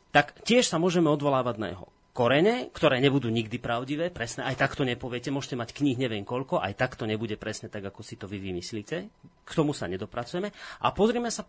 tak 0.09 0.33
tiež 0.47 0.71
sa 0.71 0.81
môžeme 0.81 1.13
odvolávať 1.13 1.57
na 1.61 1.69
jeho 1.75 1.87
korene, 2.15 2.71
ktoré 2.71 3.03
nebudú 3.03 3.27
nikdy 3.27 3.59
pravdivé, 3.59 4.15
presne, 4.15 4.47
aj 4.47 4.55
tak 4.55 4.79
to 4.79 4.87
nepoviete, 4.87 5.35
môžete 5.35 5.59
mať 5.59 5.75
kníh 5.75 5.99
neviem 5.99 6.23
koľko, 6.23 6.63
aj 6.63 6.79
tak 6.79 6.95
to 6.95 7.11
nebude 7.11 7.35
presne 7.35 7.67
tak, 7.67 7.83
ako 7.83 8.07
si 8.07 8.15
to 8.15 8.31
vy 8.31 8.39
vymyslíte. 8.39 8.97
K 9.45 9.51
tomu 9.51 9.75
sa 9.75 9.91
nedopracujeme. 9.91 10.55
A 10.81 10.95
pozrieme 10.95 11.29
sa 11.35 11.43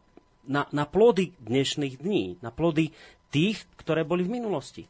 na, 0.49 0.65
na 0.73 0.90
plody 0.90 1.38
dnešných 1.38 2.02
dní, 2.02 2.41
na 2.41 2.49
plody 2.49 2.90
tých, 3.30 3.61
ktoré 3.77 4.02
boli 4.02 4.26
v 4.26 4.41
minulosti. 4.41 4.90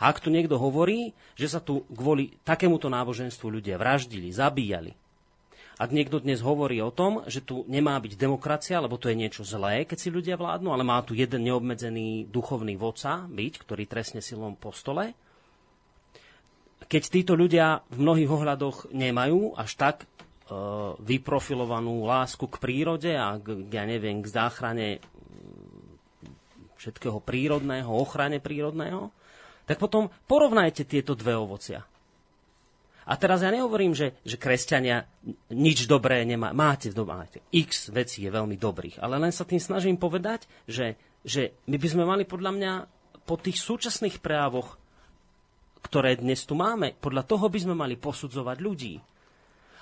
A 0.00 0.08
ak 0.08 0.24
tu 0.24 0.32
niekto 0.32 0.56
hovorí, 0.56 1.12
že 1.36 1.52
sa 1.52 1.60
tu 1.60 1.84
kvôli 1.92 2.32
takémuto 2.40 2.88
náboženstvu 2.88 3.60
ľudia 3.60 3.76
vraždili, 3.76 4.32
zabíjali, 4.32 4.96
ak 5.80 5.96
niekto 5.96 6.20
dnes 6.20 6.44
hovorí 6.44 6.76
o 6.84 6.92
tom, 6.92 7.24
že 7.24 7.40
tu 7.40 7.64
nemá 7.64 7.96
byť 7.96 8.20
demokracia, 8.20 8.84
lebo 8.84 9.00
to 9.00 9.08
je 9.08 9.16
niečo 9.16 9.48
zlé, 9.48 9.88
keď 9.88 9.96
si 9.96 10.12
ľudia 10.12 10.36
vládnu, 10.36 10.76
ale 10.76 10.84
má 10.84 11.00
tu 11.00 11.16
jeden 11.16 11.40
neobmedzený 11.48 12.28
duchovný 12.28 12.76
vodca 12.76 13.24
byť, 13.24 13.52
ktorý 13.64 13.88
trestne 13.88 14.20
silom 14.20 14.60
po 14.60 14.76
stole, 14.76 15.16
keď 16.84 17.02
títo 17.08 17.32
ľudia 17.32 17.80
v 17.88 17.96
mnohých 17.96 18.28
ohľadoch 18.28 18.92
nemajú 18.92 19.56
až 19.56 19.72
tak 19.78 19.96
e, 20.02 20.06
vyprofilovanú 21.00 22.04
lásku 22.04 22.44
k 22.44 22.60
prírode 22.60 23.16
a 23.16 23.40
k, 23.40 23.64
ja 23.72 23.88
neviem, 23.88 24.20
k 24.20 24.28
záchrane 24.28 25.00
všetkého 26.76 27.24
prírodného, 27.24 27.88
ochrane 27.88 28.36
prírodného, 28.36 29.12
tak 29.70 29.78
potom 29.78 30.10
porovnajte 30.26 30.82
tieto 30.82 31.14
dve 31.14 31.38
ovocia. 31.38 31.86
A 33.06 33.14
teraz 33.14 33.46
ja 33.46 33.54
nehovorím, 33.54 33.94
že, 33.94 34.18
že 34.26 34.34
kresťania 34.34 35.06
nič 35.54 35.86
dobré 35.86 36.26
nemá. 36.26 36.50
Máte, 36.50 36.90
máte. 37.06 37.38
X 37.54 37.94
vecí 37.94 38.26
je 38.26 38.34
veľmi 38.34 38.58
dobrých. 38.58 38.98
Ale 38.98 39.22
len 39.22 39.30
sa 39.30 39.46
tým 39.46 39.62
snažím 39.62 39.94
povedať, 39.94 40.50
že, 40.66 40.98
že 41.22 41.54
my 41.70 41.78
by 41.78 41.86
sme 41.86 42.02
mali 42.02 42.26
podľa 42.26 42.50
mňa 42.50 42.72
po 43.30 43.38
tých 43.38 43.62
súčasných 43.62 44.18
prejavoch, 44.18 44.74
ktoré 45.86 46.18
dnes 46.18 46.42
tu 46.42 46.58
máme, 46.58 46.98
podľa 46.98 47.30
toho 47.30 47.46
by 47.46 47.58
sme 47.62 47.78
mali 47.78 47.94
posudzovať 47.94 48.58
ľudí. 48.58 48.98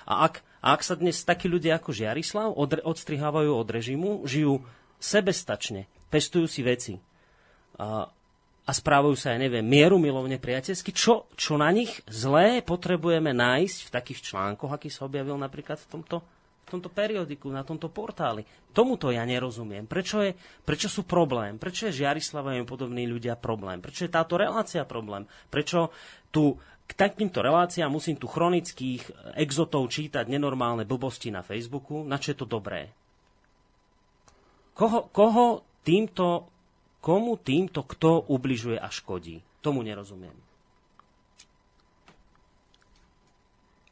A 0.05 0.29
ak, 0.29 0.45
ak 0.61 0.81
sa 0.85 1.01
dnes 1.01 1.17
takí 1.25 1.49
ľudia 1.49 1.81
ako 1.81 1.97
Žiarislav 1.97 2.53
odre, 2.53 2.85
odstrihávajú 2.85 3.57
od 3.57 3.69
režimu, 3.73 4.11
žijú 4.29 4.61
sebestačne, 5.01 5.89
pestujú 6.13 6.45
si 6.45 6.61
veci, 6.61 6.95
a, 7.81 8.09
a 8.69 8.77
správajú 8.77 9.17
sa, 9.17 9.33
ja 9.33 9.41
neviem, 9.41 9.65
mieru 9.65 9.97
milovne 9.97 10.37
priateľsky, 10.37 10.93
čo, 10.93 11.25
čo 11.41 11.57
na 11.57 11.73
nich 11.73 12.05
zlé 12.05 12.61
potrebujeme 12.61 13.33
nájsť 13.33 13.89
v 13.89 13.91
takých 13.97 14.21
článkoch, 14.29 14.69
aký 14.69 14.93
sa 14.93 15.09
objavil 15.09 15.41
napríklad 15.41 15.81
v 15.81 15.89
tomto, 15.89 16.21
v 16.69 16.69
tomto 16.77 16.93
periodiku, 16.93 17.49
na 17.49 17.65
tomto 17.65 17.89
portáli. 17.89 18.45
Tomuto 18.77 19.09
ja 19.09 19.25
nerozumiem. 19.25 19.89
Prečo, 19.89 20.21
je, 20.21 20.37
prečo 20.69 20.93
sú 20.93 21.09
problém? 21.09 21.57
Prečo 21.57 21.89
je 21.89 22.05
Žiarislava 22.05 22.53
a 22.53 22.69
podobní 22.69 23.09
ľudia 23.09 23.41
problém? 23.41 23.81
Prečo 23.81 24.05
je 24.05 24.13
táto 24.13 24.37
relácia 24.37 24.85
problém? 24.85 25.25
Prečo 25.49 25.89
tu 26.29 26.61
k 26.85 26.93
takýmto 26.93 27.41
reláciám 27.41 27.89
musím 27.89 28.21
tu 28.21 28.29
chronických 28.29 29.33
exotov 29.41 29.89
čítať 29.89 30.29
nenormálne 30.29 30.85
blbosti 30.85 31.33
na 31.33 31.41
Facebooku? 31.41 32.05
Na 32.05 32.21
čo 32.21 32.37
je 32.37 32.39
to 32.45 32.45
dobré? 32.45 32.93
Koho, 34.77 35.09
koho 35.09 35.65
týmto 35.81 36.53
komu 36.99 37.39
týmto 37.39 37.87
kto 37.87 38.27
ubližuje 38.31 38.79
a 38.79 38.91
škodí. 38.91 39.43
Tomu 39.63 39.83
nerozumiem. 39.83 40.35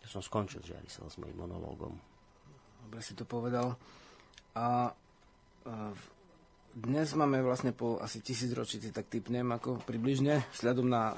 Ja 0.03 0.07
som 0.11 0.23
skončil, 0.23 0.63
ja 0.67 0.79
s 0.87 1.19
mojím 1.19 1.47
monológom. 1.47 1.99
Dobre 2.87 3.03
si 3.03 3.19
to 3.19 3.27
povedal. 3.27 3.75
A 4.55 4.95
dnes 6.77 7.09
máme 7.17 7.41
vlastne 7.41 7.73
po 7.73 7.97
asi 7.99 8.21
tisíc 8.21 8.53
ročí, 8.53 8.79
tak 8.93 9.09
typnem 9.09 9.49
ako 9.49 9.81
približne, 9.83 10.45
vzhľadom 10.53 10.87
na 10.87 11.13
e, 11.13 11.17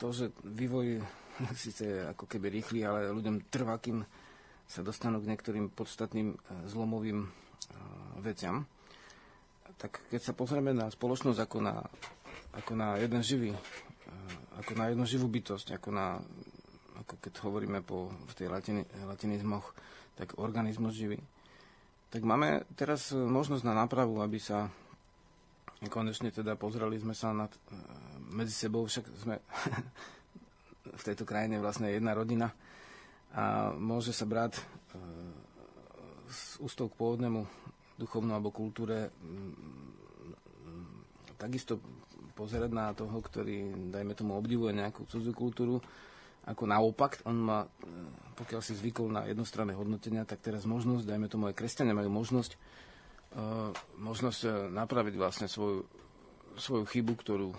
to, 0.00 0.08
že 0.08 0.32
vývoj 0.40 1.04
síce 1.68 2.08
ako 2.10 2.24
keby 2.24 2.48
rýchly, 2.48 2.80
ale 2.82 3.12
ľuďom 3.12 3.52
trvá, 3.52 3.76
kým 3.76 4.00
sa 4.64 4.80
dostanú 4.80 5.20
k 5.20 5.28
niektorým 5.28 5.68
podstatným 5.68 6.32
e, 6.32 6.36
zlomovým 6.64 7.22
e, 7.22 7.28
veciam 8.24 8.64
tak 9.76 10.02
keď 10.10 10.20
sa 10.20 10.32
pozrieme 10.32 10.74
na 10.74 10.90
spoločnosť 10.90 11.38
ako 11.44 11.58
na, 11.62 11.84
ako 12.56 12.72
na 12.74 12.98
jeden 12.98 13.22
živý, 13.22 13.50
eh, 13.52 13.58
ako 14.58 14.72
na 14.74 14.84
jednu 14.90 15.04
živú 15.06 15.26
bytosť, 15.28 15.76
ako 15.78 15.88
na, 15.94 16.18
ako 17.04 17.14
keď 17.20 17.32
hovoríme 17.44 17.78
po, 17.84 18.10
v 18.30 18.32
tej 18.34 18.48
latini, 18.50 18.82
latinizmoch, 19.06 19.74
tak 20.18 20.36
organizmus 20.40 20.96
živý, 20.96 21.20
tak 22.10 22.26
máme 22.26 22.66
teraz 22.74 23.14
možnosť 23.14 23.62
na 23.62 23.74
nápravu, 23.86 24.18
aby 24.18 24.42
sa 24.42 24.66
konečne 25.88 26.28
teda 26.28 26.60
pozreli 26.60 27.00
sme 27.00 27.16
sa 27.16 27.32
nad, 27.32 27.52
eh, 27.70 27.76
medzi 28.34 28.52
sebou, 28.52 28.84
však 28.84 29.04
sme 29.16 29.38
v 31.00 31.02
tejto 31.06 31.24
krajine 31.24 31.62
vlastne 31.62 31.88
jedna 31.88 32.12
rodina 32.12 32.52
a 33.30 33.70
môže 33.78 34.10
sa 34.10 34.26
brať 34.26 34.58
eh, 34.58 34.62
ústou 36.60 36.90
k 36.90 36.98
pôvodnému 36.98 37.69
duchovnú 38.00 38.32
alebo 38.32 38.48
kultúre 38.48 39.12
mm, 39.12 39.80
takisto 41.36 41.80
pozerať 42.32 42.70
na 42.72 42.96
toho, 42.96 43.20
ktorý, 43.20 43.88
dajme 43.92 44.16
tomu, 44.16 44.36
obdivuje 44.36 44.72
nejakú 44.72 45.04
cudzú 45.04 45.36
kultúru, 45.36 45.76
ako 46.48 46.64
naopak, 46.64 47.20
on 47.28 47.36
má, 47.36 47.60
e, 47.64 47.68
pokiaľ 48.36 48.60
si 48.64 48.72
zvykol 48.72 49.12
na 49.12 49.28
jednostranné 49.28 49.76
hodnotenia, 49.76 50.24
tak 50.24 50.40
teraz 50.40 50.64
možnosť, 50.64 51.04
dajme 51.04 51.28
tomu 51.28 51.52
aj 51.52 51.58
kresťania 51.60 51.92
majú 51.92 52.08
možnosť, 52.08 52.56
uh, 53.36 53.68
možnosť 54.00 54.40
e, 54.48 54.50
napraviť 54.72 55.14
vlastne 55.20 55.46
svoju, 55.52 55.84
svoju 56.56 56.88
chybu, 56.88 57.12
ktorú, 57.20 57.52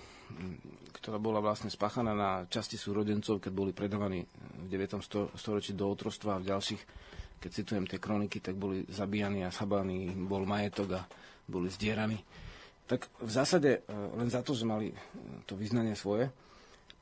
ktorá 0.98 1.22
bola 1.22 1.46
vlastne 1.46 1.70
spáchaná 1.70 2.18
na 2.18 2.32
časti 2.50 2.76
súrodencov, 2.76 3.38
keď 3.38 3.52
boli 3.54 3.72
predávaní 3.72 4.26
v 4.66 4.68
9. 4.74 4.98
storočí 5.38 5.78
do 5.78 5.86
otrostva 5.86 6.38
a 6.38 6.42
v 6.42 6.50
ďalších 6.50 6.82
keď 7.42 7.50
citujem 7.52 7.86
tie 7.90 7.98
kroniky, 7.98 8.38
tak 8.38 8.54
boli 8.54 8.86
zabíjani 8.86 9.42
a 9.42 9.50
sabáni, 9.50 10.14
bol 10.14 10.46
majetok 10.46 11.02
a 11.02 11.02
boli 11.50 11.74
zdieraní. 11.74 12.22
Tak 12.86 13.10
v 13.18 13.32
zásade 13.34 13.82
e, 13.82 13.92
len 13.92 14.30
za 14.30 14.46
to, 14.46 14.54
že 14.54 14.70
mali 14.70 14.94
e, 14.94 14.96
to 15.50 15.58
vyznanie 15.58 15.98
svoje, 15.98 16.30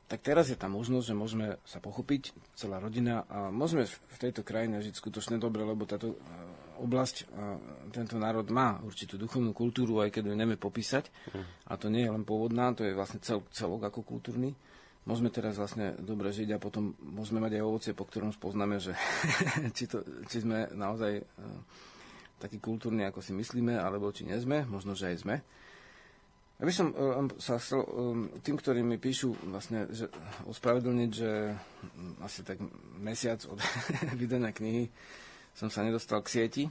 tak 0.08 0.24
teraz 0.24 0.48
je 0.48 0.58
tá 0.58 0.66
možnosť, 0.66 1.06
že 1.06 1.14
môžeme 1.14 1.46
sa 1.62 1.78
pochopiť, 1.78 2.34
celá 2.56 2.80
rodina, 2.80 3.28
a 3.30 3.52
môžeme 3.52 3.86
v 3.86 4.16
tejto 4.18 4.42
krajine 4.42 4.82
žiť 4.82 4.96
skutočne 4.96 5.36
dobre, 5.38 5.62
lebo 5.62 5.84
táto 5.84 6.16
e, 6.16 6.18
oblasť, 6.80 7.28
tento 7.92 8.16
národ 8.16 8.48
má 8.48 8.80
určitú 8.80 9.20
duchovnú 9.20 9.52
kultúru, 9.52 10.00
aj 10.00 10.16
keď 10.16 10.32
ju 10.32 10.34
nevieme 10.34 10.56
popísať. 10.56 11.12
Mhm. 11.36 11.42
A 11.68 11.72
to 11.76 11.92
nie 11.92 12.08
je 12.08 12.14
len 12.16 12.24
pôvodná, 12.24 12.72
to 12.72 12.88
je 12.88 12.96
vlastne 12.96 13.20
cel, 13.20 13.44
celok 13.52 13.92
ako 13.92 14.00
kultúrny 14.00 14.56
môžeme 15.08 15.32
teraz 15.32 15.56
vlastne 15.56 15.96
dobre 16.00 16.32
žiť 16.32 16.56
a 16.56 16.62
potom 16.62 16.92
môžeme 17.00 17.40
mať 17.40 17.60
aj 17.60 17.66
ovocie, 17.66 17.92
po 17.96 18.04
ktorom 18.04 18.34
spoznáme, 18.34 18.80
že 18.82 18.92
či, 19.76 19.88
to, 19.88 20.04
či 20.28 20.44
sme 20.44 20.68
naozaj 20.72 21.20
uh, 21.20 21.24
takí 22.40 22.60
kultúrni, 22.60 23.04
ako 23.08 23.24
si 23.24 23.32
myslíme, 23.32 23.76
alebo 23.76 24.12
či 24.12 24.28
nie 24.28 24.36
sme, 24.36 24.64
možno, 24.68 24.92
že 24.92 25.12
aj 25.12 25.16
sme. 25.24 25.36
Ja 26.60 26.64
by 26.68 26.72
som 26.76 26.92
uh, 26.92 27.24
sa 27.40 27.56
chcel 27.56 27.80
um, 27.88 28.28
tým, 28.44 28.60
ktorí 28.60 28.84
mi 28.84 29.00
píšu 29.00 29.32
vlastne, 29.48 29.88
že 29.88 30.12
ospravedlniť, 30.44 31.10
že 31.12 31.56
asi 32.20 32.44
tak 32.44 32.60
mesiac 33.00 33.40
od 33.48 33.56
vydania 34.20 34.52
knihy 34.52 34.92
som 35.56 35.72
sa 35.72 35.82
nedostal 35.82 36.20
k 36.22 36.32
sieti, 36.32 36.64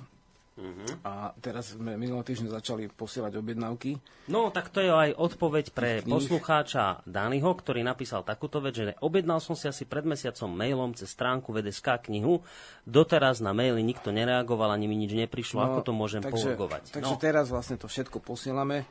Uh-huh. 0.59 0.91
A 1.07 1.31
teraz 1.39 1.71
sme 1.71 1.95
minulý 1.95 2.27
týždeň 2.27 2.51
začali 2.51 2.91
posielať 2.91 3.39
objednávky. 3.39 3.95
No, 4.27 4.51
tak 4.51 4.67
to 4.67 4.83
je 4.83 4.91
aj 4.91 5.15
odpoveď 5.15 5.71
pre 5.71 6.03
poslucháča 6.03 7.07
Dányho, 7.07 7.55
ktorý 7.55 7.79
napísal 7.79 8.27
takúto 8.27 8.59
vec, 8.59 8.75
že 8.75 8.91
objednal 8.99 9.39
som 9.39 9.55
si 9.55 9.71
asi 9.71 9.87
pred 9.87 10.03
mesiacom 10.03 10.51
mailom 10.51 10.91
cez 10.99 11.15
stránku 11.15 11.55
VDSK 11.55 12.11
knihu. 12.11 12.43
Doteraz 12.83 13.39
na 13.39 13.55
maily 13.55 13.79
nikto 13.79 14.11
nereagoval, 14.11 14.75
ani 14.75 14.91
mi 14.91 14.99
nič 14.99 15.15
neprišlo. 15.15 15.63
No, 15.63 15.65
Ako 15.71 15.79
to 15.87 15.91
môžem 15.95 16.19
takže, 16.19 16.59
Takže 16.91 17.15
no. 17.15 17.23
teraz 17.23 17.47
vlastne 17.47 17.79
to 17.79 17.87
všetko 17.87 18.19
posielame. 18.19 18.83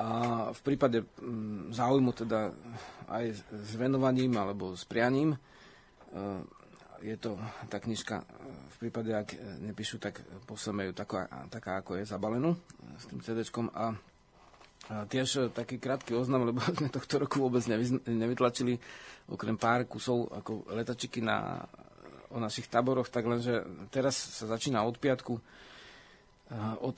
A 0.00 0.08
v 0.52 0.60
prípade 0.64 1.04
mm, 1.04 1.76
záujmu 1.76 2.12
teda 2.16 2.52
aj 3.12 3.36
s 3.36 3.72
venovaním 3.76 4.32
alebo 4.36 4.72
s 4.76 4.84
prianím, 4.84 5.36
e, 5.36 5.38
je 7.06 7.16
to 7.16 7.38
tá 7.70 7.78
knižka, 7.78 8.26
v 8.66 8.76
prípade, 8.82 9.14
ak 9.14 9.38
nepíšu, 9.62 10.02
tak 10.02 10.26
posleme 10.44 10.90
ju 10.90 10.92
taká, 10.92 11.30
taká 11.46 11.78
ako 11.78 12.02
je 12.02 12.04
zabalenú 12.04 12.58
s 12.98 13.06
tým 13.06 13.22
cd 13.22 13.46
a, 13.72 13.94
tiež 15.06 15.54
taký 15.54 15.78
krátky 15.78 16.18
oznam, 16.18 16.46
lebo 16.46 16.58
sme 16.76 16.90
tohto 16.90 17.22
roku 17.22 17.38
vôbec 17.38 17.62
nevytlačili 18.06 18.74
okrem 19.30 19.54
pár 19.54 19.86
kusov 19.86 20.30
ako 20.34 20.66
letačiky 20.74 21.22
na 21.22 21.62
o 22.30 22.42
našich 22.42 22.66
táboroch, 22.66 23.06
tak 23.06 23.26
lenže 23.26 23.62
teraz 23.88 24.18
sa 24.18 24.50
začína 24.50 24.82
od 24.82 24.98
piatku. 24.98 25.38
Od, 26.54 26.96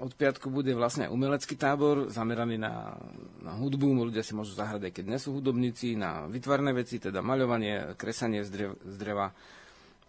od 0.00 0.12
piatku 0.16 0.48
bude 0.48 0.72
vlastne 0.72 1.04
umelecký 1.12 1.52
tábor 1.52 2.08
zameraný 2.08 2.56
na, 2.56 2.96
na 3.44 3.52
hudbu. 3.60 4.08
Ľudia 4.08 4.24
si 4.24 4.32
môžu 4.32 4.56
zahrať, 4.56 4.88
aj 4.88 4.92
keď 4.96 5.04
nie 5.04 5.20
sú 5.20 5.36
hudobníci, 5.36 6.00
na 6.00 6.24
vytvarné 6.24 6.72
veci, 6.72 6.96
teda 6.96 7.20
maľovanie, 7.20 7.92
kresanie 8.00 8.40
z, 8.40 8.48
drev, 8.48 8.70
z 8.80 8.96
dreva, 8.96 9.36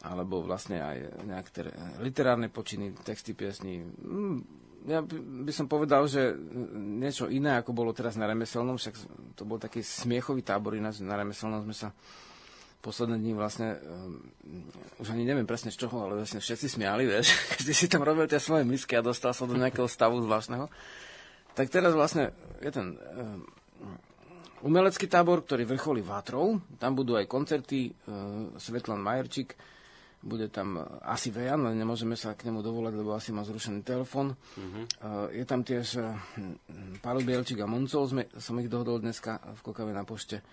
alebo 0.07 0.39
vlastne 0.47 0.79
aj 0.79 0.97
nejaké 1.27 1.67
literárne 1.99 2.47
počiny, 2.47 2.95
texty 3.03 3.35
piesní. 3.35 3.83
Mm, 3.83 4.39
ja 4.87 5.03
by 5.03 5.51
som 5.51 5.67
povedal, 5.67 6.07
že 6.07 6.31
niečo 6.79 7.27
iné, 7.27 7.59
ako 7.59 7.75
bolo 7.75 7.91
teraz 7.91 8.15
na 8.15 8.23
remeselnom, 8.23 8.79
však 8.79 8.95
to 9.35 9.43
bol 9.43 9.59
taký 9.59 9.83
smiechový 9.83 10.47
tábor, 10.47 10.79
ináč 10.79 11.03
na 11.03 11.19
remeselnom 11.19 11.67
sme 11.67 11.75
sa 11.75 11.91
posledné 12.81 13.21
dní 13.21 13.37
vlastne, 13.37 13.77
um, 13.77 14.19
už 14.97 15.13
ani 15.13 15.23
neviem 15.23 15.45
presne 15.45 15.69
z 15.69 15.85
čoho, 15.85 16.01
ale 16.01 16.17
vlastne 16.17 16.41
všetci 16.41 16.67
smiali, 16.67 17.05
vieš, 17.05 17.37
každý 17.55 17.73
si 17.77 17.85
tam 17.87 18.01
robil 18.01 18.25
tie 18.25 18.41
svoje 18.41 18.65
misky 18.65 18.97
a 18.97 19.05
dostal 19.05 19.31
sa 19.31 19.45
do 19.45 19.53
nejakého 19.53 19.85
stavu 19.85 20.17
zvláštneho. 20.25 20.65
Tak 21.53 21.69
teraz 21.69 21.93
vlastne 21.93 22.33
je 22.59 22.71
ten 22.73 22.97
um, 22.97 23.45
umelecký 24.65 25.05
tábor, 25.05 25.45
ktorý 25.45 25.69
vrcholí 25.69 26.01
Vátrov, 26.01 26.59
tam 26.81 26.97
budú 26.97 27.15
aj 27.15 27.29
koncerty, 27.29 27.93
uh, 27.93 28.57
Svetlan 28.57 28.99
Majerčík, 28.99 29.53
bude 30.21 30.53
tam 30.53 30.77
asi 31.01 31.33
Vejan, 31.33 31.65
ale 31.65 31.73
nemôžeme 31.73 32.13
sa 32.13 32.37
k 32.37 32.45
nemu 32.45 32.61
dovolať, 32.61 32.93
lebo 32.93 33.17
asi 33.17 33.33
má 33.33 33.41
zrušený 33.41 33.81
telefon. 33.81 34.29
Uh-huh. 34.29 34.85
Je 35.33 35.41
tam 35.49 35.65
tiež 35.65 35.97
Pavel 37.01 37.25
Bielčík 37.25 37.57
a 37.57 37.65
Moncov, 37.65 38.05
sme, 38.05 38.29
som 38.37 38.53
ich 38.61 38.69
dohodol 38.69 39.01
dneska 39.01 39.41
v 39.41 39.59
Kokave 39.65 39.89
na 39.89 40.05
pošte. 40.05 40.45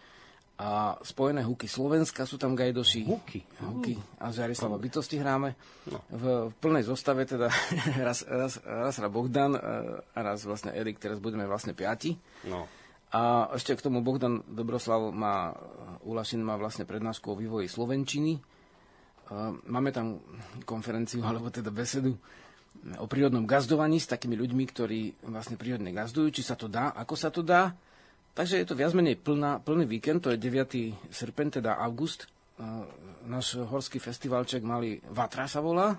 A 0.58 0.98
spojené 1.06 1.46
huky 1.46 1.70
Slovenska 1.70 2.26
sú 2.26 2.34
tam 2.34 2.58
gajdoši. 2.58 3.06
Huky? 3.06 3.40
Huky. 3.62 3.94
A 4.18 4.34
Žarislava 4.34 4.74
bytosti 4.74 5.14
hráme. 5.14 5.54
No. 5.86 6.02
V, 6.10 6.24
v 6.50 6.54
plnej 6.58 6.82
zostave 6.82 7.22
teda 7.30 7.46
raz, 8.06 8.26
raz, 8.26 8.58
raz 8.66 8.94
Bohdan 9.06 9.54
a 9.54 10.18
raz 10.18 10.42
vlastne 10.42 10.74
Erik, 10.74 10.98
teraz 10.98 11.22
budeme 11.22 11.46
vlastne 11.46 11.78
piati. 11.78 12.18
No. 12.50 12.66
A 13.14 13.54
ešte 13.54 13.78
k 13.78 13.86
tomu 13.86 14.02
Bohdan 14.02 14.42
Dobroslav 14.50 15.14
má, 15.14 15.54
Ulašin 16.02 16.42
má 16.42 16.58
vlastne 16.58 16.82
prednášku 16.82 17.32
o 17.32 17.38
vývoji 17.38 17.70
Slovenčiny 17.70 18.58
Máme 19.68 19.92
tam 19.92 20.24
konferenciu, 20.64 21.20
alebo 21.20 21.52
teda 21.52 21.68
besedu 21.68 22.16
o 22.96 23.06
prírodnom 23.10 23.44
gazdovaní 23.44 24.00
s 24.00 24.08
takými 24.08 24.38
ľuďmi, 24.38 24.64
ktorí 24.64 25.00
vlastne 25.28 25.60
prírodne 25.60 25.92
gazdujú, 25.92 26.32
či 26.32 26.42
sa 26.46 26.56
to 26.56 26.70
dá, 26.70 26.96
ako 26.96 27.14
sa 27.18 27.28
to 27.28 27.44
dá. 27.44 27.76
Takže 28.38 28.62
je 28.62 28.66
to 28.70 28.78
viac 28.78 28.94
menej 28.94 29.18
plná, 29.18 29.58
plný 29.66 29.82
víkend, 29.82 30.22
to 30.22 30.30
je 30.30 30.38
9. 30.38 31.10
srpen, 31.10 31.58
teda 31.58 31.74
august. 31.74 32.30
Náš 33.26 33.58
horský 33.58 33.98
festivalček 33.98 34.62
malý 34.62 35.02
Vatra 35.10 35.50
sa 35.50 35.58
volá. 35.58 35.98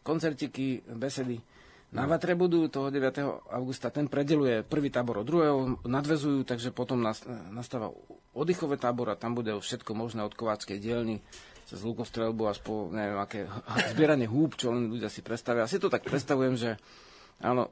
Koncertiky, 0.00 0.80
besedy 0.88 1.36
na 1.94 2.02
Vatre 2.04 2.34
budú 2.34 2.66
toho 2.66 2.90
9. 2.90 3.48
augusta. 3.54 3.94
Ten 3.94 4.10
predeluje 4.10 4.66
prvý 4.66 4.90
tábor 4.90 5.22
od 5.22 5.26
druhého, 5.26 5.78
nadvezujú, 5.86 6.42
takže 6.42 6.74
potom 6.74 6.98
nastáva 7.54 7.94
oddychové 8.34 8.74
tábor 8.74 9.14
a 9.14 9.20
tam 9.20 9.38
bude 9.38 9.54
všetko 9.54 9.94
možné 9.94 10.26
od 10.26 10.34
kováckej 10.34 10.82
dielny 10.82 11.22
cez 11.66 11.82
lukostrelbu 11.82 12.42
až 12.46 12.58
po, 12.62 12.90
neviem, 12.90 13.18
aké 13.18 13.46
zbieranie 13.94 14.26
húb, 14.26 14.58
čo 14.58 14.74
len 14.74 14.90
ľudia 14.90 15.08
si 15.08 15.22
predstavia. 15.22 15.64
Asi 15.64 15.78
to 15.78 15.86
tak 15.86 16.02
predstavujem, 16.02 16.58
že 16.58 16.74
áno, 17.38 17.70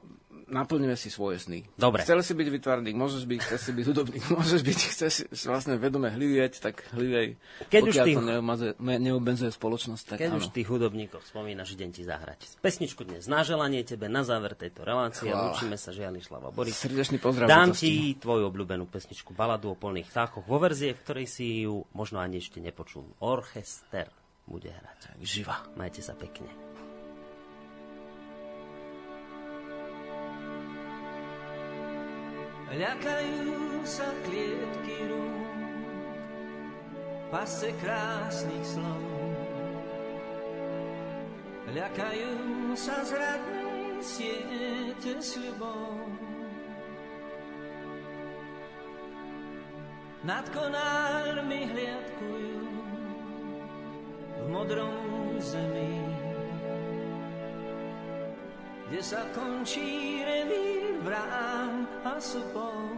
naplníme 0.49 0.93
si 0.93 1.09
svoje 1.09 1.41
sny. 1.41 1.65
Dobre. 1.75 2.05
Chcel 2.05 2.21
si 2.21 2.33
byť 2.37 2.47
vytvarník, 2.53 2.95
môžeš 2.95 3.23
byť, 3.25 3.39
chceš 3.41 3.61
si 3.65 3.71
byť 3.73 3.85
hudobník, 3.89 4.23
môžeš 4.37 4.61
byť, 4.61 4.79
chceš 4.93 5.13
si 5.29 5.45
vlastne 5.45 5.77
vedome 5.81 6.09
hlivieť, 6.13 6.61
tak 6.61 6.85
hlivej, 6.93 7.37
keď 7.69 7.81
už 7.89 7.95
ty, 8.05 8.11
to 8.13 8.23
neobmedzuje 8.81 9.51
spoločnosť. 9.53 10.03
Tak 10.15 10.17
keď 10.21 10.31
áno. 10.33 10.39
už 10.41 10.53
tých 10.53 10.67
hudobníkov 10.69 11.21
spomínaš, 11.25 11.73
idem 11.73 11.89
ti 11.89 12.05
zahrať. 12.05 12.61
Pesničku 12.61 13.05
dnes 13.05 13.25
na 13.25 13.41
želanie 13.41 13.81
tebe 13.81 14.05
na 14.09 14.21
záver 14.21 14.53
tejto 14.53 14.85
relácie. 14.85 15.29
Chvála. 15.29 15.53
Lúčime 15.53 15.77
sa, 15.77 15.89
Žiadny 15.95 16.21
Slava 16.21 16.49
Boris. 16.51 16.77
Srdečný 16.77 17.17
pozdrav. 17.17 17.49
Dám 17.49 17.71
ti 17.73 18.17
tvoju 18.17 18.49
obľúbenú 18.49 18.89
pesničku 18.89 19.31
Baladu 19.31 19.73
o 19.73 19.75
polných 19.77 20.09
vtákoch 20.09 20.45
vo 20.45 20.57
verzie, 20.61 20.93
v 20.93 21.01
ktorej 21.01 21.27
si 21.29 21.65
ju 21.65 21.85
možno 21.95 22.21
ani 22.21 22.41
ešte 22.41 22.59
nepočul. 22.59 23.05
Orchester 23.23 24.11
bude 24.45 24.69
hrať. 24.69 24.99
Tak, 25.13 25.17
živa. 25.25 25.65
Majte 25.73 26.05
sa 26.05 26.13
pekne. 26.13 26.64
Ľakajú 32.75 33.83
sa 33.87 34.07
klietky 34.27 35.07
rúk, 35.07 35.47
pasce 37.31 37.71
krásnych 37.79 38.67
slov. 38.67 39.03
Ľakajú 41.71 42.33
sa 42.75 43.03
zradnej 43.03 43.99
siete 44.03 45.19
sľubov. 45.23 46.03
Nad 50.25 50.45
konármi 50.49 51.69
hliadkujú 51.69 52.59
v 54.35 54.45
modrom 54.49 55.37
zemi, 55.37 56.24
kde 58.85 59.01
sa 59.01 59.25
končí 59.33 60.21
revír 60.21 61.01
vrán 61.01 61.89
a 62.05 62.21
supou. 62.21 62.93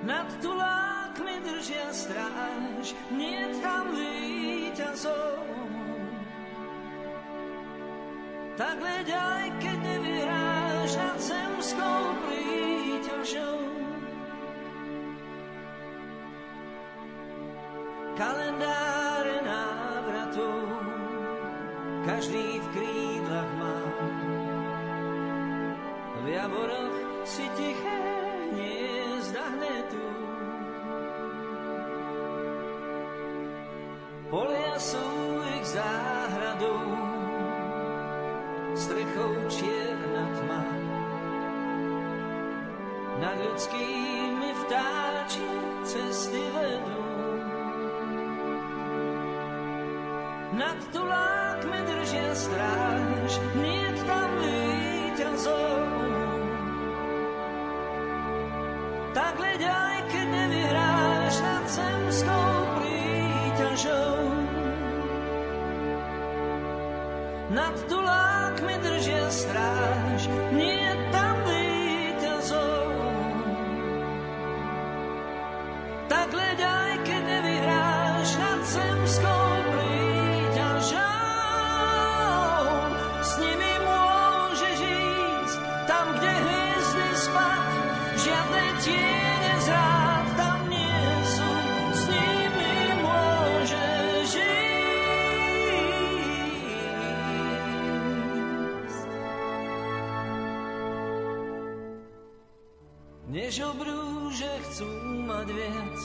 Nad 0.00 0.32
tulákmi 0.40 1.44
držia 1.44 1.92
stráž, 1.92 2.96
nie 3.12 3.52
tam 3.60 3.92
víťazov. 3.92 5.44
Tak 8.56 8.76
veď 8.80 9.08
aj 9.12 9.46
keď 9.60 9.78
nevyhráš 9.80 10.90
nad 10.96 11.18
zemskou 11.20 12.00
príťažou, 12.28 13.59
si 27.30 27.46
tiché 27.54 27.98
hniezda 28.50 29.44
hnetu. 29.54 30.02
Polia 34.30 34.74
sú 34.82 35.06
ich 35.54 35.66
záhradou, 35.70 36.90
strechou 38.74 39.30
čierna 39.46 40.26
tma. 40.42 40.62
Nad 43.22 43.36
ľudskými 43.46 44.50
vtáči 44.66 45.50
cesty 45.86 46.42
vedú. 46.50 46.98
Nad 50.58 50.78
tulákmi 50.90 51.78
držia 51.86 52.34
stráž, 52.34 53.38
nie 53.54 53.86
tam 54.02 54.30
víťazov. 54.42 56.19
Tak 59.40 59.48
leď 59.48 59.62
aj 59.72 59.98
keď 60.12 60.26
nevyhráš 60.28 61.34
nad 61.40 61.64
zemskou 61.72 62.52
príťažou. 62.76 64.16
Nad 67.50 67.74
tulákmi 67.88 68.74
držia 68.84 69.26
stráž, 69.32 70.22
nie 70.52 70.84
tam 71.08 71.29
Než 103.50 103.66
obrúže 103.66 104.46
chcú 104.62 104.86
mať 105.26 105.50
viac, 105.50 106.00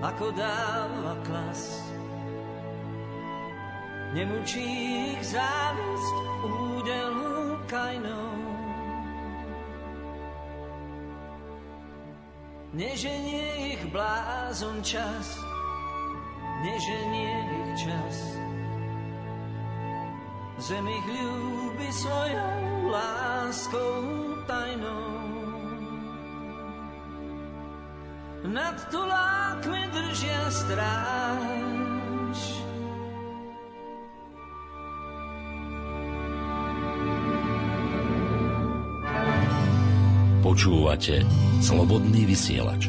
ako 0.00 0.32
dáva 0.32 1.12
klas. 1.28 1.76
Nemučí 4.16 4.64
ich 5.12 5.20
závisť 5.28 6.16
údelu 6.40 7.52
kajnou. 7.68 8.32
Neženie 12.72 13.76
ich 13.76 13.84
blázon 13.92 14.80
čas, 14.80 15.36
neženie 16.64 17.36
ich 17.44 17.72
čas. 17.84 18.16
Zem 20.64 20.88
ich 20.88 21.06
ľúbi 21.12 21.92
svojou 21.92 22.88
láskou 22.88 24.00
tajnou. 24.48 25.19
Nad 28.40 28.72
tulákmi 28.88 29.84
držia 29.92 30.48
stráž. 30.48 32.38
Počúvate 40.40 41.20
Slobodný 41.60 42.24
vysielač. 42.24 42.88